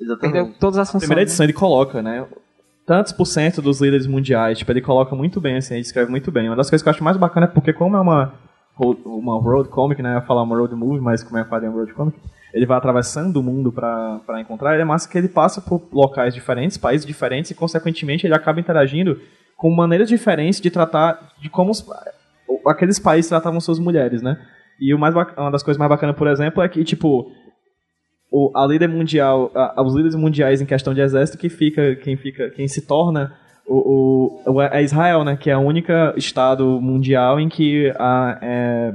Exatamente. 0.00 0.32
perdeu 0.32 0.54
todas 0.60 0.78
as 0.78 0.86
Na 0.86 0.92
funções. 0.92 1.00
primeira 1.08 1.20
né? 1.20 1.22
edição 1.24 1.44
ele 1.44 1.52
coloca, 1.52 2.00
né? 2.00 2.24
Tantos 2.86 3.12
por 3.12 3.26
cento 3.26 3.60
dos 3.60 3.80
líderes 3.80 4.06
mundiais, 4.06 4.58
tipo, 4.58 4.70
ele 4.70 4.80
coloca 4.80 5.16
muito 5.16 5.40
bem, 5.40 5.56
assim, 5.56 5.74
ele 5.74 5.82
escreve 5.82 6.10
muito 6.12 6.30
bem. 6.30 6.48
Uma 6.48 6.54
das 6.56 6.70
coisas 6.70 6.82
que 6.82 6.88
eu 6.88 6.92
acho 6.92 7.02
mais 7.02 7.16
bacana 7.16 7.46
é 7.46 7.48
porque, 7.48 7.72
como 7.72 7.96
é 7.96 8.00
uma, 8.00 8.34
uma 8.78 9.38
road 9.40 9.68
comic, 9.68 10.02
né? 10.02 10.10
Eu 10.10 10.14
ia 10.16 10.22
falar 10.22 10.42
uma 10.42 10.56
road 10.56 10.74
movie, 10.74 11.00
mas 11.00 11.22
como 11.22 11.38
é 11.38 11.44
quadrinho 11.44 11.72
road 11.72 11.92
comic, 11.92 12.18
ele 12.52 12.66
vai 12.66 12.76
atravessando 12.78 13.36
o 13.36 13.42
mundo 13.42 13.70
pra 13.72 14.40
encontrar. 14.40 14.72
Ele 14.74 14.82
é 14.82 14.84
massa 14.84 15.08
que 15.08 15.16
ele 15.16 15.28
passa 15.28 15.60
por 15.60 15.82
locais 15.92 16.34
diferentes, 16.34 16.76
países 16.76 17.06
diferentes, 17.06 17.50
e 17.50 17.54
consequentemente 17.54 18.26
ele 18.26 18.34
acaba 18.34 18.60
interagindo 18.60 19.20
com 19.56 19.70
maneiras 19.70 20.08
diferentes 20.08 20.60
de 20.60 20.70
tratar, 20.70 21.32
de 21.40 21.48
como 21.48 21.70
os, 21.70 21.84
aqueles 22.66 22.98
países 22.98 23.28
tratavam 23.28 23.60
suas 23.60 23.78
mulheres, 23.78 24.22
né? 24.22 24.36
E 24.80 24.92
o 24.94 24.98
mais 24.98 25.14
uma 25.14 25.50
das 25.50 25.62
coisas 25.62 25.78
mais 25.78 25.88
bacanas, 25.88 26.16
por 26.16 26.26
exemplo, 26.26 26.62
é 26.62 26.68
que, 26.68 26.82
tipo, 26.82 27.30
o, 28.30 28.50
a 28.56 28.66
líder 28.66 28.88
mundial, 28.88 29.50
a- 29.54 29.82
os 29.82 29.94
líderes 29.94 30.16
mundiais 30.16 30.60
em 30.60 30.66
questão 30.66 30.92
de 30.94 31.00
exército 31.00 31.38
que 31.38 31.48
fica, 31.48 31.94
quem 31.96 32.16
fica, 32.16 32.50
quem 32.50 32.66
se 32.66 32.86
torna 32.86 33.36
o, 33.74 34.42
o, 34.52 34.62
é 34.62 34.82
Israel, 34.82 35.24
né? 35.24 35.36
Que 35.36 35.50
é 35.50 35.56
o 35.56 35.60
único 35.60 35.90
estado 36.16 36.80
mundial 36.80 37.40
em 37.40 37.48
que 37.48 37.92
a, 37.98 38.38
é, 38.42 38.94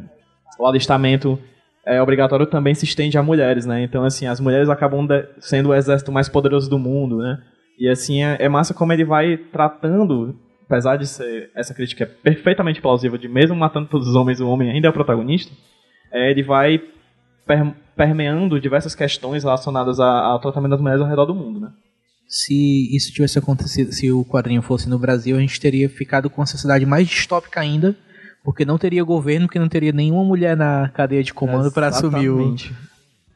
o 0.59 0.65
alistamento 0.67 1.39
é 1.85 2.01
obrigatório 2.01 2.45
também 2.45 2.75
se 2.75 2.83
estende 2.85 3.17
a 3.17 3.23
mulheres, 3.23 3.65
né? 3.65 3.81
Então, 3.81 4.03
assim, 4.03 4.27
as 4.27 4.39
mulheres 4.39 4.69
acabam 4.69 5.05
de- 5.05 5.25
sendo 5.39 5.69
o 5.69 5.73
exército 5.73 6.11
mais 6.11 6.27
poderoso 6.29 6.69
do 6.69 6.77
mundo, 6.77 7.17
né? 7.19 7.39
E, 7.79 7.87
assim, 7.87 8.23
é, 8.23 8.37
é 8.39 8.49
massa 8.49 8.73
como 8.73 8.91
ele 8.91 9.05
vai 9.05 9.37
tratando, 9.37 10.35
apesar 10.65 10.97
de 10.97 11.07
ser 11.07 11.49
essa 11.55 11.73
crítica 11.73 12.03
é 12.03 12.07
perfeitamente 12.07 12.81
plausível, 12.81 13.17
de 13.17 13.27
mesmo 13.29 13.55
matando 13.55 13.87
todos 13.87 14.07
os 14.07 14.15
homens, 14.15 14.39
o 14.41 14.49
homem 14.49 14.69
ainda 14.69 14.87
é 14.87 14.89
o 14.89 14.93
protagonista, 14.93 15.53
é, 16.11 16.29
ele 16.31 16.43
vai 16.43 16.81
per- 17.45 17.73
permeando 17.95 18.59
diversas 18.59 18.93
questões 18.93 19.43
relacionadas 19.43 19.99
ao 19.99 20.39
tratamento 20.39 20.71
das 20.71 20.81
mulheres 20.81 21.01
ao 21.01 21.07
redor 21.07 21.25
do 21.25 21.35
mundo, 21.35 21.59
né? 21.61 21.69
Se 22.27 22.93
isso 22.95 23.11
tivesse 23.13 23.39
acontecido, 23.39 23.91
se 23.93 24.11
o 24.11 24.25
quadrinho 24.25 24.61
fosse 24.61 24.89
no 24.89 24.99
Brasil, 24.99 25.37
a 25.37 25.39
gente 25.39 25.59
teria 25.61 25.87
ficado 25.87 26.29
com 26.29 26.41
uma 26.41 26.47
sociedade 26.47 26.85
mais 26.85 27.07
distópica 27.07 27.61
ainda, 27.61 27.95
porque 28.43 28.65
não 28.65 28.77
teria 28.77 29.03
governo, 29.03 29.47
porque 29.47 29.59
não 29.59 29.69
teria 29.69 29.91
nenhuma 29.93 30.23
mulher 30.23 30.57
na 30.57 30.89
cadeia 30.89 31.23
de 31.23 31.33
comando 31.33 31.71
para 31.71 31.87
assumir 31.87 32.29
o. 32.29 32.39
Exatamente. 32.41 32.73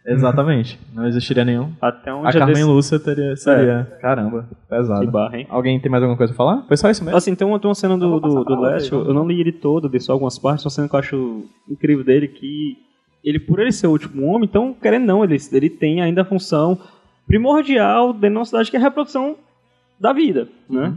Exatamente. 0.03 0.79
Não 0.93 1.07
existiria 1.07 1.45
nenhum. 1.45 1.71
Até 1.79 2.11
um 2.13 2.25
A 2.25 2.31
dia 2.31 2.39
Carmen 2.39 2.55
desse- 2.55 2.67
Lúcia 2.67 2.99
teria, 2.99 3.35
seria. 3.37 3.83
Caramba, 4.01 4.49
pesado. 4.67 5.01
Que 5.05 5.11
barra, 5.11 5.37
hein? 5.37 5.47
Alguém 5.49 5.79
tem 5.79 5.91
mais 5.91 6.01
alguma 6.03 6.17
coisa 6.17 6.33
pra 6.33 6.37
falar? 6.43 6.63
Foi 6.67 6.75
só 6.75 6.89
isso 6.89 7.03
mesmo? 7.03 7.15
Assim, 7.17 7.35
tem 7.35 7.47
uma, 7.47 7.59
tem 7.59 7.69
uma 7.69 7.75
cena 7.75 7.95
do, 7.97 8.19
do, 8.19 8.43
do 8.43 8.59
Leste, 8.61 8.91
eu 8.91 9.13
não 9.13 9.27
li 9.27 9.39
ele 9.39 9.51
todo, 9.51 9.87
li 9.87 9.99
só 10.01 10.13
algumas 10.13 10.39
partes, 10.39 10.65
uma 10.65 10.71
cena 10.71 10.89
que 10.89 10.95
eu 10.95 10.99
acho 10.99 11.45
incrível 11.69 12.03
dele, 12.03 12.27
que 12.27 12.77
ele, 13.23 13.39
por 13.39 13.59
ele 13.59 13.71
ser 13.71 13.85
o 13.87 13.91
último 13.91 14.25
homem, 14.25 14.49
então, 14.49 14.73
querendo 14.73 15.05
não, 15.05 15.23
ele, 15.23 15.37
ele 15.51 15.69
tem 15.69 16.01
ainda 16.01 16.23
a 16.23 16.25
função 16.25 16.79
primordial 17.31 18.13
da 18.13 18.29
nossa 18.29 18.51
cidade, 18.51 18.69
que 18.71 18.77
é 18.77 18.79
a 18.79 18.83
reprodução 18.83 19.37
da 19.99 20.11
vida, 20.13 20.47
né? 20.69 20.93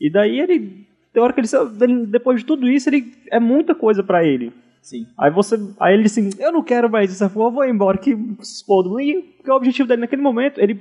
E 0.00 0.10
daí 0.10 0.38
ele, 0.38 0.86
tem 1.12 1.22
hora 1.22 1.32
que 1.32 1.40
ele, 1.40 2.06
depois 2.06 2.40
de 2.40 2.46
tudo 2.46 2.68
isso, 2.68 2.88
ele 2.88 3.12
é 3.30 3.40
muita 3.40 3.74
coisa 3.74 4.02
pra 4.02 4.24
ele, 4.24 4.52
Sim. 4.82 5.06
Aí 5.16 5.30
você. 5.30 5.56
Aí 5.80 5.94
ele 5.94 6.04
assim, 6.04 6.28
eu 6.38 6.52
não 6.52 6.62
quero 6.62 6.90
mais 6.90 7.10
isso, 7.10 7.24
eu 7.24 7.30
vou 7.30 7.64
embora, 7.64 7.96
que 7.96 8.14
se 8.42 8.56
explodo. 8.56 9.00
E 9.00 9.34
o 9.46 9.52
objetivo 9.52 9.88
dele 9.88 10.02
naquele 10.02 10.20
momento, 10.20 10.60
ele. 10.60 10.78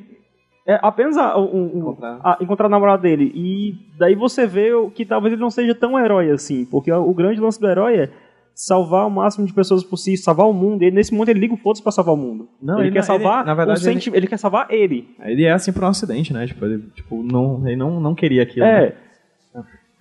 É 0.68 0.78
apenas 0.82 1.18
a, 1.18 1.38
o- 1.38 1.72
Encontrar. 1.78 2.20
a- 2.22 2.38
encontrar 2.42 2.66
a 2.66 2.70
namorada 2.70 3.02
dele. 3.02 3.32
E 3.34 3.76
daí 3.98 4.14
você 4.14 4.46
vê 4.46 4.72
que 4.94 5.06
talvez 5.06 5.32
ele 5.34 5.42
não 5.42 5.50
seja 5.50 5.74
tão 5.74 5.98
herói 5.98 6.30
assim. 6.32 6.66
Porque 6.66 6.92
o 6.92 7.14
grande 7.14 7.40
lance 7.40 7.58
do 7.62 7.68
herói 7.70 7.96
é 7.98 8.10
salvar 8.56 9.08
o 9.08 9.10
máximo 9.10 9.46
de 9.48 9.54
pessoas 9.54 9.84
possível, 9.84 10.24
salvar 10.24 10.48
o 10.48 10.54
mundo. 10.54 10.84
E 10.84 10.92
nesse 10.92 11.12
momento 11.14 11.30
ele 11.30 11.40
liga 11.40 11.54
o 11.54 11.58
foda 11.58 11.82
pra 11.82 11.92
salvar 11.92 12.14
o 12.14 12.18
mundo. 12.18 12.48
Não, 12.62 12.76
ele, 12.80 12.88
ele 12.88 12.92
quer 12.94 13.00
não- 13.00 13.06
salvar. 13.08 13.38
ele- 13.40 13.46
na 13.48 13.54
verdade, 13.56 13.80
o 13.80 13.84
senti- 13.84 14.12
ele... 14.14 14.28
quer 14.28 14.38
salvar 14.38 14.68
ele. 14.70 15.10
Ele 15.22 15.44
é 15.44 15.52
assim 15.52 15.72
por 15.74 15.84
um 15.84 15.88
acidente, 15.88 16.32
né? 16.34 16.46
Tipo, 16.48 16.66
ele 16.66 16.84
tipo, 16.96 17.24
não, 17.24 17.66
ele 17.68 17.76
não, 17.76 18.00
não 18.00 18.14
queria 18.16 18.44
aquilo. 18.44 18.66
né? 18.66 18.84
É. 18.86 18.96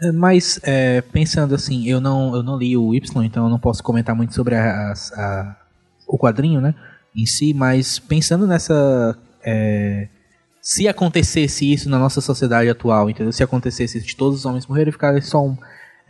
É, 0.04 0.10
Mas, 0.12 0.58
é, 0.64 1.00
pensando 1.00 1.54
assim, 1.54 1.86
eu 1.88 2.00
não, 2.00 2.34
eu 2.34 2.42
não 2.42 2.58
li 2.58 2.76
o 2.76 2.92
Y, 2.92 3.24
então 3.24 3.44
eu 3.44 3.50
não 3.50 3.58
posso 3.58 3.82
comentar 3.84 4.16
muito 4.16 4.34
sobre 4.34 4.56
a- 4.56 4.92
a- 5.16 5.56
o 6.08 6.18
quadrinho, 6.18 6.60
né, 6.60 6.74
em 7.16 7.24
si, 7.24 7.54
mas 7.54 7.98
pensando 8.00 8.46
nessa... 8.46 9.16
é, 9.44 10.08
se 10.60 10.86
acontecesse 10.88 11.72
isso 11.72 11.88
na 11.88 11.98
nossa 11.98 12.20
sociedade 12.20 12.68
atual, 12.68 13.08
entendeu? 13.10 13.32
Se 13.32 13.42
acontecesse 13.42 14.00
de 14.00 14.16
todos 14.16 14.40
os 14.40 14.44
homens 14.46 14.66
morrerem 14.66 14.90
e 14.90 14.92
ficarem 14.92 15.20
só 15.20 15.44
um, 15.44 15.56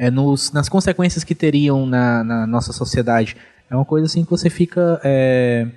é, 0.03 0.11
nos, 0.11 0.51
nas 0.51 0.69
consequências 0.69 1.23
que 1.23 1.33
teriam 1.33 1.87
na, 1.87 2.25
na 2.25 2.45
nossa 2.45 2.73
sociedade, 2.73 3.37
é 3.71 3.77
uma 3.77 3.85
coisa 3.85 4.07
assim 4.07 4.25
que 4.25 4.31
você 4.31 4.51
fica 4.51 5.01
é, 5.05 5.69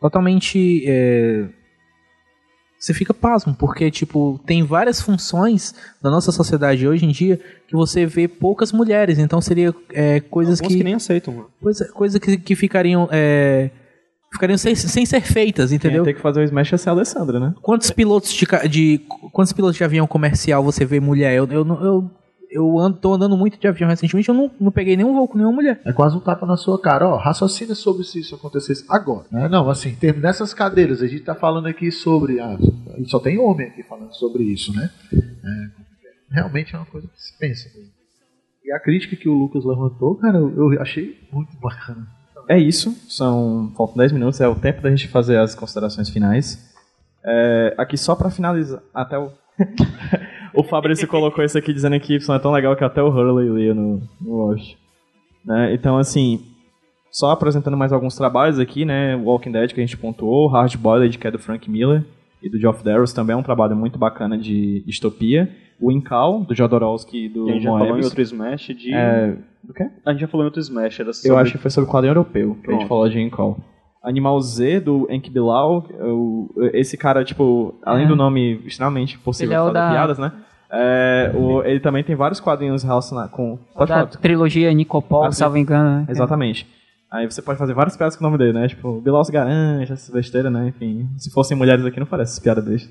totalmente... 0.00 0.82
é, 0.86 1.44
você 2.78 2.94
fica 2.94 3.12
pasmo, 3.12 3.54
porque, 3.54 3.90
tipo, 3.90 4.40
tem 4.46 4.62
várias 4.62 5.02
funções 5.02 5.74
da 6.02 6.10
nossa 6.10 6.32
sociedade 6.32 6.88
hoje 6.88 7.04
em 7.04 7.10
dia 7.10 7.38
que 7.68 7.74
você 7.76 8.06
vê 8.06 8.26
poucas 8.26 8.72
mulheres, 8.72 9.18
então 9.18 9.38
seria 9.40 9.74
é, 9.92 10.20
coisas 10.20 10.58
Alguns 10.58 10.72
que, 10.72 10.78
que 10.78 10.84
nem 10.84 10.94
aceitam. 10.94 11.34
mano. 11.34 11.50
coisa, 11.92 12.18
que, 12.18 12.38
que 12.38 12.54
ficariam 12.54 13.06
é, 13.12 13.70
ficariam 14.32 14.56
sem, 14.56 14.74
sem 14.74 15.04
ser 15.04 15.20
feitas, 15.20 15.72
entendeu? 15.72 16.04
tem 16.04 16.14
que 16.14 16.20
fazer 16.20 16.40
o 16.40 16.44
Smash 16.44 16.72
é 16.72 16.76
ser 16.76 16.88
a 16.88 16.92
Alessandra, 16.92 17.40
né? 17.40 17.54
Quantos 17.60 17.90
pilotos 17.90 18.32
de, 18.32 18.46
de 18.68 19.00
quantos 19.32 19.52
pilotos 19.52 19.76
de 19.76 19.84
avião 19.84 20.06
comercial 20.06 20.62
você 20.62 20.84
vê 20.84 21.00
mulher? 21.00 21.34
Eu 21.34 21.46
eu 21.50 21.66
eu, 21.66 22.10
eu 22.50 22.78
ando, 22.78 22.98
tô 22.98 23.14
andando 23.14 23.36
muito 23.36 23.58
de 23.58 23.66
avião 23.66 23.88
recentemente, 23.88 24.28
eu 24.28 24.34
não, 24.34 24.50
não 24.60 24.70
peguei 24.70 24.96
nenhum 24.96 25.14
voo 25.14 25.28
com 25.28 25.36
nenhuma 25.36 25.54
mulher. 25.54 25.80
É 25.84 25.92
quase 25.92 26.16
um 26.16 26.20
tapa 26.20 26.46
na 26.46 26.56
sua 26.56 26.80
cara. 26.80 27.08
Ó, 27.08 27.16
raciocina 27.16 27.74
sobre 27.74 28.04
se 28.04 28.20
isso 28.20 28.34
acontecesse 28.34 28.84
agora. 28.88 29.26
né? 29.30 29.48
Não, 29.48 29.68
assim, 29.68 29.90
em 29.90 29.94
termos 29.94 30.22
dessas 30.22 30.54
cadeiras, 30.54 31.02
a 31.02 31.06
gente 31.06 31.22
tá 31.22 31.34
falando 31.34 31.66
aqui 31.66 31.90
sobre. 31.90 32.40
Ah, 32.40 32.56
só 33.06 33.18
tem 33.18 33.38
homem 33.38 33.68
aqui 33.68 33.82
falando 33.82 34.12
sobre 34.14 34.44
isso, 34.44 34.74
né? 34.74 34.90
É, 35.12 36.34
realmente 36.34 36.74
é 36.74 36.78
uma 36.78 36.86
coisa 36.86 37.06
que 37.08 37.22
se 37.22 37.36
pensa. 37.38 37.68
E 38.64 38.72
a 38.72 38.80
crítica 38.80 39.16
que 39.16 39.28
o 39.28 39.34
Lucas 39.34 39.64
levantou, 39.64 40.16
cara, 40.16 40.38
eu, 40.38 40.72
eu 40.72 40.82
achei 40.82 41.18
muito 41.32 41.56
bacana. 41.58 42.06
É 42.48 42.58
isso. 42.58 42.96
São. 43.08 43.72
Faltam 43.76 43.96
10 43.96 44.12
minutos, 44.12 44.40
é 44.40 44.48
o 44.48 44.54
tempo 44.54 44.80
da 44.80 44.90
gente 44.90 45.08
fazer 45.08 45.38
as 45.38 45.54
considerações 45.54 46.08
finais. 46.08 46.74
É, 47.24 47.74
aqui 47.76 47.96
só 47.96 48.14
pra 48.14 48.30
finalizar. 48.30 48.82
Até 48.94 49.18
o. 49.18 49.30
o 50.56 50.64
Fabrício 50.64 51.06
colocou 51.06 51.44
isso 51.44 51.56
aqui 51.58 51.72
dizendo 51.72 51.98
que 52.00 52.14
Y 52.14 52.34
é 52.36 52.38
tão 52.38 52.52
legal 52.52 52.74
que 52.76 52.84
até 52.84 53.02
o 53.02 53.08
Hurley 53.08 53.48
lia 53.48 53.74
no, 53.74 54.00
no. 54.20 54.54
Né? 55.44 55.74
Então, 55.74 55.96
assim. 55.98 56.40
Só 57.10 57.30
apresentando 57.30 57.78
mais 57.78 57.92
alguns 57.94 58.14
trabalhos 58.14 58.58
aqui, 58.58 58.84
né? 58.84 59.16
Walking 59.16 59.50
Dead 59.52 59.72
que 59.72 59.80
a 59.80 59.84
gente 59.86 59.96
pontuou, 59.96 60.48
Hard 60.48 60.76
Boiled, 60.76 61.16
que 61.16 61.26
é 61.26 61.30
do 61.30 61.38
Frank 61.38 61.70
Miller, 61.70 62.04
e 62.42 62.50
do 62.50 62.58
Geoff 62.58 62.84
Darrows, 62.84 63.14
também 63.14 63.32
é 63.32 63.36
um 63.36 63.42
trabalho 63.42 63.74
muito 63.74 63.98
bacana 63.98 64.36
de 64.36 64.82
distopia. 64.86 65.48
O 65.80 65.90
Incal, 65.90 66.40
do 66.40 66.54
Jodorowsky 66.54 67.24
e 67.24 67.28
do 67.30 67.48
A 67.48 67.52
gente 67.52 67.62
já 67.62 67.70
falou 67.70 67.98
em 67.98 68.04
outro 68.04 68.20
Smash 68.20 68.66
de. 68.66 68.92
É, 68.92 69.34
do 69.64 69.72
quê? 69.72 69.88
A 70.04 70.12
gente 70.12 70.20
já 70.20 70.28
falou 70.28 70.44
em 70.44 70.48
outro 70.48 70.60
Smash, 70.60 71.00
era 71.00 71.08
Eu 71.08 71.14
sobre- 71.14 71.36
acho 71.40 71.52
que 71.52 71.58
foi 71.58 71.70
sobre 71.70 71.88
o 71.88 71.92
quadrinho 71.92 72.10
europeu, 72.10 72.54
que 72.62 72.68
a 72.68 72.72
gente 72.72 72.78
Pronto. 72.80 72.88
falou 72.88 73.08
de 73.08 73.18
Incall. 73.18 73.58
Animal 74.06 74.40
Z, 74.40 74.80
do 74.80 75.06
Enki 75.10 75.28
Bilal, 75.30 75.84
eu- 75.98 76.48
esse 76.72 76.96
cara, 76.96 77.24
tipo, 77.24 77.74
além 77.84 78.04
É. 78.04 78.08
do 78.08 78.14
nome 78.14 78.60
extremamente 78.64 79.18
possível 79.18 79.52
é 79.52 79.56
de 79.56 79.60
o 79.62 79.66
fazer 79.66 79.74
da- 79.74 79.90
piadas, 79.90 80.18
né? 80.18 80.32
É, 80.70 81.32
o- 81.34 81.62
ele 81.62 81.80
também 81.80 82.02
tem 82.04 82.14
vários 82.14 82.38
quadrinhos 82.40 82.82
relacionados 82.82 83.30
com... 83.32 83.58
Pode 83.74 83.88
da 83.88 83.94
falar. 84.06 84.06
trilogia 84.20 84.72
Nicopol, 84.72 85.24
Ah, 85.24 85.32
salvo 85.32 85.56
engano, 85.58 86.00
né? 86.00 86.06
Exatamente. 86.08 86.66
Aí 87.10 87.24
você 87.30 87.40
pode 87.40 87.58
fazer 87.58 87.72
várias 87.72 87.96
piadas 87.96 88.16
com 88.16 88.24
o 88.24 88.28
nome 88.28 88.38
dele, 88.38 88.52
né? 88.52 88.66
Tipo, 88.68 89.00
Bilal 89.00 89.22
Garanja, 89.30 89.92
essas 89.94 90.10
besteiras, 90.10 90.52
né? 90.52 90.68
Enfim, 90.68 91.08
se 91.16 91.30
fossem 91.32 91.56
mulheres 91.56 91.84
aqui 91.84 91.98
não 92.00 92.06
parece 92.06 92.32
essas 92.32 92.42
piadas 92.42 92.64
dele. 92.64 92.82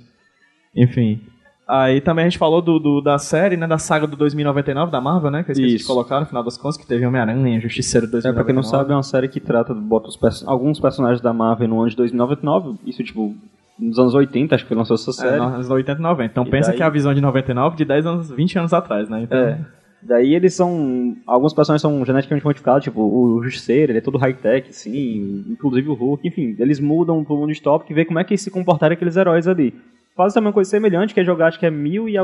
Enfim. 0.75 1.21
Aí 1.67 1.99
também 1.99 2.25
a 2.25 2.29
gente 2.29 2.37
falou 2.37 2.61
do, 2.61 2.77
do- 2.77 3.01
da 3.01 3.17
série, 3.17 3.57
né? 3.57 3.65
Da 3.65 3.79
saga 3.79 4.05
do 4.05 4.15
2099 4.15 4.91
da 4.91 5.01
Marvel, 5.01 5.31
né? 5.31 5.43
Que 5.43 5.49
eu 5.49 5.53
esqueci 5.53 5.69
de 5.71 5.75
Isso. 5.77 5.87
colocar 5.87 6.19
no 6.19 6.25
final 6.27 6.43
das 6.43 6.57
contas, 6.57 6.77
que 6.77 6.85
teve 6.85 7.05
Homem-Aranha, 7.05 7.59
Justiceiro 7.59 8.05
É, 8.05 8.09
2099. 8.11 8.35
pra 8.35 8.43
quem 8.45 8.53
não 8.55 8.61
sabe, 8.63 8.91
é 8.91 8.95
uma 8.95 9.01
série 9.03 9.27
que 9.27 9.39
trata, 9.39 9.73
bota 9.73 10.07
os 10.09 10.15
perso- 10.15 10.47
alguns 10.47 10.79
personagens 10.79 11.21
da 11.21 11.33
Marvel 11.33 11.67
no 11.67 11.79
ano 11.81 11.89
de 11.89 11.95
2099, 11.95 12.75
isso 12.85 13.03
tipo, 13.03 13.35
nos 13.79 13.97
anos 13.97 14.13
80, 14.13 14.53
acho 14.53 14.65
que 14.65 14.75
lançou 14.75 14.93
essa 14.95 15.09
É, 15.09 15.13
série. 15.13 15.41
nos 15.41 15.53
anos 15.55 15.69
80 15.71 15.99
e 15.99 16.03
90. 16.03 16.31
Então 16.31 16.43
E 16.45 16.49
pensa 16.51 16.67
daí- 16.69 16.77
que 16.77 16.83
é 16.83 16.85
a 16.85 16.89
visão 16.89 17.13
de 17.15 17.19
99 17.21 17.75
de 17.75 17.83
10 17.83 18.05
anos, 18.05 18.29
20 18.29 18.59
anos 18.59 18.71
atrás, 18.71 19.09
né? 19.09 19.23
Então, 19.23 19.37
É. 19.39 19.59
Daí 20.07 20.35
eles 20.35 20.53
são. 20.53 21.15
Alguns 21.25 21.51
personagens 21.51 21.81
são 21.81 22.05
geneticamente 22.05 22.45
modificados, 22.45 22.83
tipo 22.83 23.01
o 23.01 23.41
Justiceiro, 23.43 23.91
ele 23.91 23.97
é 23.97 24.01
todo 24.01 24.19
high-tech, 24.19 24.69
assim, 24.69 25.43
inclusive 25.49 25.89
o 25.89 25.95
Hulk, 25.95 26.27
enfim. 26.27 26.55
Eles 26.59 26.79
mudam 26.79 27.23
pro 27.23 27.35
mundo 27.35 27.47
distópico 27.51 27.91
e 27.91 27.95
vê 27.95 28.05
como 28.05 28.19
é 28.19 28.23
que 28.23 28.37
se 28.37 28.51
comportaram 28.51 28.93
aqueles 28.93 29.17
heróis 29.17 29.47
ali. 29.47 29.73
Faz 30.15 30.33
também 30.33 30.47
uma 30.47 30.53
coisa 30.53 30.69
semelhante, 30.69 31.13
que 31.13 31.19
é 31.19 31.23
jogar, 31.25 31.47
acho 31.47 31.59
que 31.59 31.65
é 31.65 31.71
mil 31.71 32.07
e. 32.07 32.15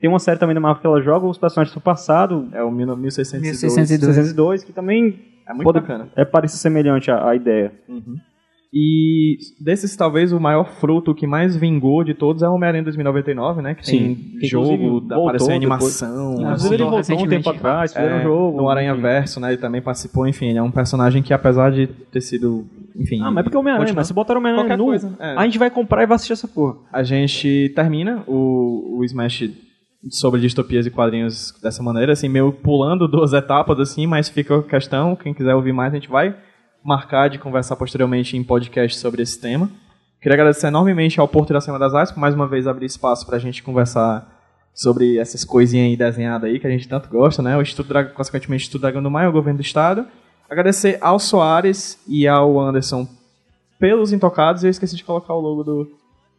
Tem 0.00 0.08
uma 0.10 0.18
série 0.18 0.38
também 0.38 0.54
da 0.54 0.60
Marvel 0.60 0.80
que 0.80 0.86
ela 0.86 1.00
joga 1.00 1.26
os 1.26 1.38
personagens 1.38 1.74
do 1.74 1.80
passado, 1.80 2.48
É 2.52 2.62
o 2.62 2.70
19- 2.70 2.96
1602. 2.96 3.42
1602. 3.62 4.14
302, 4.16 4.64
que 4.64 4.72
também 4.72 5.20
É 5.46 5.52
muito 5.52 5.64
pode- 5.64 5.80
bacana. 5.80 6.08
é 6.16 6.24
parece 6.24 6.58
semelhante 6.58 7.10
à, 7.10 7.28
à 7.28 7.34
ideia. 7.36 7.72
E 8.74 9.36
desses, 9.60 9.94
talvez, 9.94 10.32
o 10.32 10.40
maior 10.40 10.64
fruto, 10.64 11.10
o 11.10 11.14
que 11.14 11.26
mais 11.26 11.54
vingou 11.54 12.02
de 12.02 12.14
todos 12.14 12.42
é 12.42 12.48
o 12.48 12.54
Homem-Aranha 12.54 12.84
2099, 12.84 13.60
né? 13.60 13.74
Que 13.74 13.84
Sim. 13.84 13.98
tem 13.98 14.38
Que, 14.40 14.46
jogo, 14.46 15.04
apareceu 15.12 15.54
animação. 15.54 16.36
depois. 16.36 16.46
Inclusive 16.46 16.74
ele 16.76 16.84
voltou 16.84 17.20
um 17.20 17.28
tempo 17.28 17.50
atrás, 17.50 17.92
fizeram 17.92 18.16
é, 18.16 18.20
um 18.20 18.22
jogo. 18.22 18.56
no 18.56 18.70
Aranha. 18.70 18.94
Verso, 18.94 19.40
né? 19.40 19.50
Ele 19.52 19.60
também 19.60 19.82
participou, 19.82 20.26
enfim, 20.26 20.46
ele 20.46 20.58
é 20.58 20.62
um 20.62 20.70
personagem 20.70 21.22
que 21.22 21.34
apesar 21.34 21.70
de 21.70 21.86
ter 21.86 22.22
sido, 22.22 22.64
enfim... 22.96 23.20
Ah, 23.20 23.30
mas 23.30 23.40
é 23.40 23.42
porque 23.42 23.56
o 23.56 23.60
Homem-Aranha, 23.60 23.92
mas 23.94 24.06
se 24.06 24.14
botar 24.14 24.34
o 24.34 24.38
Homem-Aranha 24.38 24.64
Qualquer 24.64 24.78
nu, 24.78 24.86
coisa, 24.86 25.16
é. 25.20 25.34
a 25.36 25.44
gente 25.44 25.58
vai 25.58 25.70
comprar 25.70 26.02
e 26.02 26.06
vai 26.06 26.14
assistir 26.14 26.32
essa 26.32 26.48
porra. 26.48 26.76
A 26.90 27.02
gente 27.02 27.70
termina 27.74 28.22
o, 28.26 28.98
o 28.98 29.04
Smash 29.04 29.50
sobre 30.10 30.40
distopias 30.40 30.86
e 30.86 30.90
quadrinhos 30.90 31.52
dessa 31.62 31.82
maneira, 31.82 32.12
assim, 32.12 32.28
meio 32.28 32.52
pulando 32.52 33.06
duas 33.06 33.32
etapas, 33.34 33.78
assim, 33.78 34.06
mas 34.06 34.28
fica 34.30 34.58
a 34.58 34.62
questão, 34.62 35.14
quem 35.14 35.34
quiser 35.34 35.54
ouvir 35.54 35.72
mais, 35.72 35.92
a 35.92 35.96
gente 35.96 36.08
vai 36.08 36.34
marcar 36.84 37.28
de 37.28 37.38
conversar 37.38 37.76
posteriormente 37.76 38.36
em 38.36 38.42
podcast 38.42 38.98
sobre 38.98 39.22
esse 39.22 39.40
tema. 39.40 39.70
Queria 40.20 40.34
agradecer 40.34 40.68
enormemente 40.68 41.18
ao 41.18 41.28
Porto 41.28 41.52
da 41.52 41.60
Semana 41.60 41.84
das 41.84 41.94
Artes 41.94 42.12
por 42.12 42.20
mais 42.20 42.34
uma 42.34 42.46
vez 42.46 42.66
abrir 42.66 42.86
espaço 42.86 43.26
pra 43.26 43.38
gente 43.38 43.62
conversar 43.62 44.40
sobre 44.74 45.18
essas 45.18 45.44
coisinhas 45.44 45.88
aí 45.88 45.96
desenhadas 45.96 46.50
aí 46.50 46.58
que 46.58 46.66
a 46.66 46.70
gente 46.70 46.88
tanto 46.88 47.08
gosta, 47.08 47.42
né? 47.42 47.56
O 47.56 47.62
Instituto 47.62 47.88
Dragão, 47.88 48.14
consequentemente, 48.14 48.62
o 48.62 48.64
Instituto 48.64 48.82
Dragão 48.82 49.02
do 49.02 49.10
Maio, 49.10 49.30
o 49.30 49.32
governo 49.32 49.58
do 49.58 49.62
estado. 49.62 50.06
Agradecer 50.48 50.98
ao 51.00 51.18
Soares 51.18 51.98
e 52.06 52.26
ao 52.26 52.58
Anderson 52.60 53.06
pelos 53.78 54.12
intocados. 54.12 54.62
Eu 54.62 54.70
esqueci 54.70 54.96
de 54.96 55.04
colocar 55.04 55.34
o 55.34 55.40
logo 55.40 55.64
do. 55.64 55.90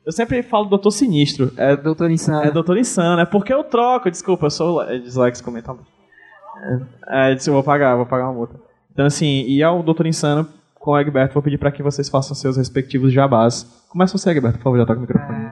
Eu 0.05 0.11
sempre 0.11 0.41
falo 0.43 0.65
Doutor 0.65 0.91
Sinistro. 0.91 1.51
É, 1.57 1.75
Doutor 1.75 2.09
Insano. 2.11 2.43
é 2.43 2.51
Doutor 2.51 2.77
Insano. 2.77 3.21
É 3.21 3.25
porque 3.25 3.53
eu 3.53 3.63
troco. 3.63 4.09
Desculpa, 4.09 4.45
eu 4.45 4.51
sou 4.51 4.81
é, 4.81 4.97
disléxico 4.97 5.51
mentalmente. 5.51 5.87
É, 7.09 7.33
é, 7.33 7.33
eu 7.33 7.53
vou 7.53 7.63
pagar, 7.63 7.95
vou 7.95 8.05
pagar 8.05 8.25
uma 8.25 8.33
multa. 8.33 8.55
Então, 8.93 9.05
assim, 9.05 9.43
e 9.47 9.61
ao 9.63 9.81
Doutor 9.83 10.05
Insano 10.05 10.47
com 10.75 10.91
o 10.91 10.99
Egberto, 10.99 11.33
vou 11.33 11.41
pedir 11.43 11.57
para 11.57 11.71
que 11.71 11.81
vocês 11.81 12.09
façam 12.09 12.35
seus 12.35 12.57
respectivos 12.57 13.11
jabás. 13.13 13.63
Começa 13.89 14.17
você, 14.17 14.29
Egberto, 14.29 14.57
por 14.57 14.63
favor, 14.65 14.77
já 14.77 14.85
toca 14.85 14.99
o 14.99 15.01
microfone. 15.01 15.49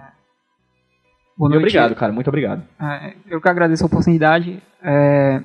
Boa 1.37 1.49
E 1.49 1.53
noite. 1.53 1.57
obrigado, 1.57 1.95
cara, 1.95 2.11
muito 2.11 2.27
obrigado. 2.27 2.63
É, 2.79 3.13
eu 3.27 3.41
que 3.41 3.47
agradeço 3.49 3.83
a 3.83 3.87
oportunidade. 3.87 4.61
É, 4.83 5.41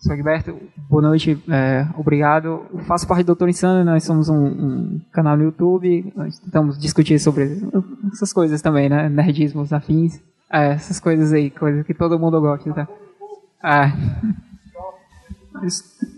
sou 0.00 0.14
Gilberto, 0.16 0.58
boa 0.88 1.00
noite, 1.00 1.42
é, 1.48 1.86
obrigado. 1.96 2.66
Eu 2.74 2.80
faço 2.80 3.06
parte 3.06 3.22
do 3.22 3.26
Doutor 3.26 3.48
Insano, 3.48 3.84
nós 3.84 4.04
somos 4.04 4.28
um, 4.28 4.44
um 4.46 5.00
canal 5.12 5.36
no 5.36 5.44
YouTube, 5.44 6.12
nós 6.16 6.38
tentamos 6.40 6.76
discutir 6.78 7.18
sobre 7.20 7.56
essas 8.12 8.32
coisas 8.32 8.60
também, 8.60 8.88
né? 8.88 9.08
Nerdismos 9.08 9.72
afins, 9.72 10.20
é, 10.52 10.72
essas 10.72 10.98
coisas 11.00 11.32
aí, 11.32 11.50
coisas 11.50 11.86
que 11.86 11.94
todo 11.94 12.18
mundo 12.18 12.40
gosta, 12.40 12.72
tá? 12.74 12.88
É. 13.64 13.92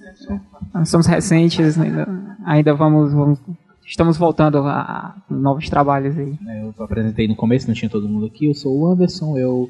Nós- 0.75 0.89
somos 0.89 1.07
recentes, 1.07 1.79
ainda, 1.79 2.37
ainda 2.45 2.75
vamos, 2.75 3.13
vamos- 3.13 3.41
Estamos 3.87 4.17
voltando 4.17 4.59
a, 4.59 4.81
a 4.81 5.17
novos 5.29 5.69
trabalhos 5.69 6.17
aí. 6.17 6.39
É, 6.47 6.63
Eu 6.63 6.73
apresentei 6.79 7.27
no 7.27 7.35
começo, 7.35 7.67
não 7.67 7.75
tinha 7.75 7.91
todo 7.91 8.09
mundo 8.09 8.27
aqui. 8.27 8.47
Eu 8.47 8.55
sou 8.55 8.79
o 8.79 8.87
Anderson, 8.87 9.37
eu 9.37 9.69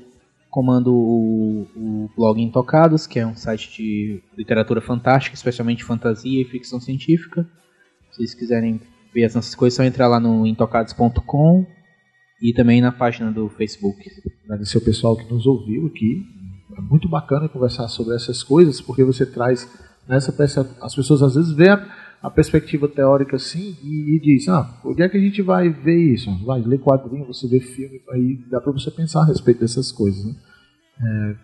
comando 0.51 0.93
o, 0.93 1.67
o 1.75 2.11
blog 2.15 2.39
Intocados, 2.43 3.07
que 3.07 3.19
é 3.19 3.27
um 3.27 3.35
site 3.35 3.71
de 3.75 4.23
literatura 4.37 4.83
fantástica, 4.83 5.35
especialmente 5.35 5.85
fantasia 5.85 6.43
e 6.43 6.45
ficção 6.45 6.79
científica. 6.79 7.49
Se 8.11 8.17
vocês 8.19 8.35
quiserem 8.35 8.79
ver 9.15 9.25
as 9.25 9.35
nossas 9.35 9.55
coisas, 9.55 9.79
é 9.79 9.83
só 9.85 9.89
entrar 9.89 10.07
lá 10.07 10.21
no 10.21 10.47
intocados.com 10.47 11.65
e 12.43 12.53
também 12.53 12.81
na 12.83 12.93
página 12.93 13.31
do 13.33 13.49
Facebook. 13.49 14.03
agradecer 14.45 14.77
o 14.77 14.85
pessoal 14.85 15.17
que 15.17 15.33
nos 15.33 15.47
ouviu 15.47 15.87
aqui. 15.87 16.23
É 16.77 16.81
muito 16.83 17.09
bacana 17.09 17.49
conversar 17.49 17.89
sobre 17.89 18.15
essas 18.15 18.43
coisas, 18.43 18.81
porque 18.83 19.03
você 19.03 19.25
traz 19.25 19.67
nessa 20.11 20.33
perce- 20.33 20.67
as 20.83 20.95
pessoas 20.95 21.23
às 21.23 21.37
vezes 21.37 21.53
veem 21.53 21.71
a, 21.71 21.87
a 22.21 22.31
perspectiva 22.31 22.89
teórica 22.89 23.37
assim 23.37 23.77
e, 23.83 24.17
e 24.17 24.21
dizem, 24.21 24.53
ah, 24.53 24.69
onde 24.85 25.03
é 25.03 25.09
que 25.09 25.17
a 25.17 25.21
gente 25.21 25.41
vai 25.41 25.71
ver 25.71 25.97
isso? 25.97 26.29
Vai 26.45 26.61
ler 26.61 26.81
quadrinho, 26.81 27.25
você 27.27 27.47
vê 27.47 27.61
filme, 27.61 28.01
aí 28.11 28.39
dá 28.51 28.61
para 28.61 28.73
você 28.73 28.91
pensar 28.91 29.23
a 29.23 29.27
respeito 29.27 29.61
dessas 29.61 29.93
coisas. 29.93 30.25
Né? 30.25 30.35
É, 31.03 31.37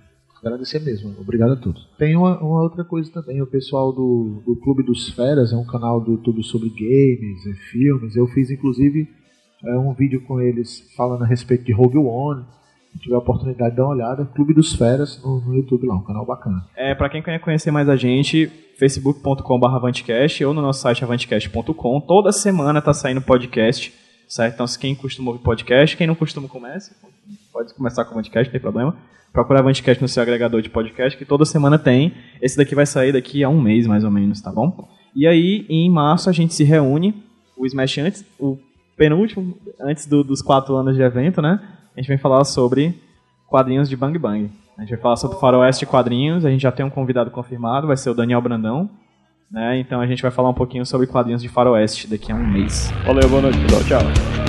agradecer 0.45 0.81
mesmo, 0.81 1.15
obrigado 1.19 1.53
a 1.53 1.57
todos. 1.57 1.89
Tem 1.97 2.17
uma, 2.17 2.39
uma 2.41 2.63
outra 2.63 2.85
coisa 2.85 3.11
também, 3.13 3.41
o 3.41 3.47
pessoal 3.47 3.93
do, 3.93 4.43
do 4.45 4.57
Clube 4.57 4.83
dos 4.83 5.09
Feras, 5.11 5.53
é 5.53 5.57
um 5.57 5.65
canal 5.65 6.01
do 6.01 6.13
YouTube 6.13 6.43
sobre 6.43 6.69
games 6.69 7.47
e 7.47 7.55
filmes. 7.71 8.17
Eu 8.17 8.27
fiz 8.27 8.51
inclusive 8.51 9.09
é, 9.65 9.79
um 9.79 9.95
vídeo 9.95 10.21
com 10.27 10.41
eles 10.41 10.93
falando 10.97 11.23
a 11.23 11.27
respeito 11.27 11.65
de 11.65 11.73
Rogue 11.73 11.99
One. 11.99 12.45
Tiver 13.01 13.15
a 13.15 13.19
oportunidade 13.19 13.71
de 13.71 13.77
dar 13.77 13.85
uma 13.85 13.95
olhada, 13.95 14.25
Clube 14.35 14.55
dos 14.55 14.75
Feras 14.75 15.21
no, 15.23 15.41
no 15.41 15.55
YouTube 15.55 15.87
lá, 15.87 15.95
um 15.97 16.03
canal 16.03 16.25
bacana. 16.27 16.65
É, 16.77 16.95
pra 16.95 17.09
quem 17.09 17.23
quer 17.23 17.39
conhecer 17.41 17.71
mais 17.71 17.89
a 17.89 17.97
gente, 17.97 18.47
facebook.com.br 18.79 19.67
avantcast 19.67 20.45
ou 20.45 20.55
no 20.55 20.63
nosso 20.63 20.81
site 20.81 21.05
avantcast.com. 21.05 22.01
Toda 22.01 22.33
semana 22.33 22.81
tá 22.83 22.93
saindo 22.95 23.21
podcast, 23.21 23.93
certo? 24.29 24.55
Então, 24.55 24.67
se 24.67 24.79
quem 24.79 24.95
costuma 24.95 25.31
ouvir 25.33 25.43
podcast, 25.43 25.97
quem 25.97 26.07
não 26.07 26.15
costuma 26.15 26.49
comece, 26.49 26.95
pode 27.53 27.75
começar 27.75 28.05
com 28.05 28.11
o 28.11 28.13
Avantcast, 28.15 28.49
não 28.49 28.53
tem 28.53 28.61
problema. 28.61 28.97
Procura 29.33 29.61
Avantcast 29.61 30.01
no 30.03 30.09
seu 30.09 30.23
agregador 30.23 30.63
de 30.63 30.71
podcast, 30.71 31.19
que 31.19 31.25
toda 31.25 31.45
semana 31.45 31.79
tem. 31.79 32.15
Esse 32.41 32.57
daqui 32.57 32.75
vai 32.75 32.87
sair 32.87 33.13
daqui 33.13 33.45
a 33.45 33.49
um 33.49 33.61
mês, 33.61 33.87
mais 33.87 34.03
ou 34.05 34.11
menos, 34.11 34.41
tá 34.41 34.51
bom? 34.51 34.89
E 35.15 35.27
aí, 35.27 35.67
em 35.69 35.91
março, 35.91 36.31
a 36.31 36.33
gente 36.33 36.55
se 36.55 36.65
reúne, 36.65 37.15
o 37.57 37.67
Smash 37.67 37.99
antes, 37.99 38.25
o 38.39 38.59
penúltimo, 38.97 39.55
antes 39.81 40.07
do- 40.07 40.25
dos 40.25 40.41
quatro 40.41 40.75
anos 40.77 40.95
de 40.97 41.03
evento, 41.03 41.43
né? 41.43 41.61
A 41.97 42.01
gente 42.01 42.09
vem 42.09 42.19
falar 42.19 42.45
sobre 42.45 42.95
quadrinhos 43.49 43.89
de 43.89 43.97
Bang 43.97 44.19
Bang. 44.19 44.51
A 44.77 44.83
gente 44.83 44.91
vai 44.91 44.99
falar 44.99 45.17
sobre 45.17 45.39
Faroeste 45.39 45.87
Quadrinhos, 45.87 46.45
a 46.45 46.51
gente 46.51 46.61
já 46.61 46.71
tem 46.71 46.85
um 46.85 46.91
convidado 46.91 47.31
confirmado, 47.31 47.87
vai 47.87 47.97
ser 47.97 48.11
o 48.11 48.15
Daniel 48.15 48.43
Brandão. 48.43 48.91
Né? 49.51 49.79
Então 49.79 50.01
a 50.01 50.07
gente 50.07 50.21
vai 50.21 50.31
falar 50.31 50.51
um 50.51 50.55
pouquinho 50.55 50.85
sobre 50.85 51.07
quadrinhos 51.07 51.41
de 51.41 51.49
Faroeste 51.49 52.07
daqui 52.07 52.31
a 52.31 52.35
um 52.35 52.47
mês. 52.47 52.93
Valeu, 53.07 53.29
boa 53.31 53.43
noite, 53.43 53.59
pessoal. 53.61 53.83
Tchau. 53.85 54.46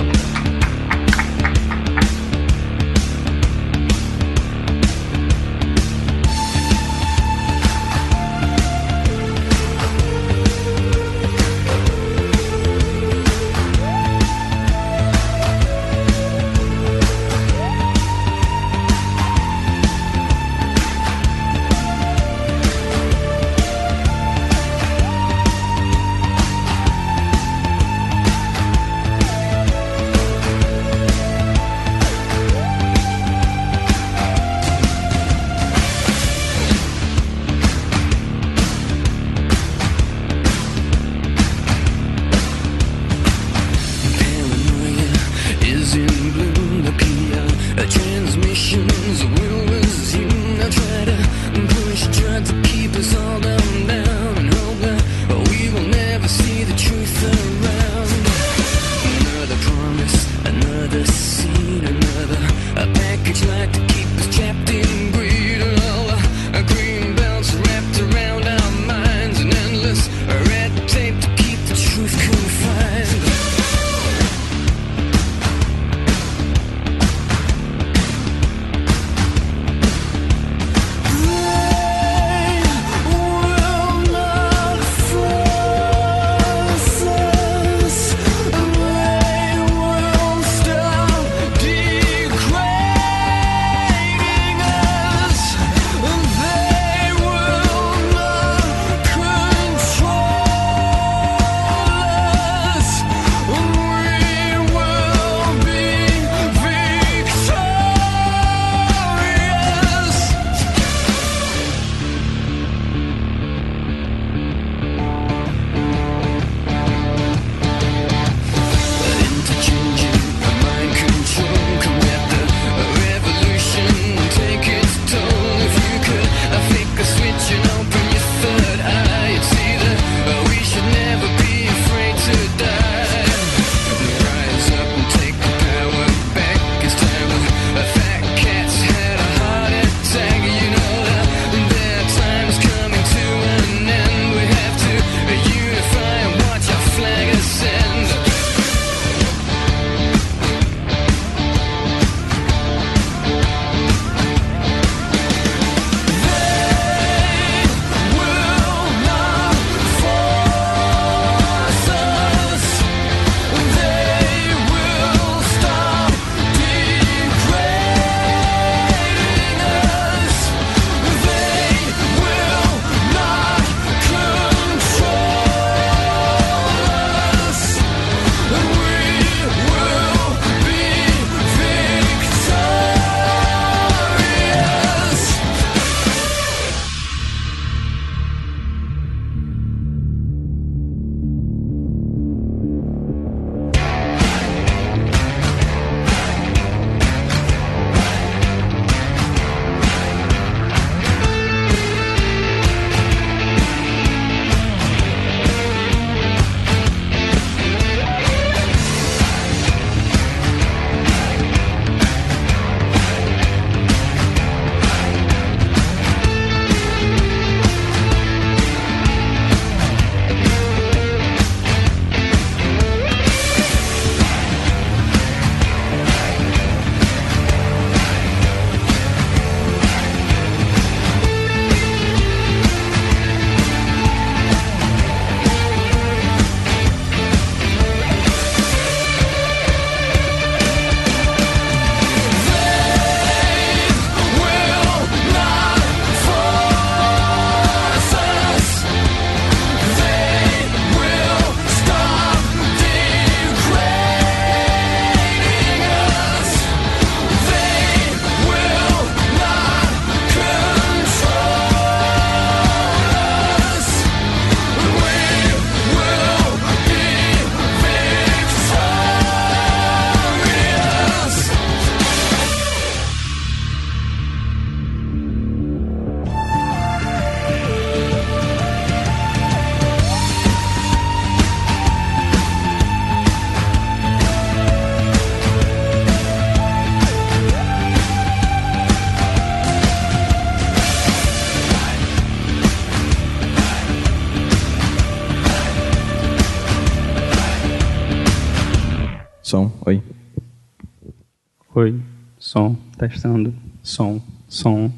Testando, 303.08 303.54
som, 303.82 304.20
som, 304.48 304.90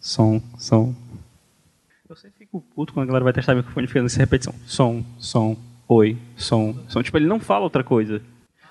som, 0.00 0.40
som. 0.58 0.94
Eu 2.08 2.16
sempre 2.16 2.38
fico 2.38 2.60
puto 2.74 2.92
quando 2.92 3.04
a 3.04 3.06
galera 3.06 3.24
vai 3.24 3.32
testar 3.32 3.52
o 3.54 3.56
microfone 3.56 3.84
e 3.84 3.88
fica 3.88 4.02
nessa 4.02 4.18
repetição. 4.18 4.54
Som, 4.66 5.04
som, 5.18 5.56
oi, 5.88 6.16
som, 6.36 6.74
som. 6.88 7.02
Tipo, 7.02 7.16
ele 7.18 7.26
não 7.26 7.40
fala 7.40 7.64
outra 7.64 7.82
coisa. 7.84 8.20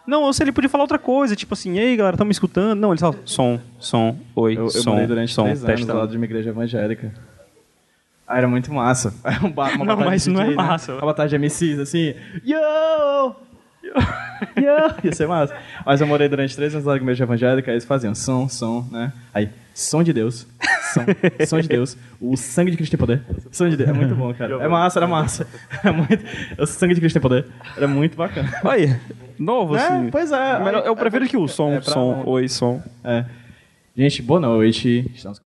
Não, 0.07 0.21
ou 0.21 0.31
se 0.33 0.43
ele 0.43 0.51
podia 0.51 0.69
falar 0.69 0.83
outra 0.83 0.99
coisa, 0.99 1.35
tipo 1.35 1.53
assim, 1.53 1.79
ei 1.79 1.95
galera, 1.97 2.15
estão 2.15 2.25
me 2.25 2.31
escutando? 2.31 2.79
Não, 2.79 2.91
ele 2.91 2.99
fala 2.99 3.15
som, 3.25 3.59
som, 3.79 4.17
oi, 4.35 4.55
Eu, 4.55 4.63
eu 4.65 4.69
som, 4.69 4.91
morei 4.91 5.07
durante 5.07 5.33
som, 5.33 5.43
três 5.43 5.63
anos 5.63 5.75
testando. 5.79 5.99
lá 5.99 6.05
de 6.05 6.15
uma 6.15 6.25
igreja 6.25 6.49
evangélica. 6.51 7.13
Ah, 8.27 8.37
era 8.39 8.47
muito 8.47 8.71
massa. 8.73 9.13
Era 9.23 9.45
um 9.45 9.51
ba- 9.51 9.69
uma 9.75 9.85
Não, 9.85 9.97
mas 9.97 10.23
de 10.23 10.29
não 10.31 10.41
é 10.41 10.47
né? 10.49 10.55
massa. 10.55 10.93
Uma 10.93 11.05
batalha 11.07 11.29
de 11.29 11.35
MCs, 11.37 11.79
assim. 11.79 12.13
Yo! 12.43 13.35
Yo! 14.57 14.95
Ia 15.03 15.13
ser 15.13 15.27
massa. 15.27 15.55
Mas 15.85 16.01
eu 16.01 16.07
morei 16.07 16.27
durante 16.27 16.55
três 16.55 16.73
anos 16.73 16.85
lá 16.85 16.93
na 16.95 17.01
igreja 17.01 17.23
evangélica, 17.23 17.71
aí 17.71 17.75
eles 17.75 17.85
faziam 17.85 18.13
som, 18.15 18.47
som, 18.49 18.87
né? 18.91 19.11
Aí, 19.33 19.49
som 19.73 20.03
de 20.03 20.11
Deus. 20.13 20.47
Som, 20.93 21.01
som 21.45 21.59
de 21.61 21.67
Deus. 21.67 21.97
O 22.21 22.35
sangue 22.37 22.71
de 22.71 22.77
Cristo 22.77 22.91
tem 22.91 22.99
poder. 22.99 23.21
Som 23.51 23.69
de 23.69 23.77
Deus. 23.77 23.89
É 23.89 23.93
muito 23.93 24.15
bom, 24.15 24.33
cara. 24.33 24.55
É 24.63 24.67
massa, 24.67 24.99
era 24.99 25.07
massa. 25.07 25.47
É 25.83 25.91
muito... 25.91 26.23
O 26.57 26.65
sangue 26.65 26.93
de 26.95 26.99
Cristo 27.01 27.15
tem 27.15 27.21
poder. 27.21 27.45
Era 27.75 27.87
muito 27.87 28.15
bacana. 28.17 28.49
Aí, 28.63 28.95
novo 29.37 29.75
É, 29.75 29.79
assim. 29.87 30.09
pois 30.09 30.31
é. 30.31 30.59
Melhor- 30.59 30.85
eu 30.85 30.95
prefiro 30.95 31.27
que 31.27 31.37
o 31.37 31.47
som, 31.47 31.71
É, 31.73 31.79
pra- 31.81 31.93
som, 31.93 32.23
oi, 32.25 32.47
som. 32.47 32.81
É. 33.03 33.25
Gente, 33.97 34.21
boa 34.21 34.39
noite. 34.39 35.09
Estamos 35.15 35.39